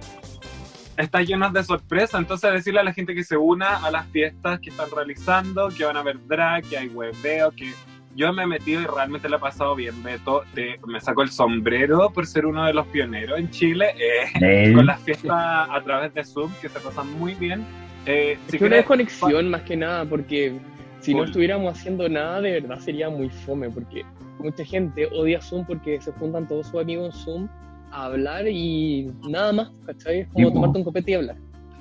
está 0.96 1.22
lleno 1.22 1.50
de 1.50 1.62
sorpresas. 1.62 2.20
Entonces, 2.20 2.52
decirle 2.52 2.80
a 2.80 2.84
la 2.84 2.92
gente 2.92 3.14
que 3.14 3.22
se 3.22 3.36
una 3.36 3.76
a 3.76 3.90
las 3.90 4.06
fiestas 4.08 4.58
que 4.60 4.70
están 4.70 4.90
realizando, 4.90 5.68
que 5.68 5.84
van 5.84 5.96
a 5.96 6.02
ver 6.02 6.18
drag, 6.26 6.64
que 6.64 6.78
hay 6.78 6.88
hueveo, 6.88 7.52
que 7.52 7.72
yo 8.16 8.32
me 8.32 8.42
he 8.42 8.46
metido 8.46 8.80
y 8.82 8.86
realmente 8.86 9.28
la 9.28 9.36
he 9.36 9.40
pasado 9.40 9.74
bien. 9.74 10.02
Beto, 10.02 10.42
te- 10.54 10.78
me 10.86 11.00
saco 11.00 11.22
el 11.22 11.30
sombrero 11.30 12.10
por 12.10 12.26
ser 12.26 12.46
uno 12.46 12.64
de 12.66 12.72
los 12.74 12.86
pioneros 12.88 13.38
en 13.38 13.50
Chile 13.50 13.86
eh, 14.40 14.72
con 14.74 14.86
las 14.86 15.00
fiestas 15.00 15.30
a 15.32 15.80
través 15.84 16.12
de 16.14 16.24
Zoom, 16.24 16.50
que 16.60 16.68
se 16.68 16.80
pasan 16.80 17.10
muy 17.18 17.34
bien. 17.34 17.64
Eh, 18.06 18.32
Es 18.46 18.52
si 18.52 18.58
que 18.58 18.64
una 18.64 18.76
desconexión 18.76 19.50
más 19.50 19.62
que 19.62 19.76
nada, 19.76 20.04
porque 20.04 20.54
si 21.00 21.12
no 21.12 21.18
Full. 21.20 21.26
estuviéramos 21.28 21.78
haciendo 21.78 22.08
nada, 22.08 22.40
de 22.40 22.60
verdad 22.60 22.78
sería 22.80 23.08
muy 23.10 23.28
fome, 23.30 23.70
porque 23.70 24.04
mucha 24.38 24.64
gente 24.64 25.06
odia 25.12 25.40
Zoom 25.40 25.64
porque 25.66 26.00
se 26.00 26.10
juntan 26.12 26.48
todos 26.48 26.66
sus 26.68 26.80
amigos 26.80 27.14
en 27.14 27.20
Zoom 27.24 27.48
a 27.92 28.04
hablar 28.06 28.46
y 28.48 29.10
nada 29.28 29.52
más, 29.52 29.70
¿cachai? 29.86 30.20
Es 30.20 30.28
como 30.32 30.52
tomarte 30.52 30.78
un 30.78 30.84
copete 30.84 31.10
y 31.10 31.14
hablar. 31.14 31.36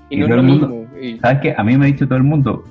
Y, 0.09 0.15
Y 0.15 0.17
no 0.19 0.25
es 0.25 0.29
todo 0.31 0.35
lo 0.35 0.41
el 0.41 0.47
mundo- 0.47 0.67
mismo. 0.67 0.97
y- 0.99 1.19
¿Sabes 1.19 1.39
qué? 1.41 1.55
A 1.57 1.63
mí 1.63 1.77
me 1.77 1.85
ha 1.85 1.87
dicho 1.87 2.05
todo 2.07 2.17
el 2.17 2.23
mundo. 2.23 2.63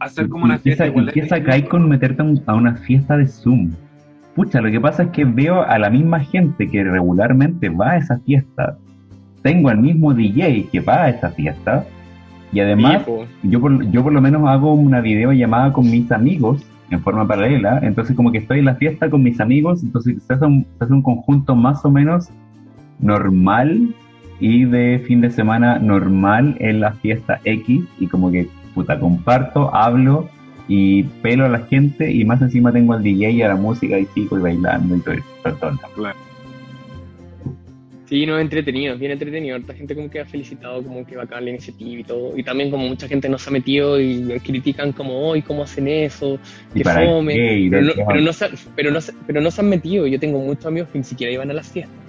Hacer 0.00 0.28
como 0.28 0.44
una 0.44 0.58
fiesta 0.58 0.84
Empieza, 0.84 0.86
igual 0.86 1.04
de 1.06 1.10
empieza 1.10 1.34
a 1.34 1.38
ridícula. 1.38 1.52
caer 1.58 1.68
con 1.68 1.88
meterte 1.88 2.22
a 2.22 2.24
un- 2.24 2.42
a 2.46 2.54
una 2.54 2.74
fiesta 2.76 3.16
de 3.16 3.26
Zoom. 3.26 3.70
Pucha, 4.34 4.60
lo 4.60 4.70
que 4.70 4.80
pasa 4.80 5.04
es 5.04 5.08
que 5.10 5.24
veo 5.24 5.62
a 5.62 5.78
la 5.78 5.90
misma 5.90 6.20
gente 6.20 6.68
que 6.68 6.84
regularmente 6.84 7.68
va 7.68 7.92
a 7.92 7.96
esa 7.96 8.18
fiesta. 8.20 8.76
Tengo 9.42 9.68
al 9.68 9.78
mismo 9.78 10.14
DJ 10.14 10.68
que 10.70 10.80
va 10.80 11.04
a 11.04 11.08
esa 11.10 11.30
fiesta. 11.30 11.84
Y 12.52 12.60
además, 12.60 13.04
yo 13.42 13.60
por, 13.60 13.84
yo 13.90 14.02
por 14.02 14.12
lo 14.12 14.20
menos 14.20 14.48
hago 14.48 14.72
una 14.74 15.00
videollamada 15.00 15.72
con 15.72 15.90
mis 15.90 16.10
amigos 16.12 16.64
en 16.90 17.00
forma 17.02 17.26
paralela, 17.28 17.80
entonces 17.82 18.16
como 18.16 18.32
que 18.32 18.38
estoy 18.38 18.60
en 18.60 18.64
la 18.64 18.76
fiesta 18.76 19.10
con 19.10 19.22
mis 19.22 19.38
amigos, 19.40 19.82
entonces 19.82 20.22
se 20.22 20.32
hace 20.32 20.46
un, 20.46 20.64
se 20.78 20.84
hace 20.84 20.92
un 20.94 21.02
conjunto 21.02 21.54
más 21.54 21.84
o 21.84 21.90
menos 21.90 22.30
normal 23.00 23.94
y 24.40 24.64
de 24.64 25.02
fin 25.06 25.20
de 25.20 25.30
semana 25.30 25.78
normal 25.78 26.56
en 26.60 26.80
la 26.80 26.92
fiesta 26.92 27.40
X 27.44 27.82
y 27.98 28.06
como 28.06 28.30
que 28.30 28.48
puta 28.78 29.00
comparto, 29.00 29.74
hablo 29.74 30.28
y 30.68 31.02
pelo 31.02 31.46
a 31.46 31.48
la 31.48 31.60
gente 31.60 32.12
y 32.12 32.24
más 32.24 32.40
encima 32.40 32.72
tengo 32.72 32.92
al 32.92 33.02
DJ 33.02 33.32
y 33.32 33.42
a 33.42 33.48
la 33.48 33.56
música 33.56 33.98
y 33.98 34.06
sigo 34.06 34.38
y 34.38 34.42
bailando 34.42 34.94
y 34.94 35.00
todo 35.00 35.14
eso. 35.14 35.24
todo 35.42 35.70
tiempo. 35.70 36.18
Sí, 38.04 38.24
no, 38.24 38.38
entretenido, 38.38 38.96
bien 38.96 39.10
entretenido. 39.10 39.56
Harta 39.56 39.74
gente 39.74 39.96
como 39.96 40.08
que 40.08 40.20
ha 40.20 40.24
felicitado, 40.24 40.82
como 40.82 41.04
que 41.04 41.16
bacán 41.16 41.44
la 41.44 41.50
iniciativa 41.50 42.00
y 42.00 42.04
todo. 42.04 42.38
Y 42.38 42.42
también 42.44 42.70
como 42.70 42.86
mucha 42.86 43.08
gente 43.08 43.28
no 43.28 43.36
se 43.36 43.50
ha 43.50 43.52
metido 43.52 44.00
y 44.00 44.38
critican 44.40 44.92
como, 44.92 45.28
hoy 45.28 45.42
¿cómo 45.42 45.64
hacen 45.64 45.88
eso? 45.88 46.38
¿Y 46.72 46.78
Qué 46.78 46.84
para 46.84 47.04
fome. 47.04 47.34
qué? 47.34 47.68
Pero 47.68 47.82
no, 47.82 47.92
qué 47.94 48.04
pero, 48.06 48.20
no 48.20 48.32
se, 48.32 48.46
pero, 48.76 48.90
no 48.92 49.00
se, 49.00 49.12
pero 49.26 49.40
no 49.40 49.50
se 49.50 49.60
han 49.60 49.68
metido. 49.68 50.06
Yo 50.06 50.20
tengo 50.20 50.38
muchos 50.38 50.66
amigos 50.66 50.88
que 50.90 50.98
ni 50.98 51.04
siquiera 51.04 51.32
iban 51.32 51.50
a 51.50 51.54
las 51.54 51.68
fiestas 51.68 52.07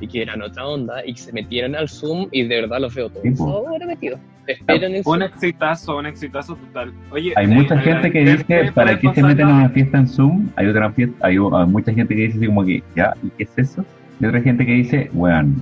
y 0.00 0.06
que 0.08 0.22
eran 0.22 0.42
otra 0.42 0.66
onda 0.66 1.04
y 1.04 1.14
que 1.14 1.20
se 1.20 1.32
metieran 1.32 1.74
al 1.74 1.88
Zoom 1.88 2.28
y 2.32 2.44
de 2.44 2.60
verdad 2.62 2.80
los 2.80 2.94
veo 2.94 3.08
todos 3.10 3.22
Sí, 3.22 3.34
ahora 3.38 4.86
en 4.86 4.96
Un 4.96 5.02
Zoom. 5.02 5.22
exitazo, 5.22 5.96
un 5.98 6.06
exitazo 6.06 6.56
total. 6.56 6.92
Oye, 7.10 7.32
Hay 7.36 7.44
eh, 7.44 7.48
mucha 7.48 7.74
la 7.74 7.82
gente 7.82 8.10
que 8.10 8.24
gente 8.24 8.54
dice, 8.54 8.72
¿para 8.72 8.98
qué 8.98 9.12
se 9.14 9.22
meten 9.22 9.46
a 9.48 9.54
una 9.54 9.68
fiesta 9.68 9.98
en 9.98 10.08
Zoom? 10.08 10.48
Hay 10.56 10.66
otra 10.66 10.90
fiesta, 10.92 11.26
hay, 11.26 11.36
hay 11.36 11.66
mucha 11.66 11.92
gente 11.92 12.14
que 12.14 12.22
dice 12.22 12.38
así 12.38 12.46
como 12.46 12.64
que, 12.64 12.82
¿ya? 12.96 13.14
¿Y 13.22 13.28
qué 13.30 13.44
es 13.44 13.58
eso? 13.58 13.84
Y 14.20 14.26
otra 14.26 14.40
gente 14.40 14.64
que 14.64 14.72
dice, 14.72 15.10
bueno, 15.12 15.54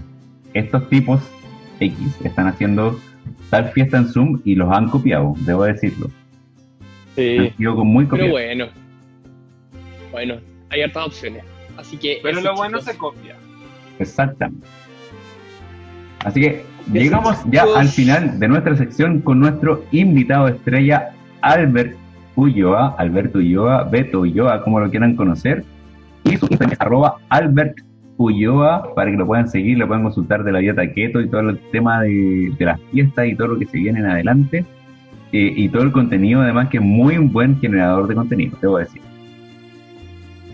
estos 0.55 0.89
tipos 0.89 1.21
X 1.81 1.99
están 2.25 2.47
haciendo 2.47 2.99
tal 3.51 3.71
fiesta 3.71 3.99
en 3.99 4.07
Zoom 4.09 4.41
y 4.45 4.55
los 4.55 4.71
han 4.71 4.89
copiado, 4.89 5.35
debo 5.41 5.65
decirlo. 5.65 6.11
Sí. 7.17 7.39
Han 7.39 7.57
sido 7.57 7.77
con 7.77 7.87
muy 7.89 8.07
Pero 8.07 8.29
bueno. 8.31 8.67
Bueno, 10.13 10.37
hay 10.71 10.83
hartas 10.83 11.07
opciones. 11.07 11.45
Así 11.77 11.97
que. 11.97 12.21
Pero 12.23 12.41
lo 12.41 12.55
bueno 12.55 12.79
chicos. 12.79 12.93
se 12.93 12.99
copia. 12.99 13.37
Exactamente. 13.99 14.67
Así 16.25 16.41
que 16.41 16.65
llegamos 16.93 17.39
ya 17.51 17.65
al 17.77 17.89
final 17.89 18.39
de 18.39 18.49
nuestra 18.49 18.77
sección 18.77 19.21
con 19.21 19.41
nuestro 19.41 19.85
invitado 19.93 20.49
estrella, 20.49 21.11
Albert 21.41 21.97
Ulloa, 22.35 22.95
Alberto 22.99 23.39
Ulloa, 23.39 23.85
Beto 23.85 24.21
Ulloa, 24.21 24.63
como 24.63 24.81
lo 24.81 24.91
quieran 24.91 25.17
conocer. 25.17 25.65
Y 26.25 26.37
su 26.37 26.47
Instagram 26.47 26.73
es 26.73 26.81
arroba 26.81 27.17
Albert 27.29 27.79
Ulloa, 28.17 28.95
para 28.95 29.11
que 29.11 29.17
lo 29.17 29.27
puedan 29.27 29.49
seguir, 29.49 29.79
lo 29.79 29.87
puedan 29.87 30.03
consultar 30.03 30.43
de 30.43 30.53
la 30.53 30.59
dieta 30.59 30.93
keto 30.93 31.21
y 31.21 31.29
todo 31.29 31.43
el 31.43 31.59
tema 31.71 32.03
de, 32.03 32.53
de 32.59 32.65
las 32.65 32.81
fiestas 32.91 33.27
y 33.29 33.37
todo 33.37 33.49
lo 33.49 33.59
que 33.59 33.67
se 33.67 33.79
viene 33.79 34.01
en 34.01 34.07
adelante. 34.07 34.65
Eh, 35.33 35.53
y 35.57 35.69
todo 35.69 35.83
el 35.83 35.93
contenido, 35.93 36.41
además, 36.41 36.69
que 36.69 36.79
es 36.79 36.83
muy 36.83 37.19
un 37.19 37.33
buen 37.33 37.61
generador 37.61 38.07
de 38.07 38.15
contenido, 38.15 38.57
debo 38.61 38.79
decir. 38.79 39.03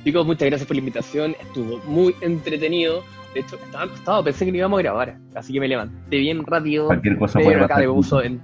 Chicos, 0.04 0.26
muchas 0.26 0.48
gracias 0.48 0.66
por 0.66 0.76
la 0.76 0.80
invitación. 0.80 1.36
Estuvo 1.40 1.78
muy 1.86 2.14
entretenido. 2.20 3.04
De 3.34 3.40
hecho, 3.40 3.56
estaba 3.56 3.84
acostado, 3.84 4.24
pensé 4.24 4.44
que 4.44 4.52
no 4.52 4.58
íbamos 4.58 4.78
a 4.78 4.82
grabar. 4.82 5.16
Así 5.34 5.52
que 5.52 5.60
me 5.60 5.68
levanté 5.68 6.18
bien 6.18 6.44
rápido. 6.44 6.86
Cualquier 6.86 7.18
cosa 7.18 7.38
Me 7.38 7.54
acá 7.54 7.78
de 7.78 7.88
uso 7.88 8.22
en. 8.22 8.40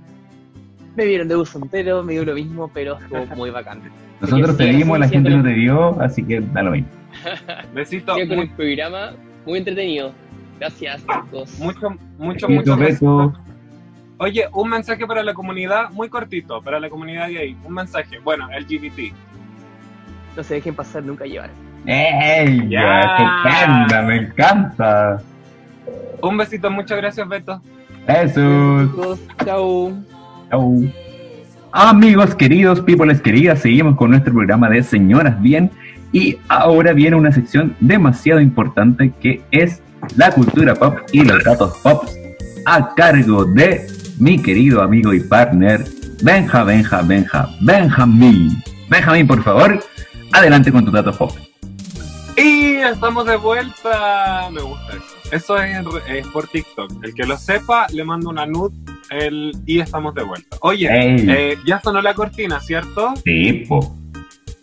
Me 0.97 1.05
vieron 1.05 1.29
de 1.29 1.37
uso 1.37 1.59
entero, 1.59 2.03
me 2.03 2.15
dio 2.15 2.25
lo 2.25 2.35
mismo, 2.35 2.71
pero 2.73 2.99
estuvo 2.99 3.27
muy 3.37 3.51
bacán. 3.51 3.83
Nosotros 4.21 4.57
te 4.57 4.65
dimos, 4.65 4.99
la 4.99 5.09
gente 5.09 5.31
no 5.31 5.43
te 5.43 5.51
dio, 5.51 6.01
así 6.01 6.25
que 6.25 6.41
da 6.41 6.63
lo 6.63 6.73
mismo. 6.73 6.89
Besito, 7.75 8.15
con 8.15 8.29
muy- 8.29 8.41
el 8.41 8.51
programa, 8.51 9.13
muy 9.47 9.59
entretenido. 9.59 10.13
Gracias, 10.59 11.03
chicos. 11.07 11.59
mucho, 11.61 11.91
mucho, 12.19 12.49
mucho 12.49 12.77
beso. 12.77 13.33
Oye, 14.19 14.47
un 14.53 14.69
mensaje 14.69 15.07
para 15.07 15.23
la 15.23 15.33
comunidad, 15.33 15.91
muy 15.91 16.09
cortito, 16.09 16.61
para 16.61 16.81
la 16.81 16.91
comunidad 16.91 17.29
de 17.29 17.39
ahí. 17.39 17.57
Un 17.65 17.75
mensaje, 17.75 18.19
bueno, 18.19 18.49
LGBT. 18.51 19.15
No 20.37 20.43
se 20.43 20.55
dejen 20.55 20.75
pasar, 20.75 21.05
nunca 21.05 21.25
llevar. 21.25 21.51
¡Ey! 21.87 22.69
Ya. 22.69 23.01
¡Estupenda! 23.01 24.03
¡Me 24.03 24.17
encanta! 24.17 25.23
Un 26.21 26.37
besito, 26.37 26.71
muchas 26.71 26.99
gracias, 26.99 27.29
Beto. 27.29 27.61
Eso. 28.07 28.87
Chicos, 28.87 29.21
chao. 29.45 29.93
Chau. 30.51 30.93
Amigos 31.73 32.35
queridos, 32.35 32.81
peoples 32.81 33.21
queridas, 33.21 33.61
seguimos 33.61 33.97
con 33.97 34.11
nuestro 34.11 34.33
programa 34.33 34.71
de 34.71 34.83
Señoras 34.83 35.41
Bien 35.41 35.71
y 36.13 36.39
ahora 36.49 36.93
viene 36.93 37.17
una 37.17 37.31
sección 37.31 37.77
demasiado 37.81 38.41
importante 38.41 39.13
que 39.21 39.43
es 39.51 39.83
la 40.17 40.31
cultura 40.31 40.75
pop 40.75 40.99
y 41.13 41.23
los 41.25 41.45
datos 41.45 41.77
pop 41.83 42.05
a 42.65 42.95
cargo 42.95 43.45
de 43.45 43.87
mi 44.19 44.41
querido 44.41 44.83
amigo 44.83 45.13
y 45.13 45.21
partner 45.21 45.85
Benja, 46.23 46.65
Benja, 46.65 47.03
Benja, 47.03 47.49
Benjamín. 47.61 48.63
Benjamín, 48.89 49.27
por 49.27 49.43
favor, 49.43 49.79
adelante 50.33 50.73
con 50.73 50.85
tu 50.85 50.91
dato 50.91 51.13
pop. 51.13 51.31
Y 52.39 52.77
estamos 52.77 53.27
de 53.27 53.37
vuelta. 53.37 54.49
Me 54.53 54.61
gusta 54.61 54.93
eso. 54.93 55.19
Eso 55.31 55.59
es, 55.59 55.79
es 56.09 56.27
por 56.29 56.47
TikTok. 56.47 57.05
El 57.05 57.15
que 57.15 57.27
lo 57.27 57.37
sepa, 57.37 57.87
le 57.93 58.05
mando 58.05 58.31
una 58.31 58.47
nud 58.47 58.73
el, 59.11 59.53
y 59.67 59.81
estamos 59.81 60.15
de 60.15 60.23
vuelta. 60.23 60.57
Oye, 60.61 60.89
eh, 60.91 61.59
ya 61.67 61.81
sonó 61.81 62.01
la 62.01 62.15
cortina, 62.15 62.61
¿cierto? 62.61 63.15
Tipo. 63.25 63.95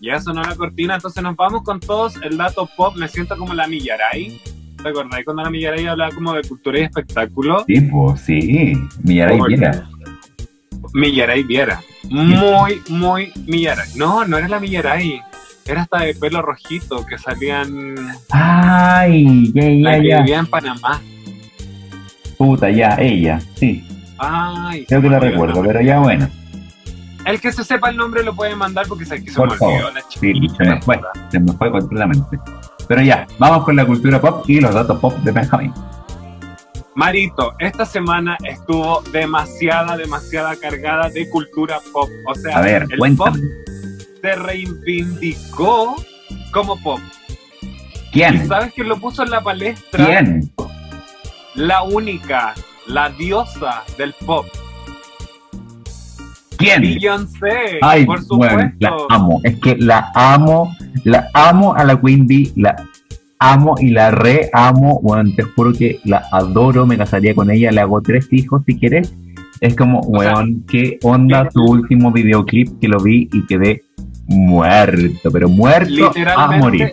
Ya 0.02 0.20
sonó 0.20 0.42
la 0.42 0.56
cortina, 0.56 0.96
entonces 0.96 1.22
nos 1.24 1.36
vamos 1.36 1.64
con 1.64 1.80
todos 1.80 2.16
el 2.22 2.38
dato 2.38 2.70
pop. 2.78 2.96
Me 2.96 3.08
siento 3.08 3.38
como 3.38 3.54
la 3.54 3.68
Millaray. 3.68 4.40
¿Te 4.82 4.90
acordás 4.90 5.24
cuando 5.24 5.44
la 5.44 5.50
Millaray 5.50 5.88
hablaba 5.88 6.14
como 6.14 6.34
de 6.34 6.44
cultura 6.44 6.80
y 6.80 6.84
espectáculo? 6.84 7.64
Tipo, 7.66 8.16
sí. 8.18 8.74
Millaray. 9.04 9.40
Viera. 9.48 9.90
Millaray 10.94 11.44
Viera. 11.44 11.82
Muy, 12.10 12.82
muy 12.90 13.32
Millaray. 13.48 13.90
No, 13.96 14.26
no 14.26 14.38
era 14.38 14.48
la 14.48 14.60
Millaray. 14.60 15.22
Era 15.68 15.82
hasta 15.82 16.00
de 16.02 16.14
pelo 16.14 16.42
rojito 16.42 17.04
que 17.06 17.18
salían. 17.18 17.96
Ay, 18.30 19.52
ya, 19.54 19.64
La 19.64 19.98
ya, 19.98 20.02
que 20.02 20.08
ya. 20.10 20.18
vivía 20.20 20.40
en 20.40 20.46
Panamá. 20.48 21.02
Puta, 22.38 22.70
ya, 22.70 22.96
ella, 23.00 23.40
sí. 23.56 23.88
Ay, 24.18 24.86
Creo 24.86 25.02
que 25.02 25.08
el 25.08 25.20
recuerdo, 25.22 25.64
pero 25.64 25.82
ya 25.82 26.00
bueno. 26.00 26.30
El 27.26 27.42
que 27.42 27.52
se 27.52 27.64
sepa 27.64 27.90
el 27.90 27.98
nombre 27.98 28.24
lo 28.24 28.36
puede 28.36 28.56
mandar 28.56 28.86
porque 28.88 29.06
se, 29.06 29.24
que 29.24 29.32
se 29.32 29.36
Por 29.36 29.48
me 29.48 29.54
olvidó 29.54 29.80
favor. 29.88 29.94
la 29.96 30.02
Sí, 30.08 30.48
se 30.56 30.64
me 30.64 30.82
fue, 30.82 31.00
se 31.32 31.40
me 31.40 31.52
fue 31.54 31.72
completamente. 31.72 32.38
Pero 32.88 33.02
ya, 33.02 33.26
vamos 33.40 33.64
con 33.66 33.76
la 33.76 33.86
cultura 33.86 34.22
pop 34.22 34.48
y 34.48 34.60
los 34.62 34.74
datos 34.76 35.00
pop 35.00 35.16
de 35.24 35.32
Benjamín. 35.32 35.74
Marito, 36.94 37.56
esta 37.60 37.84
semana 37.86 38.38
estuvo 38.44 39.02
demasiada, 39.12 39.98
demasiada 39.98 40.56
cargada 40.56 41.10
de 41.10 41.28
cultura 41.30 41.80
pop. 41.92 42.08
O 42.28 42.36
sea, 42.36 42.58
A 42.60 42.62
ver, 42.62 42.86
el 42.90 42.98
cuéntame. 43.00 43.32
pop 43.40 43.40
se 44.26 44.36
reivindicó 44.36 45.96
como 46.52 46.76
pop. 46.82 47.00
¿Y 47.62 48.10
¿Quién? 48.12 48.48
sabes 48.48 48.74
quién 48.74 48.90
lo 48.90 48.98
puso 48.98 49.22
en 49.22 49.30
la 49.30 49.42
palestra? 49.42 50.04
¿Quién? 50.04 50.52
La 51.54 51.84
única, 51.84 52.56
la 52.88 53.10
diosa 53.10 53.84
del 54.00 54.16
pop. 54.26 54.48
¿Quién? 56.58 56.82
Beyoncé, 56.82 57.78
Ay, 57.84 58.06
por 58.06 58.20
supuesto. 58.24 58.56
bueno, 58.56 58.74
la 58.80 58.96
amo. 59.10 59.42
Es 59.44 59.60
que 59.60 59.76
la 59.78 60.12
amo, 60.16 60.76
la 61.04 61.30
amo 61.36 61.76
a 61.76 61.84
la 61.84 62.02
Queen 62.02 62.26
Bee, 62.26 62.52
la 62.56 62.76
amo 63.38 63.76
y 63.80 63.90
la 63.92 64.10
re 64.10 64.50
amo. 64.54 65.02
Bueno, 65.04 65.30
te 65.36 65.44
juro 65.44 65.72
que 65.72 66.00
la 66.04 66.24
adoro, 66.32 66.88
me 66.88 66.98
casaría 66.98 67.36
con 67.36 67.52
ella, 67.52 67.72
le 67.72 67.82
hago 67.82 68.02
tres 68.02 68.28
hijos 68.32 68.64
si 68.66 68.80
quieres. 68.80 69.14
Es 69.62 69.76
como, 69.76 70.00
weón, 70.00 70.66
qué 70.68 70.98
onda 71.04 71.48
tu 71.50 71.64
último 71.64 72.12
videoclip 72.12 72.80
que 72.80 72.88
lo 72.88 73.00
vi 73.00 73.30
y 73.32 73.46
quedé 73.46 73.84
muerto, 74.28 75.32
pero 75.32 75.48
muerto 75.50 76.12
a 76.36 76.52
morir. 76.58 76.92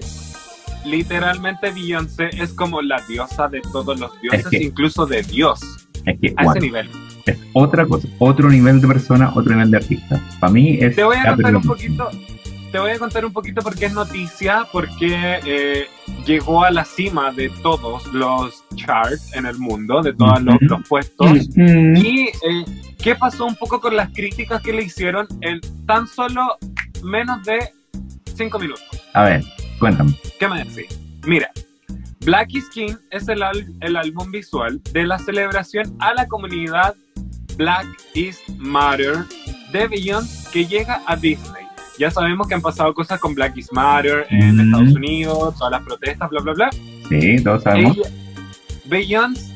literalmente, 0.85 1.71
Beyoncé 1.71 2.31
es 2.39 2.53
como 2.53 2.83
la 2.83 3.01
diosa 3.09 3.49
de 3.49 3.61
todos 3.73 3.99
los 3.99 4.21
dioses, 4.21 4.41
Es 4.45 4.49
que- 4.49 4.65
incluso 4.65 5.07
de 5.07 5.23
Dios, 5.23 5.61
Es 6.05 6.19
que, 6.21 6.29
a 6.37 6.45
bueno, 6.45 6.51
ese 6.53 6.61
nivel. 6.61 6.91
es 7.27 7.39
otra 7.53 7.87
cosa, 7.87 8.09
otro 8.19 8.49
nivel 8.51 8.81
de 8.81 8.89
persona, 8.89 9.31
otro 9.35 9.53
nivel 9.55 9.71
de 9.71 9.77
artista. 9.79 10.21
Para 10.41 10.53
mí 10.53 10.79
es. 10.81 10.97
Te 10.97 11.05
voy 11.05 11.17
a 11.17 11.35
contar 11.35 11.55
un 11.57 11.63
poquito, 11.63 12.11
te 12.73 12.79
voy 12.79 12.91
a 12.91 12.99
contar 12.99 13.25
un 13.25 13.33
poquito 13.33 13.63
porque 13.63 13.87
es 13.87 13.93
noticia, 13.93 14.67
porque 14.73 15.39
eh, 15.47 15.87
llegó 16.27 16.65
a 16.65 16.71
la 16.73 16.85
cima 16.85 17.31
de 17.31 17.49
todos 17.63 18.05
los 18.13 18.65
charts 18.75 19.35
en 19.37 19.47
el 19.47 19.59
mundo, 19.59 20.03
de 20.03 20.13
todos 20.15 20.43
los, 20.43 20.57
puestos. 20.89 21.49
Mm, 21.55 21.97
Y 21.97 22.23
eh, 22.29 22.65
qué 22.99 23.15
pasó 23.15 23.47
un 23.47 23.55
poco 23.55 23.81
con 23.81 23.95
las 23.95 24.11
críticas 24.11 24.61
que 24.63 24.73
le 24.73 24.83
hicieron 24.83 25.29
en 25.43 25.61
tan 25.87 26.09
solo 26.09 26.57
menos 27.03 27.43
de 27.45 27.59
cinco 28.37 28.59
minutos. 28.59 28.83
A 29.15 29.25
ver, 29.25 29.45
cuéntame. 29.79 30.13
¿Qué 30.39 30.49
me 30.49 30.65
decís? 30.65 30.99
Mira, 31.27 31.51
Black 32.25 32.55
is 32.55 32.69
King 32.71 32.95
es 33.11 33.29
el, 33.29 33.43
al- 33.43 33.67
el 33.81 33.97
álbum 33.97 34.31
visual 34.31 34.81
de 34.93 35.05
la 35.07 35.19
celebración 35.19 35.95
a 35.99 36.15
la 36.15 36.27
comunidad 36.29 36.95
Black 37.57 37.87
is 38.15 38.41
Matter 38.59 39.17
de 39.73 39.87
Beyoncé 39.89 40.51
que 40.53 40.67
llega 40.67 41.03
a 41.07 41.17
Disney. 41.17 41.63
Ya 41.99 42.11
sabemos 42.11 42.49
que 42.49 42.55
han 42.55 42.63
pasado 42.63 42.95
cosas 42.95 43.21
con 43.21 43.35
Black 43.35 43.57
is 43.57 43.71
Matter 43.73 44.27
en 44.31 44.57
Mm. 44.57 44.61
Estados 44.61 44.95
Unidos, 44.95 45.55
todas 45.59 45.73
las 45.73 45.83
protestas, 45.83 46.31
bla, 46.31 46.41
bla, 46.41 46.53
bla. 46.55 46.71
Sí, 47.09 47.43
todos 47.43 47.63
sabemos. 47.63 47.99
Beyoncé, 48.87 49.53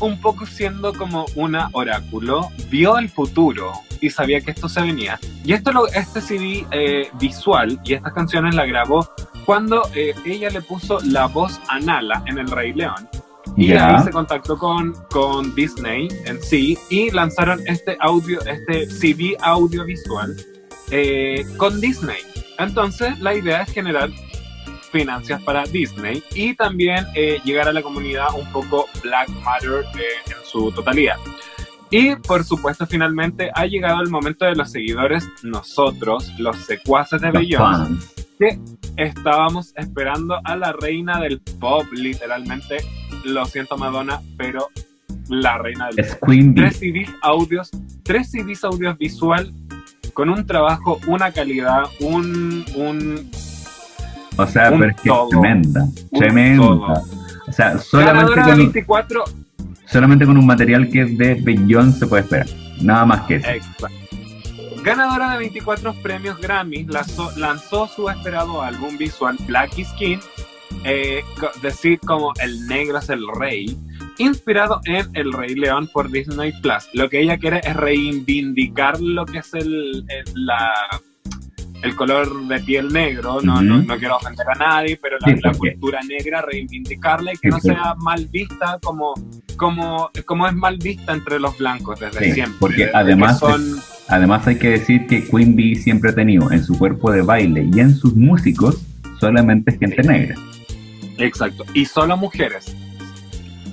un 0.00 0.20
poco 0.20 0.44
siendo 0.46 0.92
como 0.92 1.26
una 1.36 1.68
oráculo, 1.72 2.48
vio 2.70 2.98
el 2.98 3.08
futuro 3.08 3.72
y 4.00 4.10
sabía 4.10 4.40
que 4.40 4.50
esto 4.50 4.68
se 4.68 4.80
venía. 4.82 5.18
Y 5.44 5.52
esto 5.52 5.72
lo, 5.72 5.86
este 5.88 6.20
CD 6.20 6.66
eh, 6.70 7.08
visual 7.14 7.80
y 7.84 7.94
estas 7.94 8.12
canciones 8.12 8.54
la 8.54 8.66
grabó 8.66 9.08
cuando 9.44 9.82
eh, 9.94 10.14
ella 10.24 10.50
le 10.50 10.60
puso 10.62 10.98
la 11.04 11.26
voz 11.26 11.60
a 11.68 11.78
Nala 11.78 12.22
en 12.26 12.38
El 12.38 12.48
Rey 12.48 12.72
León. 12.72 13.08
Y 13.56 13.68
Ya. 13.68 13.96
ahí 13.96 14.04
se 14.04 14.10
contactó 14.10 14.58
con, 14.58 14.92
con 15.10 15.54
Disney 15.54 16.08
en 16.24 16.42
sí 16.42 16.76
y 16.90 17.10
lanzaron 17.10 17.60
este 17.66 17.96
audio, 18.00 18.40
este 18.44 18.86
CD 18.90 19.36
audiovisual 19.40 20.36
eh, 20.90 21.44
con 21.56 21.80
Disney. 21.80 22.18
Entonces 22.58 23.18
la 23.20 23.34
idea 23.34 23.62
es 23.62 23.72
generar 23.72 24.10
finanzas 24.92 25.42
para 25.42 25.64
Disney 25.64 26.22
y 26.34 26.54
también 26.54 27.06
eh, 27.14 27.38
llegar 27.44 27.68
a 27.68 27.72
la 27.72 27.82
comunidad 27.82 28.28
un 28.34 28.50
poco 28.52 28.86
Black 29.02 29.28
Matter 29.44 29.84
eh, 29.98 30.02
en 30.26 30.36
su 30.50 30.70
totalidad. 30.72 31.16
Y 31.90 32.16
por 32.16 32.44
supuesto 32.44 32.86
finalmente 32.86 33.50
ha 33.54 33.66
llegado 33.66 34.02
el 34.02 34.10
momento 34.10 34.44
de 34.44 34.56
los 34.56 34.72
seguidores, 34.72 35.28
nosotros, 35.42 36.32
los 36.38 36.56
secuaces 36.56 37.20
de 37.20 37.30
Beyoncé, 37.30 38.06
que 38.38 38.58
estábamos 38.96 39.72
esperando 39.76 40.40
a 40.44 40.56
la 40.56 40.72
reina 40.72 41.20
del 41.20 41.40
pop, 41.40 41.84
literalmente. 41.92 42.78
Lo 43.24 43.44
siento, 43.46 43.76
Madonna, 43.76 44.20
pero 44.36 44.68
la 45.28 45.58
reina 45.58 45.86
del 45.88 46.00
Es 46.00 46.18
Queen 46.26 46.54
Bee. 46.54 46.62
Tres 46.64 46.78
CDs 46.78 47.10
audios, 47.22 47.70
tres 48.02 48.30
CDs 48.30 48.64
audios 48.64 48.98
visual 48.98 49.52
con 50.12 50.30
un 50.30 50.46
trabajo, 50.46 50.98
una 51.06 51.30
calidad, 51.30 51.84
un, 52.00 52.64
un, 52.74 53.30
O 54.36 54.46
sea, 54.46 54.70
un 54.72 54.80
pero 54.80 54.90
es 54.90 55.00
que 55.02 55.08
todo. 55.08 55.28
tremenda. 55.28 55.86
Tremenda. 56.12 56.66
todo. 56.66 57.02
O 57.48 57.52
sea, 57.52 57.78
solamente 57.78 58.14
ganadora 58.14 58.44
con, 58.44 58.56
24. 58.56 59.24
Solamente 59.86 60.26
con 60.26 60.36
un 60.36 60.46
material 60.46 60.88
que 60.88 61.02
es 61.02 61.18
de 61.18 61.34
Beyoncé 61.34 62.00
se 62.00 62.06
puede 62.06 62.22
esperar. 62.22 62.46
Nada 62.80 63.04
más 63.06 63.22
que 63.22 63.36
eso. 63.36 63.48
Exacto. 63.48 63.88
Ganadora 64.82 65.32
de 65.32 65.38
24 65.38 65.94
premios 65.94 66.38
Grammy, 66.38 66.84
lanzó, 67.36 67.88
su 67.88 68.08
esperado 68.08 68.62
álbum 68.62 68.96
visual 68.96 69.36
Black 69.46 69.76
is 69.78 69.88
King, 69.98 70.18
eh, 70.84 71.22
decir 71.60 71.98
como 72.06 72.32
el 72.40 72.66
negro 72.68 72.98
es 72.98 73.08
el 73.08 73.24
rey, 73.40 73.76
inspirado 74.18 74.80
en 74.84 75.08
El 75.14 75.32
Rey 75.32 75.56
León 75.56 75.88
por 75.92 76.10
Disney 76.10 76.52
Plus. 76.62 76.88
Lo 76.92 77.08
que 77.10 77.20
ella 77.20 77.36
quiere 77.36 77.60
es 77.64 77.74
reivindicar 77.74 79.00
lo 79.00 79.26
que 79.26 79.38
es 79.38 79.52
el- 79.54 80.06
la, 80.34 80.72
el 81.86 81.96
color 81.96 82.46
de 82.48 82.60
piel 82.60 82.92
negro. 82.92 83.38
No, 83.42 83.62
no, 83.62 83.82
no 83.82 83.96
quiero 83.96 84.16
ofender 84.16 84.46
a 84.48 84.54
nadie, 84.58 84.98
pero 85.00 85.16
la, 85.20 85.28
Sí, 85.32 85.40
la 85.42 85.52
porque- 85.52 85.72
cultura 85.72 86.00
negra, 86.08 86.42
reivindicarla 86.42 87.32
y 87.32 87.36
que 87.36 87.48
Sí, 87.48 87.48
no 87.48 87.60
sí. 87.60 87.68
sea 87.68 87.94
mal 87.98 88.26
vista 88.26 88.78
como, 88.82 89.14
como, 89.56 90.10
como 90.24 90.46
es 90.46 90.54
mal 90.54 90.76
vista 90.78 91.12
entre 91.12 91.38
los 91.40 91.56
blancos 91.58 91.98
desde 92.00 92.24
Sí, 92.24 92.32
siempre. 92.32 92.56
porque 92.60 92.90
además 92.92 93.38
son 93.38 93.62
Además 94.08 94.46
hay 94.46 94.56
que 94.56 94.70
decir 94.70 95.06
que 95.08 95.24
Queen 95.24 95.56
Bee 95.56 95.74
siempre 95.74 96.10
ha 96.10 96.14
tenido 96.14 96.52
en 96.52 96.62
su 96.62 96.78
cuerpo 96.78 97.10
de 97.10 97.22
baile 97.22 97.68
y 97.74 97.80
en 97.80 97.92
sus 97.92 98.14
músicos 98.14 98.80
solamente 99.18 99.76
gente 99.76 100.00
negra. 100.04 100.36
Exacto. 101.18 101.64
Y 101.74 101.86
solo 101.86 102.16
mujeres. 102.16 102.76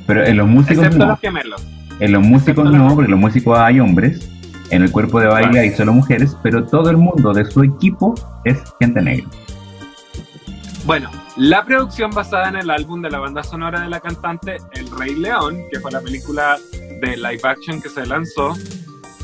Pero 0.07 0.25
en 0.25 0.37
los 0.37 0.47
músicos 0.47 0.85
Excepto 0.85 1.05
no. 1.05 1.11
los 1.11 1.19
gemelos. 1.19 1.67
En 1.99 2.11
los 2.11 2.23
músicos 2.23 2.65
excepto 2.65 2.77
no, 2.77 2.95
porque 2.95 3.05
en 3.05 3.11
los 3.11 3.19
músicos 3.19 3.59
hay 3.59 3.79
hombres. 3.79 4.27
En 4.73 4.81
el 4.81 4.91
cuerpo 4.91 5.19
de 5.19 5.27
baile 5.27 5.59
hay 5.59 5.69
solo 5.69 5.93
mujeres, 5.93 6.35
pero 6.41 6.65
todo 6.65 6.89
el 6.89 6.97
mundo 6.97 7.31
de 7.31 7.45
su 7.45 7.61
equipo 7.61 8.15
es 8.43 8.57
gente 8.79 9.03
negra. 9.03 9.27
Bueno, 10.83 11.11
la 11.37 11.63
producción 11.63 12.09
basada 12.09 12.49
en 12.49 12.55
el 12.55 12.71
álbum 12.71 12.99
de 13.03 13.11
la 13.11 13.19
banda 13.19 13.43
sonora 13.43 13.81
de 13.81 13.89
la 13.89 13.99
cantante 13.99 14.57
El 14.71 14.89
Rey 14.89 15.13
León, 15.13 15.61
que 15.71 15.79
fue 15.79 15.91
la 15.91 16.01
película 16.01 16.57
de 16.71 17.15
live 17.17 17.41
action 17.43 17.79
que 17.83 17.89
se 17.89 18.03
lanzó, 18.07 18.55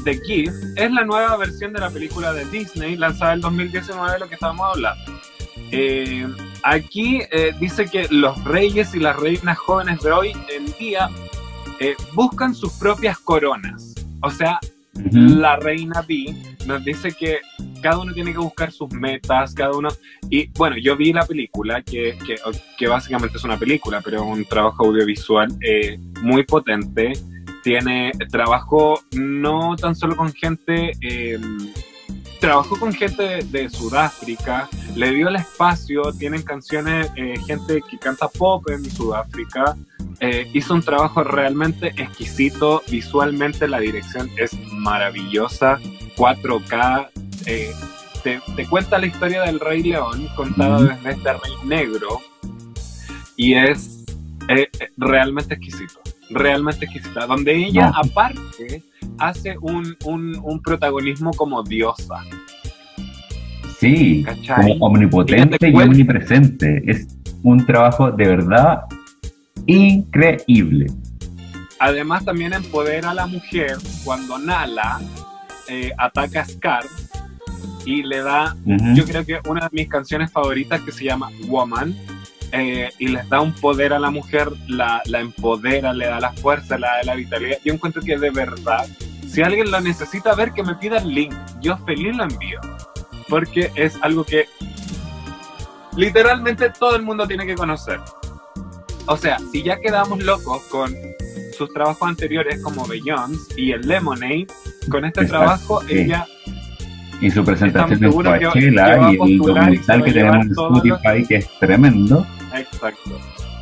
The 0.03 0.19
Gift, 0.23 0.53
es 0.75 0.91
la 0.91 1.03
nueva 1.03 1.35
versión 1.37 1.73
de 1.73 1.79
la 1.79 1.89
película 1.89 2.31
de 2.31 2.45
Disney 2.45 2.95
lanzada 2.95 3.33
en 3.33 3.41
2019 3.41 4.11
de 4.11 4.19
lo 4.19 4.27
que 4.27 4.35
estábamos 4.35 4.67
hablando. 4.75 5.13
Eh, 5.71 6.27
aquí 6.61 7.21
eh, 7.31 7.55
dice 7.59 7.87
que 7.87 8.05
los 8.11 8.43
reyes 8.43 8.93
y 8.93 8.99
las 8.99 9.15
reinas 9.15 9.57
jóvenes 9.57 9.99
de 10.01 10.11
hoy 10.11 10.31
en 10.55 10.71
día 10.77 11.09
eh, 11.79 11.95
buscan 12.13 12.53
sus 12.53 12.71
propias 12.73 13.17
coronas. 13.17 13.95
O 14.21 14.29
sea, 14.29 14.59
La 15.11 15.55
reina 15.57 16.01
B 16.07 16.35
nos 16.65 16.83
dice 16.83 17.11
que 17.11 17.39
cada 17.81 17.99
uno 17.99 18.13
tiene 18.13 18.31
que 18.31 18.39
buscar 18.39 18.71
sus 18.71 18.91
metas, 18.91 19.53
cada 19.53 19.71
uno... 19.71 19.89
Y 20.29 20.47
bueno, 20.57 20.77
yo 20.77 20.95
vi 20.95 21.13
la 21.13 21.25
película, 21.25 21.81
que, 21.81 22.17
que, 22.25 22.35
que 22.77 22.87
básicamente 22.87 23.37
es 23.37 23.43
una 23.43 23.57
película, 23.57 24.01
pero 24.01 24.23
un 24.23 24.45
trabajo 24.45 24.85
audiovisual 24.85 25.47
eh, 25.61 25.97
muy 26.21 26.43
potente. 26.43 27.13
Tiene 27.63 28.11
trabajo 28.31 29.01
no 29.13 29.75
tan 29.75 29.95
solo 29.95 30.15
con 30.15 30.33
gente... 30.33 30.91
eh, 31.01 31.39
trabajó 32.39 32.79
con 32.79 32.93
gente 32.93 33.23
de, 33.23 33.43
de 33.43 33.69
Sudáfrica, 33.69 34.69
le 34.95 35.11
dio 35.11 35.27
el 35.27 35.35
espacio, 35.35 36.11
tienen 36.13 36.41
canciones, 36.41 37.11
eh, 37.15 37.35
gente 37.45 37.81
que 37.89 37.97
canta 37.97 38.27
pop 38.27 38.69
en 38.69 38.89
Sudáfrica, 38.89 39.75
eh, 40.21 40.49
hizo 40.53 40.73
un 40.73 40.81
trabajo 40.81 41.23
realmente 41.23 41.87
exquisito, 41.97 42.83
visualmente 42.89 43.67
la 43.67 43.79
dirección 43.79 44.29
es 44.37 44.51
maravillosa, 44.71 45.79
4K, 46.17 47.09
eh, 47.45 47.71
te, 48.23 48.41
te 48.55 48.67
cuenta 48.67 48.97
la 48.97 49.05
historia 49.05 49.43
del 49.43 49.59
Rey 49.59 49.83
León 49.83 50.27
contada 50.35 50.81
desde 50.81 51.11
este 51.11 51.33
Rey 51.33 51.53
Negro 51.65 52.19
y 53.37 53.53
es 53.53 54.03
eh, 54.49 54.67
realmente 54.97 55.53
exquisito, 55.53 56.01
realmente 56.29 56.85
exquisita, 56.85 57.25
donde 57.25 57.55
ella 57.55 57.91
No. 57.91 57.97
aparte 58.09 58.83
hace 59.17 59.57
un, 59.59 59.95
un, 60.05 60.39
un 60.43 60.61
protagonismo 60.61 61.31
como 61.31 61.63
diosa. 61.63 62.21
Sí, 63.79 64.23
¿Cachai? 64.25 64.73
como 64.73 64.85
omnipotente 64.87 65.67
y 65.69 65.71
cuál- 65.71 65.89
omnipresente. 65.89 66.83
Es 66.85 67.17
un 67.43 67.65
trabajo 67.65 68.11
de 68.11 68.27
verdad 68.27 68.81
increíble. 69.65 70.87
Además 71.79 72.25
también 72.25 72.53
empodera 72.53 73.11
a 73.11 73.13
la 73.13 73.25
mujer 73.25 73.77
cuando 74.03 74.37
Nala 74.37 74.99
eh, 75.69 75.91
ataca 75.97 76.41
a 76.41 76.45
Scar 76.45 76.83
y 77.85 78.03
le 78.03 78.17
da 78.21 78.55
yo 78.65 79.05
creo 79.05 79.25
que 79.25 79.39
una 79.47 79.61
de 79.61 79.69
mis 79.71 79.87
canciones 79.87 80.29
favoritas 80.31 80.81
que 80.81 80.91
se 80.91 81.05
llama 81.05 81.29
Woman, 81.47 81.95
eh, 82.51 82.89
y 82.99 83.07
les 83.07 83.27
da 83.29 83.41
un 83.41 83.53
poder 83.53 83.93
a 83.93 83.99
la 83.99 84.09
mujer, 84.11 84.49
la, 84.67 85.01
la 85.05 85.19
empodera, 85.19 85.93
le 85.93 86.07
da 86.07 86.19
la 86.19 86.31
fuerza, 86.33 86.77
le 86.77 86.87
da 86.87 87.03
la 87.03 87.15
vitalidad. 87.15 87.57
Yo 87.63 87.73
encuentro 87.73 88.01
que 88.01 88.17
de 88.17 88.29
verdad, 88.31 88.87
si 89.27 89.41
alguien 89.41 89.69
la 89.71 89.79
necesita 89.81 90.33
ver, 90.35 90.51
que 90.53 90.63
me 90.63 90.75
pida 90.75 90.97
el 90.97 91.13
link. 91.13 91.33
Yo 91.61 91.77
feliz 91.85 92.15
lo 92.15 92.23
envío. 92.23 92.59
Porque 93.27 93.71
es 93.75 93.95
algo 94.01 94.23
que 94.23 94.45
literalmente 95.95 96.69
todo 96.77 96.95
el 96.95 97.03
mundo 97.03 97.27
tiene 97.27 97.45
que 97.45 97.55
conocer. 97.55 97.99
O 99.05 99.17
sea, 99.17 99.37
si 99.51 99.63
ya 99.63 99.79
quedamos 99.79 100.23
locos 100.23 100.61
con 100.63 100.93
sus 101.57 101.71
trabajos 101.73 102.07
anteriores 102.07 102.61
como 102.61 102.85
Beyoncé 102.87 103.53
y 103.59 103.71
el 103.71 103.81
Lemonade, 103.81 104.47
con 104.89 105.05
este 105.05 105.21
Exacto, 105.21 105.27
trabajo 105.45 105.81
sí. 105.87 105.97
ella 105.99 106.25
Y 107.21 107.29
su 107.31 107.43
presentación 107.43 108.03
en 108.03 108.11
Coachella 108.11 109.11
y 109.11 109.31
el 109.31 109.37
documental 109.39 110.03
que 110.03 110.13
tenemos 110.13 110.45
en 110.45 110.53
los- 110.53 110.57
Spotify, 110.57 111.27
que 111.27 111.35
es 111.37 111.59
tremendo. 111.59 112.25
Exacto. 112.61 113.19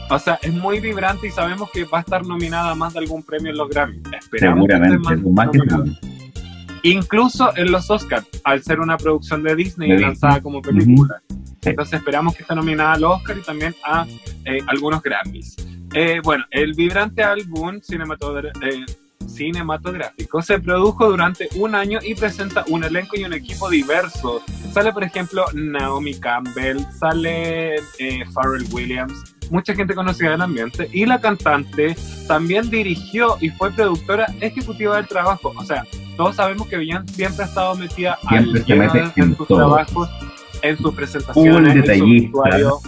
O 0.10 0.20
sea, 0.20 0.40
es 0.42 0.54
muy 0.54 0.80
vibrante 0.80 1.28
y 1.28 1.32
sabemos 1.32 1.70
que 1.72 1.84
va 1.84 1.98
a 1.98 2.02
estar 2.02 2.26
nominada 2.26 2.72
a 2.72 2.76
más 2.76 2.94
de 2.94 3.00
algún 3.00 3.24
premio 3.24 3.52
en 3.52 3.58
los 3.58 3.70
Grammy. 3.70 4.02
Esperamos 4.18 4.68
que 4.68 4.74
esté 4.74 4.88
Seguramente, 4.90 5.76
más. 5.76 6.00
Incluso 6.84 7.56
en 7.58 7.72
los 7.72 7.90
Oscars, 7.90 8.26
al 8.44 8.64
ser 8.64 8.80
una 8.80 8.98
producción 8.98 9.44
de 9.44 9.56
Disney 9.56 9.92
De 9.92 10.00
lanzada 10.00 10.36
Disney. 10.36 10.44
como 10.44 10.62
película. 10.62 11.22
Sí. 11.30 11.70
Entonces 11.70 12.00
esperamos 12.00 12.36
que 12.36 12.44
esté 12.44 12.56
nominada 12.56 12.94
al 12.94 13.04
Oscar 13.04 13.38
y 13.38 13.42
también 13.42 13.76
a 13.84 14.06
eh, 14.46 14.60
algunos 14.68 15.02
Grammys. 15.02 15.56
Eh, 15.94 16.22
bueno, 16.24 16.46
el 16.52 16.74
vibrante 16.74 17.24
álbum 17.24 17.80
cinematogra- 17.82 18.52
eh, 18.62 18.86
cinematográfico 19.38 20.42
se 20.42 20.60
produjo 20.60 21.10
durante 21.10 21.48
un 21.56 21.76
año 21.76 22.00
y 22.04 22.16
presenta 22.16 22.66
un 22.68 22.84
elenco 22.84 23.16
y 23.18 23.24
un 23.24 23.34
equipo 23.34 23.70
diverso. 23.70 24.42
Sale, 24.74 24.92
por 24.92 25.04
ejemplo, 25.04 25.46
Naomi 25.54 26.16
Campbell, 26.20 26.80
sale 27.00 27.76
eh, 28.00 28.24
Pharrell 28.34 28.66
Williams, 28.72 29.36
mucha 29.50 29.74
gente 29.74 29.96
conocida 29.96 30.32
del 30.32 30.42
ambiente, 30.42 30.90
y 30.92 31.06
la 31.06 31.20
cantante 31.22 31.96
también 32.28 32.70
dirigió 32.70 33.38
y 33.40 33.50
fue 33.50 33.72
productora 33.72 34.26
ejecutiva 34.42 34.98
del 34.98 35.08
trabajo. 35.08 35.54
O 35.56 35.64
sea, 35.64 35.84
todos 36.18 36.36
sabemos 36.36 36.68
que 36.68 36.78
Beyoncé 36.78 37.14
siempre 37.14 37.46
ha 37.46 37.48
estado 37.48 37.76
metida 37.76 38.18
Siempre 38.28 38.64
al 38.74 38.80
mete 38.80 39.00
en, 39.00 39.12
en 39.16 39.38
sus 39.38 39.48
todo. 39.48 39.58
trabajos, 39.60 40.10
en 40.62 40.78
sus 40.78 40.94
presentaciones, 40.94 41.90
en 41.90 42.32
su. 42.32 42.82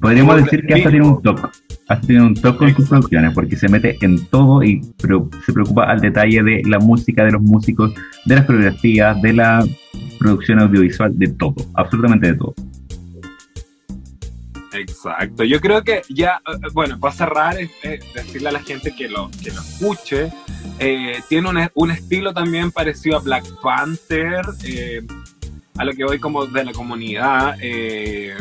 Podríamos 0.00 0.44
decir 0.44 0.64
que 0.66 0.74
hasta 0.74 0.90
tiene 0.90 1.06
un 1.06 1.22
toque. 1.22 1.42
Hasta 1.88 2.06
tiene 2.06 2.22
un 2.22 2.34
toque 2.34 2.58
con 2.58 2.74
sus 2.74 2.88
producciones, 2.88 3.32
porque 3.32 3.56
se 3.56 3.68
mete 3.68 3.96
en 4.00 4.26
todo 4.26 4.62
y 4.62 4.82
se 4.98 5.52
preocupa 5.52 5.84
al 5.84 6.00
detalle 6.00 6.42
de 6.42 6.62
la 6.66 6.78
música, 6.78 7.24
de 7.24 7.32
los 7.32 7.42
músicos, 7.42 7.94
de 8.24 8.34
las 8.34 8.44
coreografías, 8.44 9.20
de 9.22 9.32
la 9.32 9.64
producción 10.18 10.60
audiovisual, 10.60 11.16
de 11.16 11.28
todo, 11.28 11.54
absolutamente 11.74 12.32
de 12.32 12.34
todo. 12.34 12.54
Exacto, 14.72 15.44
yo 15.44 15.60
creo 15.60 15.82
que 15.82 16.02
ya, 16.10 16.42
eh, 16.46 16.68
bueno, 16.74 16.98
para 16.98 17.14
cerrar, 17.14 17.56
decirle 18.14 18.48
a 18.48 18.52
la 18.52 18.60
gente 18.60 18.94
que 18.94 19.08
lo, 19.08 19.30
que 19.42 19.50
lo 19.50 19.60
escuche, 19.60 20.30
eh, 20.78 21.20
tiene 21.28 21.48
un, 21.48 21.58
un 21.74 21.90
estilo 21.90 22.34
también 22.34 22.70
parecido 22.70 23.16
a 23.16 23.20
Black 23.20 23.44
Panther, 23.62 24.44
eh, 24.64 25.02
a 25.78 25.84
lo 25.84 25.92
que 25.92 26.04
voy 26.04 26.18
como 26.18 26.46
de 26.46 26.64
la 26.64 26.72
comunidad 26.72 27.56
eh, 27.60 28.34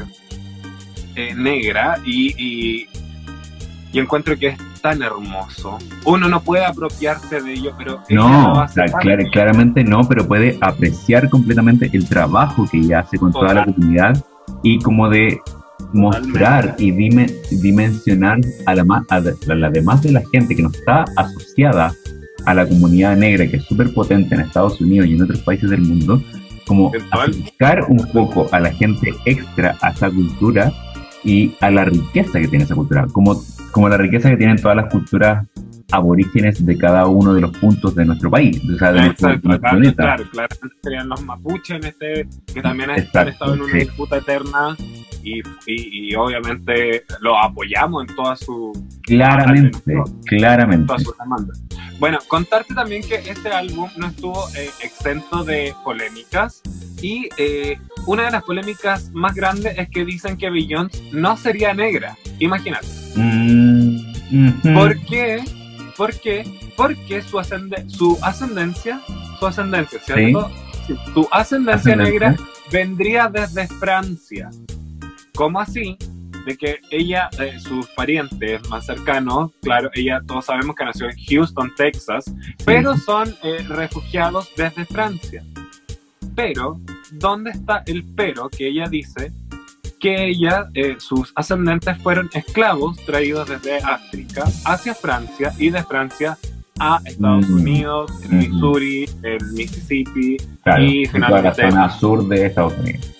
eh, 1.15 1.34
negra, 1.35 1.99
y, 2.05 2.88
y 3.95 3.99
encuentro 3.99 4.38
que 4.38 4.47
es 4.49 4.57
tan 4.81 5.01
hermoso. 5.01 5.77
Uno 6.05 6.27
no 6.27 6.41
puede 6.41 6.65
apropiarse 6.65 7.41
de 7.41 7.53
ello, 7.53 7.72
pero 7.77 8.01
No, 8.09 8.51
o 8.63 8.67
sea, 8.67 8.85
clar- 8.88 9.30
claramente 9.31 9.84
no, 9.85 10.01
pero 10.07 10.27
puede 10.27 10.57
apreciar 10.59 11.30
completamente 11.30 11.89
el 11.93 12.07
trabajo 12.09 12.67
que 12.69 12.80
ella 12.80 12.99
hace 12.99 13.17
con 13.17 13.31
toda 13.31 13.53
la 13.53 13.61
Total. 13.65 13.73
comunidad 13.76 14.26
y 14.63 14.80
como 14.80 15.09
de 15.09 15.39
mostrar 15.93 16.76
y 16.77 16.91
dime- 16.91 17.34
dimensionar 17.61 18.39
a 18.65 18.76
la, 18.76 18.85
a 19.09 19.55
la, 19.55 19.69
demás 19.69 20.01
de 20.03 20.11
la 20.11 20.22
gente 20.31 20.55
que 20.55 20.63
no 20.63 20.69
está 20.69 21.05
asociada 21.15 21.93
a 22.45 22.53
la 22.53 22.67
comunidad 22.67 23.15
negra, 23.15 23.47
que 23.47 23.57
es 23.57 23.63
súper 23.65 23.93
potente 23.93 24.35
en 24.35 24.41
Estados 24.41 24.80
Unidos 24.81 25.07
y 25.07 25.13
en 25.15 25.22
otros 25.23 25.39
países 25.39 25.69
del 25.69 25.81
mundo, 25.81 26.22
como 26.67 26.91
Total. 26.91 27.30
acercar 27.31 27.85
un 27.89 28.05
poco 28.11 28.47
a 28.51 28.59
la 28.59 28.72
gente 28.72 29.13
extra 29.26 29.77
a 29.81 29.89
esa 29.91 30.09
cultura 30.09 30.72
y 31.26 31.56
a 31.60 31.72
la 31.72 31.84
riqueza 31.85 32.39
que 32.39 32.47
tiene 32.47 32.64
esa 32.64 32.76
cultura, 32.76 33.07
como, 33.11 33.41
como 33.72 33.89
la 33.89 33.97
riqueza 33.97 34.30
que 34.30 34.38
tienen 34.38 34.57
todas 34.61 34.77
las 34.77 34.91
culturas 34.91 35.45
aborígenes 35.91 36.65
de 36.65 36.77
cada 36.77 37.07
uno 37.07 37.34
de 37.34 37.41
los 37.41 37.57
puntos 37.57 37.95
de 37.95 38.06
nuestro 38.06 38.30
país, 38.30 38.61
o 38.73 38.77
sea, 38.77 38.91
de 38.91 39.02
nuestro, 39.02 39.30
Exacto, 39.30 39.47
nuestro 39.47 39.60
claro, 39.60 39.77
planeta. 39.77 40.03
claro, 40.03 40.23
claramente 40.31 40.77
serían 40.81 41.10
los 41.10 41.23
mapuches 41.23 41.77
en 41.77 41.85
este, 41.85 42.27
que 42.53 42.61
también 42.61 42.91
han 42.91 42.99
Exacto, 42.99 43.31
estado 43.31 43.53
en 43.56 43.61
una 43.61 43.72
sí. 43.73 43.80
disputa 43.80 44.18
eterna 44.18 44.77
y, 45.26 45.39
y, 45.65 46.11
y 46.11 46.15
obviamente 46.15 47.03
los 47.19 47.35
apoyamos 47.41 48.07
en 48.07 48.15
toda 48.15 48.35
su, 48.35 48.72
Claramente, 49.03 49.80
claramente. 50.26 50.85
todas 50.88 51.03
sus 51.03 51.18
demandas. 51.18 51.61
Bueno, 51.99 52.19
contarte 52.27 52.73
también 52.73 53.02
que 53.02 53.15
este 53.15 53.49
álbum 53.49 53.89
no 53.97 54.07
estuvo 54.07 54.47
eh, 54.56 54.69
exento 54.84 55.43
de 55.43 55.73
polémicas 55.84 56.61
y 57.02 57.30
eh, 57.38 57.77
una 58.06 58.23
de 58.26 58.31
las 58.31 58.43
polémicas 58.43 59.11
más 59.14 59.34
grandes 59.34 59.77
es 59.77 59.89
que 59.89 60.06
dicen 60.06 60.38
que 60.38 60.49
Beyoncé 60.49 61.02
no 61.14 61.35
sería 61.38 61.73
negra. 61.73 62.18
Imagínate. 62.39 62.88
Mm, 63.15 63.97
ujú. 64.31 64.73
¿Por 64.73 64.99
qué? 65.06 65.43
¿Por 65.97 66.14
qué? 66.19 66.43
Porque 66.76 67.22
su, 67.22 67.38
ascende- 67.39 67.89
su 67.89 68.18
ascendencia, 68.22 68.99
su 69.39 69.47
ascendencia, 69.47 69.99
¿cierto? 70.02 70.52
Sí, 70.88 70.95
Su 71.14 71.27
ascendencia 71.31 71.93
Ascendencia. 71.93 72.30
negra 72.30 72.35
vendría 72.72 73.30
desde 73.30 73.68
Francia. 73.68 74.49
¿Cómo 75.35 75.59
así? 75.59 75.97
De 76.45 76.55
que 76.57 76.79
ella, 76.91 77.29
eh, 77.39 77.59
sus 77.59 77.87
parientes 77.89 78.67
más 78.69 78.85
cercanos, 78.85 79.51
claro, 79.61 79.89
ella 79.95 80.21
todos 80.27 80.45
sabemos 80.45 80.75
que 80.75 80.85
nació 80.85 81.09
en 81.09 81.15
Houston, 81.27 81.71
Texas, 81.75 82.25
pero 82.65 82.95
son 82.97 83.35
eh, 83.43 83.65
refugiados 83.67 84.49
desde 84.55 84.85
Francia. 84.85 85.43
Pero, 86.35 86.79
¿dónde 87.13 87.51
está 87.51 87.83
el 87.87 88.03
pero 88.15 88.49
que 88.49 88.67
ella 88.67 88.87
dice 88.87 89.31
que 89.99 90.27
ella, 90.29 90.67
eh, 90.75 90.97
sus 90.99 91.31
ascendentes 91.35 91.97
fueron 92.03 92.29
esclavos 92.33 92.97
traídos 93.05 93.47
desde 93.49 93.77
África 93.77 94.43
hacia 94.65 94.93
Francia 94.93 95.51
y 95.57 95.69
de 95.71 95.81
Francia 95.83 96.37
a 96.77 96.99
Estados 97.05 97.49
Mm. 97.49 97.53
Unidos, 97.55 98.11
Ujú. 98.25 98.35
Missouri, 98.35 99.09
el 99.23 99.43
Mississippi, 99.53 100.37
Claro, 100.63 100.83
y 100.83 101.05
en 101.05 101.11
toda 101.11 101.41
la 101.41 101.53
finalmente- 101.53 101.71
zona 101.71 101.89
sur 101.89 102.27
de 102.27 102.45
Estados 102.45 102.73
Unidos. 102.77 103.11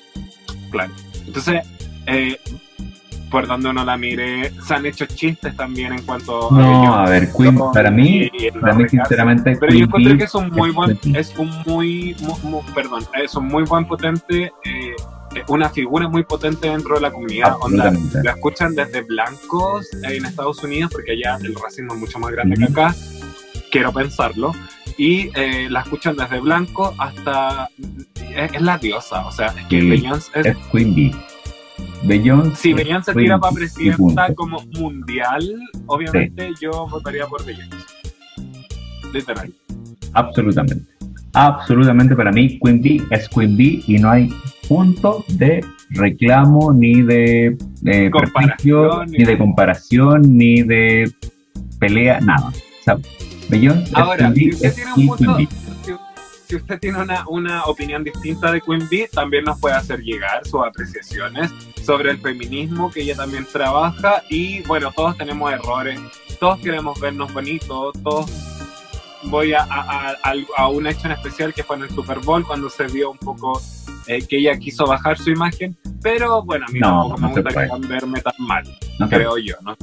claro. 0.70 0.94
Entonces, 1.26 1.66
eh, 2.08 2.40
por 3.32 3.48
donde 3.48 3.70
uno 3.70 3.84
la 3.84 3.98
mire, 3.98 4.52
se 4.66 4.74
han 4.76 4.86
hecho 4.86 5.06
chistes 5.08 5.56
también 5.58 5.92
en 5.94 6.04
cuanto 6.04 6.50
No, 6.52 6.94
a 6.96 7.06
a 7.06 7.10
ver, 7.10 7.30
Queen, 7.36 7.58
para 7.74 7.92
mí, 7.92 8.30
para 8.62 8.74
mí 8.76 8.88
sinceramente, 8.88 9.58
Pero 9.60 9.72
yo 9.74 9.78
Queen 9.80 9.84
encuentro 9.88 10.12
Bee 10.12 10.18
que 10.20 10.24
es 10.26 10.36
un 10.36 10.50
muy 10.52 10.70
es 10.70 10.76
buen, 10.76 11.00
es 11.16 11.34
un 11.38 11.52
muy, 11.66 12.16
mu- 12.22 12.50
mu- 12.50 12.64
perdón, 12.74 13.04
es 13.22 13.36
un 13.36 13.48
muy 13.48 13.64
buen 13.64 13.86
potente, 13.88 14.54
eh, 14.64 14.96
una 15.50 15.70
figura 15.70 16.08
muy 16.08 16.24
potente 16.24 16.70
dentro 16.70 16.96
de 16.96 17.02
la 17.02 17.12
comunidad. 17.12 17.58
Onda, 17.60 17.92
la 18.24 18.32
escuchan 18.32 18.74
desde 18.74 19.02
blancos 19.02 19.88
en 20.04 20.24
Estados 20.26 20.64
Unidos, 20.64 20.92
porque 20.94 21.12
allá 21.14 21.38
el 21.44 21.56
racismo 21.56 21.94
es 21.96 22.00
mucho 22.00 22.20
más 22.20 22.32
grande 22.32 22.56
que 22.56 22.64
acá, 22.66 22.96
quiero 23.70 23.92
pensarlo, 23.92 24.54
y 24.98 25.30
eh, 25.36 25.68
la 25.70 25.82
escuchan 25.82 26.16
desde 26.16 26.40
blancos 26.40 26.94
hasta... 27.00 27.70
Es, 28.34 28.54
es 28.54 28.62
la 28.62 28.78
diosa, 28.78 29.26
o 29.26 29.32
sea, 29.32 29.48
es 29.48 29.66
que 29.66 29.82
Sí, 29.82 29.90
Beyoncé 29.90 30.30
es... 30.36 30.46
Es 30.46 30.58
Queen 30.72 30.96
Bee. 30.96 31.16
Beyoncé. 32.08 32.56
Si 32.56 32.74
Beyoncé 32.74 33.14
se 33.14 33.20
tira 33.20 33.40
para 33.40 33.54
presidenta 33.54 34.34
como 34.36 34.62
mundial, 34.80 35.60
obviamente 35.88 36.52
yo 36.62 36.88
votaría 36.90 37.26
por 37.28 37.44
Beyoncé. 37.46 37.78
Literal. 39.14 39.52
Absolutamente. 40.14 40.86
Absolutamente 41.34 42.16
para 42.16 42.32
mí, 42.32 42.60
Queen 42.64 42.82
Bee 42.82 43.02
es 43.12 43.28
Queen 43.30 43.58
Bee 43.58 43.84
y 43.88 43.98
no 43.98 44.10
hay 44.10 44.30
punto 44.68 45.24
de 45.30 45.64
reclamo 45.90 46.72
ni 46.74 47.02
de, 47.02 47.58
de 47.82 48.10
prejuicio, 48.10 49.04
ni- 49.06 49.18
ni 49.20 49.24
de 49.26 49.38
comparación, 49.38 50.22
ni 50.38 50.64
de 50.64 51.12
pelea, 51.80 52.20
nada. 52.22 52.48
O 52.50 52.84
sea, 52.84 52.98
Beyoncé 53.50 53.92
Ahora, 53.96 54.30
es 54.30 54.34
Queen 54.34 54.34
si 54.34 54.40
Bee, 54.46 54.54
usted 54.56 54.68
es 54.70 54.76
tiene 54.76 54.92
y 54.96 55.08
un 55.10 55.18
Queen 55.18 55.30
punto, 55.36 55.38
si, 55.38 55.48
si 56.48 56.56
usted 56.56 56.80
tiene 56.80 57.00
una, 57.02 57.26
una 57.28 57.64
opinión 57.66 58.04
distinta 58.04 58.52
de 58.52 58.62
Queen 58.62 58.88
Bee, 58.90 59.08
también 59.12 59.44
nos 59.46 59.60
puede 59.60 59.76
hacer 59.76 60.00
llegar 60.02 60.46
sus 60.46 60.64
apreciaciones 60.66 61.52
sobre 61.84 62.12
el 62.12 62.20
feminismo 62.20 62.92
que 62.92 63.02
ella 63.02 63.16
también 63.16 63.46
trabaja 63.52 64.24
y 64.30 64.62
bueno, 64.64 64.92
todos 64.96 65.18
tenemos 65.18 65.52
errores, 65.52 66.00
todos 66.40 66.60
queremos 66.60 67.00
vernos 67.00 67.34
bonitos, 67.34 67.94
todos 68.04 68.30
voy 69.24 69.54
a, 69.54 69.64
a, 69.64 70.12
a- 70.24 70.34
a 70.58 70.68
un 70.70 70.86
hecho 70.88 71.08
en 71.08 71.14
especial 71.14 71.54
que 71.54 71.64
fue 71.64 71.78
en 71.78 71.84
el 71.84 71.90
Super 71.90 72.20
Bowl 72.20 72.46
cuando 72.46 72.70
se 72.70 72.86
vio 72.88 73.12
un 73.12 73.18
poco 73.18 73.60
eh, 74.08 74.22
que 74.28 74.38
ella 74.38 74.58
quiso 74.60 74.86
bajar 74.86 75.18
su 75.18 75.32
imagen, 75.32 75.76
pero 76.02 76.44
bueno, 76.44 76.66
a 76.68 76.72
mí 76.72 76.80
No, 76.80 77.10
tampoco 77.10 77.22
no 77.22 77.28
me 77.30 77.34
se 77.34 77.42
gustaría 77.42 77.88
verme 77.88 78.22
tan 78.22 78.34
mal 78.40 78.64
No 79.00 79.10
creo 79.10 79.38
yo, 79.40 79.56
¿no? 79.64 79.76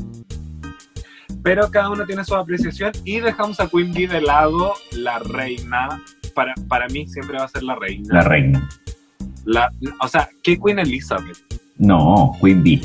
Pero 1.43 1.69
cada 1.73 1.91
uno 1.91 2.07
tiene 2.07 2.25
su 2.25 2.37
apreciación 2.37 2.93
y 3.05 3.19
dejamos 3.19 3.59
a 3.59 3.67
Queen 3.69 3.93
Bee 3.93 4.07
de 4.07 4.21
lado, 4.21 4.75
la 4.93 5.19
reina. 5.19 6.01
Para, 6.35 6.55
para 6.69 6.87
mí 6.89 7.07
siempre 7.09 7.39
va 7.39 7.45
a 7.45 7.49
ser 7.49 7.63
la 7.63 7.75
reina. 7.77 8.09
la 8.15 8.23
reina. 8.23 8.69
La- 9.45 9.71
o 10.01 10.09
sea, 10.09 10.29
¿qué 10.43 10.59
Queen 10.59 10.79
Elizabeth? 10.79 11.37
No, 11.79 12.33
Queen 12.41 12.63
Bee. 12.63 12.81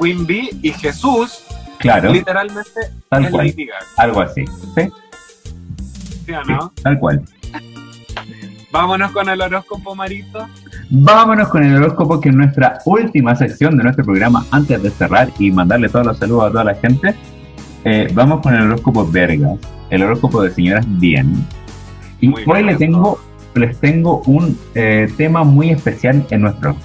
Queen 0.00 0.26
Bee 0.26 0.50
y 0.62 0.70
Jesús, 0.70 1.42
Claro, 1.78 2.10
literalmente, 2.12 2.80
tal 3.08 3.30
cual. 3.30 3.54
Algo 3.98 4.20
así. 4.22 4.44
¿sí? 4.74 4.88
¿sí 6.26 6.32
o 6.32 6.42
no? 6.44 6.72
Tal 6.82 6.98
cual. 6.98 7.22
Vámonos 8.72 9.12
con 9.12 9.28
el 9.28 9.40
horóscopo, 9.40 9.94
Marito. 9.94 10.46
Vámonos 10.90 11.48
con 11.48 11.62
el 11.64 11.76
horóscopo, 11.76 12.20
que 12.20 12.28
es 12.30 12.34
nuestra 12.34 12.78
última 12.84 13.34
sección 13.36 13.76
de 13.76 13.84
nuestro 13.84 14.04
programa 14.04 14.44
antes 14.50 14.82
de 14.82 14.90
cerrar 14.90 15.30
y 15.38 15.50
mandarle 15.50 15.88
todos 15.88 16.06
los 16.06 16.18
saludos 16.18 16.44
a 16.44 16.50
toda 16.50 16.64
la 16.64 16.74
gente. 16.74 17.14
Eh, 17.84 18.08
vamos 18.12 18.40
con 18.42 18.54
el 18.54 18.62
horóscopo 18.62 19.06
Vergas, 19.06 19.58
el 19.90 20.02
horóscopo 20.02 20.42
de 20.42 20.50
señoras 20.50 20.84
bien. 20.98 21.46
Y 22.20 22.28
Muy 22.28 22.62
les 22.64 22.78
tengo, 22.78 23.20
les 23.54 23.78
tengo 23.78 24.22
un 24.26 24.58
eh, 24.74 25.08
tema 25.16 25.44
muy 25.44 25.70
especial 25.70 26.26
en 26.30 26.42
nuestro. 26.42 26.76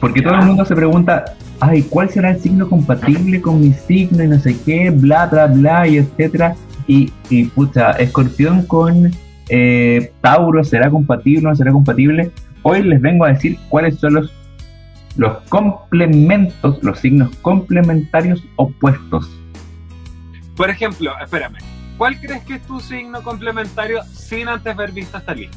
Porque 0.00 0.22
todo 0.22 0.34
el 0.34 0.46
mundo 0.46 0.64
se 0.64 0.74
pregunta, 0.74 1.24
ay, 1.60 1.82
¿cuál 1.82 2.10
será 2.10 2.30
el 2.30 2.40
signo 2.40 2.68
compatible 2.68 3.40
con 3.40 3.60
mi 3.60 3.72
signo 3.72 4.22
y 4.22 4.28
no 4.28 4.38
sé 4.38 4.56
qué, 4.64 4.90
bla, 4.90 5.26
bla, 5.26 5.46
bla, 5.46 5.88
y 5.88 5.96
etcétera? 5.98 6.54
Y, 6.86 7.12
y 7.30 7.44
pucha, 7.44 7.92
escorpión 7.92 8.66
con 8.66 9.10
eh, 9.48 10.12
Tauro, 10.20 10.62
¿será 10.64 10.90
compatible 10.90 11.46
o 11.46 11.50
no 11.50 11.56
será 11.56 11.72
compatible? 11.72 12.30
Hoy 12.62 12.82
les 12.82 13.00
vengo 13.00 13.24
a 13.24 13.32
decir 13.32 13.58
cuáles 13.68 13.98
son 13.98 14.14
los, 14.14 14.32
los 15.16 15.38
complementos, 15.48 16.82
los 16.82 16.98
signos 16.98 17.34
complementarios 17.36 18.42
opuestos. 18.56 19.30
Por 20.56 20.70
ejemplo, 20.70 21.12
espérame, 21.22 21.58
¿cuál 21.96 22.18
crees 22.20 22.42
que 22.44 22.54
es 22.54 22.62
tu 22.62 22.80
signo 22.80 23.22
complementario 23.22 24.02
sin 24.12 24.48
antes 24.48 24.72
haber 24.74 24.92
visto 24.92 25.16
esta 25.18 25.34
lista? 25.34 25.56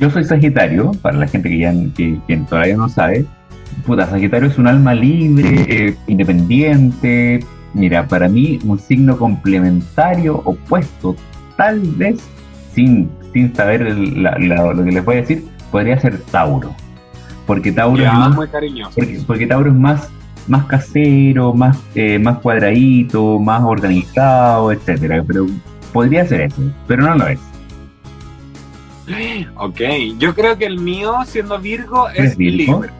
Yo 0.00 0.10
soy 0.10 0.24
Sagitario, 0.24 0.90
para 1.02 1.16
la 1.16 1.28
gente 1.28 1.48
que, 1.48 1.58
ya, 1.58 1.72
que, 1.94 2.18
que 2.26 2.36
todavía 2.38 2.76
no 2.76 2.88
sabe. 2.88 3.24
Puta, 3.86 4.06
Sagitario 4.08 4.48
es 4.48 4.58
un 4.58 4.66
alma 4.66 4.94
libre, 4.94 5.66
eh, 5.68 5.96
independiente. 6.08 7.44
Mira, 7.74 8.06
para 8.08 8.28
mí 8.28 8.58
un 8.64 8.78
signo 8.78 9.16
complementario 9.16 10.36
opuesto, 10.44 11.14
tal 11.56 11.80
vez, 11.80 12.20
sin, 12.74 13.10
sin 13.32 13.54
saber 13.54 13.82
el- 13.82 14.22
la- 14.22 14.36
la- 14.38 14.72
lo 14.74 14.84
que 14.84 14.92
les 14.92 15.04
voy 15.04 15.16
a 15.16 15.20
decir, 15.20 15.44
podría 15.70 15.98
ser 16.00 16.18
Tauro. 16.30 16.74
Porque 17.46 17.70
Tauro 17.72 18.02
es 18.02 18.12
más 18.12 18.34
muy 18.34 18.48
cariñoso. 18.48 18.92
porque, 18.94 19.20
porque 19.26 19.46
Tauro 19.46 19.70
es 19.70 19.76
más, 19.76 20.08
más 20.48 20.64
casero, 20.66 21.52
más, 21.54 21.78
eh, 21.94 22.18
más 22.18 22.38
cuadradito, 22.38 23.38
más 23.38 23.62
organizado, 23.62 24.72
etcétera. 24.72 25.22
Pero 25.26 25.46
podría 25.92 26.26
ser 26.26 26.42
eso, 26.42 26.62
pero 26.86 27.02
no 27.04 27.14
lo 27.16 27.26
es. 27.28 27.40
Ok, 29.56 29.80
yo 30.18 30.34
creo 30.34 30.56
que 30.56 30.66
el 30.66 30.78
mío, 30.78 31.14
siendo 31.26 31.58
Virgo, 31.58 32.08
¿Eres 32.10 32.32
es 32.32 32.36
Virgo? 32.36 32.80
Libra. 32.82 32.92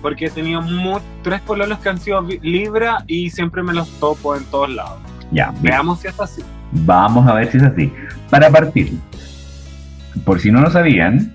Porque 0.00 0.26
he 0.26 0.30
tenido 0.30 0.62
mu- 0.62 1.00
tres 1.22 1.40
pololos 1.42 1.78
que 1.80 1.88
han 1.88 1.98
sido 2.00 2.22
Libra 2.42 3.04
y 3.06 3.30
siempre 3.30 3.62
me 3.62 3.72
los 3.74 3.88
topo 3.98 4.36
en 4.36 4.44
todos 4.44 4.70
lados. 4.70 4.98
Ya, 5.32 5.50
bien. 5.50 5.62
Veamos 5.64 6.00
si 6.00 6.08
es 6.08 6.18
así. 6.20 6.42
vamos 6.72 7.26
a 7.28 7.34
ver 7.34 7.50
si 7.50 7.58
es 7.58 7.62
así. 7.64 7.92
Para 8.30 8.48
partir, 8.50 8.92
por 10.24 10.40
si 10.40 10.50
no 10.50 10.60
lo 10.60 10.70
sabían, 10.70 11.34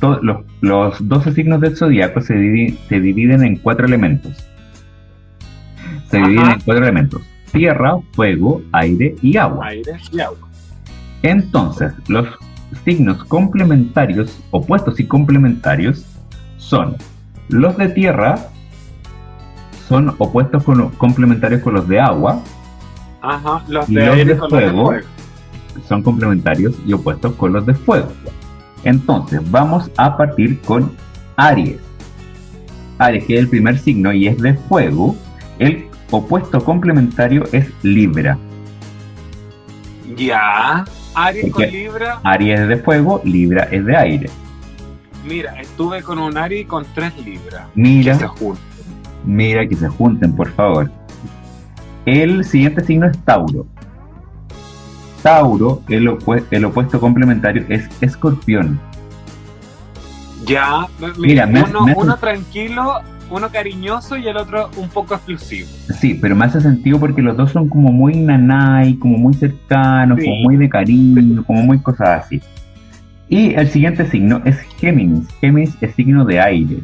los, 0.00 0.42
los 0.60 1.08
12 1.08 1.32
signos 1.32 1.60
del 1.60 1.76
zodiaco 1.76 2.20
se, 2.20 2.34
divi- 2.34 2.78
se 2.88 3.00
dividen 3.00 3.44
en 3.44 3.56
cuatro 3.56 3.86
elementos. 3.86 4.32
Se 6.10 6.18
Ajá. 6.18 6.28
dividen 6.28 6.50
en 6.50 6.60
cuatro 6.60 6.82
elementos: 6.84 7.22
tierra, 7.52 7.98
fuego, 8.12 8.62
aire 8.72 9.14
y 9.22 9.36
agua. 9.36 9.66
Aire 9.68 9.92
y 10.12 10.20
agua. 10.20 10.48
Entonces, 11.22 11.92
los 12.08 12.26
signos 12.84 13.24
complementarios, 13.24 14.40
opuestos 14.50 15.00
y 15.00 15.06
complementarios, 15.06 16.04
son 16.58 16.96
los 17.48 17.76
de 17.76 17.88
tierra, 17.88 18.38
son 19.88 20.14
opuestos 20.18 20.62
con 20.64 20.78
los- 20.78 20.92
complementarios 20.94 21.62
con 21.62 21.74
los 21.74 21.88
de 21.88 21.98
agua, 21.98 22.42
Ajá, 23.22 23.62
los 23.68 23.88
de 23.88 24.04
los 24.06 24.14
aire 24.16 24.34
de 24.34 24.38
con 24.38 24.50
los 24.50 24.60
de 24.60 24.66
fuego. 24.70 24.84
fuego. 24.86 25.06
son 25.88 26.02
complementarios 26.02 26.74
y 26.86 26.92
opuestos 26.92 27.34
con 27.34 27.52
los 27.52 27.64
de 27.64 27.72
fuego. 27.74 28.08
Entonces, 28.84 29.40
vamos 29.50 29.90
a 29.96 30.16
partir 30.16 30.60
con 30.62 30.90
Aries. 31.36 31.78
Aries, 32.98 33.24
que 33.24 33.34
es 33.34 33.40
el 33.40 33.48
primer 33.48 33.78
signo 33.78 34.12
y 34.12 34.28
es 34.28 34.36
de 34.38 34.54
fuego, 34.54 35.16
el 35.58 35.87
opuesto 36.10 36.62
complementario 36.64 37.44
es 37.52 37.68
Libra. 37.82 38.38
Ya, 40.16 40.84
Aries 41.14 41.52
con 41.52 41.62
Libra. 41.70 42.20
Aries 42.24 42.60
es 42.60 42.68
de 42.68 42.76
fuego, 42.78 43.20
Libra 43.24 43.64
es 43.70 43.84
de 43.84 43.96
aire. 43.96 44.30
Mira, 45.26 45.60
estuve 45.60 46.02
con 46.02 46.18
un 46.18 46.36
Aries 46.36 46.66
con 46.66 46.86
tres 46.94 47.12
Libras. 47.24 47.66
Mira, 47.74 48.14
Que 48.14 48.20
se 48.20 48.26
juntan. 48.26 48.64
mira 49.24 49.66
que 49.68 49.76
se 49.76 49.88
junten, 49.88 50.34
por 50.34 50.50
favor. 50.52 50.90
El 52.06 52.44
siguiente 52.44 52.82
signo 52.84 53.06
es 53.06 53.18
Tauro. 53.24 53.66
Tauro, 55.22 55.82
el, 55.88 56.08
opue- 56.08 56.44
el 56.50 56.64
opuesto 56.64 56.98
complementario 57.00 57.64
es 57.68 57.86
Escorpión. 58.00 58.80
Ya, 60.46 60.86
Mira, 61.18 61.44
me- 61.46 61.62
uno, 61.64 61.84
me- 61.84 61.94
uno 61.94 62.16
tranquilo, 62.16 63.00
uno 63.30 63.48
cariñoso 63.50 64.16
y 64.16 64.26
el 64.26 64.36
otro 64.36 64.70
un 64.76 64.88
poco 64.88 65.14
explosivo. 65.14 65.68
Sí, 65.98 66.14
pero 66.20 66.34
me 66.36 66.44
hace 66.46 66.60
sentido 66.60 66.98
porque 66.98 67.22
los 67.22 67.36
dos 67.36 67.50
son 67.52 67.68
como 67.68 67.92
muy 67.92 68.14
nanay, 68.16 68.94
como 68.96 69.18
muy 69.18 69.34
cercanos, 69.34 70.18
Sí. 70.20 70.24
como 70.26 70.42
muy 70.42 70.56
de 70.56 70.68
cariño, 70.68 71.44
como 71.44 71.62
muy 71.62 71.78
cosas 71.80 72.24
así. 72.24 72.40
Y 73.28 73.54
el 73.54 73.68
siguiente 73.68 74.08
signo 74.10 74.40
es 74.44 74.58
Géminis. 74.80 75.28
Géminis 75.40 75.76
es 75.80 75.94
signo 75.94 76.24
de 76.24 76.40
aire. 76.40 76.78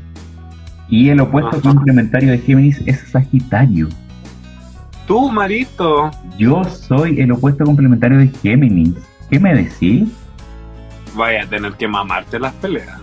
Y 0.88 1.08
el 1.08 1.20
opuesto 1.20 1.56
Ajá. 1.56 1.60
complementario 1.62 2.30
de 2.32 2.38
Géminis 2.38 2.82
es 2.86 3.00
Sagitario. 3.10 3.88
Tú, 5.06 5.30
Marito, 5.30 6.10
Yo 6.38 6.64
soy 6.64 7.20
el 7.20 7.32
opuesto 7.32 7.64
complementario 7.64 8.18
de 8.18 8.28
Géminis. 8.42 8.94
¿Qué 9.30 9.38
me 9.38 9.54
decís? 9.54 10.08
vaya 11.16 11.44
a 11.44 11.46
tener 11.46 11.72
que 11.74 11.86
mamarte 11.86 12.40
las 12.40 12.52
peleas. 12.54 13.00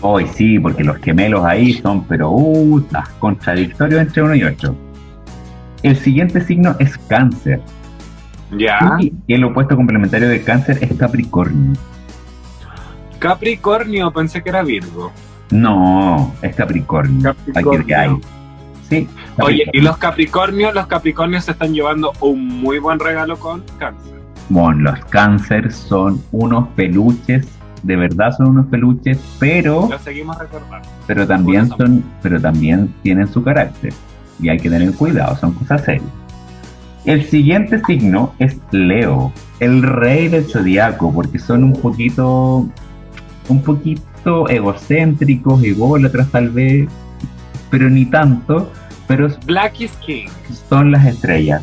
Hoy 0.00 0.26
sí, 0.34 0.58
porque 0.58 0.84
los 0.84 0.98
gemelos 0.98 1.44
ahí 1.44 1.72
son, 1.74 2.04
pero 2.04 2.30
uh, 2.30 2.84
contradictorios 3.18 4.00
entre 4.00 4.22
uno 4.22 4.34
y 4.34 4.44
otro. 4.44 4.76
El 5.82 5.96
siguiente 5.96 6.40
signo 6.40 6.76
es 6.78 6.96
Cáncer. 6.98 7.60
Ya, 8.56 8.78
Y 9.00 9.34
el 9.34 9.44
opuesto 9.44 9.74
complementario 9.74 10.28
de 10.28 10.42
Cáncer 10.42 10.78
es 10.80 10.96
Capricornio. 10.96 11.72
Capricornio, 13.18 14.12
pensé 14.12 14.42
que 14.42 14.50
era 14.50 14.62
Virgo. 14.62 15.10
No, 15.50 16.32
es 16.42 16.54
Capricornio. 16.54 17.34
Aquí 17.54 17.84
que 17.86 17.94
hay. 17.94 18.10
Sí. 18.88 19.08
Oye, 19.38 19.62
y 19.72 19.82
Capricornio. 19.82 19.82
los 19.82 19.96
Capricornios, 19.96 20.74
los 20.74 20.86
Capricornios 20.86 21.44
se 21.44 21.52
están 21.52 21.72
llevando 21.72 22.12
un 22.20 22.46
muy 22.46 22.78
buen 22.78 23.00
regalo 23.00 23.36
con 23.38 23.64
Cáncer. 23.78 24.16
Bueno, 24.48 24.92
los 24.92 25.04
cáncer 25.06 25.72
son 25.72 26.22
unos 26.30 26.68
peluches, 26.76 27.48
de 27.82 27.96
verdad 27.96 28.32
son 28.36 28.48
unos 28.48 28.66
peluches, 28.66 29.18
pero, 29.38 29.88
Lo 29.90 29.98
seguimos 29.98 30.38
recordando. 30.38 30.88
pero 31.06 31.26
también 31.26 31.68
son, 31.68 32.04
pero 32.22 32.40
también 32.40 32.92
tienen 33.02 33.28
su 33.28 33.42
carácter. 33.42 33.92
Y 34.40 34.48
hay 34.48 34.58
que 34.58 34.68
tener 34.68 34.92
cuidado, 34.94 35.36
son 35.36 35.52
cosas 35.52 35.82
serias. 35.84 36.10
El 37.04 37.24
siguiente 37.24 37.80
signo 37.86 38.34
es 38.38 38.58
Leo, 38.72 39.32
el 39.60 39.82
rey 39.82 40.28
del 40.28 40.44
zodiaco, 40.44 41.12
porque 41.12 41.38
son 41.38 41.62
un 41.64 41.72
poquito, 41.74 42.68
un 43.48 43.62
poquito 43.62 44.48
egocéntricos, 44.48 45.62
ególatras 45.62 46.28
tal 46.30 46.50
vez, 46.50 46.88
pero 47.70 47.88
ni 47.88 48.06
tanto, 48.06 48.70
pero 49.06 49.28
Black 49.46 49.80
is 49.80 49.92
King. 50.04 50.26
son 50.68 50.90
las 50.90 51.06
estrellas. 51.06 51.62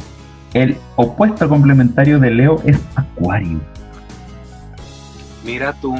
El 0.53 0.77
opuesto 0.95 1.49
complementario 1.49 2.19
de 2.19 2.31
Leo 2.31 2.61
es 2.65 2.79
Acuario. 2.95 3.59
Mira 5.45 5.73
tú. 5.73 5.95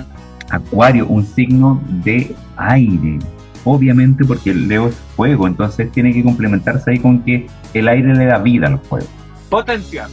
Acuario, 0.50 1.08
un 1.08 1.26
signo 1.26 1.82
de 2.04 2.36
aire. 2.58 3.20
Obviamente 3.66 4.26
porque 4.26 4.52
el 4.52 4.68
Leo 4.68 4.88
es 4.90 4.96
fuego, 5.16 5.48
entonces 5.48 5.92
tiene 5.92 6.14
que 6.14 6.22
complementarse 6.24 6.92
ahí 6.92 7.00
con 7.00 7.20
que 7.20 7.48
el 7.74 7.88
aire 7.88 8.14
le 8.14 8.26
da 8.26 8.38
vida 8.40 8.68
al 8.68 8.80
fuego. 8.80 9.08
Potencial. 9.50 10.10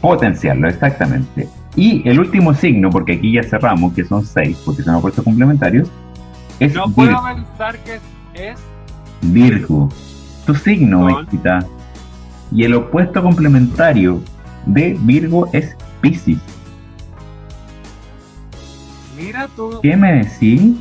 Potenciarlo, 0.00 0.68
exactamente. 0.68 1.48
Y 1.76 2.08
el 2.08 2.20
último 2.20 2.54
signo, 2.54 2.90
porque 2.90 3.14
aquí 3.14 3.32
ya 3.32 3.42
cerramos, 3.42 3.92
que 3.94 4.04
son 4.04 4.24
seis, 4.24 4.56
porque 4.64 4.82
son 4.82 4.94
opuestos 4.96 5.24
complementarios, 5.24 5.88
es 6.60 6.72
No 6.74 6.86
Vir- 6.86 6.94
puedo 6.94 7.24
pensar 7.24 7.78
que 7.80 7.94
es 8.34 8.58
Virgo. 9.22 9.88
Tu 10.46 10.54
signo. 10.54 11.00
Mexita. 11.06 11.66
Y 12.52 12.64
el 12.64 12.74
opuesto 12.74 13.22
complementario 13.22 14.20
de 14.66 14.96
Virgo 15.00 15.48
es 15.52 15.76
Piscis. 16.00 16.38
Mira 19.24 19.48
tú. 19.56 19.80
¿Qué 19.82 19.96
me 19.96 20.24
decís? 20.24 20.76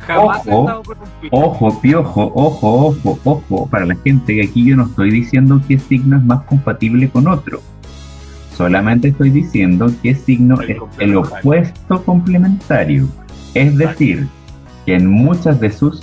Jamás 0.00 0.42
Ojo. 0.46 0.82
con 0.82 0.98
un. 0.98 1.28
Ojo, 1.30 1.80
piojo, 1.80 2.32
ojo, 2.34 2.88
ojo, 2.88 3.18
ojo, 3.24 3.66
para 3.68 3.86
la 3.86 3.96
gente 3.96 4.34
que 4.34 4.42
aquí 4.42 4.66
yo 4.66 4.76
no 4.76 4.84
estoy 4.84 5.10
diciendo 5.10 5.60
qué 5.66 5.78
signo 5.78 6.18
es 6.18 6.24
más 6.24 6.42
compatible 6.44 7.08
con 7.08 7.26
otro. 7.26 7.60
Solamente 8.54 9.08
estoy 9.08 9.30
diciendo 9.30 9.90
qué 10.02 10.14
signo 10.14 10.60
El 10.60 10.70
es 10.70 10.78
el 10.98 11.16
opuesto 11.16 12.04
complementario. 12.04 13.08
Es 13.54 13.76
decir, 13.76 14.28
que 14.84 14.94
en 14.94 15.06
muchas 15.06 15.58
de 15.58 15.70
sus 15.70 16.02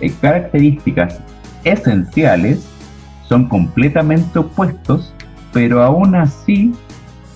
eh, 0.00 0.12
características 0.20 1.20
esenciales 1.64 2.66
son 3.28 3.48
completamente 3.48 4.38
opuestos, 4.38 5.12
pero 5.52 5.82
aún 5.82 6.14
así 6.14 6.72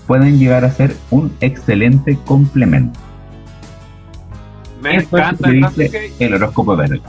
pueden 0.07 0.39
llegar 0.39 0.65
a 0.65 0.71
ser 0.71 0.97
un 1.11 1.33
excelente 1.41 2.17
complemento. 2.25 3.06
Me 4.87 4.97
Eso 4.97 5.17
encanta. 5.17 5.49
Entonces, 5.49 5.91
que- 5.91 6.13
el 6.27 6.35
horóscopo 6.35 6.77
Vergas. 6.77 7.01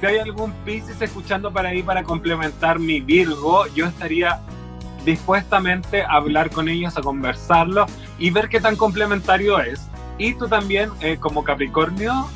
si 0.00 0.06
hay 0.06 0.18
algún 0.18 0.52
Pisces 0.64 1.00
escuchando 1.00 1.52
para 1.52 1.70
ahí 1.70 1.82
para 1.82 2.02
complementar 2.02 2.78
mi 2.78 3.00
Virgo, 3.00 3.66
yo 3.74 3.86
estaría 3.86 4.40
dispuestamente 5.04 6.02
a 6.02 6.12
hablar 6.12 6.50
con 6.50 6.68
ellos, 6.68 6.96
a 6.96 7.00
conversarlo 7.02 7.86
y 8.18 8.30
ver 8.30 8.48
qué 8.48 8.60
tan 8.60 8.76
complementario 8.76 9.58
es. 9.60 9.88
Y 10.18 10.34
tú 10.34 10.48
también, 10.48 10.90
eh, 11.00 11.16
como 11.18 11.42
Capricornio, 11.44 12.26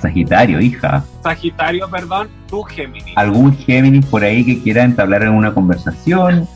Sagitario, 0.00 0.60
hija. 0.60 1.04
Sagitario, 1.22 1.88
perdón, 1.90 2.28
tú 2.48 2.62
Géminis. 2.62 3.16
Algún 3.16 3.56
Géminis 3.56 4.06
por 4.06 4.22
ahí 4.22 4.44
que 4.44 4.62
quiera 4.62 4.84
entablar 4.84 5.22
en 5.24 5.30
una 5.30 5.52
conversación. 5.52 6.48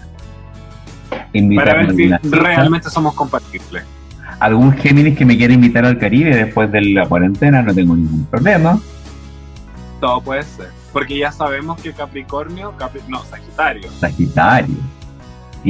Para 1.57 1.75
ver 1.75 1.95
si 1.95 2.09
realmente 2.31 2.89
somos 2.89 3.15
compatibles. 3.15 3.85
Algún 4.41 4.73
Géminis 4.73 5.17
que 5.17 5.25
me 5.25 5.37
quiera 5.37 5.53
invitar 5.53 5.85
al 5.85 5.99
Caribe 5.99 6.35
después 6.35 6.71
de 6.73 6.81
la 6.83 7.07
cuarentena, 7.07 7.63
no 7.63 7.75
tengo 7.75 7.95
ningún 7.97 8.25
problema. 8.27 8.79
Todo 10.01 10.21
puede 10.21 10.43
ser. 10.43 10.71
Porque 10.93 11.17
ya 11.19 11.33
sabemos 11.33 11.81
que 11.81 11.93
Capricornio, 11.93 12.75
Capri- 12.77 13.07
no, 13.09 13.25
Sagitario. 13.25 13.91
Sagitario. 13.93 14.77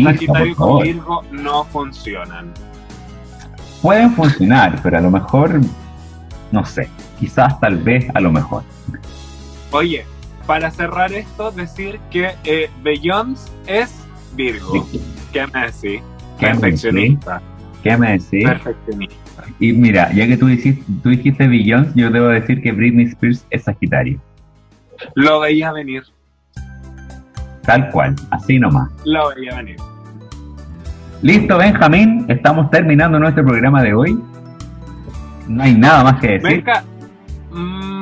Sagitario 0.02 0.56
con. 0.56 0.82
Virgo 0.82 1.22
no 1.30 1.64
funcionan. 1.64 2.52
Pueden 3.82 4.12
funcionar, 4.14 4.80
pero 4.82 4.98
a 4.98 5.00
lo 5.00 5.10
mejor, 5.10 5.60
no 6.50 6.64
sé, 6.64 6.88
quizás 7.18 7.58
tal 7.60 7.76
vez 7.78 8.06
a 8.14 8.20
lo 8.20 8.32
mejor. 8.32 8.62
Oye, 9.70 10.04
para 10.46 10.70
cerrar 10.70 11.12
esto, 11.12 11.50
decir 11.50 12.00
que 12.10 12.34
eh, 12.44 12.70
Beyoncé 12.82 13.50
es 13.66 13.94
Virgo. 14.34 14.86
¿Qué 15.32 15.46
me 15.46 15.66
decís? 15.66 16.02
¿Qué 16.38 16.46
me 16.46 16.52
Perfeccionista. 16.60 17.42
¿Qué 17.82 17.96
me 17.96 18.12
decís? 18.12 18.44
Perfeccionista. 18.44 19.44
Y 19.58 19.72
mira, 19.72 20.12
ya 20.12 20.26
que 20.26 20.36
tú 20.36 20.46
dijiste, 20.46 20.84
tú 21.02 21.10
dijiste 21.10 21.48
Beyoncé, 21.48 21.92
yo 21.94 22.10
debo 22.10 22.28
decir 22.28 22.62
que 22.62 22.72
Britney 22.72 23.06
Spears 23.06 23.44
es 23.50 23.64
Sagitario. 23.64 24.20
Lo 25.14 25.40
veía 25.40 25.72
venir. 25.72 26.02
Tal 27.62 27.90
cual, 27.90 28.14
así 28.30 28.58
nomás. 28.58 28.90
Lo 29.04 29.34
veía 29.34 29.56
venir. 29.56 29.76
Listo, 31.22 31.58
Benjamín, 31.58 32.24
estamos 32.28 32.70
terminando 32.70 33.18
nuestro 33.18 33.44
programa 33.44 33.82
de 33.82 33.94
hoy. 33.94 34.18
No 35.48 35.62
hay 35.62 35.74
nada 35.74 36.04
más 36.04 36.20
que 36.20 36.38
decir. 36.38 36.64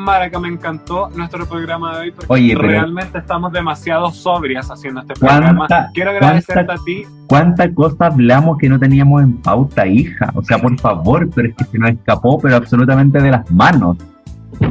Maraca, 0.01 0.39
me 0.41 0.49
encantó 0.49 1.09
nuestro 1.15 1.47
programa 1.47 1.95
de 1.95 2.01
hoy 2.01 2.11
porque 2.13 2.33
Oye, 2.33 2.55
realmente 2.55 3.19
estamos 3.19 3.53
demasiado 3.53 4.11
sobrias 4.11 4.71
haciendo 4.71 5.01
este 5.01 5.15
programa. 5.15 5.67
¿Cuánta- 5.67 5.91
Quiero 5.95 6.11
agradecerte 6.11 6.65
cuánta- 6.67 6.73
a 6.83 6.85
ti. 6.85 7.03
¿Cuánta 7.27 7.75
cosa 7.75 8.07
hablamos 8.07 8.59
que 8.59 8.69
no 8.69 8.79
teníamos 8.79 9.23
en 9.23 9.37
pauta, 9.39 9.87
hija? 9.87 10.31
O 10.35 10.43
sea, 10.43 10.59
por 10.59 10.79
favor, 10.81 11.29
pero 11.35 11.49
es 11.49 11.55
que 11.55 11.65
se 11.65 11.79
nos 11.79 11.91
escapó, 11.91 12.41
pero 12.41 12.57
absolutamente 12.57 13.21
de 13.21 13.31
las 13.31 13.51
manos. 13.51 13.97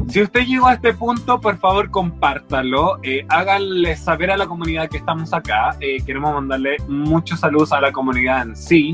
Si 0.07 0.21
usted 0.21 0.45
llegó 0.45 0.67
a 0.67 0.73
este 0.73 0.93
punto, 0.93 1.39
por 1.39 1.57
favor 1.57 1.89
compártalo, 1.89 2.99
eh, 3.01 3.25
háganle 3.29 3.95
saber 3.95 4.29
a 4.31 4.37
la 4.37 4.45
comunidad 4.45 4.87
que 4.89 4.97
estamos 4.97 5.33
acá. 5.33 5.75
Eh, 5.79 6.03
queremos 6.05 6.33
mandarle 6.33 6.77
muchos 6.87 7.39
saludos 7.39 7.71
a 7.71 7.81
la 7.81 7.91
comunidad 7.91 8.43
en 8.43 8.55
sí 8.55 8.91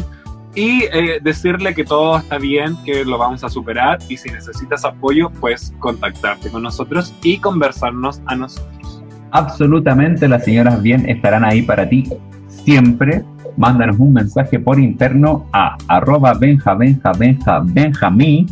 y 0.56 0.84
eh, 0.94 1.20
decirle 1.22 1.74
que 1.74 1.84
todo 1.84 2.18
está 2.18 2.38
bien, 2.38 2.76
que 2.86 3.04
lo 3.06 3.18
vamos 3.18 3.44
a 3.44 3.50
superar 3.50 4.00
y 4.10 4.18
si 4.18 4.30
necesitas 4.30 4.86
apoyo, 4.86 5.30
pues 5.42 5.74
contactarte 5.80 6.50
con 6.50 6.64
nosotros 6.64 7.14
y 7.24 7.38
conversarnos 7.38 8.22
a 8.26 8.36
nosotros. 8.36 9.04
Absolutamente, 9.32 10.28
las 10.28 10.46
señoras 10.46 10.82
bien 10.82 11.08
estarán 11.10 11.44
ahí 11.44 11.62
para 11.62 11.88
ti 11.90 12.10
siempre. 12.48 13.24
Mándanos 13.58 13.98
un 14.00 14.14
mensaje 14.14 14.60
por 14.60 14.80
interno 14.80 15.46
a 15.54 15.78
arroba 15.88 16.34
benja, 16.34 16.74
benja, 16.74 17.12
benja, 17.14 17.62
benjamí 17.64 18.46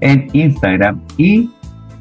en 0.00 0.28
Instagram 0.32 1.00
y 1.18 1.50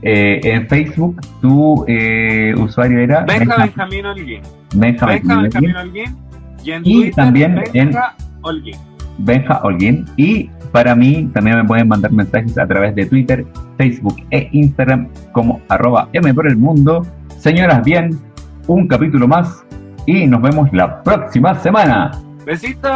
eh, 0.01 0.39
en 0.43 0.67
Facebook 0.67 1.19
tu 1.41 1.83
eh, 1.87 2.53
usuario 2.57 2.99
era 2.99 3.21
Benja 3.25 3.55
Benja- 3.55 3.57
Benjamín 3.65 4.05
Holguín. 4.05 4.41
Benja 4.75 5.05
Benja 5.05 5.41
Benjamín 5.41 5.75
Holguín. 5.75 6.15
Y 6.63 6.71
en 6.71 6.81
Y 6.85 6.93
Twitter, 6.93 7.13
también 7.15 7.63
Benja 7.73 8.15
Holguín. 8.41 8.75
Benja 9.17 9.61
Holguín. 9.63 10.05
Y 10.17 10.49
para 10.71 10.95
mí 10.95 11.29
también 11.33 11.57
me 11.57 11.63
pueden 11.63 11.87
mandar 11.87 12.11
mensajes 12.11 12.57
a 12.57 12.67
través 12.67 12.95
de 12.95 13.05
Twitter, 13.05 13.45
Facebook 13.77 14.15
e 14.31 14.49
Instagram 14.51 15.07
como 15.31 15.61
arroba 15.69 16.09
M 16.13 16.33
por 16.33 16.47
el 16.47 16.57
mundo. 16.57 17.05
Señoras, 17.37 17.83
bien, 17.83 18.19
un 18.67 18.87
capítulo 18.87 19.27
más 19.27 19.65
y 20.05 20.27
nos 20.27 20.41
vemos 20.41 20.69
la 20.73 21.01
próxima 21.03 21.55
semana. 21.55 22.11
Besitos. 22.45 22.91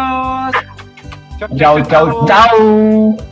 Chao, 1.57 1.81
chao, 1.83 2.25
chao. 2.27 3.28